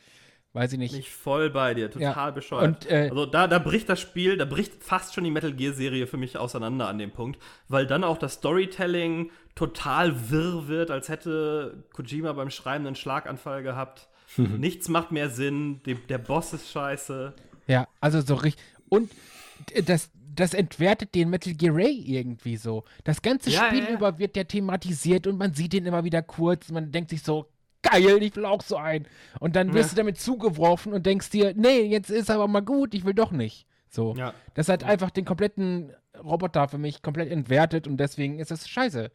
Weiß 0.55 0.73
ich 0.73 0.79
nicht. 0.79 0.95
Nicht 0.95 1.11
voll 1.11 1.51
bei 1.51 1.75
dir, 1.75 1.91
total 1.91 2.29
Ja. 2.29 2.31
bescheuert. 2.31 2.65
Und, 2.87 2.91
äh, 2.91 3.09
also 3.11 3.27
da, 3.27 3.47
da 3.47 3.59
bricht 3.59 3.89
das 3.89 4.01
Spiel, 4.01 4.37
da 4.39 4.45
bricht 4.47 4.83
fast 4.83 5.15
schon 5.15 5.25
die 5.25 5.31
Metal 5.31 5.53
Gear-Serie 5.53 6.07
für 6.07 6.16
mich 6.16 6.37
auseinander 6.39 6.89
an 6.89 6.99
dem 6.99 7.11
Punkt, 7.11 7.39
weil 7.69 7.87
dann 7.87 8.03
auch 8.03 8.16
das 8.19 8.35
Storytelling 8.35 9.31
total 9.55 10.31
wirr 10.31 10.66
wird, 10.69 10.91
als 10.91 11.09
hätte 11.09 11.85
Kojima 11.93 12.33
beim 12.33 12.51
Schreiben 12.51 12.87
einen 12.87 12.97
Schlaganfall 12.97 13.62
gehabt. 13.62 14.09
Nichts 14.37 14.89
macht 14.89 15.12
mehr 15.12 15.31
Sinn, 15.31 15.81
die, 15.87 15.95
der 15.95 16.19
Boss 16.19 16.53
ist 16.53 16.70
scheiße. 16.70 17.35
Ja, 17.66 17.87
also 18.01 18.20
so 18.20 18.35
richtig. 18.35 18.62
Und 18.89 19.11
d- 19.75 19.83
das, 19.83 20.11
das 20.35 20.55
entwertet 20.55 21.15
den 21.15 21.29
Metal 21.31 21.53
Gear 21.55 21.75
Ray 21.75 21.93
irgendwie 22.07 22.57
so. 22.57 22.85
Das 23.05 23.20
ganze 23.23 23.51
Ja, 23.51 23.66
Spiel 23.66 23.81
ja, 23.85 23.91
ja. 23.91 23.95
über 23.97 24.19
wird 24.19 24.35
der 24.37 24.49
thematisiert 24.49 25.27
und 25.27 25.37
man 25.39 25.53
sieht 25.55 25.73
den 25.75 25.87
immer 25.87 26.05
wieder 26.05 26.23
kurz. 26.23 26.70
Man 26.70 26.91
denkt 26.93 27.11
sich 27.11 27.23
so, 27.23 27.47
geil, 27.83 28.23
ich 28.23 28.35
will 28.37 28.45
auch 28.45 28.63
so 28.63 28.77
ein. 28.77 29.07
Und 29.41 29.57
dann 29.57 29.73
wirst 29.75 29.91
Ja. 29.91 29.95
du 29.97 30.01
damit 30.03 30.19
zugeworfen 30.21 30.93
und 30.93 31.07
denkst 31.07 31.31
dir, 31.31 31.55
nee, 31.57 31.81
jetzt 31.83 32.11
ist 32.11 32.31
aber 32.31 32.49
mal 32.49 32.61
gut, 32.61 32.95
ich 32.95 33.05
will 33.05 33.15
doch 33.15 33.31
nicht. 33.31 33.67
So. 33.91 34.15
Ja. 34.17 34.35
Das 34.55 34.69
hat 34.69 34.85
einfach 34.85 35.11
den 35.11 35.25
kompletten 35.25 35.93
Roboter 36.23 36.69
für 36.69 36.79
mich 36.79 37.03
komplett 37.03 37.31
entwertet 37.31 37.87
und 37.87 37.97
deswegen 37.99 38.39
ist 38.39 38.51
es 38.51 38.69
scheiße. 38.69 39.11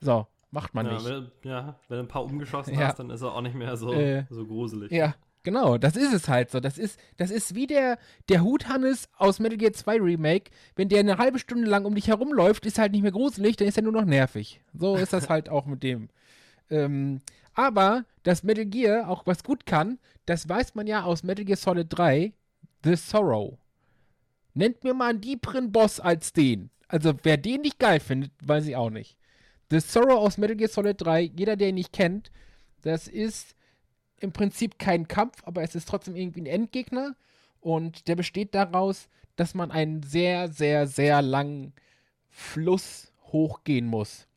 So, 0.00 0.26
macht 0.50 0.74
man 0.74 0.86
Ja 0.86 0.92
nicht. 0.94 1.04
wenn, 1.08 1.30
ja, 1.44 1.78
wenn 1.88 1.96
du 1.98 2.04
ein 2.04 2.08
paar 2.08 2.24
umgeschossen 2.24 2.74
Ja. 2.74 2.86
hast, 2.88 2.98
dann 2.98 3.10
ist 3.10 3.22
er 3.22 3.34
auch 3.34 3.42
nicht 3.42 3.54
mehr 3.56 3.76
so, 3.76 3.92
Äh, 3.92 4.24
so 4.30 4.46
gruselig. 4.46 4.90
Ja, 4.92 5.14
genau, 5.42 5.76
das 5.76 5.96
ist 5.96 6.14
es 6.14 6.28
halt 6.28 6.50
so. 6.50 6.60
Das 6.60 6.78
ist, 6.78 6.98
das 7.16 7.30
ist 7.30 7.54
wie 7.54 7.66
der, 7.66 7.98
der 8.28 8.42
Huthannes 8.44 9.08
aus 9.18 9.40
Metal 9.40 9.58
Gear 9.58 9.72
2 9.72 9.96
Remake. 10.00 10.50
Wenn 10.76 10.88
der 10.88 11.00
eine 11.00 11.18
halbe 11.18 11.38
Stunde 11.38 11.68
lang 11.68 11.84
um 11.84 11.94
dich 11.94 12.06
herumläuft, 12.08 12.64
ist 12.64 12.78
er 12.78 12.82
halt 12.82 12.92
nicht 12.92 13.02
mehr 13.02 13.12
gruselig, 13.12 13.56
dann 13.56 13.66
ist 13.68 13.76
er 13.76 13.82
nur 13.82 13.92
noch 13.92 14.04
nervig. 14.06 14.60
So 14.72 14.96
ist 14.96 15.12
das 15.12 15.28
halt 15.28 15.48
auch 15.50 15.66
mit 15.66 15.82
dem. 15.82 16.08
Ähm, 16.70 17.20
aber 17.58 18.04
dass 18.22 18.44
Metal 18.44 18.66
Gear 18.66 19.08
auch 19.08 19.26
was 19.26 19.42
gut 19.42 19.66
kann, 19.66 19.98
das 20.26 20.48
weiß 20.48 20.76
man 20.76 20.86
ja 20.86 21.02
aus 21.02 21.24
Metal 21.24 21.44
Gear 21.44 21.56
Solid 21.56 21.88
3, 21.90 22.32
The 22.84 22.94
Sorrow. 22.94 23.58
Nennt 24.54 24.84
mir 24.84 24.94
mal 24.94 25.10
einen 25.10 25.20
deeperen 25.20 25.72
Boss 25.72 25.98
als 25.98 26.32
den. 26.32 26.70
Also 26.86 27.14
wer 27.24 27.36
den 27.36 27.62
nicht 27.62 27.80
geil 27.80 27.98
findet, 27.98 28.30
weiß 28.44 28.68
ich 28.68 28.76
auch 28.76 28.90
nicht. 28.90 29.16
The 29.70 29.80
Sorrow 29.80 30.20
aus 30.20 30.38
Metal 30.38 30.54
Gear 30.54 30.68
Solid 30.70 31.02
3, 31.02 31.32
jeder, 31.36 31.56
der 31.56 31.70
ihn 31.70 31.74
nicht 31.74 31.92
kennt, 31.92 32.30
das 32.82 33.08
ist 33.08 33.56
im 34.20 34.30
Prinzip 34.30 34.78
kein 34.78 35.08
Kampf, 35.08 35.42
aber 35.42 35.62
es 35.64 35.74
ist 35.74 35.88
trotzdem 35.88 36.14
irgendwie 36.14 36.42
ein 36.42 36.46
Endgegner. 36.46 37.16
Und 37.60 38.06
der 38.06 38.14
besteht 38.14 38.54
daraus, 38.54 39.08
dass 39.34 39.54
man 39.54 39.72
einen 39.72 40.04
sehr, 40.04 40.46
sehr, 40.46 40.86
sehr 40.86 41.22
langen 41.22 41.72
Fluss 42.28 43.12
hochgehen 43.24 43.86
muss. 43.86 44.27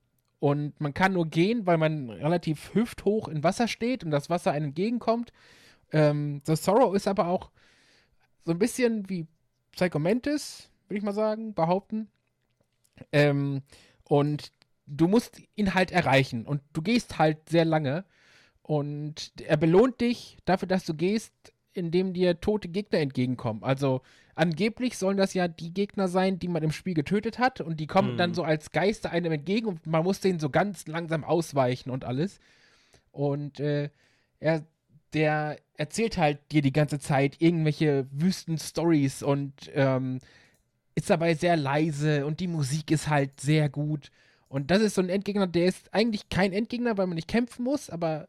Und 0.41 0.81
man 0.81 0.95
kann 0.95 1.13
nur 1.13 1.27
gehen, 1.27 1.68
weil 1.68 1.77
man 1.77 2.09
relativ 2.09 2.73
hüfthoch 2.73 3.27
in 3.27 3.43
Wasser 3.43 3.68
steht 3.68 4.03
und 4.03 4.09
das 4.09 4.31
Wasser 4.31 4.51
einem 4.51 4.69
entgegenkommt. 4.69 5.31
Ähm, 5.91 6.41
The 6.47 6.55
Sorrow 6.55 6.95
ist 6.95 7.07
aber 7.07 7.27
auch 7.27 7.51
so 8.43 8.51
ein 8.51 8.57
bisschen 8.57 9.07
wie 9.07 9.27
Psycho 9.72 9.99
Mantis, 9.99 10.72
würde 10.88 10.97
ich 10.97 11.03
mal 11.03 11.13
sagen, 11.13 11.53
behaupten. 11.53 12.09
Ähm, 13.11 13.61
und 14.03 14.51
du 14.88 15.07
musst 15.07 15.39
ihn 15.55 15.76
halt 15.76 15.91
erreichen. 15.91 16.47
Und 16.47 16.63
du 16.73 16.81
gehst 16.81 17.19
halt 17.19 17.47
sehr 17.47 17.65
lange. 17.65 18.03
Und 18.63 19.34
er 19.45 19.57
belohnt 19.57 20.01
dich 20.01 20.39
dafür, 20.45 20.68
dass 20.68 20.85
du 20.85 20.95
gehst, 20.95 21.53
indem 21.73 22.13
dir 22.13 22.41
tote 22.41 22.68
Gegner 22.68 22.97
entgegenkommen. 22.97 23.63
Also 23.63 24.01
angeblich 24.36 24.98
sollen 24.98 25.18
das 25.18 25.34
ja 25.34 25.48
die 25.48 25.74
Gegner 25.74 26.08
sein, 26.08 26.40
die 26.40 26.48
man 26.48 26.64
im 26.64 26.72
Spiel 26.72 26.94
getötet 26.94 27.40
hat. 27.40 27.62
Und 27.62 27.80
die 27.80 27.88
kommen 27.88 28.12
Hm. 28.12 28.18
dann 28.18 28.34
so 28.34 28.44
als 28.44 28.72
Geister 28.72 29.12
einem 29.12 29.32
entgegen 29.32 29.68
und 29.68 29.86
man 29.88 30.03
muss 30.03 30.20
denen 30.20 30.40
so 30.40 30.49
ganz 30.49 30.88
langsam 30.88 31.24
ausweichen 31.24 31.90
und 31.90 32.06
alles. 32.06 32.40
Und 33.12 33.60
äh, 33.60 33.90
er, 34.40 34.64
der 35.14 35.58
erzählt 35.76 36.18
halt 36.18 36.40
dir 36.52 36.62
die 36.62 36.74
ganze 36.74 36.99
Zeit 36.99 37.36
irgendwelche 37.40 38.08
wüsten 38.12 38.58
Stories 38.58 39.24
und 39.24 39.53
ähm, 39.74 40.20
ist 40.95 41.10
dabei 41.10 41.34
sehr 41.34 41.58
leise 41.58 42.26
und 42.26 42.40
die 42.40 42.48
Musik 42.48 42.91
ist 42.91 43.10
halt 43.10 43.40
sehr 43.40 43.70
gut. 43.70 44.12
Und 44.48 44.70
das 44.72 44.82
ist 44.82 44.95
so 44.95 45.02
ein 45.02 45.10
Endgegner, 45.10 45.48
der 45.48 45.66
ist 45.66 45.94
eigentlich 45.94 46.30
kein 46.30 46.52
Endgegner, 46.52 46.98
weil 46.98 47.08
man 47.08 47.16
nicht 47.16 47.28
kämpfen 47.30 47.64
muss, 47.64 47.90
aber 47.90 48.28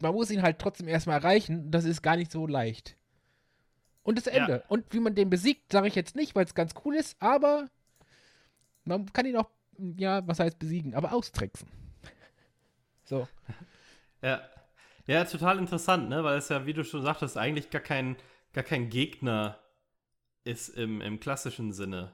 man 0.00 0.14
muss 0.14 0.30
ihn 0.30 0.42
halt 0.42 0.58
trotzdem 0.58 0.88
erstmal 0.88 1.18
erreichen. 1.18 1.70
Das 1.70 1.84
ist 1.84 2.02
gar 2.02 2.16
nicht 2.16 2.32
so 2.32 2.46
leicht. 2.46 2.96
Und 4.10 4.16
das 4.16 4.24
Ja. 4.24 4.32
Ende. 4.32 4.64
Und 4.66 4.92
wie 4.92 4.98
man 4.98 5.14
den 5.14 5.30
besiegt, 5.30 5.70
sage 5.70 5.86
ich 5.86 5.94
jetzt 5.94 6.16
nicht, 6.16 6.34
weil 6.34 6.44
es 6.44 6.56
ganz 6.56 6.74
cool 6.84 6.96
ist, 6.96 7.16
aber 7.22 7.68
man 8.82 9.12
kann 9.12 9.24
ihn 9.24 9.36
auch, 9.36 9.48
ja, 9.78 10.26
was 10.26 10.40
heißt 10.40 10.58
besiegen, 10.58 10.96
aber 10.96 11.12
austricksen. 11.12 11.68
So. 13.04 13.28
Ja. 14.22 14.42
ja, 15.06 15.24
total 15.24 15.58
interessant, 15.58 16.10
ne? 16.10 16.22
weil 16.22 16.36
es 16.36 16.50
ja, 16.50 16.66
wie 16.66 16.74
du 16.74 16.84
schon 16.84 17.00
sagtest, 17.02 17.38
eigentlich 17.38 17.70
gar 17.70 17.80
kein, 17.80 18.16
gar 18.52 18.64
kein 18.64 18.90
Gegner 18.90 19.58
ist 20.44 20.68
im, 20.68 21.00
im 21.00 21.20
klassischen 21.20 21.72
Sinne. 21.72 22.12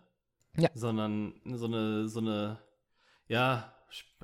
Ja. 0.56 0.68
Sondern 0.74 1.34
so 1.44 1.66
eine, 1.66 2.06
so 2.06 2.20
eine, 2.20 2.60
ja, 3.26 3.74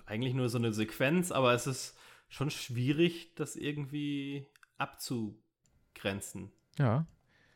eigentlich 0.06 0.34
nur 0.34 0.48
so 0.48 0.58
eine 0.58 0.72
Sequenz, 0.72 1.32
aber 1.32 1.54
es 1.54 1.66
ist 1.66 1.98
schon 2.28 2.50
schwierig, 2.50 3.34
das 3.34 3.56
irgendwie 3.56 4.46
abzugrenzen. 4.78 6.52
Ja. 6.78 7.06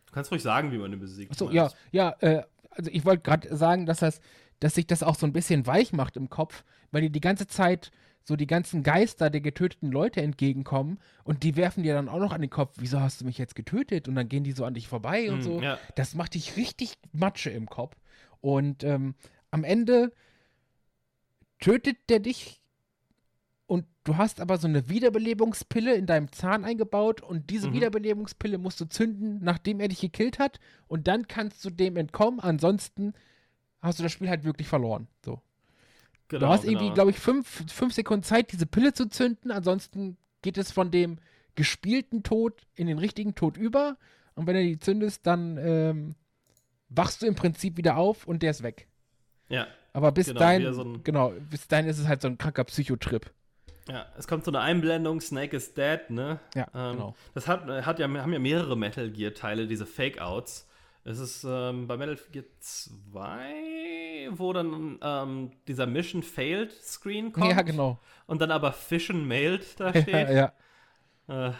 Du 0.06 0.12
kannst 0.12 0.30
ruhig 0.30 0.42
sagen, 0.42 0.72
wie 0.72 0.78
man 0.78 0.92
ihn 0.92 1.00
besiegt. 1.00 1.30
Achso, 1.30 1.50
ja, 1.50 1.70
ja, 1.92 2.14
äh, 2.20 2.42
also 2.70 2.90
ich 2.90 3.04
wollte 3.04 3.22
gerade 3.22 3.54
sagen, 3.56 3.86
dass 3.86 3.98
das, 4.00 4.20
dass 4.60 4.74
sich 4.74 4.86
das 4.86 5.02
auch 5.02 5.14
so 5.16 5.26
ein 5.26 5.32
bisschen 5.32 5.66
weich 5.66 5.92
macht 5.92 6.16
im 6.16 6.28
Kopf, 6.30 6.64
weil 6.90 7.02
dir 7.02 7.10
die 7.10 7.20
ganze 7.20 7.46
Zeit 7.46 7.90
so 8.24 8.34
die 8.34 8.46
ganzen 8.48 8.82
Geister 8.82 9.30
der 9.30 9.40
getöteten 9.40 9.92
Leute 9.92 10.20
entgegenkommen 10.20 10.98
und 11.22 11.44
die 11.44 11.54
werfen 11.54 11.84
dir 11.84 11.94
dann 11.94 12.08
auch 12.08 12.18
noch 12.18 12.32
an 12.32 12.40
den 12.40 12.50
Kopf, 12.50 12.74
wieso 12.78 13.00
hast 13.00 13.20
du 13.20 13.24
mich 13.24 13.38
jetzt 13.38 13.54
getötet? 13.54 14.08
Und 14.08 14.16
dann 14.16 14.28
gehen 14.28 14.42
die 14.42 14.50
so 14.52 14.64
an 14.64 14.74
dich 14.74 14.88
vorbei 14.88 15.30
und 15.30 15.36
Hm, 15.36 15.42
so. 15.42 15.60
Ja, 15.60 15.78
Das 15.94 16.14
macht 16.16 16.34
dich 16.34 16.56
richtig 16.56 16.98
Matsche 17.12 17.50
im 17.50 17.66
Kopf. 17.66 17.96
Und 18.40 18.82
ähm, 18.82 19.14
am 19.52 19.62
Ende 19.62 20.12
tötet 21.60 21.96
der 22.08 22.18
dich 22.20 22.60
und 23.66 23.84
du 24.04 24.16
hast 24.16 24.40
aber 24.40 24.58
so 24.58 24.68
eine 24.68 24.88
Wiederbelebungspille 24.88 25.94
in 25.94 26.06
deinem 26.06 26.30
Zahn 26.32 26.64
eingebaut 26.64 27.20
und 27.20 27.50
diese 27.50 27.68
Mhm. 27.68 27.74
Wiederbelebungspille 27.74 28.58
musst 28.58 28.80
du 28.80 28.84
zünden, 28.84 29.40
nachdem 29.42 29.80
er 29.80 29.88
dich 29.88 30.00
gekillt 30.00 30.38
hat 30.38 30.60
und 30.86 31.08
dann 31.08 31.26
kannst 31.26 31.64
du 31.64 31.70
dem 31.70 31.96
entkommen. 31.96 32.40
Ansonsten 32.40 33.12
hast 33.82 33.98
du 33.98 34.02
das 34.04 34.12
Spiel 34.12 34.28
halt 34.28 34.44
wirklich 34.44 34.68
verloren. 34.68 35.08
So. 35.24 35.40
genau. 36.28 36.46
du 36.46 36.52
hast 36.52 36.64
irgendwie, 36.64 36.84
genau. 36.86 36.94
glaube 36.94 37.10
ich, 37.10 37.18
fünf, 37.18 37.64
fünf 37.72 37.92
Sekunden 37.94 38.22
Zeit, 38.22 38.52
diese 38.52 38.66
Pille 38.66 38.92
zu 38.92 39.08
zünden. 39.08 39.50
Ansonsten 39.50 40.16
geht 40.42 40.58
es 40.58 40.70
von 40.70 40.90
dem 40.90 41.18
gespielten 41.56 42.22
Tod 42.22 42.62
in 42.74 42.86
den 42.86 42.98
richtigen 42.98 43.34
Tod 43.34 43.56
über. 43.56 43.96
Und 44.34 44.46
wenn 44.46 44.54
du 44.54 44.62
die 44.62 44.78
zündest, 44.78 45.26
dann 45.26 45.56
ähm, 45.58 46.14
wachst 46.88 47.22
du 47.22 47.26
im 47.26 47.34
Prinzip 47.34 47.76
wieder 47.78 47.96
auf 47.96 48.26
und 48.26 48.42
der 48.42 48.50
ist 48.52 48.62
weg. 48.62 48.86
Ja, 49.48 49.66
Aber 49.92 50.12
bis 50.12 50.26
Genau, 50.26 50.40
dahin, 50.40 50.72
so 50.74 50.98
genau, 51.02 51.32
bis 51.50 51.66
dahin 51.68 51.86
ist 51.86 51.98
es 51.98 52.06
halt 52.06 52.20
so 52.20 52.28
ein 52.28 52.38
kranker 52.38 52.64
Psychotrip. 52.64 53.32
Ja, 53.88 54.06
es 54.18 54.26
kommt 54.26 54.44
so 54.44 54.50
eine 54.50 54.60
Einblendung, 54.60 55.20
Snake 55.20 55.56
is 55.56 55.74
dead, 55.74 56.10
ne? 56.10 56.40
Ja, 56.54 56.66
Ähm, 56.74 56.92
genau. 56.96 57.14
Das 57.34 57.46
hat, 57.48 57.66
hat 57.66 57.98
ja, 57.98 58.06
haben 58.08 58.32
ja 58.32 58.38
mehrere 58.38 58.76
Metal 58.76 59.10
Gear-Teile, 59.10 59.66
diese 59.66 59.86
Fake-Outs. 59.86 60.68
Es 61.04 61.18
ist 61.20 61.44
ähm, 61.48 61.86
bei 61.86 61.96
Metal 61.96 62.18
Gear 62.32 62.44
2, 62.58 64.30
wo 64.32 64.52
dann 64.52 64.98
ähm, 65.02 65.50
dieser 65.68 65.86
Mission 65.86 66.22
Failed 66.22 66.72
Screen 66.72 67.32
kommt. 67.32 67.50
Ja, 67.50 67.62
genau. 67.62 67.98
Und 68.26 68.40
dann 68.40 68.50
aber 68.50 68.72
Fission 68.72 69.26
Mailed 69.26 69.64
da 69.80 69.90
steht. 69.90 70.08
ja, 70.30 70.52
ja. 71.28 71.48
Äh, 71.48 71.52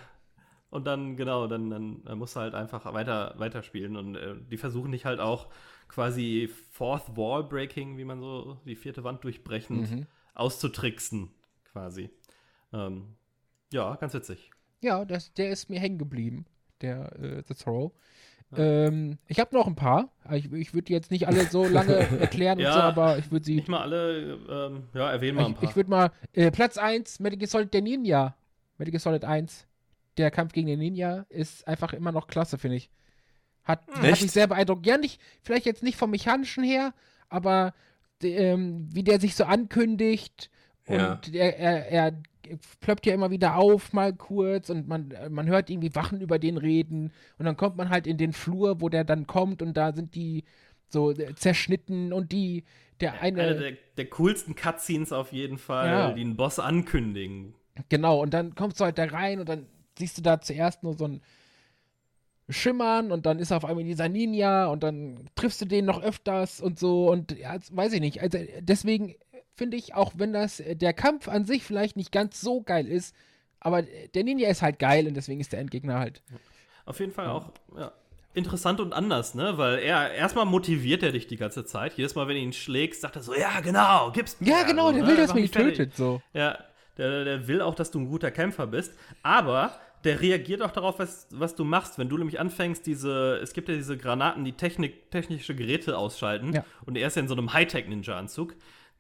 und 0.71 0.85
dann, 0.87 1.17
genau, 1.17 1.47
dann, 1.47 1.71
dann 1.71 2.03
äh, 2.07 2.15
musst 2.17 2.35
du 2.37 2.41
halt 2.41 2.55
einfach 2.55 2.93
weiter, 2.93 3.35
weiterspielen. 3.39 3.97
Und 3.97 4.17
äh, 4.17 4.35
die 4.51 4.57
versuchen 4.57 4.93
dich 4.93 5.05
halt 5.05 5.21
auch 5.21 5.47
quasi 5.89 6.51
Fourth 6.73 7.17
Wall 7.17 7.45
Breaking, 7.45 7.97
wie 7.99 8.05
man 8.05 8.21
so 8.21 8.59
die 8.65 8.75
vierte 8.77 9.05
Wand 9.05 9.23
durchbrechend, 9.23 9.91
Mhm. 9.91 10.07
auszutricksen, 10.35 11.31
quasi. 11.73 12.11
Ähm, 12.73 13.17
ja, 13.73 13.95
ganz 13.97 14.15
witzig. 14.15 14.51
Ja, 14.81 15.05
das, 15.05 15.33
der 15.35 15.51
ist 15.51 15.71
mir 15.71 15.81
hängen 15.81 15.99
geblieben, 15.99 16.47
der 16.81 17.13
äh, 17.21 17.43
The 17.47 17.55
Throw. 17.55 17.93
Ähm, 18.57 19.19
ich 19.27 19.41
habe 19.41 19.55
noch 19.57 19.67
ein 19.67 19.75
paar. 19.75 20.13
Ich, 20.31 20.53
ich 20.53 20.73
würde 20.73 20.85
die 20.85 20.93
jetzt 20.93 21.11
nicht 21.11 21.27
alle 21.27 21.47
so 21.47 21.67
lange 21.67 21.95
erklären 22.21 22.59
und 22.59 22.65
Ja, 22.65 22.73
so, 22.73 22.79
aber 22.81 23.19
ich 23.19 23.31
würde 23.31 23.45
sie. 23.45 23.57
Nicht 23.57 23.69
mal 23.69 23.81
alle, 23.81 24.39
ähm, 24.49 24.85
ja, 24.95 25.11
erwähnen 25.11 25.39
wir 25.39 25.47
ein 25.47 25.53
Ich, 25.53 25.59
paar. 25.59 25.69
ich 25.71 25.77
würde 25.77 25.91
mal. 25.91 26.11
Äh, 26.33 26.51
Platz 26.53 26.79
1, 26.79 27.19
Metal 27.19 27.39
Gear 27.39 27.49
Solid 27.49 27.75
der 27.75 27.83
Ninja. 27.83 28.37
Metal 28.79 28.93
Gear 28.93 29.01
Solid 29.01 29.25
1. 29.25 29.67
Der 30.17 30.31
Kampf 30.31 30.53
gegen 30.53 30.69
den 30.69 30.79
Ninja 30.79 31.27
ist 31.29 31.67
einfach 31.67 31.93
immer 31.93 32.13
noch 32.13 32.29
klasse, 32.29 32.57
finde 32.57 32.77
ich. 32.77 32.91
Hat, 33.65 33.85
hat 33.89 34.05
Echt? 34.05 34.23
mich 34.23 34.31
sehr 34.31 34.47
beeindruckt. 34.47 34.87
Ja, 34.87 34.97
nicht, 34.97 35.21
vielleicht 35.43 35.67
jetzt 35.67 35.83
nicht 35.83 35.97
vom 35.99 36.11
Mechanischen 36.11 36.63
her, 36.63 36.95
aber 37.29 37.75
ähm, 38.23 38.87
wie 38.95 39.03
der 39.03 39.21
sich 39.21 39.35
so 39.35 39.45
ankündigt 39.45 40.51
Ja. 40.89 41.15
und 41.15 41.35
er, 41.35 41.59
er, 41.59 41.89
er 41.91 42.23
plöppt 42.81 43.07
ja 43.07 43.15
immer 43.15 43.31
wieder 43.31 43.57
auf, 43.57 43.93
mal 43.93 44.13
kurz 44.15 44.71
und 44.71 44.87
man, 44.87 45.13
man 45.31 45.47
hört 45.49 45.69
irgendwie 45.69 45.95
Wachen 45.95 46.21
über 46.21 46.39
den 46.39 46.59
reden 46.59 47.13
und 47.39 47.45
dann 47.45 47.57
kommt 47.57 47.77
man 47.77 47.91
halt 47.91 48.07
in 48.07 48.19
den 48.19 48.33
Flur, 48.33 48.81
wo 48.81 48.89
der 48.89 49.05
dann 49.05 49.27
kommt 49.27 49.63
und 49.63 49.77
da 49.77 49.93
sind 49.93 50.15
die 50.15 50.45
so 50.89 51.11
äh, 51.11 51.35
zerschnitten 51.35 52.13
und 52.13 52.31
die, 52.31 52.65
der 53.01 53.21
eine, 53.21 53.43
Eine 53.43 53.59
der, 53.59 53.73
der 53.97 54.07
coolsten 54.11 54.55
Cutscenes 54.55 55.13
auf 55.13 55.33
jeden 55.33 55.59
Fall, 55.59 55.89
Ja. 55.89 56.13
die 56.13 56.21
einen 56.21 56.37
Boss 56.37 56.59
ankündigen. 56.59 57.55
Genau, 57.89 58.23
und 58.23 58.33
dann 58.33 58.55
kommst 58.55 58.81
du 58.81 58.85
halt 58.85 58.97
da 58.99 59.05
rein 59.07 59.41
und 59.41 59.49
dann 59.49 59.67
siehst 59.99 60.17
du 60.17 60.23
da 60.23 60.41
zuerst 60.41 60.83
nur 60.83 60.95
so 60.97 61.07
ein, 61.07 61.21
schimmern 62.49 63.11
und 63.11 63.27
dann 63.27 63.41
ist 63.41 63.51
er 63.51 63.57
auf 63.57 63.65
einmal 63.65 63.83
dieser 63.85 64.09
Ninja 64.09 64.67
und 64.67 64.83
dann 64.85 65.29
triffst 65.35 65.61
du 65.61 65.65
den 65.65 65.85
noch 65.85 66.01
öfters 66.01 66.61
und 66.61 66.79
so 66.79 67.11
und 67.11 67.37
ja, 67.37 67.57
weiß 67.71 67.93
ich 67.93 68.01
nicht. 68.01 68.23
Also 68.23 68.39
deswegen 68.61 69.17
finde 69.57 69.77
ich, 69.77 69.95
auch 69.95 70.13
wenn 70.17 70.33
das 70.33 70.63
der 70.67 70.93
Kampf 70.93 71.29
an 71.29 71.45
sich 71.45 71.65
vielleicht 71.65 71.97
nicht 71.97 72.13
ganz 72.13 72.41
so 72.41 72.63
geil 72.63 72.87
ist, 72.87 73.15
aber 73.61 73.83
der 73.83 74.25
Ninja 74.25 74.49
ist 74.49 74.63
halt 74.63 74.79
geil 74.79 75.09
und 75.09 75.15
deswegen 75.15 75.41
ist 75.41 75.53
der 75.53 75.61
Endgegner 75.61 75.99
halt. 75.99 76.23
Auf 76.85 77.01
jeden 77.01 77.13
Fall 77.13 77.27
auch 77.29 77.51
ja, 77.77 77.93
interessant 78.35 78.81
und 78.81 78.93
anders, 78.93 79.35
ne? 79.35 79.59
Weil 79.59 79.79
er 79.79 80.13
erstmal 80.13 80.45
motiviert 80.45 81.03
er 81.03 81.11
dich 81.11 81.27
die 81.27 81.37
ganze 81.37 81.65
Zeit. 81.65 81.95
Jedes 81.95 82.15
Mal, 82.15 82.29
wenn 82.29 82.37
du 82.37 82.43
ihn 82.43 82.53
schlägst, 82.53 83.01
sagt 83.01 83.17
er 83.17 83.23
so, 83.23 83.35
ja, 83.35 83.61
genau, 83.61 84.13
gib's 84.13 84.41
mir. 84.41 84.51
Ja, 84.51 84.63
genau, 84.63 84.93
der 84.93 85.03
so, 85.03 85.07
will, 85.09 85.15
ne? 85.15 85.21
dass 85.21 85.35
man 85.35 85.43
ihn 85.43 85.51
tötet, 85.51 85.97
so. 85.97 86.23
Ja, 86.33 86.59
der, 86.99 87.25
der 87.25 87.49
will 87.49 87.61
auch, 87.61 87.75
dass 87.75 87.91
du 87.91 87.99
ein 87.99 88.09
guter 88.09 88.31
Kämpfer 88.31 88.67
bist. 88.67 88.95
Aber 89.23 89.79
der 90.05 90.21
reagiert 90.21 90.63
auch 90.63 90.71
darauf, 90.71 90.99
was, 90.99 91.27
was 91.31 91.57
du 91.57 91.65
machst. 91.65 91.99
Wenn 91.99 92.09
du 92.09 92.17
nämlich 92.17 92.39
anfängst, 92.39 92.87
diese, 92.87 93.39
es 93.43 93.53
gibt 93.53 93.69
ja 93.69 93.75
diese 93.75 93.97
Granaten, 93.97 94.45
die 94.45 94.53
Technik, 94.53 95.11
technische 95.11 95.55
Geräte 95.55 95.99
ausschalten. 95.99 96.53
Ja. 96.55 96.65
Und 96.85 96.97
er 96.97 97.09
ist 97.09 97.17
ja 97.17 97.23
in 97.23 97.29
so 97.29 97.35
einem 97.35 97.53
Hightech-Ninja-Anzug, 97.53 98.55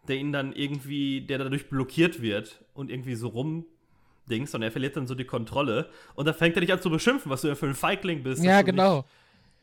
der 0.08 0.16
ihn 0.16 0.32
dann 0.32 0.52
irgendwie, 0.52 1.20
der 1.20 1.38
dadurch 1.38 1.68
blockiert 1.68 2.22
wird 2.22 2.64
und 2.74 2.90
irgendwie 2.90 3.14
so 3.14 3.28
rumdings 3.28 4.54
und 4.54 4.62
er 4.62 4.70
verliert 4.70 4.96
dann 4.96 5.06
so 5.06 5.14
die 5.14 5.24
Kontrolle. 5.24 5.88
Und 6.14 6.26
da 6.26 6.32
fängt 6.32 6.56
er 6.56 6.60
dich 6.60 6.72
an 6.72 6.80
zu 6.80 6.90
beschimpfen, 6.90 7.30
was 7.30 7.42
du 7.42 7.48
ja 7.48 7.54
für 7.54 7.66
ein 7.66 7.74
Feigling 7.74 8.22
bist. 8.22 8.42
Ja, 8.42 8.62
genau. 8.62 9.04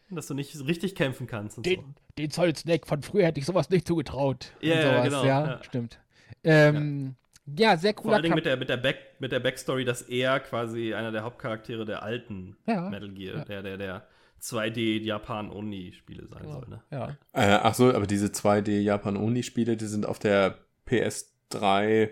Nicht, 0.10 0.18
dass 0.18 0.28
du 0.28 0.34
nicht 0.34 0.68
richtig 0.68 0.96
kämpfen 0.96 1.28
kannst 1.28 1.58
und 1.58 1.66
so. 1.66 1.72
Den, 1.74 1.96
den 2.18 2.30
Solid 2.30 2.58
Snake 2.58 2.86
von 2.88 3.02
früher 3.02 3.26
hätte 3.26 3.40
ich 3.40 3.46
sowas 3.46 3.70
nicht 3.70 3.88
zugetraut. 3.88 4.52
Ja, 4.62 4.74
und 4.74 4.80
ja, 4.80 4.88
sowas. 4.92 5.04
genau, 5.06 5.26
Ja, 5.26 5.46
ja. 5.48 5.64
stimmt. 5.64 6.00
Ähm, 6.44 7.16
ja. 7.46 7.78
sehr 7.78 7.94
Vor 7.94 8.04
cooler 8.04 8.14
allen 8.16 8.24
Dingen 8.24 8.34
Kampf. 8.34 8.38
mit 8.38 8.46
der, 8.46 8.58
mit, 8.58 8.70
der 8.70 8.78
Back, 8.78 8.98
mit 9.20 9.32
der 9.32 9.40
Backstory, 9.40 9.86
dass 9.86 10.02
er 10.04 10.40
quasi 10.42 10.94
einer 10.94 11.12
der 11.12 11.24
Hauptcharaktere 11.24 11.86
der 11.86 12.04
alten 12.04 12.58
Ja. 12.68 12.90
Metal 12.90 13.10
Gear, 13.10 13.38
Ja. 13.38 13.46
der, 13.46 13.78
der, 13.78 14.08
der 14.52 14.60
2D-Japan-Only-Spiele 14.74 16.28
sein 16.28 16.48
soll. 16.50 16.68
Ne? 16.68 16.84
Ja. 16.92 17.10
Äh, 17.34 17.60
ach 17.62 17.74
so, 17.74 17.94
aber 17.94 18.08
diese 18.08 18.28
2D 18.28 18.80
Japan-Only-Spiele, 18.82 19.78
die 19.78 19.86
sind 19.86 20.06
auf 20.06 20.20
der 20.20 20.58
PS3, 20.88 22.10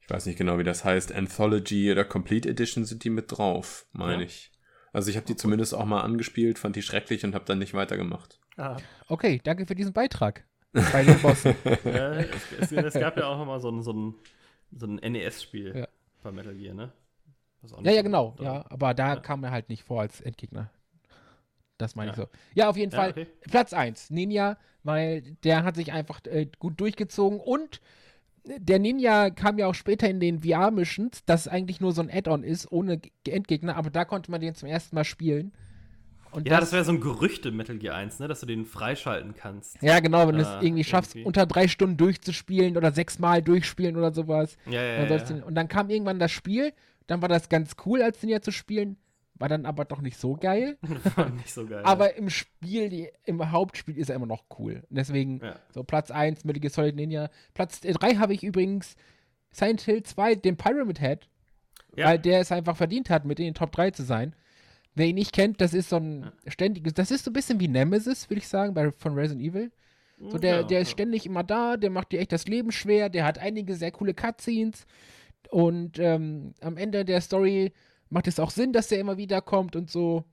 ich 0.00 0.10
weiß 0.10 0.26
nicht 0.26 0.38
genau, 0.38 0.58
wie 0.58 0.64
das 0.64 0.84
heißt, 0.84 1.12
Anthology 1.12 1.90
oder 1.90 2.04
Complete 2.04 2.48
Edition 2.48 2.84
sind 2.84 3.04
die 3.04 3.10
mit 3.10 3.26
drauf, 3.36 3.86
meine 3.92 4.22
Ja. 4.22 4.26
ich. 4.28 4.50
Also 4.92 5.10
ich 5.10 5.16
habe 5.16 5.26
die 5.26 5.34
zumindest 5.36 5.74
auch 5.74 5.86
mal 5.86 6.02
angespielt, 6.02 6.58
fand 6.58 6.76
die 6.76 6.82
schrecklich 6.82 7.24
und 7.24 7.34
habe 7.34 7.44
dann 7.46 7.58
nicht 7.58 7.74
weitergemacht. 7.74 8.38
Ah. 8.56 8.76
Okay, 9.08 9.40
danke 9.42 9.66
für 9.66 9.74
diesen 9.74 9.92
Beitrag 9.92 10.44
bei 10.72 11.02
den 11.02 11.20
Bossen. 11.20 11.54
ja, 11.84 12.12
es, 12.12 12.30
es, 12.60 12.72
es 12.72 12.94
gab 12.94 13.16
ja 13.16 13.26
auch 13.26 13.38
noch 13.38 13.46
mal 13.46 13.60
so 13.60 13.70
ein, 13.70 13.82
so 13.82 13.92
ein, 13.92 14.14
so 14.70 14.86
ein 14.86 14.96
NES-Spiel 14.96 15.76
Ja. 15.76 15.88
bei 16.22 16.30
Metal 16.30 16.54
Gear, 16.54 16.74
ne? 16.74 16.92
Ja, 17.82 17.90
ja, 17.92 18.02
genau. 18.02 18.36
Ja, 18.40 18.64
aber 18.68 18.92
da 18.94 19.14
Ja. 19.14 19.20
kam 19.20 19.42
er 19.42 19.50
halt 19.50 19.68
nicht 19.70 19.82
vor 19.84 20.02
als 20.02 20.20
Endgegner. 20.20 20.70
Das 21.78 21.94
meine 21.96 22.12
ich 22.12 22.16
Ja. 22.16 22.22
so. 22.24 22.28
Ja, 22.54 22.68
auf 22.68 22.76
jeden 22.76 22.92
Ja, 22.92 22.98
Fall 22.98 23.10
okay. 23.10 23.26
Platz 23.50 23.72
1, 23.72 24.10
Ninja, 24.10 24.56
weil 24.82 25.22
der 25.44 25.64
hat 25.64 25.74
sich 25.76 25.92
einfach 25.92 26.20
äh, 26.26 26.46
gut 26.58 26.80
durchgezogen 26.80 27.40
und 27.40 27.80
der 28.58 28.78
Ninja 28.78 29.30
kam 29.30 29.58
ja 29.58 29.66
auch 29.66 29.74
später 29.74 30.08
in 30.08 30.20
den 30.20 30.42
VR-Missions, 30.42 31.24
das 31.24 31.48
eigentlich 31.48 31.80
nur 31.80 31.92
so 31.92 32.02
ein 32.02 32.10
Add-on 32.10 32.44
ist, 32.44 32.70
ohne 32.70 33.00
Endgegner, 33.26 33.76
aber 33.76 33.88
da 33.90 34.04
konnte 34.04 34.30
man 34.30 34.40
den 34.42 34.54
zum 34.54 34.68
ersten 34.68 34.94
Mal 34.94 35.04
spielen. 35.04 35.52
Und 36.30 36.48
Ja, 36.48 36.58
das 36.60 36.72
wäre 36.72 36.84
so 36.84 36.92
ein 36.92 37.00
Gerücht 37.00 37.46
im 37.46 37.56
Metal 37.56 37.78
Gear 37.78 37.94
1, 37.94 38.18
ne? 38.18 38.26
Dass 38.28 38.40
du 38.40 38.46
den 38.46 38.66
freischalten 38.66 39.34
kannst. 39.36 39.80
Ja, 39.82 40.00
genau, 40.00 40.26
wenn 40.28 40.36
du 40.36 40.44
Ah, 40.44 40.58
es 40.58 40.64
irgendwie 40.64 40.82
schaffst, 40.84 41.14
irgendwie. 41.14 41.26
unter 41.28 41.46
drei 41.46 41.68
Stunden 41.68 41.96
durchzuspielen 41.96 42.76
oder 42.76 42.90
sechsmal 42.92 43.40
durchspielen 43.40 43.96
oder 43.96 44.12
sowas. 44.12 44.56
Ja, 44.66 44.82
ja, 44.82 45.04
ja. 45.06 45.18
du- 45.18 45.44
Und 45.44 45.54
dann 45.54 45.68
kam 45.68 45.88
irgendwann 45.90 46.18
das 46.18 46.32
Spiel, 46.32 46.72
dann 47.06 47.22
war 47.22 47.28
das 47.28 47.48
ganz 47.48 47.76
cool, 47.86 48.02
als 48.02 48.20
Ninja 48.22 48.42
zu 48.42 48.50
spielen, 48.50 48.96
war 49.36 49.48
dann 49.48 49.66
aber 49.66 49.84
doch 49.84 50.00
nicht 50.00 50.16
so 50.18 50.34
geil. 50.34 50.78
War 51.16 51.28
nicht 51.30 51.52
so 51.52 51.66
geil. 51.66 51.82
Aber 51.84 52.14
im 52.16 52.30
Spiel, 52.30 52.88
die, 52.88 53.08
im 53.24 53.50
Hauptspiel 53.50 53.98
ist 53.98 54.08
er 54.08 54.16
immer 54.16 54.26
noch 54.26 54.44
cool. 54.58 54.84
Und 54.88 54.96
deswegen 54.96 55.40
Ja. 55.42 55.56
so 55.72 55.82
Platz 55.82 56.10
1, 56.12 56.44
Metal 56.44 56.60
Gear 56.60 56.70
Solid 56.70 56.94
Ninja. 56.94 57.28
Platz 57.52 57.80
3 57.80 58.14
habe 58.16 58.32
ich 58.32 58.44
übrigens 58.44 58.94
Silent 59.50 59.80
Hill 59.82 60.02
2, 60.04 60.36
den 60.36 60.56
Pyramid 60.56 61.00
Head, 61.00 61.28
Ja. 61.96 62.06
weil 62.06 62.18
der 62.18 62.40
es 62.40 62.52
einfach 62.52 62.76
verdient 62.76 63.10
hat, 63.10 63.24
mit 63.24 63.38
in 63.40 63.46
den 63.46 63.54
Top 63.54 63.72
3 63.72 63.90
zu 63.90 64.04
sein. 64.04 64.34
Wer 64.94 65.06
ihn 65.06 65.16
nicht 65.16 65.32
kennt, 65.32 65.60
das 65.60 65.74
ist 65.74 65.88
so 65.88 65.96
ein 65.96 66.30
ständiges, 66.46 66.94
das 66.94 67.10
ist 67.10 67.24
so 67.24 67.30
ein 67.30 67.34
bisschen 67.34 67.58
wie 67.58 67.66
Nemesis, 67.66 68.30
würde 68.30 68.38
ich 68.38 68.46
sagen, 68.48 68.72
bei, 68.74 68.92
von 68.92 69.14
Resident 69.14 69.42
Evil. 69.44 69.72
So, 70.30 70.38
der, 70.38 70.62
der 70.62 70.80
ist 70.82 70.90
ständig 70.92 71.26
immer 71.26 71.42
da, 71.42 71.76
der 71.76 71.90
macht 71.90 72.12
dir 72.12 72.20
echt 72.20 72.30
das 72.30 72.46
Leben 72.46 72.70
schwer, 72.70 73.08
der 73.08 73.24
hat 73.24 73.38
einige 73.38 73.74
sehr 73.74 73.90
coole 73.90 74.14
Cutscenes 74.14 74.86
und 75.50 75.98
ähm, 75.98 76.54
am 76.60 76.76
Ende 76.76 77.04
der 77.04 77.20
Story 77.20 77.72
macht 78.14 78.26
es 78.28 78.40
auch 78.40 78.50
Sinn, 78.50 78.72
dass 78.72 78.88
der 78.88 78.98
immer 79.00 79.16
wieder 79.18 79.42
kommt 79.42 79.76
und 79.76 79.90
so. 79.90 80.24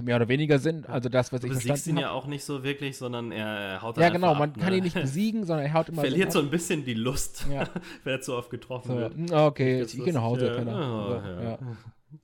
Mehr 0.00 0.16
oder 0.16 0.28
weniger 0.28 0.58
Sinn, 0.58 0.86
also 0.86 1.10
das, 1.10 1.32
was 1.34 1.42
Du 1.42 1.48
ich 1.48 1.52
besiegst 1.52 1.66
verstanden 1.68 1.98
ihn 1.98 2.04
habe. 2.06 2.14
ja 2.14 2.18
auch 2.18 2.26
nicht 2.26 2.42
so 2.44 2.64
wirklich, 2.64 2.96
sondern 2.96 3.30
er, 3.30 3.46
er 3.46 3.82
haut 3.82 3.98
Ja, 3.98 4.08
genau, 4.08 4.28
einfach 4.28 4.38
man 4.38 4.50
ab, 4.52 4.58
kann 4.58 4.70
ne? 4.70 4.78
ihn 4.78 4.84
nicht 4.84 4.94
besiegen, 5.00 5.44
sondern 5.44 5.66
er 5.66 5.74
haut 5.74 5.90
immer 5.90 6.00
Verliert 6.00 6.32
so 6.32 6.38
ab. 6.38 6.46
ein 6.46 6.50
bisschen 6.50 6.82
die 6.86 6.94
Lust, 6.94 7.44
Ja. 7.52 7.68
wenn 8.04 8.14
er 8.14 8.20
zu 8.22 8.34
oft 8.34 8.48
getroffen 8.48 8.88
So, 8.88 8.96
wird. 8.96 9.16
mm, 9.18 9.26
okay, 9.32 9.82
ich 9.82 9.94
ist- 9.98 10.02
gehe 10.04 10.14
nach 10.14 10.22
Hause. 10.22 10.46
ja, 10.46 10.52
oh, 10.54 11.08
so, 11.08 11.14
ja. 11.28 11.42
ja. 11.42 11.58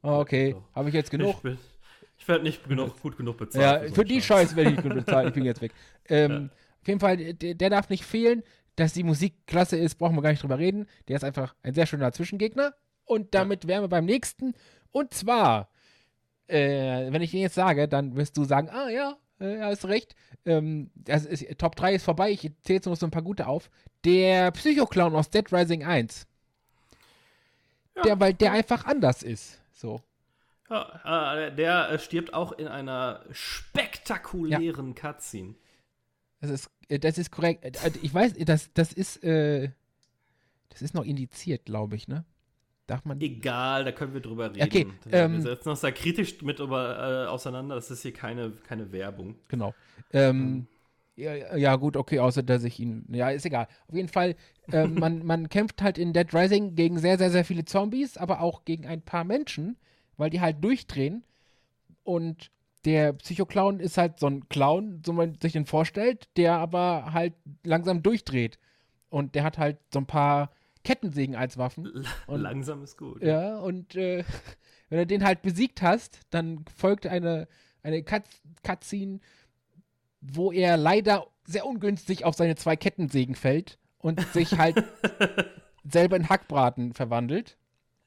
Ah, 0.01 0.19
okay, 0.19 0.57
habe 0.75 0.89
ich 0.89 0.95
jetzt 0.95 1.11
genug? 1.11 1.35
Ich, 1.37 1.43
bin- 1.43 1.59
ich 2.17 2.27
werde 2.27 2.45
nicht 2.45 2.67
genug, 2.67 2.99
gut 3.03 3.19
genug 3.19 3.37
bezahlt. 3.37 3.63
Ja, 3.63 3.93
für 3.95 4.01
einen 4.01 4.09
die 4.09 4.23
Scheiß. 4.23 4.25
Scheiße 4.25 4.57
werde 4.57 4.71
ich 4.71 4.77
nicht 4.77 4.83
genug 4.89 5.05
bezahlen. 5.05 5.29
Ich 5.29 5.35
bin 5.35 5.45
jetzt 5.45 5.61
weg. 5.61 5.73
Ähm, 6.09 6.49
Auf 6.81 6.89
jeden 6.89 7.01
Fall, 7.01 7.17
der, 7.19 7.55
der 7.55 7.71
darf 7.71 7.91
nicht 7.91 8.05
fehlen. 8.05 8.43
Dass 8.77 8.93
die 8.93 9.03
Musik 9.03 9.35
klasse 9.47 9.77
ist, 9.77 9.97
brauchen 9.97 10.15
wir 10.17 10.23
gar 10.23 10.31
nicht 10.31 10.43
drüber 10.43 10.59
reden. 10.59 10.87
Der 11.09 11.17
ist 11.17 11.25
einfach 11.25 11.55
ein 11.63 11.75
sehr 11.75 11.85
schöner 11.87 12.13
Zwischengegner. 12.13 12.73
Und 13.09 13.35
damit 13.35 13.67
wären 13.67 13.83
wir 13.83 13.89
beim 13.89 14.05
nächsten. 14.05 14.55
Und 14.93 15.15
zwar, 15.15 15.71
äh, 16.47 17.11
wenn 17.11 17.23
ich 17.23 17.31
den 17.31 17.41
jetzt 17.41 17.55
sage, 17.55 17.89
dann 17.89 18.17
wirst 18.17 18.37
du 18.37 18.45
sagen, 18.45 18.69
ah 18.71 18.91
ja, 18.91 19.17
äh, 19.41 19.59
hast 19.61 19.87
recht. 19.87 20.15
Ähm, 20.45 20.91
das 20.95 21.25
ist, 21.25 21.59
Top 21.59 21.75
3 21.75 21.95
ist 21.95 22.05
vorbei. 22.05 22.31
Ich 22.31 22.41
zähle 22.41 22.77
jetzt 22.77 22.87
noch 22.87 22.97
so 22.97 23.07
ein 23.07 23.11
paar 23.11 23.23
gute 23.23 23.47
auf. 23.47 23.71
Der 24.05 24.51
Psycho-Clown 24.51 25.15
aus 25.15 25.31
Dead 25.31 25.51
Rising 25.53 25.85
1. 25.85 26.27
Der, 28.05 28.21
weil 28.21 28.35
der 28.35 28.53
einfach 28.53 28.85
anders 28.85 29.23
ist. 29.23 29.59
So. 29.73 30.03
Ja, 30.69 31.35
äh, 31.47 31.55
der 31.55 31.91
äh, 31.91 31.99
stirbt 31.99 32.35
auch 32.35 32.53
in 32.53 32.69
einer 32.69 33.25
spektakulären 33.31 34.95
Cutscene. 34.95 35.55
Das 36.41 36.51
ist, 36.51 36.71
äh, 36.89 36.99
das 36.99 37.19
ist 37.19 37.31
korrekt. 37.31 37.65
Äh, 37.65 37.89
äh, 37.89 37.93
Ich 38.03 38.13
weiß, 38.13 38.35
das, 38.41 38.71
das 38.75 38.93
ist, 38.93 39.25
äh, 39.25 39.71
das 40.69 40.83
ist 40.83 40.95
noch 40.95 41.05
indiziert, 41.05 41.65
glaube 41.65 41.97
ich, 41.97 42.07
ne? 42.07 42.25
Darf 42.89 43.05
man. 43.05 43.20
Egal, 43.20 43.85
da 43.85 43.93
können 43.93 44.15
wir 44.15 44.23
drüber 44.23 44.48
reden. 44.48 44.62
Okay, 44.62 44.86
wir 45.05 45.12
ähm, 45.12 45.43
setzen 45.43 45.69
uns 45.69 45.82
da 45.82 45.90
kritisch 45.90 46.40
mit 46.40 46.59
über, 46.59 47.27
äh, 47.27 47.28
auseinander. 47.28 47.74
Das 47.74 47.90
ist 47.90 48.01
hier 48.01 48.15
keine, 48.15 48.52
keine 48.66 48.90
Werbung. 48.93 49.36
Genau. 49.48 49.74
Ähm, 50.10 50.66
ja, 51.15 51.55
ja, 51.55 51.77
gut, 51.77 51.98
okay, 51.98 52.19
außer 52.19 52.43
dass 52.43 52.65
ich 52.65 52.81
ihn. 52.81 53.05
Ja, 53.10 53.28
ist 53.28 53.44
egal. 53.44 53.69
Auf 53.89 53.94
jeden 53.94 54.09
Fall, 54.09 54.36
ähm, 54.73 54.94
man, 54.94 55.23
man 55.27 55.51
kämpft 55.51 55.82
halt 55.82 55.98
in 55.98 56.15
Dead 56.15 56.32
Rising 56.32 56.77
gegen 56.77 56.98
sehr, 56.98 57.19
sehr, 57.19 57.31
sehr 57.31 57.44
viele 57.44 57.66
Zombies, 57.66 58.16
aber 58.16 58.40
auch 58.40 58.65
gegen 58.65 58.86
ein 58.86 59.02
paar 59.02 59.24
Menschen, 59.24 59.77
weil 60.16 60.31
die 60.31 60.40
halt 60.40 60.65
durchdrehen. 60.65 61.24
Und 62.05 62.51
der 62.86 63.12
Psycho-Clown 63.12 63.81
ist 63.81 63.98
halt 63.98 64.19
so 64.19 64.28
ein 64.28 64.48
Clown, 64.48 65.02
so 65.05 65.12
man 65.12 65.36
sich 65.43 65.52
den 65.52 65.66
vorstellt, 65.66 66.27
der 66.39 66.55
aber 66.55 67.12
halt 67.12 67.35
langsam 67.65 68.02
durchdreht. 68.02 68.59
Und 69.10 69.35
der 69.35 69.44
hat 69.44 69.59
halt 69.59 69.77
so 69.93 69.98
ein 69.98 70.06
paar 70.06 70.52
Kettensägen 70.85 71.35
als 71.37 71.59
Waffen. 71.59 72.05
Und- 72.27 72.41
Langsam 72.41 72.83
ist 72.83 72.97
gut. 72.97 73.23
Ja, 73.23 73.59
und 73.59 73.95
äh, 73.95 74.25
wenn 74.89 74.99
du 74.99 75.07
den 75.07 75.25
halt 75.25 75.43
besiegt 75.43 75.83
hast, 75.83 76.21
dann 76.31 76.65
folgt 76.77 77.07
eine, 77.07 77.49
eine 77.83 78.03
Cut 78.03 78.25
Cutscene, 78.63 79.21
wo 80.21 80.51
er 80.53 80.77
leider 80.77 81.27
sehr 81.45 81.65
ungünstig 81.67 82.25
auf 82.25 82.35
seine 82.35 82.57
zwei 82.57 82.77
Kettensägen 82.77 83.35
fällt 83.35 83.79
und 83.99 84.21
sich 84.33 84.59
halt 84.59 84.83
selber 85.85 86.17
in 86.17 86.29
Hackbraten 86.29 86.93
verwandelt 86.93 87.57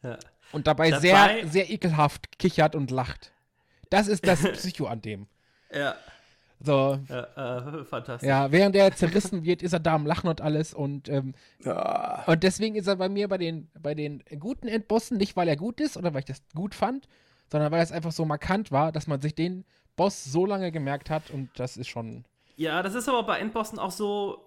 Ja. 0.03 0.17
und 0.51 0.67
dabei, 0.67 0.89
Dabei- 0.91 1.01
sehr, 1.01 1.47
sehr 1.47 1.69
ekelhaft 1.69 2.37
kichert 2.39 2.75
und 2.75 2.91
lacht. 2.91 3.31
Das 3.89 4.07
ist 4.07 4.25
das 4.27 4.41
Psycho 4.43 4.85
an 4.87 5.01
dem. 5.01 5.27
Ja, 5.73 5.95
So, 6.63 6.99
ja 7.09 7.57
äh, 7.79 7.83
fantastisch. 7.85 8.27
ja, 8.27 8.51
während 8.51 8.75
er 8.75 8.93
zerrissen 8.95 9.43
wird, 9.43 9.63
ist 9.63 9.73
er 9.73 9.79
da 9.79 9.95
am 9.95 10.05
Lachen 10.05 10.29
und 10.29 10.41
alles 10.41 10.73
und 10.73 11.09
ähm, 11.09 11.33
Ah, 11.65 12.23
Und 12.27 12.43
deswegen 12.43 12.75
ist 12.75 12.87
er 12.87 12.95
bei 12.97 13.09
mir 13.09 13.27
bei 13.27 13.37
den, 13.37 13.69
bei 13.81 13.93
den 13.95 14.23
guten 14.39 14.67
Endbossen, 14.67 15.17
nicht 15.17 15.35
weil 15.35 15.47
er 15.47 15.55
gut 15.57 15.79
ist 15.79 15.97
oder 15.97 16.13
weil 16.13 16.19
ich 16.19 16.25
das 16.25 16.41
gut 16.55 16.75
fand, 16.75 17.07
sondern 17.51 17.71
weil 17.71 17.81
es 17.83 17.91
einfach 17.91 18.11
so 18.11 18.25
markant 18.25 18.71
war, 18.71 18.91
dass 18.91 19.07
man 19.07 19.21
sich 19.21 19.35
den 19.35 19.65
Boss 19.95 20.23
so 20.23 20.45
lange 20.45 20.71
gemerkt 20.71 21.09
hat 21.09 21.29
und 21.31 21.49
das 21.55 21.77
ist 21.77 21.87
schon. 21.87 22.25
Ja, 22.57 22.83
das 22.83 22.93
ist 22.95 23.09
aber 23.09 23.23
bei 23.23 23.39
Endbossen 23.39 23.79
auch 23.79 23.91
so, 23.91 24.45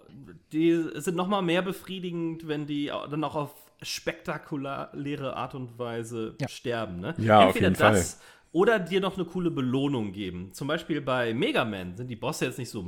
die 0.53 0.91
sind 0.95 1.17
noch 1.17 1.27
mal 1.27 1.43
mehr 1.43 1.63
befriedigend, 1.63 2.47
wenn 2.47 2.67
die 2.67 2.87
dann 3.11 3.25
auch 3.25 3.35
auf 3.35 3.51
spektakuläre 3.83 5.37
Art 5.37 5.55
und 5.55 5.79
Weise 5.79 6.37
Ja. 6.41 6.49
sterben. 6.49 7.01
Ne? 7.01 7.15
Ja, 7.19 7.41
auf 7.41 7.57
Entweder 7.57 7.69
jeden 7.71 7.79
das 7.81 8.21
oder 8.55 8.79
dir 8.79 9.01
noch 9.01 9.17
eine 9.17 9.25
coole 9.27 9.51
Belohnung 9.51 10.13
geben. 10.13 10.53
Zum 10.53 10.69
Beispiel 10.69 11.01
bei 11.01 11.35
Mega 11.35 11.65
Man 11.65 11.97
sind 11.97 12.07
die 12.07 12.15
Bosse 12.17 12.45
jetzt 12.47 12.59
nicht 12.59 12.71
so 12.71 12.87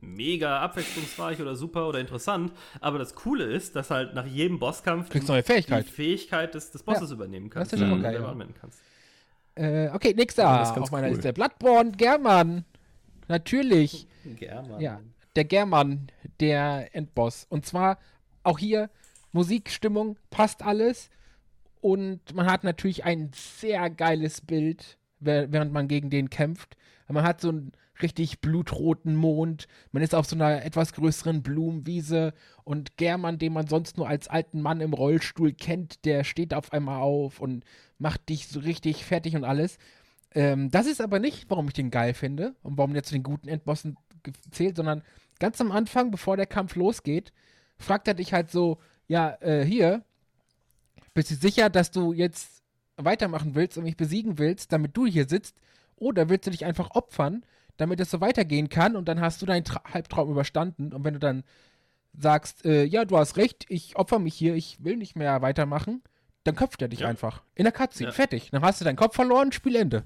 mega 0.00 0.60
abwechslungsreich 0.60 1.38
oder 1.40 1.54
super 1.54 1.86
oder 1.86 2.00
interessant, 2.00 2.52
aber 2.80 2.98
das 2.98 3.14
Coole 3.14 3.44
ist, 3.44 3.76
dass 3.76 3.90
halt 3.90 4.14
nach 4.14 4.24
jedem 4.26 4.58
Bosskampf 4.58 5.10
Kriegst 5.10 5.28
du 5.28 5.32
neue 5.34 5.42
Fähigkeit. 5.42 5.86
die 5.86 5.90
Fähigkeit 5.92 6.54
des, 6.54 6.70
des 6.70 6.82
Bosses 6.82 7.10
übernehmen 7.10 7.50
kannst, 7.50 7.72
Das 7.74 7.80
ist 7.80 7.86
du 7.90 8.02
geil, 8.02 8.14
ja. 8.14 8.26
anwenden 8.26 8.54
kannst. 8.58 8.80
Äh, 9.54 9.90
okay, 9.92 10.14
nächster 10.14 10.44
Ja, 10.44 10.58
das 10.60 10.68
ist 10.70 10.74
ganz 10.74 10.84
auf 10.86 10.92
meiner 10.92 11.08
cool. 11.08 11.14
Liste. 11.14 11.32
Bloodborne, 11.34 11.92
German. 11.92 12.64
Natürlich. 13.28 14.06
German. 14.38 14.80
Ja, 14.80 15.00
der 15.34 15.44
German, 15.44 16.10
der 16.40 16.94
Endboss. 16.94 17.46
Und 17.50 17.66
zwar 17.66 17.98
auch 18.44 18.58
hier 18.58 18.88
Musik, 19.32 19.70
Stimmung, 19.70 20.16
passt 20.30 20.62
alles. 20.62 21.10
Und 21.86 22.34
man 22.34 22.46
hat 22.46 22.64
natürlich 22.64 23.04
ein 23.04 23.30
sehr 23.32 23.90
geiles 23.90 24.40
Bild, 24.40 24.98
während 25.20 25.72
man 25.72 25.86
gegen 25.86 26.10
den 26.10 26.30
kämpft. 26.30 26.76
Man 27.06 27.22
hat 27.22 27.40
so 27.40 27.50
einen 27.50 27.70
richtig 28.02 28.40
blutroten 28.40 29.14
Mond. 29.14 29.68
Man 29.92 30.02
ist 30.02 30.12
auf 30.12 30.26
so 30.26 30.34
einer 30.34 30.64
etwas 30.64 30.94
größeren 30.94 31.44
Blumenwiese. 31.44 32.34
Und 32.64 32.96
German, 32.96 33.38
den 33.38 33.52
man 33.52 33.68
sonst 33.68 33.98
nur 33.98 34.08
als 34.08 34.26
alten 34.26 34.62
Mann 34.62 34.80
im 34.80 34.94
Rollstuhl 34.94 35.52
kennt, 35.52 36.04
der 36.04 36.24
steht 36.24 36.54
auf 36.54 36.72
einmal 36.72 37.02
auf 37.02 37.38
und 37.38 37.64
macht 37.98 38.30
dich 38.30 38.48
so 38.48 38.58
richtig 38.58 39.04
fertig 39.04 39.36
und 39.36 39.44
alles. 39.44 39.78
Ähm, 40.34 40.72
das 40.72 40.88
ist 40.88 41.00
aber 41.00 41.20
nicht, 41.20 41.48
warum 41.50 41.68
ich 41.68 41.74
den 41.74 41.92
geil 41.92 42.14
finde 42.14 42.56
und 42.64 42.76
warum 42.78 42.94
der 42.94 43.04
zu 43.04 43.14
den 43.14 43.22
guten 43.22 43.46
Endbossen 43.46 43.96
zählt, 44.50 44.74
sondern 44.74 45.04
ganz 45.38 45.60
am 45.60 45.70
Anfang, 45.70 46.10
bevor 46.10 46.36
der 46.36 46.46
Kampf 46.46 46.74
losgeht, 46.74 47.32
fragt 47.78 48.08
er 48.08 48.14
dich 48.14 48.32
halt 48.32 48.50
so, 48.50 48.78
ja, 49.06 49.36
äh, 49.40 49.64
hier, 49.64 50.02
bist 51.16 51.30
du 51.30 51.34
sicher, 51.34 51.68
dass 51.68 51.90
du 51.90 52.12
jetzt 52.12 52.62
weitermachen 52.96 53.54
willst 53.54 53.76
und 53.76 53.84
mich 53.84 53.96
besiegen 53.96 54.38
willst, 54.38 54.72
damit 54.72 54.96
du 54.96 55.06
hier 55.06 55.28
sitzt? 55.28 55.60
Oder 55.96 56.28
willst 56.28 56.46
du 56.46 56.50
dich 56.50 56.64
einfach 56.64 56.90
opfern, 56.92 57.44
damit 57.76 58.00
es 58.00 58.10
so 58.10 58.20
weitergehen 58.20 58.68
kann 58.68 58.96
und 58.96 59.06
dann 59.08 59.20
hast 59.20 59.42
du 59.42 59.46
deinen 59.46 59.64
Tra 59.64 59.82
Halbtraum 59.92 60.30
überstanden 60.30 60.92
und 60.92 61.04
wenn 61.04 61.14
du 61.14 61.20
dann 61.20 61.42
sagst, 62.18 62.64
äh, 62.64 62.84
ja, 62.84 63.04
du 63.04 63.18
hast 63.18 63.36
recht, 63.36 63.66
ich 63.68 63.96
opfer 63.96 64.18
mich 64.18 64.34
hier, 64.34 64.54
ich 64.54 64.82
will 64.84 64.96
nicht 64.96 65.16
mehr 65.16 65.42
weitermachen, 65.42 66.02
dann 66.44 66.54
köpft 66.54 66.80
er 66.80 66.88
dich 66.88 67.00
Ja. 67.00 67.08
einfach. 67.08 67.42
In 67.54 67.64
der 67.64 67.72
Cutscene, 67.72 68.08
Ja. 68.10 68.12
fertig. 68.14 68.50
Dann 68.50 68.62
hast 68.62 68.80
du 68.80 68.84
deinen 68.84 68.96
Kopf 68.96 69.14
verloren, 69.14 69.52
Spielende. 69.52 70.04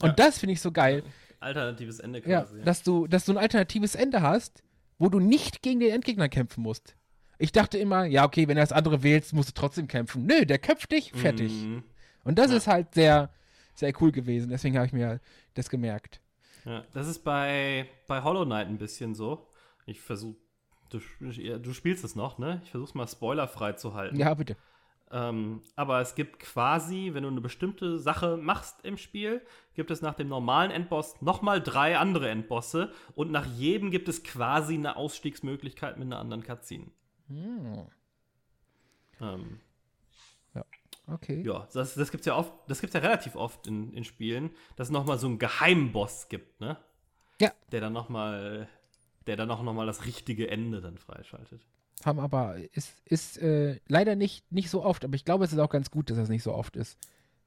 Und 0.00 0.10
Ja. 0.10 0.14
das 0.14 0.38
finde 0.38 0.52
ich 0.52 0.60
so 0.60 0.70
geil. 0.72 1.02
Alternatives 1.40 1.98
Ende 2.00 2.20
Ja, 2.26 2.42
quasi. 2.42 2.62
dass 2.62 2.82
du, 2.82 3.06
dass 3.06 3.24
du 3.24 3.32
ein 3.32 3.38
alternatives 3.38 3.94
Ende 3.94 4.20
hast, 4.22 4.62
wo 4.98 5.08
du 5.08 5.18
nicht 5.20 5.62
gegen 5.62 5.80
den 5.80 5.92
Endgegner 5.92 6.28
kämpfen 6.28 6.62
musst. 6.62 6.94
Ich 7.40 7.52
dachte 7.52 7.78
immer, 7.78 8.04
ja, 8.04 8.24
okay, 8.26 8.46
wenn 8.48 8.56
du 8.56 8.60
das 8.62 8.70
andere 8.72 9.02
wählst, 9.02 9.32
musst 9.32 9.48
du 9.48 9.54
trotzdem 9.54 9.88
kämpfen. 9.88 10.26
Nö, 10.26 10.44
der 10.44 10.58
köpft 10.58 10.92
dich, 10.92 11.12
fertig. 11.12 11.50
Mhm. 11.52 11.82
Und 12.22 12.38
das 12.38 12.50
Ja. 12.50 12.56
ist 12.58 12.66
halt 12.66 12.94
sehr, 12.94 13.30
sehr 13.74 13.92
cool 14.00 14.12
gewesen. 14.12 14.50
Deswegen 14.50 14.76
habe 14.76 14.86
ich 14.86 14.92
mir 14.92 15.20
das 15.54 15.70
gemerkt. 15.70 16.20
Ja, 16.66 16.84
das 16.92 17.08
ist 17.08 17.24
bei, 17.24 17.88
bei 18.06 18.22
Hollow 18.22 18.44
Knight 18.44 18.68
ein 18.68 18.76
bisschen 18.76 19.14
so. 19.14 19.48
Ich 19.86 20.00
versuche, 20.02 20.36
du, 20.90 21.00
du 21.58 21.72
spielst 21.72 22.04
es 22.04 22.14
noch, 22.14 22.36
ne? 22.38 22.60
Ich 22.62 22.70
versuche 22.70 22.90
es 22.90 22.94
mal 22.94 23.08
spoilerfrei 23.08 23.72
zu 23.72 23.94
halten. 23.94 24.16
Ja, 24.16 24.34
bitte. 24.34 24.56
Ähm, 25.10 25.62
aber 25.76 26.00
es 26.02 26.14
gibt 26.14 26.38
quasi, 26.40 27.10
wenn 27.14 27.22
du 27.22 27.30
eine 27.30 27.40
bestimmte 27.40 27.98
Sache 27.98 28.36
machst 28.36 28.84
im 28.84 28.96
Spiel, 28.98 29.40
gibt 29.74 29.90
es 29.90 30.02
nach 30.02 30.14
dem 30.14 30.28
normalen 30.28 30.70
Endboss 30.70 31.20
nochmal 31.22 31.60
drei 31.62 31.96
andere 31.96 32.28
Endbosse 32.28 32.92
und 33.14 33.32
nach 33.32 33.46
jedem 33.46 33.90
gibt 33.90 34.08
es 34.08 34.22
quasi 34.22 34.74
eine 34.74 34.96
Ausstiegsmöglichkeit 34.96 35.96
mit 35.96 36.06
einer 36.06 36.18
anderen 36.20 36.44
Cutscene. 36.44 36.86
Hm, 37.30 37.86
Ähm, 39.20 39.60
okay. 41.06 41.42
ja, 41.46 41.66
das, 41.72 41.94
das 41.94 42.10
gibt's 42.10 42.26
ja 42.26 42.36
oft, 42.36 42.52
das 42.68 42.80
gibt's 42.80 42.94
ja 42.94 43.00
relativ 43.00 43.36
oft 43.36 43.66
in, 43.66 43.92
in 43.92 44.04
Spielen, 44.04 44.50
dass 44.76 44.88
es 44.88 44.92
nochmal 44.92 45.18
so 45.18 45.26
einen 45.26 45.38
Geheimboss 45.38 46.28
gibt, 46.28 46.60
ne? 46.60 46.76
Ja. 47.40 47.52
Der 47.72 47.80
dann 47.80 47.92
nochmal, 47.92 48.68
der 49.26 49.36
dann 49.36 49.50
auch 49.50 49.62
nochmal 49.62 49.86
das 49.86 50.04
richtige 50.06 50.50
Ende 50.50 50.80
dann 50.80 50.98
freischaltet. 50.98 51.62
Haben 52.04 52.18
aber, 52.18 52.56
ist, 52.72 52.94
ist 53.04 53.38
äh, 53.38 53.78
leider 53.88 54.16
nicht, 54.16 54.50
nicht 54.52 54.70
so 54.70 54.82
oft, 54.84 55.04
aber 55.04 55.14
ich 55.14 55.24
glaube, 55.24 55.44
es 55.44 55.52
ist 55.52 55.58
auch 55.58 55.68
ganz 55.70 55.90
gut, 55.90 56.10
dass 56.10 56.16
das 56.16 56.28
nicht 56.28 56.42
so 56.42 56.52
oft 56.54 56.76
ist. 56.76 56.98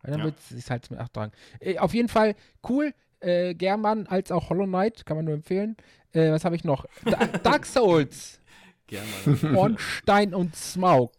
Weil 0.02 0.12
dann 0.12 0.20
Ja. 0.20 0.26
wird 0.26 0.36
es 0.52 0.70
halt 0.70 0.90
mit 0.92 1.00
Achtung. 1.00 1.32
Äh, 1.60 1.78
auf 1.80 1.94
jeden 1.94 2.10
Fall 2.10 2.36
cool. 2.70 2.94
Äh, 3.20 3.56
German 3.56 4.06
als 4.08 4.32
auch 4.32 4.50
Hollow 4.50 4.66
Knight, 4.66 5.06
kann 5.06 5.16
man 5.18 5.26
nur 5.26 5.34
empfehlen. 5.34 5.78
Äh, 6.12 6.32
was 6.32 6.44
habe 6.46 6.56
ich 6.56 6.64
noch? 6.64 6.86
Da 7.06 7.26
Dark 7.26 7.66
Souls. 7.66 8.40
Gerne. 8.94 9.58
Ornstein 9.58 10.34
und 10.36 10.56
Smaug. 10.56 11.12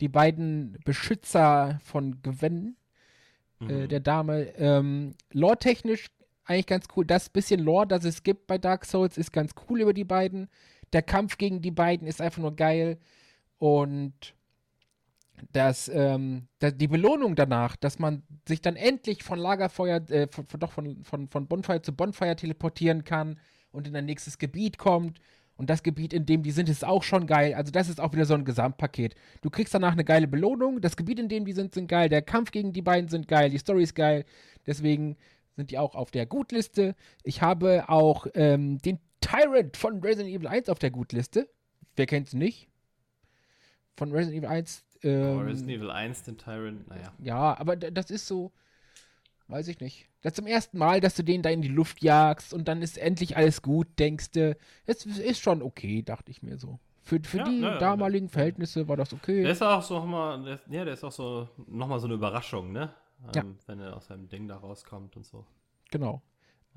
Die 0.00 0.08
beiden 0.08 0.78
Beschützer 0.84 1.78
von 1.84 2.20
Gwen, 2.22 2.76
äh, 3.60 3.64
Mhm. 3.64 3.88
der 3.88 4.00
Dame. 4.00 4.42
Ähm, 4.56 5.14
Lore-technisch 5.32 6.06
eigentlich 6.44 6.66
ganz 6.66 6.86
cool. 6.96 7.04
Das 7.04 7.28
bisschen 7.28 7.60
Lore, 7.60 7.86
das 7.86 8.04
es 8.04 8.22
gibt 8.22 8.46
bei 8.46 8.58
Dark 8.58 8.84
Souls, 8.86 9.18
ist 9.18 9.32
ganz 9.32 9.52
cool 9.68 9.82
über 9.82 9.92
die 9.92 10.04
beiden. 10.04 10.48
Der 10.92 11.02
Kampf 11.02 11.38
gegen 11.38 11.60
die 11.60 11.70
beiden 11.70 12.08
ist 12.08 12.20
einfach 12.20 12.42
nur 12.42 12.56
geil. 12.56 12.98
Und 13.58 14.34
das, 15.52 15.88
ähm, 15.88 16.48
da, 16.58 16.70
die 16.70 16.88
Belohnung 16.88 17.36
danach, 17.36 17.76
dass 17.76 17.98
man 17.98 18.22
sich 18.48 18.62
dann 18.62 18.76
endlich 18.76 19.22
von 19.22 19.38
Lagerfeuer, 19.38 20.00
äh, 20.10 20.26
von, 20.30 20.46
von, 20.46 20.60
doch 20.60 20.72
von, 20.72 21.04
von, 21.04 21.28
von 21.28 21.46
Bonfire 21.46 21.82
zu 21.82 21.92
Bonfire 21.92 22.36
teleportieren 22.36 23.04
kann 23.04 23.38
und 23.70 23.86
in 23.86 23.94
ein 23.94 24.06
nächstes 24.06 24.38
Gebiet 24.38 24.78
kommt. 24.78 25.20
Und 25.60 25.68
das 25.68 25.82
Gebiet, 25.82 26.14
in 26.14 26.24
dem 26.24 26.42
die 26.42 26.52
sind, 26.52 26.70
ist 26.70 26.86
auch 26.86 27.02
schon 27.02 27.26
geil. 27.26 27.52
Also 27.52 27.70
das 27.70 27.90
ist 27.90 28.00
auch 28.00 28.14
wieder 28.14 28.24
so 28.24 28.32
ein 28.32 28.46
Gesamtpaket. 28.46 29.14
Du 29.42 29.50
kriegst 29.50 29.74
danach 29.74 29.92
eine 29.92 30.04
geile 30.06 30.26
Belohnung. 30.26 30.80
Das 30.80 30.96
Gebiet, 30.96 31.18
in 31.18 31.28
dem 31.28 31.44
die 31.44 31.52
sind, 31.52 31.74
sind 31.74 31.86
geil. 31.86 32.08
Der 32.08 32.22
Kampf 32.22 32.50
gegen 32.50 32.72
die 32.72 32.80
beiden 32.80 33.10
sind 33.10 33.28
geil. 33.28 33.50
Die 33.50 33.58
Story 33.58 33.82
ist 33.82 33.94
geil. 33.94 34.24
Deswegen 34.66 35.18
sind 35.56 35.70
die 35.70 35.76
auch 35.76 35.94
auf 35.94 36.10
der 36.10 36.24
Gutliste. 36.24 36.94
Ich 37.24 37.42
habe 37.42 37.90
auch 37.90 38.26
ähm, 38.32 38.78
den 38.78 39.00
Tyrant 39.20 39.76
von 39.76 40.00
Resident 40.00 40.34
Evil 40.34 40.48
1 40.48 40.70
auf 40.70 40.78
der 40.78 40.90
Gutliste. 40.90 41.46
Wer 41.94 42.06
kennt's 42.06 42.32
nicht? 42.32 42.70
Von 43.98 44.12
Resident 44.12 44.38
Evil 44.38 44.48
1. 44.48 44.82
Ähm, 45.02 45.36
Oh, 45.36 45.40
Resident 45.40 45.72
Evil 45.76 45.90
1, 45.90 46.22
den 46.22 46.38
Tyrant, 46.38 46.88
naja. 46.88 47.12
ja, 47.18 47.58
aber 47.60 47.76
das 47.76 48.10
ist 48.10 48.26
so, 48.26 48.50
weiß 49.50 49.68
ich 49.68 49.80
nicht. 49.80 50.08
Das 50.22 50.34
zum 50.34 50.46
ersten 50.46 50.78
Mal, 50.78 51.00
dass 51.00 51.14
du 51.14 51.22
den 51.22 51.42
da 51.42 51.50
in 51.50 51.62
die 51.62 51.68
Luft 51.68 52.02
jagst 52.02 52.52
und 52.54 52.68
dann 52.68 52.82
ist 52.82 52.98
endlich 52.98 53.36
alles 53.36 53.62
gut, 53.62 53.86
denkst 53.98 54.32
du. 54.32 54.56
Es 54.86 55.06
ist 55.06 55.40
schon 55.40 55.62
okay, 55.62 56.02
dachte 56.02 56.30
ich 56.30 56.42
mir 56.42 56.58
so. 56.58 56.78
Für, 57.02 57.20
für 57.22 57.38
Ja, 57.38 57.44
die 57.44 57.60
ja, 57.60 57.72
ja, 57.72 57.78
damaligen 57.78 58.26
ja. 58.26 58.32
Verhältnisse 58.32 58.86
war 58.88 58.96
das 58.96 59.12
okay. 59.12 59.42
Der 59.42 59.52
ist 59.52 59.62
auch 59.62 59.82
so 59.82 59.94
nochmal, 59.94 60.42
der, 60.44 60.60
ja, 60.68 60.84
der 60.84 60.94
ist 60.94 61.04
auch 61.04 61.12
so 61.12 61.48
nochmal 61.66 61.98
so 61.98 62.06
eine 62.06 62.14
Überraschung, 62.14 62.72
ne? 62.72 62.92
Ja. 63.34 63.42
Ähm, 63.42 63.58
Wenn 63.66 63.80
er 63.80 63.96
aus 63.96 64.06
seinem 64.06 64.28
Ding 64.28 64.48
da 64.48 64.56
rauskommt 64.56 65.16
und 65.16 65.26
so. 65.26 65.44
Genau. 65.90 66.22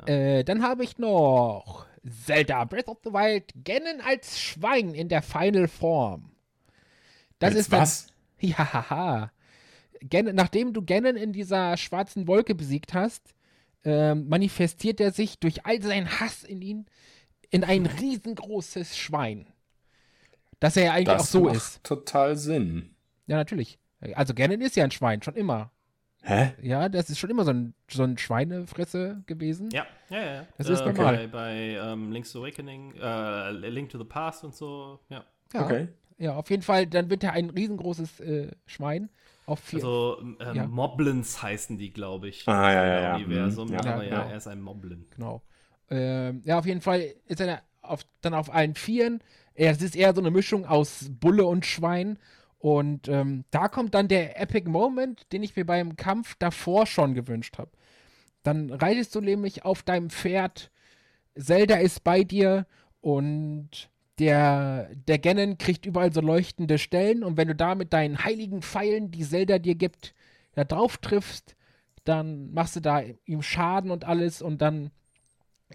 Äh, 0.05 0.43
dann 0.43 0.63
habe 0.63 0.83
ich 0.83 0.97
noch 0.97 1.85
Zelda 2.03 2.65
Breath 2.65 2.87
of 2.87 2.97
the 3.03 3.11
Wild 3.13 3.53
Ganon 3.63 4.01
als 4.05 4.39
Schwein 4.39 4.93
in 4.95 5.07
der 5.07 5.21
Final 5.21 5.67
Form. 5.67 6.31
Das 7.39 7.51
Als 7.51 7.59
ist 7.59 7.73
dann, 7.73 7.81
was? 7.81 8.07
Ja, 8.39 9.31
Gan 10.09 10.33
nachdem 10.35 10.73
du 10.73 10.81
Ganon 10.83 11.15
in 11.15 11.33
dieser 11.33 11.77
schwarzen 11.77 12.27
Wolke 12.27 12.55
besiegt 12.55 12.93
hast, 12.93 13.33
ähm, 13.83 14.27
manifestiert 14.29 14.99
er 15.01 15.11
sich 15.11 15.39
durch 15.39 15.65
all 15.65 15.81
seinen 15.81 16.19
Hass 16.19 16.43
in 16.43 16.61
ihn 16.61 16.85
in 17.49 17.63
ein 17.63 17.85
riesengroßes 17.85 18.97
Schwein. 18.97 19.47
Dass 20.59 20.77
er 20.77 20.85
ja 20.85 20.93
eigentlich 20.93 21.09
auch 21.09 21.17
Das 21.17 21.31
so 21.31 21.41
macht 21.43 21.55
ist. 21.55 21.83
total 21.83 22.35
Sinn. 22.37 22.95
Ja, 23.27 23.37
natürlich. 23.37 23.77
Also 24.15 24.33
Ganon 24.33 24.61
ist 24.61 24.75
ja 24.75 24.83
ein 24.83 24.91
Schwein, 24.91 25.21
schon 25.21 25.35
immer. 25.35 25.71
Hä? 26.23 26.53
Ja, 26.61 26.87
das 26.87 27.09
ist 27.09 27.19
schon 27.19 27.29
immer 27.29 27.43
so 27.43 27.51
ein, 27.51 27.73
so 27.89 28.03
ein 28.03 28.17
Schweinefresse 28.17 29.23
gewesen. 29.25 29.69
Ja, 29.71 29.85
ja, 30.09 30.21
ja. 30.35 30.47
Das 30.57 30.69
ist 30.69 30.79
äh, 30.81 30.85
normal. 30.93 31.17
Bei, 31.17 31.27
bei 31.27 31.55
ähm, 31.91 32.11
Link's 32.13 32.33
Awakening, 32.35 32.93
äh, 32.95 33.51
Link 33.51 33.89
to 33.89 33.97
the 33.97 34.05
Past 34.05 34.43
und 34.45 34.55
so, 34.55 34.99
ja. 35.09 35.25
Ja, 35.53 35.65
Okay. 35.65 35.89
ja, 36.17 36.33
auf 36.35 36.49
jeden 36.49 36.63
Fall, 36.63 36.87
dann 36.87 37.09
wird 37.09 37.23
er 37.25 37.33
ein 37.33 37.49
riesengroßes 37.49 38.21
äh, 38.21 38.51
Schwein 38.65 39.09
auf 39.45 39.59
vier. 39.59 39.79
Also 39.79 40.17
ähm, 40.39 40.55
Ja. 40.55 40.67
Moblins 40.67 41.41
heißen 41.41 41.77
die, 41.77 41.91
glaube 41.91 42.29
ich. 42.29 42.47
Ah, 42.47 42.71
ja, 42.71 42.85
ja, 42.85 42.97
im 42.97 43.03
ja. 43.03 43.15
Universum, 43.15 43.67
Mhm. 43.69 43.73
Ja, 43.73 43.79
aber 43.81 44.03
ja, 44.03 44.09
ja. 44.11 44.29
er 44.29 44.37
ist 44.37 44.47
ein 44.47 44.61
Moblin. 44.61 45.05
Genau. 45.15 45.41
Ähm, 45.89 46.41
ja, 46.45 46.59
auf 46.59 46.65
jeden 46.65 46.81
Fall 46.81 47.13
ist 47.27 47.39
er 47.41 47.61
auf, 47.81 48.01
dann 48.21 48.33
auf 48.33 48.53
allen 48.53 48.75
Vieren. 48.75 49.21
Er, 49.53 49.71
es 49.71 49.81
ist 49.81 49.95
eher 49.95 50.13
so 50.15 50.21
eine 50.21 50.31
Mischung 50.31 50.65
aus 50.65 51.09
Bulle 51.09 51.45
und 51.45 51.65
Schwein. 51.65 52.17
Und 52.59 53.09
ähm, 53.09 53.43
da 53.51 53.67
kommt 53.67 53.93
dann 53.93 54.07
der 54.07 54.39
Epic 54.39 54.69
Moment, 54.69 55.31
den 55.33 55.43
ich 55.43 55.55
mir 55.55 55.65
beim 55.65 55.97
Kampf 55.97 56.35
davor 56.39 56.85
schon 56.85 57.13
gewünscht 57.13 57.57
habe. 57.57 57.71
Dann 58.43 58.71
reitest 58.71 59.13
du 59.15 59.21
nämlich 59.21 59.65
auf 59.65 59.83
deinem 59.83 60.09
Pferd, 60.09 60.71
Zelda 61.35 61.75
ist 61.75 62.03
bei 62.03 62.23
dir 62.23 62.65
und 63.01 63.89
der, 64.19 64.89
der 65.07 65.19
Ganon 65.19 65.57
kriegt 65.57 65.85
überall 65.85 66.13
so 66.13 66.21
leuchtende 66.21 66.77
Stellen 66.77 67.23
und 67.23 67.37
wenn 67.37 67.47
du 67.47 67.55
da 67.55 67.75
mit 67.75 67.93
deinen 67.93 68.23
heiligen 68.23 68.61
Pfeilen, 68.61 69.11
die 69.11 69.23
Zelda 69.23 69.59
dir 69.59 69.75
gibt, 69.75 70.13
da 70.53 70.63
drauf 70.63 70.97
triffst, 70.97 71.55
dann 72.03 72.51
machst 72.53 72.75
du 72.75 72.79
da 72.79 73.01
ihm 73.25 73.41
Schaden 73.41 73.89
und 73.91 74.05
alles 74.05 74.41
und 74.41 74.61
dann 74.61 74.91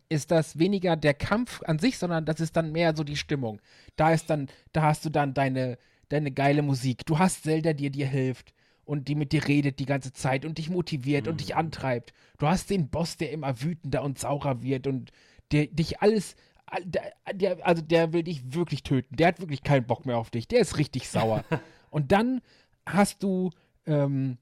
ist 0.08 0.30
das 0.30 0.58
weniger 0.58 0.96
der 0.96 1.14
Kampf 1.14 1.62
an 1.64 1.78
sich, 1.78 1.98
sondern 1.98 2.24
das 2.24 2.40
ist 2.40 2.56
dann 2.56 2.70
mehr 2.72 2.94
so 2.94 3.02
die 3.02 3.16
Stimmung. 3.16 3.60
Da 3.96 4.12
ist 4.12 4.30
dann, 4.30 4.48
da 4.72 4.82
hast 4.82 5.04
du 5.04 5.10
dann 5.10 5.34
deine, 5.34 5.78
deine 6.08 6.30
geile 6.30 6.62
Musik. 6.62 7.04
Du 7.06 7.18
hast 7.18 7.42
Zelda, 7.42 7.72
die 7.72 7.90
dir 7.90 8.06
hilft 8.06 8.54
und 8.84 9.08
die 9.08 9.16
mit 9.16 9.32
dir 9.32 9.46
redet 9.48 9.80
die 9.80 9.86
ganze 9.86 10.12
Zeit 10.12 10.44
und 10.44 10.58
dich 10.58 10.70
motiviert 10.70 11.26
und 11.26 11.40
dich 11.40 11.56
antreibt. 11.56 12.12
Du 12.38 12.46
hast 12.46 12.70
den 12.70 12.88
Boss, 12.88 13.16
der 13.16 13.32
immer 13.32 13.60
wütender 13.60 14.02
und 14.02 14.18
saurer 14.18 14.62
wird 14.62 14.86
und 14.86 15.10
der 15.50 15.66
dich 15.66 16.00
alles, 16.00 16.36
all- 16.36 16.47
der, 16.82 17.12
der, 17.32 17.66
also 17.66 17.82
der 17.82 18.12
will 18.12 18.22
dich 18.22 18.54
wirklich 18.54 18.82
töten. 18.82 19.16
Der 19.16 19.28
hat 19.28 19.40
wirklich 19.40 19.62
keinen 19.62 19.86
Bock 19.86 20.06
mehr 20.06 20.18
auf 20.18 20.30
dich. 20.30 20.48
Der 20.48 20.60
ist 20.60 20.78
richtig 20.78 21.08
sauer. 21.08 21.44
und 21.90 22.12
dann 22.12 22.40
hast 22.86 23.22
du 23.22 23.50
ähm, 23.86 24.38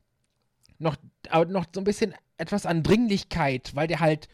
noch, 0.79 0.97
aber 1.31 1.47
noch 1.47 1.67
so 1.73 1.81
ein 1.81 1.85
bisschen 1.85 2.15
etwas 2.39 2.67
an 2.67 2.83
Dringlichkeit, 2.83 3.75
weil 3.75 3.87
der 3.87 4.01
halt 4.01 4.29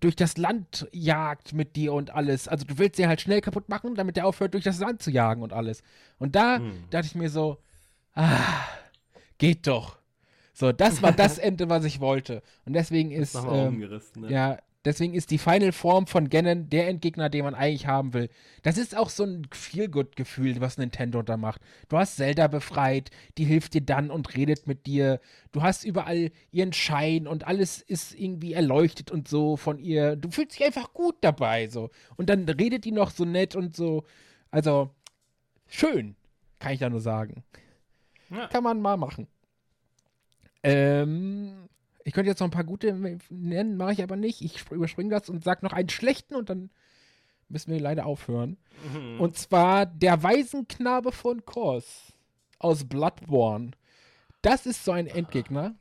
durch 0.00 0.16
das 0.16 0.36
Land 0.36 0.88
jagt 0.92 1.52
mit 1.52 1.76
dir 1.76 1.92
und 1.92 2.10
alles. 2.14 2.48
Also 2.48 2.64
du 2.64 2.78
willst 2.78 2.98
den 2.98 3.08
halt 3.08 3.20
schnell 3.20 3.40
kaputt 3.40 3.68
machen, 3.68 3.94
damit 3.94 4.16
der 4.16 4.26
aufhört, 4.26 4.54
durch 4.54 4.64
das 4.64 4.78
Land 4.78 5.02
zu 5.02 5.10
jagen 5.10 5.42
und 5.42 5.52
alles. 5.52 5.82
Und 6.18 6.34
da 6.36 6.56
hm. 6.56 6.84
dachte 6.90 7.06
ich 7.06 7.14
mir 7.14 7.28
so, 7.28 7.58
ah, 8.14 8.66
geht 9.38 9.66
doch. 9.66 9.98
So, 10.52 10.72
das 10.72 11.02
war 11.02 11.12
das 11.16 11.38
Ende, 11.38 11.68
was 11.68 11.84
ich 11.84 12.00
wollte. 12.00 12.42
Und 12.64 12.72
deswegen 12.72 13.10
ist, 13.10 13.34
ähm, 13.34 13.86
ne? 14.16 14.30
ja, 14.30 14.58
Deswegen 14.84 15.14
ist 15.14 15.30
die 15.30 15.38
Final 15.38 15.72
Form 15.72 16.06
von 16.06 16.28
Ganon 16.28 16.68
der 16.68 16.88
Endgegner, 16.88 17.30
den 17.30 17.44
man 17.44 17.54
eigentlich 17.54 17.86
haben 17.86 18.12
will. 18.12 18.28
Das 18.62 18.76
ist 18.76 18.96
auch 18.96 19.08
so 19.08 19.24
ein 19.24 19.46
Feelgood-Gefühl, 19.50 20.60
was 20.60 20.76
Nintendo 20.76 21.22
da 21.22 21.36
macht. 21.36 21.62
Du 21.88 21.96
hast 21.96 22.16
Zelda 22.16 22.48
befreit, 22.48 23.10
die 23.38 23.44
hilft 23.44 23.74
dir 23.74 23.80
dann 23.80 24.10
und 24.10 24.36
redet 24.36 24.66
mit 24.66 24.86
dir. 24.86 25.20
Du 25.52 25.62
hast 25.62 25.84
überall 25.84 26.30
ihren 26.50 26.72
Schein 26.72 27.26
und 27.26 27.46
alles 27.46 27.80
ist 27.80 28.14
irgendwie 28.14 28.52
erleuchtet 28.52 29.10
und 29.10 29.26
so 29.26 29.56
von 29.56 29.78
ihr. 29.78 30.16
Du 30.16 30.30
fühlst 30.30 30.58
dich 30.58 30.66
einfach 30.66 30.92
gut 30.92 31.16
dabei, 31.22 31.68
so. 31.68 31.90
Und 32.16 32.28
dann 32.28 32.46
redet 32.46 32.84
die 32.84 32.92
noch 32.92 33.10
so 33.10 33.24
nett 33.24 33.56
und 33.56 33.74
so. 33.74 34.04
Also, 34.50 34.90
schön, 35.66 36.14
kann 36.58 36.72
ich 36.72 36.80
da 36.80 36.90
nur 36.90 37.00
sagen. 37.00 37.42
Ja. 38.30 38.48
Kann 38.48 38.64
man 38.64 38.82
mal 38.82 38.96
machen. 38.96 39.28
Ähm, 40.62 41.68
ich 42.04 42.12
könnte 42.12 42.30
jetzt 42.30 42.40
noch 42.40 42.48
ein 42.48 42.52
paar 42.52 42.64
gute 42.64 42.92
nennen, 43.30 43.76
mache 43.76 43.94
ich 43.94 44.02
aber 44.02 44.16
nicht. 44.16 44.42
Ich 44.42 44.70
überspringe 44.70 45.10
das 45.10 45.30
und 45.30 45.42
sage 45.42 45.64
noch 45.64 45.72
einen 45.72 45.88
schlechten 45.88 46.34
und 46.34 46.50
dann 46.50 46.70
müssen 47.48 47.72
wir 47.72 47.80
leider 47.80 48.04
aufhören. 48.04 48.58
Mhm. 48.92 49.20
Und 49.20 49.38
zwar 49.38 49.86
der 49.86 50.22
Waisenknabe 50.22 51.12
von 51.12 51.44
Kors 51.46 52.12
aus 52.58 52.84
Bloodborne. 52.84 53.70
Das 54.42 54.66
ist 54.66 54.84
so 54.84 54.92
ein 54.92 55.06
Endgegner. 55.06 55.74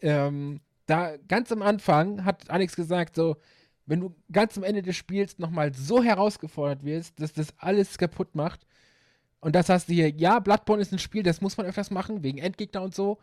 Ähm, 0.00 0.60
da 0.86 1.16
ganz 1.28 1.52
am 1.52 1.62
Anfang 1.62 2.24
hat 2.24 2.48
Alex 2.50 2.74
gesagt, 2.74 3.16
so, 3.16 3.36
wenn 3.84 4.00
du 4.00 4.14
ganz 4.32 4.56
am 4.56 4.64
Ende 4.64 4.82
des 4.82 4.96
Spiels 4.96 5.38
nochmal 5.38 5.74
so 5.74 6.02
herausgefordert 6.02 6.84
wirst, 6.84 7.20
dass 7.20 7.34
das 7.34 7.54
alles 7.58 7.98
kaputt 7.98 8.34
macht. 8.34 8.66
Und 9.40 9.54
das 9.54 9.68
hast 9.68 9.88
du 9.88 9.92
hier, 9.92 10.10
ja, 10.10 10.38
Bloodborne 10.38 10.82
ist 10.82 10.92
ein 10.92 10.98
Spiel, 10.98 11.22
das 11.22 11.40
muss 11.42 11.56
man 11.56 11.66
öfters 11.66 11.90
machen, 11.90 12.22
wegen 12.22 12.38
Endgegner 12.38 12.82
und 12.82 12.94
so. 12.94 13.18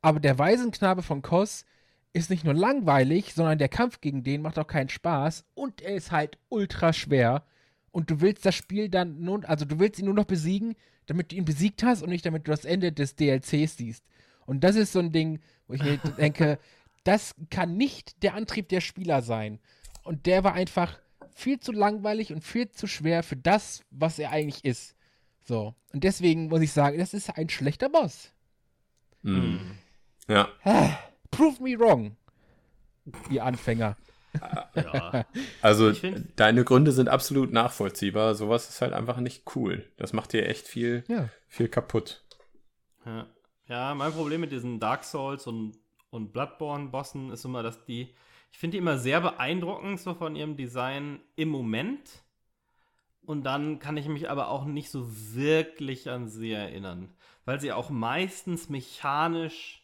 Aber 0.00 0.20
der 0.20 0.38
Waisenknabe 0.38 1.02
von 1.02 1.22
Kos 1.22 1.64
ist 2.12 2.30
nicht 2.30 2.44
nur 2.44 2.54
langweilig, 2.54 3.34
sondern 3.34 3.58
der 3.58 3.68
Kampf 3.68 4.00
gegen 4.00 4.22
den 4.22 4.42
macht 4.42 4.58
auch 4.58 4.66
keinen 4.66 4.88
Spaß 4.88 5.44
und 5.54 5.80
er 5.82 5.94
ist 5.94 6.10
halt 6.10 6.38
ultra 6.48 6.92
schwer. 6.92 7.44
Und 7.90 8.10
du 8.10 8.20
willst 8.20 8.44
das 8.44 8.54
Spiel 8.54 8.88
dann 8.88 9.20
nun, 9.20 9.44
also 9.44 9.64
du 9.64 9.78
willst 9.78 9.98
ihn 9.98 10.06
nur 10.06 10.14
noch 10.14 10.24
besiegen, 10.24 10.74
damit 11.06 11.32
du 11.32 11.36
ihn 11.36 11.44
besiegt 11.44 11.82
hast 11.82 12.02
und 12.02 12.10
nicht 12.10 12.26
damit 12.26 12.46
du 12.46 12.50
das 12.50 12.64
Ende 12.64 12.92
des 12.92 13.16
DLCs 13.16 13.76
siehst. 13.76 14.04
Und 14.46 14.62
das 14.64 14.76
ist 14.76 14.92
so 14.92 14.98
ein 14.98 15.12
Ding, 15.12 15.40
wo 15.66 15.74
ich 15.74 15.82
mir 15.82 15.96
denke, 16.18 16.58
das 17.04 17.34
kann 17.50 17.76
nicht 17.76 18.22
der 18.22 18.34
Antrieb 18.34 18.68
der 18.68 18.80
Spieler 18.80 19.22
sein. 19.22 19.58
Und 20.04 20.26
der 20.26 20.44
war 20.44 20.54
einfach 20.54 20.98
viel 21.34 21.60
zu 21.60 21.72
langweilig 21.72 22.32
und 22.32 22.42
viel 22.42 22.68
zu 22.70 22.86
schwer 22.86 23.22
für 23.22 23.36
das, 23.36 23.82
was 23.90 24.18
er 24.18 24.30
eigentlich 24.30 24.64
ist. 24.64 24.96
So. 25.44 25.74
Und 25.92 26.04
deswegen 26.04 26.48
muss 26.48 26.60
ich 26.60 26.72
sagen, 26.72 26.98
das 26.98 27.14
ist 27.14 27.36
ein 27.36 27.48
schlechter 27.48 27.88
Boss. 27.88 28.32
Mhm. 29.22 29.60
Ja. 30.28 30.48
Prove 31.30 31.62
me 31.62 31.78
wrong, 31.78 32.16
ihr 33.30 33.44
Anfänger. 33.44 33.96
Ja. 34.74 35.24
Also 35.62 35.92
deine 36.36 36.64
Gründe 36.64 36.92
sind 36.92 37.08
absolut 37.08 37.52
nachvollziehbar. 37.52 38.34
Sowas 38.34 38.68
ist 38.68 38.80
halt 38.80 38.92
einfach 38.92 39.18
nicht 39.18 39.44
cool. 39.56 39.84
Das 39.96 40.12
macht 40.12 40.32
dir 40.32 40.46
echt 40.46 40.68
viel, 40.68 41.04
ja. 41.08 41.28
viel 41.48 41.68
kaputt. 41.68 42.22
Ja. 43.04 43.26
ja, 43.68 43.94
mein 43.94 44.12
Problem 44.12 44.40
mit 44.40 44.52
diesen 44.52 44.80
Dark 44.80 45.04
Souls 45.04 45.46
und, 45.46 45.78
und 46.10 46.32
Bloodborne-Bossen 46.32 47.30
ist 47.30 47.44
immer, 47.44 47.62
dass 47.62 47.84
die, 47.84 48.14
ich 48.52 48.58
finde 48.58 48.72
die 48.72 48.78
immer 48.78 48.98
sehr 48.98 49.20
beeindruckend 49.20 49.98
so 50.00 50.14
von 50.14 50.36
ihrem 50.36 50.56
Design 50.56 51.20
im 51.36 51.48
Moment. 51.48 52.22
Und 53.24 53.44
dann 53.44 53.78
kann 53.78 53.96
ich 53.96 54.08
mich 54.08 54.30
aber 54.30 54.48
auch 54.48 54.64
nicht 54.64 54.90
so 54.90 55.06
wirklich 55.34 56.08
an 56.08 56.28
sie 56.28 56.52
erinnern, 56.52 57.10
weil 57.44 57.60
sie 57.60 57.72
auch 57.72 57.90
meistens 57.90 58.68
mechanisch 58.68 59.82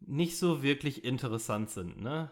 nicht 0.00 0.38
so 0.38 0.62
wirklich 0.62 1.04
interessant 1.04 1.70
sind, 1.70 2.00
ne? 2.00 2.30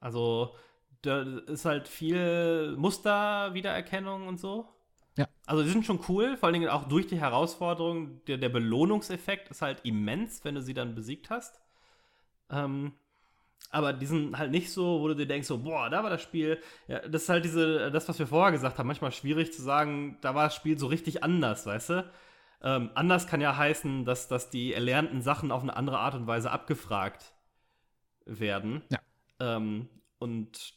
Also, 0.00 0.54
da 1.02 1.22
ist 1.22 1.64
halt 1.64 1.88
viel 1.88 2.74
Musterwiedererkennung 2.76 4.26
und 4.26 4.38
so. 4.38 4.68
Ja. 5.16 5.28
Also, 5.46 5.62
die 5.62 5.70
sind 5.70 5.84
schon 5.84 6.00
cool, 6.08 6.36
vor 6.36 6.46
allen 6.46 6.54
Dingen 6.54 6.68
auch 6.68 6.88
durch 6.88 7.06
die 7.06 7.20
Herausforderung. 7.20 8.24
Der, 8.26 8.38
der 8.38 8.48
Belohnungseffekt 8.48 9.50
ist 9.50 9.62
halt 9.62 9.80
immens, 9.84 10.44
wenn 10.44 10.54
du 10.54 10.62
sie 10.62 10.74
dann 10.74 10.94
besiegt 10.94 11.30
hast. 11.30 11.60
Ähm, 12.50 12.92
aber 13.70 13.92
die 13.92 14.06
sind 14.06 14.36
halt 14.36 14.50
nicht 14.50 14.72
so, 14.72 15.00
wo 15.00 15.08
du 15.08 15.14
dir 15.14 15.26
denkst, 15.26 15.46
so, 15.46 15.58
boah, 15.58 15.88
da 15.90 16.02
war 16.02 16.10
das 16.10 16.22
Spiel. 16.22 16.60
Ja, 16.88 17.00
das 17.00 17.22
ist 17.22 17.28
halt 17.28 17.44
diese, 17.44 17.90
das, 17.90 18.08
was 18.08 18.18
wir 18.18 18.26
vorher 18.26 18.52
gesagt 18.52 18.78
haben, 18.78 18.86
manchmal 18.86 19.12
schwierig 19.12 19.52
zu 19.52 19.62
sagen, 19.62 20.18
da 20.22 20.34
war 20.34 20.44
das 20.44 20.56
Spiel 20.56 20.78
so 20.78 20.86
richtig 20.88 21.22
anders, 21.22 21.66
weißt 21.66 21.90
du? 21.90 22.10
Ähm, 22.62 22.90
anders 22.94 23.26
kann 23.26 23.40
ja 23.40 23.56
heißen, 23.56 24.04
dass, 24.04 24.28
dass 24.28 24.50
die 24.50 24.74
erlernten 24.74 25.22
Sachen 25.22 25.50
auf 25.50 25.62
eine 25.62 25.76
andere 25.76 25.98
Art 25.98 26.14
und 26.14 26.26
Weise 26.26 26.50
abgefragt 26.50 27.32
werden. 28.26 28.82
Ja. 28.90 28.98
Ähm, 29.38 29.88
und 30.18 30.74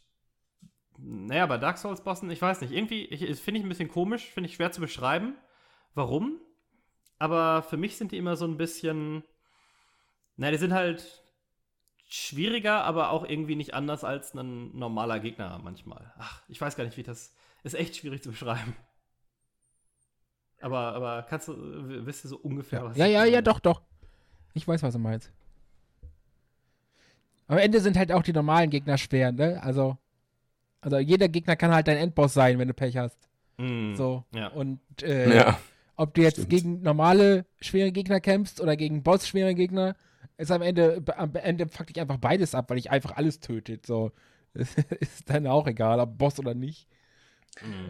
naja, 0.98 1.46
bei 1.46 1.58
Dark 1.58 1.78
Souls-Bossen, 1.78 2.32
ich 2.32 2.42
weiß 2.42 2.62
nicht, 2.62 2.72
irgendwie 2.72 3.08
finde 3.36 3.60
ich 3.60 3.66
ein 3.66 3.70
bisschen 3.70 3.90
komisch, 3.90 4.30
finde 4.30 4.50
ich 4.50 4.56
schwer 4.56 4.72
zu 4.72 4.80
beschreiben, 4.80 5.36
warum. 5.94 6.40
Aber 7.20 7.64
für 7.64 7.78
mich 7.78 7.98
sind 7.98 8.12
die 8.12 8.18
immer 8.18 8.36
so 8.36 8.46
ein 8.46 8.58
bisschen, 8.58 9.24
naja, 10.38 10.52
die 10.52 10.58
sind 10.58 10.74
halt 10.74 11.24
schwieriger, 12.08 12.84
aber 12.84 13.10
auch 13.10 13.28
irgendwie 13.28 13.56
nicht 13.56 13.74
anders 13.74 14.04
als 14.04 14.34
ein 14.34 14.78
normaler 14.78 15.20
Gegner 15.20 15.60
manchmal. 15.64 16.14
Ach, 16.18 16.42
ich 16.48 16.62
weiß 16.62 16.76
gar 16.76 16.84
nicht, 16.86 16.98
wie 16.98 17.04
das 17.04 17.36
ist 17.64 17.74
echt 17.74 17.96
schwierig 17.96 18.22
zu 18.22 18.30
beschreiben. 18.30 18.76
Aber, 20.64 20.94
aber 20.94 21.26
kannst 21.30 21.50
du, 21.50 21.56
wisst 22.06 22.24
ihr 22.24 22.30
so 22.30 22.38
ungefähr, 22.38 22.80
ja. 22.80 22.86
was 22.86 22.98
Ja, 22.98 23.06
ja, 23.06 23.26
ja, 23.26 23.42
doch, 23.42 23.60
doch. 23.60 23.82
Ich 24.54 24.66
weiß, 24.66 24.82
was 24.82 24.94
du 24.94 25.00
meinst. 25.00 25.30
Am 27.48 27.58
Ende 27.58 27.82
sind 27.82 27.98
halt 27.98 28.14
auch 28.14 28.24
die 28.24 28.32
normalen 28.32 28.70
Gegner 28.70 28.98
schwer, 28.98 29.34
ne? 29.34 29.62
Also, 29.62 29.98
also 30.80 31.00
jeder 31.00 31.28
Gegner 31.28 31.58
kann 31.58 31.74
halt 31.74 31.90
dein 31.90 31.98
Endboss 31.98 32.34
sein, 32.34 32.60
wenn 32.60 32.70
du 32.70 32.74
Pech 32.74 32.96
hast. 32.96 33.18
Mm, 33.58 33.96
so. 33.96 34.24
Ja. 34.34 34.48
Und 34.48 34.80
äh, 35.02 35.36
ja, 35.36 35.60
ob 35.98 36.14
du 36.14 36.22
jetzt 36.22 36.36
stimmt. 36.36 36.50
gegen 36.50 36.82
normale 36.82 37.46
schwere 37.60 37.92
Gegner 37.92 38.22
kämpfst 38.22 38.62
oder 38.62 38.78
gegen 38.78 39.04
Boss 39.04 39.28
schwere 39.28 39.56
Gegner, 39.56 39.98
ist 40.38 40.50
am 40.50 40.62
Ende, 40.62 41.04
am 41.18 41.36
Ende 41.36 41.68
fuck 41.68 41.90
ich 41.90 42.00
einfach 42.00 42.20
beides 42.20 42.56
ab, 42.56 42.70
weil 42.70 42.78
ich 42.78 42.90
einfach 42.90 43.18
alles 43.18 43.42
tötet. 43.42 43.86
So. 43.86 44.14
ist 44.54 45.30
dann 45.30 45.46
auch 45.46 45.68
egal, 45.68 46.00
ob 46.00 46.18
Boss 46.18 46.40
oder 46.40 46.54
nicht. 46.54 46.88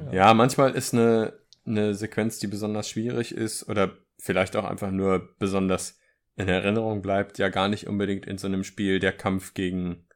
Ja, 0.08 0.14
ja 0.14 0.34
manchmal 0.34 0.72
ist 0.72 0.96
eine 0.96 1.34
eine 1.66 1.96
Sequenz, 1.96 2.40
die 2.40 2.48
besonders 2.48 2.90
schwierig 2.90 3.34
ist 3.34 3.68
oder 3.70 3.98
vielleicht 4.18 4.56
auch 4.56 4.66
einfach 4.66 4.92
nur 4.92 5.36
besonders 5.40 6.00
in 6.36 6.48
Erinnerung 6.48 7.02
bleibt, 7.02 7.38
ja 7.38 7.50
gar 7.50 7.68
nicht 7.68 7.88
unbedingt 7.88 8.26
in 8.26 8.38
so 8.38 8.48
einem 8.48 8.64
Spiel 8.64 9.00
der 9.00 9.14
Kampf 9.14 9.54
gegen 9.54 10.08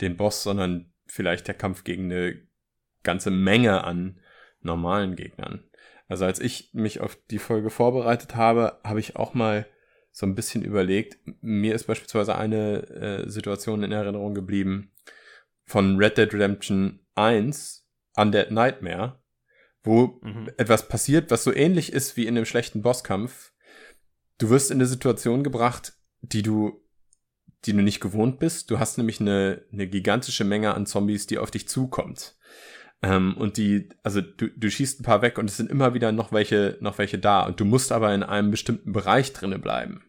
den 0.00 0.16
Boss, 0.16 0.42
sondern 0.42 0.92
vielleicht 1.06 1.48
der 1.48 1.54
Kampf 1.54 1.84
gegen 1.84 2.04
eine 2.04 2.40
ganze 3.02 3.30
Menge 3.30 3.84
an 3.84 4.20
normalen 4.60 5.16
Gegnern. 5.16 5.64
Also 6.08 6.24
als 6.24 6.40
ich 6.40 6.70
mich 6.72 7.00
auf 7.00 7.16
die 7.30 7.38
Folge 7.38 7.70
vorbereitet 7.70 8.36
habe, 8.36 8.78
habe 8.84 9.00
ich 9.00 9.16
auch 9.16 9.34
mal 9.34 9.66
so 10.12 10.24
ein 10.24 10.34
bisschen 10.34 10.62
überlegt. 10.62 11.18
Mir 11.40 11.74
ist 11.74 11.84
beispielsweise 11.84 12.36
eine 12.36 12.88
äh, 12.88 13.28
Situation 13.28 13.82
in 13.82 13.92
Erinnerung 13.92 14.34
geblieben 14.34 14.92
von 15.64 15.96
Red 15.96 16.16
Dead 16.16 16.32
Redemption 16.32 17.00
1, 17.16 17.86
Undead 18.16 18.50
Nightmare, 18.50 19.20
wo 19.86 20.18
mhm. 20.22 20.50
etwas 20.56 20.88
passiert, 20.88 21.30
was 21.30 21.44
so 21.44 21.54
ähnlich 21.54 21.92
ist 21.92 22.16
wie 22.16 22.26
in 22.26 22.36
einem 22.36 22.44
schlechten 22.44 22.82
Bosskampf. 22.82 23.52
Du 24.38 24.50
wirst 24.50 24.70
in 24.70 24.78
eine 24.78 24.86
Situation 24.86 25.44
gebracht, 25.44 25.94
die 26.20 26.42
du, 26.42 26.82
die 27.64 27.72
du 27.72 27.80
nicht 27.80 28.00
gewohnt 28.00 28.38
bist. 28.38 28.70
Du 28.70 28.78
hast 28.78 28.98
nämlich 28.98 29.20
eine, 29.20 29.62
eine 29.72 29.86
gigantische 29.86 30.44
Menge 30.44 30.74
an 30.74 30.86
Zombies, 30.86 31.26
die 31.26 31.38
auf 31.38 31.50
dich 31.50 31.68
zukommt. 31.68 32.36
Ähm, 33.02 33.36
und 33.36 33.56
die, 33.56 33.88
also 34.02 34.20
du, 34.20 34.48
du 34.48 34.70
schießt 34.70 35.00
ein 35.00 35.04
paar 35.04 35.22
weg 35.22 35.38
und 35.38 35.48
es 35.48 35.56
sind 35.56 35.70
immer 35.70 35.94
wieder 35.94 36.12
noch 36.12 36.32
welche, 36.32 36.76
noch 36.80 36.98
welche 36.98 37.18
da. 37.18 37.44
Und 37.44 37.60
du 37.60 37.64
musst 37.64 37.92
aber 37.92 38.14
in 38.14 38.22
einem 38.22 38.50
bestimmten 38.50 38.92
Bereich 38.92 39.32
drinnen 39.32 39.60
bleiben. 39.60 40.02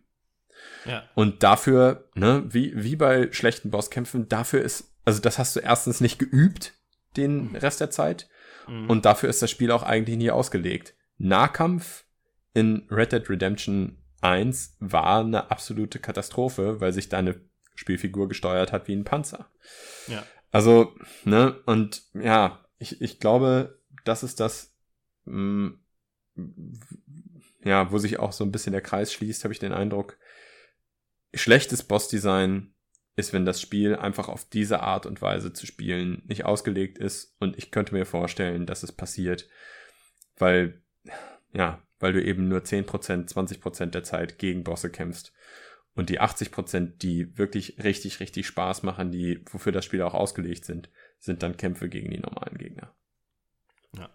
Ja. 0.85 1.03
Und 1.15 1.43
dafür, 1.43 2.09
ne, 2.15 2.45
wie, 2.47 2.73
wie 2.75 2.95
bei 2.95 3.31
schlechten 3.31 3.69
Bosskämpfen, 3.69 4.29
dafür 4.29 4.61
ist, 4.61 4.95
also 5.05 5.21
das 5.21 5.37
hast 5.37 5.55
du 5.55 5.59
erstens 5.59 6.01
nicht 6.01 6.17
geübt, 6.17 6.73
den 7.15 7.55
Rest 7.55 7.81
der 7.81 7.89
Zeit. 7.89 8.27
Mhm. 8.67 8.89
Und 8.89 9.05
dafür 9.05 9.29
ist 9.29 9.41
das 9.41 9.51
Spiel 9.51 9.71
auch 9.71 9.83
eigentlich 9.83 10.17
nie 10.17 10.31
ausgelegt. 10.31 10.95
Nahkampf 11.17 12.05
in 12.53 12.87
Red 12.89 13.11
Dead 13.11 13.29
Redemption 13.29 13.97
1 14.21 14.77
war 14.79 15.19
eine 15.19 15.51
absolute 15.51 15.99
Katastrophe, 15.99 16.81
weil 16.81 16.93
sich 16.93 17.09
deine 17.09 17.39
Spielfigur 17.75 18.27
gesteuert 18.27 18.71
hat 18.71 18.87
wie 18.87 18.95
ein 18.95 19.03
Panzer. 19.03 19.49
Ja. 20.07 20.23
Also, 20.51 20.95
ne, 21.23 21.59
und 21.65 22.03
ja, 22.13 22.65
ich, 22.79 23.01
ich 23.01 23.19
glaube, 23.19 23.79
das 24.05 24.23
ist 24.23 24.39
das, 24.39 24.73
mh, 25.25 25.77
mm, 26.35 26.79
ja, 27.63 27.91
wo 27.91 27.97
sich 27.97 28.19
auch 28.19 28.31
so 28.31 28.43
ein 28.43 28.51
bisschen 28.51 28.71
der 28.71 28.81
Kreis 28.81 29.11
schließt, 29.11 29.43
habe 29.43 29.53
ich 29.53 29.59
den 29.59 29.73
Eindruck. 29.73 30.17
Schlechtes 31.33 31.83
Bossdesign 31.83 32.73
ist, 33.17 33.33
wenn 33.33 33.45
das 33.45 33.59
Spiel 33.59 33.95
einfach 33.95 34.29
auf 34.29 34.47
diese 34.47 34.81
Art 34.81 35.07
und 35.07 35.23
Weise 35.23 35.51
zu 35.51 35.65
spielen 35.65 36.21
nicht 36.27 36.45
ausgelegt 36.45 36.99
ist. 36.99 37.35
Und 37.39 37.57
ich 37.57 37.71
könnte 37.71 37.95
mir 37.95 38.05
vorstellen, 38.05 38.67
dass 38.67 38.83
es 38.83 38.91
passiert, 38.91 39.49
weil, 40.37 40.83
ja, 41.51 41.81
weil 41.99 42.13
du 42.13 42.23
eben 42.23 42.47
nur 42.47 42.59
10%, 42.59 42.85
20% 43.27 43.85
der 43.87 44.03
Zeit 44.03 44.37
gegen 44.37 44.63
Bosse 44.63 44.91
kämpfst. 44.91 45.33
Und 45.95 46.09
die 46.09 46.21
80%, 46.21 46.99
die 46.99 47.35
wirklich 47.39 47.83
richtig, 47.83 48.19
richtig 48.19 48.45
Spaß 48.45 48.83
machen, 48.83 49.11
die, 49.11 49.43
wofür 49.51 49.71
das 49.71 49.83
Spiel 49.83 50.03
auch 50.03 50.13
ausgelegt 50.13 50.65
sind, 50.65 50.91
sind 51.17 51.41
dann 51.41 51.57
Kämpfe 51.57 51.89
gegen 51.89 52.11
die 52.11 52.19
normalen 52.19 52.59
Gegner. 52.59 52.95
Ja. 53.97 54.11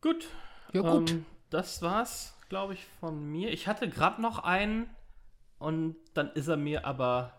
Gut. 0.00 0.28
Ja, 0.72 0.82
gut. 0.82 1.10
Ähm, 1.10 1.26
das 1.50 1.82
war's, 1.82 2.38
glaube 2.48 2.74
ich, 2.74 2.86
von 3.00 3.32
mir. 3.32 3.50
Ich 3.50 3.66
hatte 3.66 3.88
gerade 3.88 4.22
noch 4.22 4.38
einen 4.38 4.88
und 5.62 5.96
dann 6.14 6.30
ist 6.34 6.48
er 6.48 6.56
mir 6.56 6.84
aber 6.86 7.32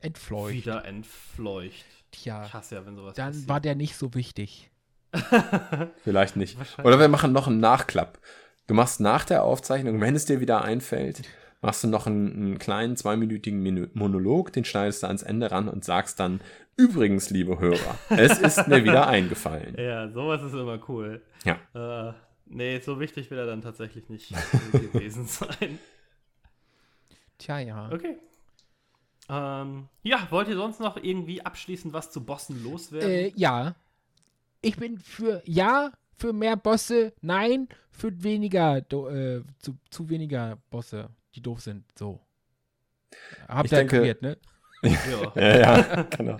Entfleucht. 0.00 0.54
wieder 0.54 0.84
entfleucht. 0.84 1.84
Ich 2.12 2.22
Tja, 2.22 2.52
hasse 2.52 2.76
ja, 2.76 2.86
wenn 2.86 2.96
sowas 2.96 3.14
dann 3.14 3.28
passiert. 3.32 3.48
war 3.48 3.60
der 3.60 3.74
nicht 3.74 3.96
so 3.96 4.14
wichtig. 4.14 4.70
Vielleicht 6.04 6.36
nicht. 6.36 6.56
Oder 6.84 6.98
wir 6.98 7.08
machen 7.08 7.32
noch 7.32 7.46
einen 7.46 7.60
Nachklapp. 7.60 8.18
Du 8.66 8.74
machst 8.74 9.00
nach 9.00 9.24
der 9.24 9.44
Aufzeichnung, 9.44 10.00
wenn 10.00 10.14
es 10.14 10.26
dir 10.26 10.40
wieder 10.40 10.62
einfällt, 10.62 11.22
machst 11.62 11.82
du 11.84 11.88
noch 11.88 12.06
einen, 12.06 12.32
einen 12.32 12.58
kleinen 12.58 12.96
zweiminütigen 12.96 13.90
Monolog, 13.94 14.52
den 14.52 14.64
schneidest 14.64 15.02
du 15.02 15.06
ans 15.06 15.22
Ende 15.22 15.50
ran 15.50 15.68
und 15.68 15.84
sagst 15.84 16.20
dann, 16.20 16.40
übrigens, 16.76 17.30
liebe 17.30 17.58
Hörer, 17.58 17.98
es 18.10 18.38
ist 18.38 18.68
mir 18.68 18.84
wieder 18.84 19.06
eingefallen. 19.08 19.74
Ja, 19.78 20.08
sowas 20.10 20.42
ist 20.42 20.52
immer 20.52 20.78
cool. 20.88 21.22
Ja. 21.44 21.58
Äh, 22.08 22.12
nee, 22.46 22.78
so 22.80 23.00
wichtig 23.00 23.30
will 23.30 23.38
er 23.38 23.46
dann 23.46 23.62
tatsächlich 23.62 24.08
nicht 24.08 24.32
gewesen 24.72 25.26
sein. 25.26 25.78
Tja, 27.38 27.58
ja. 27.60 27.90
Okay. 27.92 28.18
Ähm, 29.30 29.88
ja, 30.02 30.26
wollt 30.30 30.48
ihr 30.48 30.56
sonst 30.56 30.80
noch 30.80 30.96
irgendwie 30.96 31.44
abschließend 31.44 31.92
was 31.92 32.10
zu 32.10 32.24
Bossen 32.24 32.62
loswerden? 32.64 33.10
Äh, 33.10 33.32
ja. 33.36 33.74
Ich 34.62 34.76
bin 34.76 34.98
für 34.98 35.42
ja, 35.44 35.92
für 36.16 36.32
mehr 36.32 36.56
Bosse, 36.56 37.12
nein, 37.20 37.68
für 37.90 38.22
weniger, 38.22 38.80
do, 38.80 39.08
äh, 39.08 39.42
zu, 39.60 39.76
zu 39.90 40.08
weniger 40.08 40.58
Bosse, 40.70 41.10
die 41.34 41.42
doof 41.42 41.60
sind. 41.60 41.84
So. 41.96 42.20
Habt 43.46 43.66
Ich 43.66 43.72
ihr 43.72 43.78
denke- 43.78 43.96
kapiert, 43.98 44.22
ne? 44.22 44.36
ja. 44.82 45.58
Ja, 45.58 46.02
genau. 46.04 46.38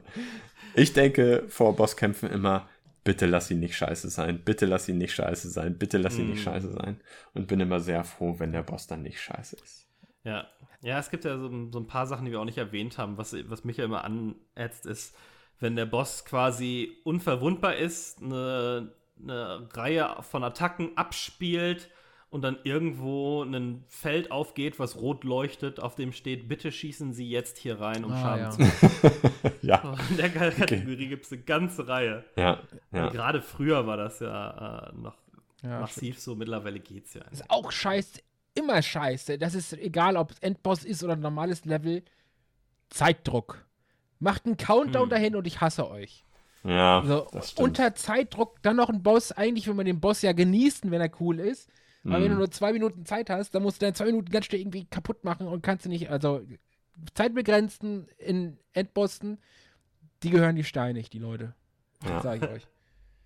Ich 0.75 0.93
denke 0.93 1.45
vor 1.49 1.75
Bosskämpfen 1.77 2.31
immer, 2.31 2.69
bitte 3.05 3.27
lass 3.27 3.51
ihn 3.51 3.59
nicht 3.61 3.77
scheiße 3.77 4.11
sein, 4.11 4.45
bitte 4.45 4.65
lass 4.67 4.89
ihn 4.89 4.99
nicht 4.99 5.15
scheiße 5.15 5.49
sein, 5.51 5.77
bitte 5.79 5.99
lass 5.99 6.17
ihn 6.19 6.29
nicht 6.31 6.41
Mm. 6.41 6.45
scheiße 6.45 6.73
sein. 6.73 7.01
Und 7.35 7.49
bin 7.49 7.59
immer 7.61 7.81
sehr 7.81 8.05
froh, 8.05 8.39
wenn 8.39 8.53
der 8.53 8.63
Boss 8.63 8.87
dann 8.87 9.03
nicht 9.03 9.21
scheiße 9.21 9.57
ist. 9.57 9.87
Ja. 10.25 10.47
Ja, 10.83 10.99
es 10.99 11.11
gibt 11.11 11.25
ja 11.25 11.37
so, 11.39 11.49
so 11.73 11.79
ein 11.81 11.87
paar 11.87 12.07
Sachen, 12.07 12.25
die 12.25 12.31
wir 12.31 12.41
auch 12.41 12.45
nicht 12.45 12.59
erwähnt 12.59 12.99
haben. 12.99 13.19
Was, 13.19 13.35
was 13.49 13.65
mich 13.65 13.77
ja 13.79 13.85
immer 13.85 14.05
anätzt, 14.05 14.87
ist, 14.87 15.15
wenn 15.61 15.75
der 15.77 15.87
Boss 15.87 16.25
quasi 16.25 16.97
unverwundbar 17.05 17.77
ist, 17.77 18.23
eine, 18.23 18.93
eine 19.21 19.69
Reihe 19.73 20.17
von 20.23 20.45
Attacken 20.45 20.97
abspielt 20.97 21.89
und 22.31 22.43
dann 22.43 22.59
irgendwo 22.63 23.43
ein 23.43 23.85
Feld 23.89 24.31
aufgeht, 24.31 24.79
was 24.79 24.97
rot 24.97 25.25
leuchtet, 25.25 25.81
auf 25.81 25.95
dem 25.97 26.13
steht, 26.13 26.47
bitte 26.47 26.71
schießen 26.71 27.13
Sie 27.13 27.29
jetzt 27.29 27.57
hier 27.59 27.81
rein, 27.81 28.05
um 28.05 28.13
Ah, 28.13 28.21
Schaden 28.21 28.43
ja. 28.45 28.51
zu 28.51 28.61
machen. 28.61 29.33
Ja, 29.63 29.97
In 30.11 30.17
der 30.19 30.31
Kategorie 30.31 31.09
gibt 31.09 31.25
es 31.27 31.33
eine 31.33 31.41
ganze 31.43 31.89
Reihe. 31.89 32.25
ja, 32.37 32.61
ja. 32.93 33.09
Gerade 33.09 33.43
früher 33.43 33.87
war 33.87 33.97
das 33.97 34.21
ja 34.21 34.91
äh, 34.91 34.93
noch 34.95 35.17
Ja, 35.63 35.81
massiv 35.81 36.21
so, 36.21 36.37
mittlerweile 36.37 36.79
geht's 36.81 37.15
ja. 37.15 37.23
ist 37.33 37.51
auch 37.51 37.73
scheiße, 37.73 38.21
immer 38.59 38.83
scheiße. 38.83 39.39
Das 39.39 39.55
ist 39.55 39.73
egal, 39.73 40.17
ob 40.17 40.33
es 40.33 40.39
Endboss 40.41 40.85
ist 40.85 41.03
oder 41.05 41.15
ein 41.15 41.21
normales 41.21 41.65
Level. 41.65 42.03
Zeitdruck. 42.91 43.65
Macht 44.19 44.47
einen 44.47 44.57
Countdown 44.57 45.05
Hm. 45.05 45.11
dahin 45.11 45.37
und 45.37 45.47
ich 45.47 45.61
hasse 45.61 45.89
euch. 45.91 46.25
Ja, 46.65 47.03
So, 47.07 47.29
das 47.33 47.53
stimmt. 47.53 47.69
unter 47.69 47.95
Zeitdruck 47.95 48.61
dann 48.63 48.77
noch 48.77 48.89
ein 48.89 49.03
Boss. 49.03 49.31
Eigentlich 49.33 49.67
will 49.69 49.75
man 49.75 49.87
den 49.87 50.01
Boss 50.01 50.23
ja 50.23 50.33
genießen, 50.33 50.91
wenn 50.91 51.01
er 51.01 51.11
cool 51.21 51.39
ist. 51.39 51.71
Aber 52.05 52.19
Mhm. 52.19 52.23
wenn 52.25 52.31
du 52.33 52.37
nur 52.39 52.51
zwei 52.51 52.73
Minuten 52.73 53.05
Zeit 53.07 53.31
hast, 53.31 53.55
dann 53.55 53.63
musst 53.63 53.81
du 53.81 53.85
deine 53.87 53.95
zwei 53.95 54.07
Minuten 54.07 54.31
ganz 54.31 54.47
schnell 54.47 54.61
irgendwie 54.61 54.87
kaputt 54.87 55.25
machen 55.25 55.47
und 55.47 55.63
kannst 55.63 55.85
du 55.85 55.89
nicht. 55.89 56.11
Also 56.11 56.43
Zeitbegrenzten 57.15 58.09
in 58.19 58.59
Endbossen, 58.73 59.39
die 60.23 60.31
gehören 60.31 60.57
die 60.57 60.65
steinig, 60.65 61.11
die 61.11 61.19
Leute. 61.19 61.55
Ja. 62.05 62.21
Sag 62.21 62.43
ich 62.43 62.49
euch. 62.49 62.67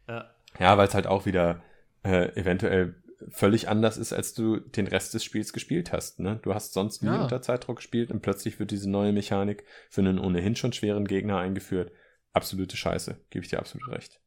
Ja. 0.08 0.30
Ja, 0.58 0.76
weil 0.76 0.88
es 0.88 0.94
halt 0.94 1.06
auch 1.06 1.24
wieder 1.26 1.62
äh, 2.04 2.34
eventuell 2.38 2.94
völlig 3.30 3.68
anders 3.68 3.96
ist, 3.96 4.12
als 4.12 4.34
du 4.34 4.58
den 4.58 4.86
Rest 4.86 5.14
des 5.14 5.24
Spiels 5.24 5.52
gespielt 5.52 5.92
hast. 5.92 6.20
Ne? 6.20 6.38
Du 6.42 6.54
hast 6.54 6.72
sonst 6.72 7.02
nie 7.02 7.08
Ja. 7.08 7.22
unter 7.22 7.42
Zeitdruck 7.42 7.76
gespielt 7.76 8.10
und 8.10 8.20
plötzlich 8.22 8.58
wird 8.58 8.70
diese 8.70 8.90
neue 8.90 9.12
Mechanik 9.12 9.64
für 9.90 10.00
einen 10.00 10.18
ohnehin 10.18 10.56
schon 10.56 10.72
schweren 10.72 11.06
Gegner 11.06 11.38
eingeführt. 11.38 11.92
Absolute 12.32 12.76
Scheiße, 12.76 13.20
gebe 13.30 13.44
ich 13.44 13.50
dir 13.50 13.58
absolut 13.58 13.88
recht. 13.88 14.20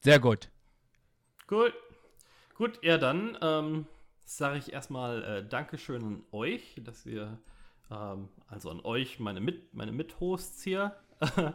Sehr 0.00 0.18
gut. 0.18 0.48
Gut. 1.46 1.74
Gut, 2.54 2.78
ja, 2.82 2.98
dann 2.98 3.38
ähm, 3.42 3.86
sage 4.24 4.58
ich 4.58 4.72
erstmal 4.72 5.22
äh, 5.24 5.48
Dankeschön 5.48 6.02
an 6.02 6.22
euch, 6.30 6.80
dass 6.84 7.06
ihr, 7.06 7.38
ähm, 7.90 8.28
also 8.48 8.70
an 8.70 8.80
euch, 8.80 9.18
meine, 9.18 9.40
Mit 9.40 9.72
meine 9.74 9.92
Mithosts 9.92 10.62
hier, 10.62 10.94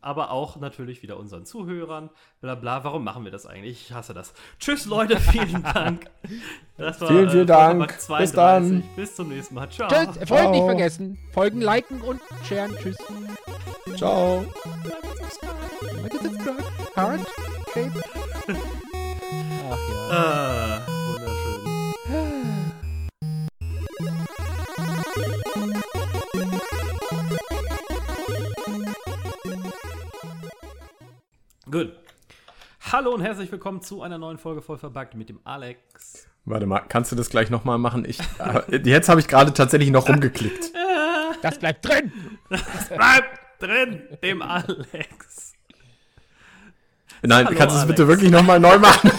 aber 0.00 0.30
auch 0.30 0.56
natürlich 0.56 1.02
wieder 1.02 1.18
unseren 1.18 1.44
Zuhörern, 1.44 2.10
bla 2.40 2.54
bla. 2.54 2.84
Warum 2.84 3.04
machen 3.04 3.24
wir 3.24 3.30
das 3.30 3.46
eigentlich? 3.46 3.88
Ich 3.88 3.92
hasse 3.92 4.14
das. 4.14 4.32
Tschüss, 4.58 4.86
Leute, 4.86 5.18
vielen 5.20 5.62
Dank. 5.62 6.10
Das 6.76 7.00
war, 7.00 7.08
Vielen, 7.08 7.30
vielen 7.30 7.46
Dank. 7.46 7.92
Vollverpackt 7.92 8.20
Bis 8.22 8.32
dann. 8.32 8.82
Bis 8.96 9.14
zum 9.16 9.28
nächsten 9.28 9.54
Mal. 9.54 9.68
Ciao. 9.70 9.88
Tschüss, 9.88 10.16
Folgen 10.16 10.26
Ciao. 10.26 10.50
nicht 10.52 10.64
vergessen. 10.64 11.18
Folgen, 11.32 11.60
liken 11.60 12.00
und 12.00 12.20
sharen. 12.48 12.74
Tschüss. 12.76 12.96
Ciao. 13.96 14.44
Like 16.02 16.12
and 16.14 16.22
subscribe. 16.22 16.64
Heart. 16.96 17.20
Shape. 17.74 17.92
Ach 19.70 19.78
ja. 19.92 20.10
Ah, 20.10 20.86
Gut. 31.70 31.92
Hallo 32.90 33.14
und 33.14 33.20
herzlich 33.20 33.52
willkommen 33.52 33.80
zu 33.80 34.02
einer 34.02 34.18
neuen 34.18 34.38
Folge 34.38 34.60
voll 34.60 34.76
verbuggt 34.76 35.14
mit 35.14 35.28
dem 35.28 35.38
Alex. 35.44 36.26
Warte 36.44 36.66
mal, 36.66 36.80
kannst 36.80 37.12
du 37.12 37.16
das 37.16 37.30
gleich 37.30 37.48
nochmal 37.48 37.78
machen? 37.78 38.04
Ich, 38.04 38.18
äh, 38.40 38.80
jetzt 38.82 39.08
habe 39.08 39.20
ich 39.20 39.28
gerade 39.28 39.52
tatsächlich 39.52 39.90
noch 39.90 40.08
rumgeklickt. 40.08 40.72
Das 41.42 41.58
bleibt 41.60 41.86
drin. 41.86 42.12
Bleibt 42.48 43.62
drin, 43.62 44.02
dem 44.22 44.42
Alex. 44.42 45.54
Nein, 47.22 47.46
Hallo, 47.46 47.56
kannst 47.56 47.76
du 47.76 47.80
es 47.80 47.86
bitte 47.86 48.08
wirklich 48.08 48.30
nochmal 48.32 48.58
neu 48.58 48.78
machen? 48.78 49.10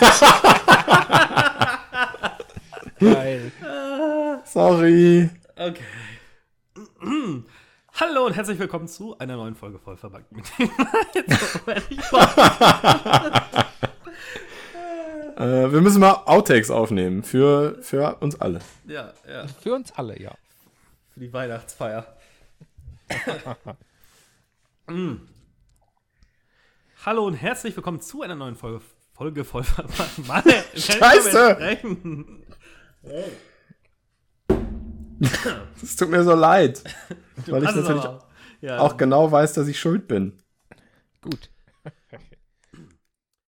Geil. 3.00 3.52
Sorry. 4.46 5.30
Okay. 5.56 5.84
Hallo 8.02 8.26
und 8.26 8.34
herzlich 8.34 8.58
willkommen 8.58 8.88
zu 8.88 9.16
einer 9.20 9.36
neuen 9.36 9.54
Folge 9.54 9.78
voll 9.78 9.96
verbuggt 9.96 10.32
mit 10.32 10.44
dem 10.58 10.72
Äh, 15.38 15.72
wir 15.72 15.82
müssen 15.82 16.00
mal 16.00 16.24
Outtakes 16.26 16.72
aufnehmen 16.72 17.22
für, 17.22 17.78
für 17.84 18.16
uns 18.16 18.42
alle. 18.42 18.60
Ja, 18.88 19.14
ja. 19.30 19.46
Für 19.48 19.76
uns 19.76 19.92
alle, 19.92 20.20
ja. 20.20 20.34
Für 21.14 21.20
die 21.20 21.32
Weihnachtsfeier. 21.32 22.18
Mm. 24.88 25.18
Hallo 27.06 27.28
und 27.28 27.36
herzlich 27.36 27.76
willkommen 27.76 28.02
zu 28.02 28.24
einer 28.24 28.36
neuen 28.36 28.56
Folge. 28.56 28.82
Folge 29.14 29.46
voll. 29.46 29.64
Mann, 30.26 30.44
Scheiße! 30.76 31.52
sprechen. 31.52 32.44
Es 35.84 35.96
tut 35.96 36.10
mir 36.10 36.24
so 36.24 36.34
leid, 36.34 36.84
weil 37.48 37.64
ich 37.64 37.76
natürlich 37.76 38.06
ja, 38.62 38.80
auch 38.80 38.98
genau 38.98 39.32
weiß, 39.32 39.54
dass 39.54 39.68
ich 39.68 39.80
schuld 39.80 40.08
bin. 40.08 40.34
Gut. 41.22 41.50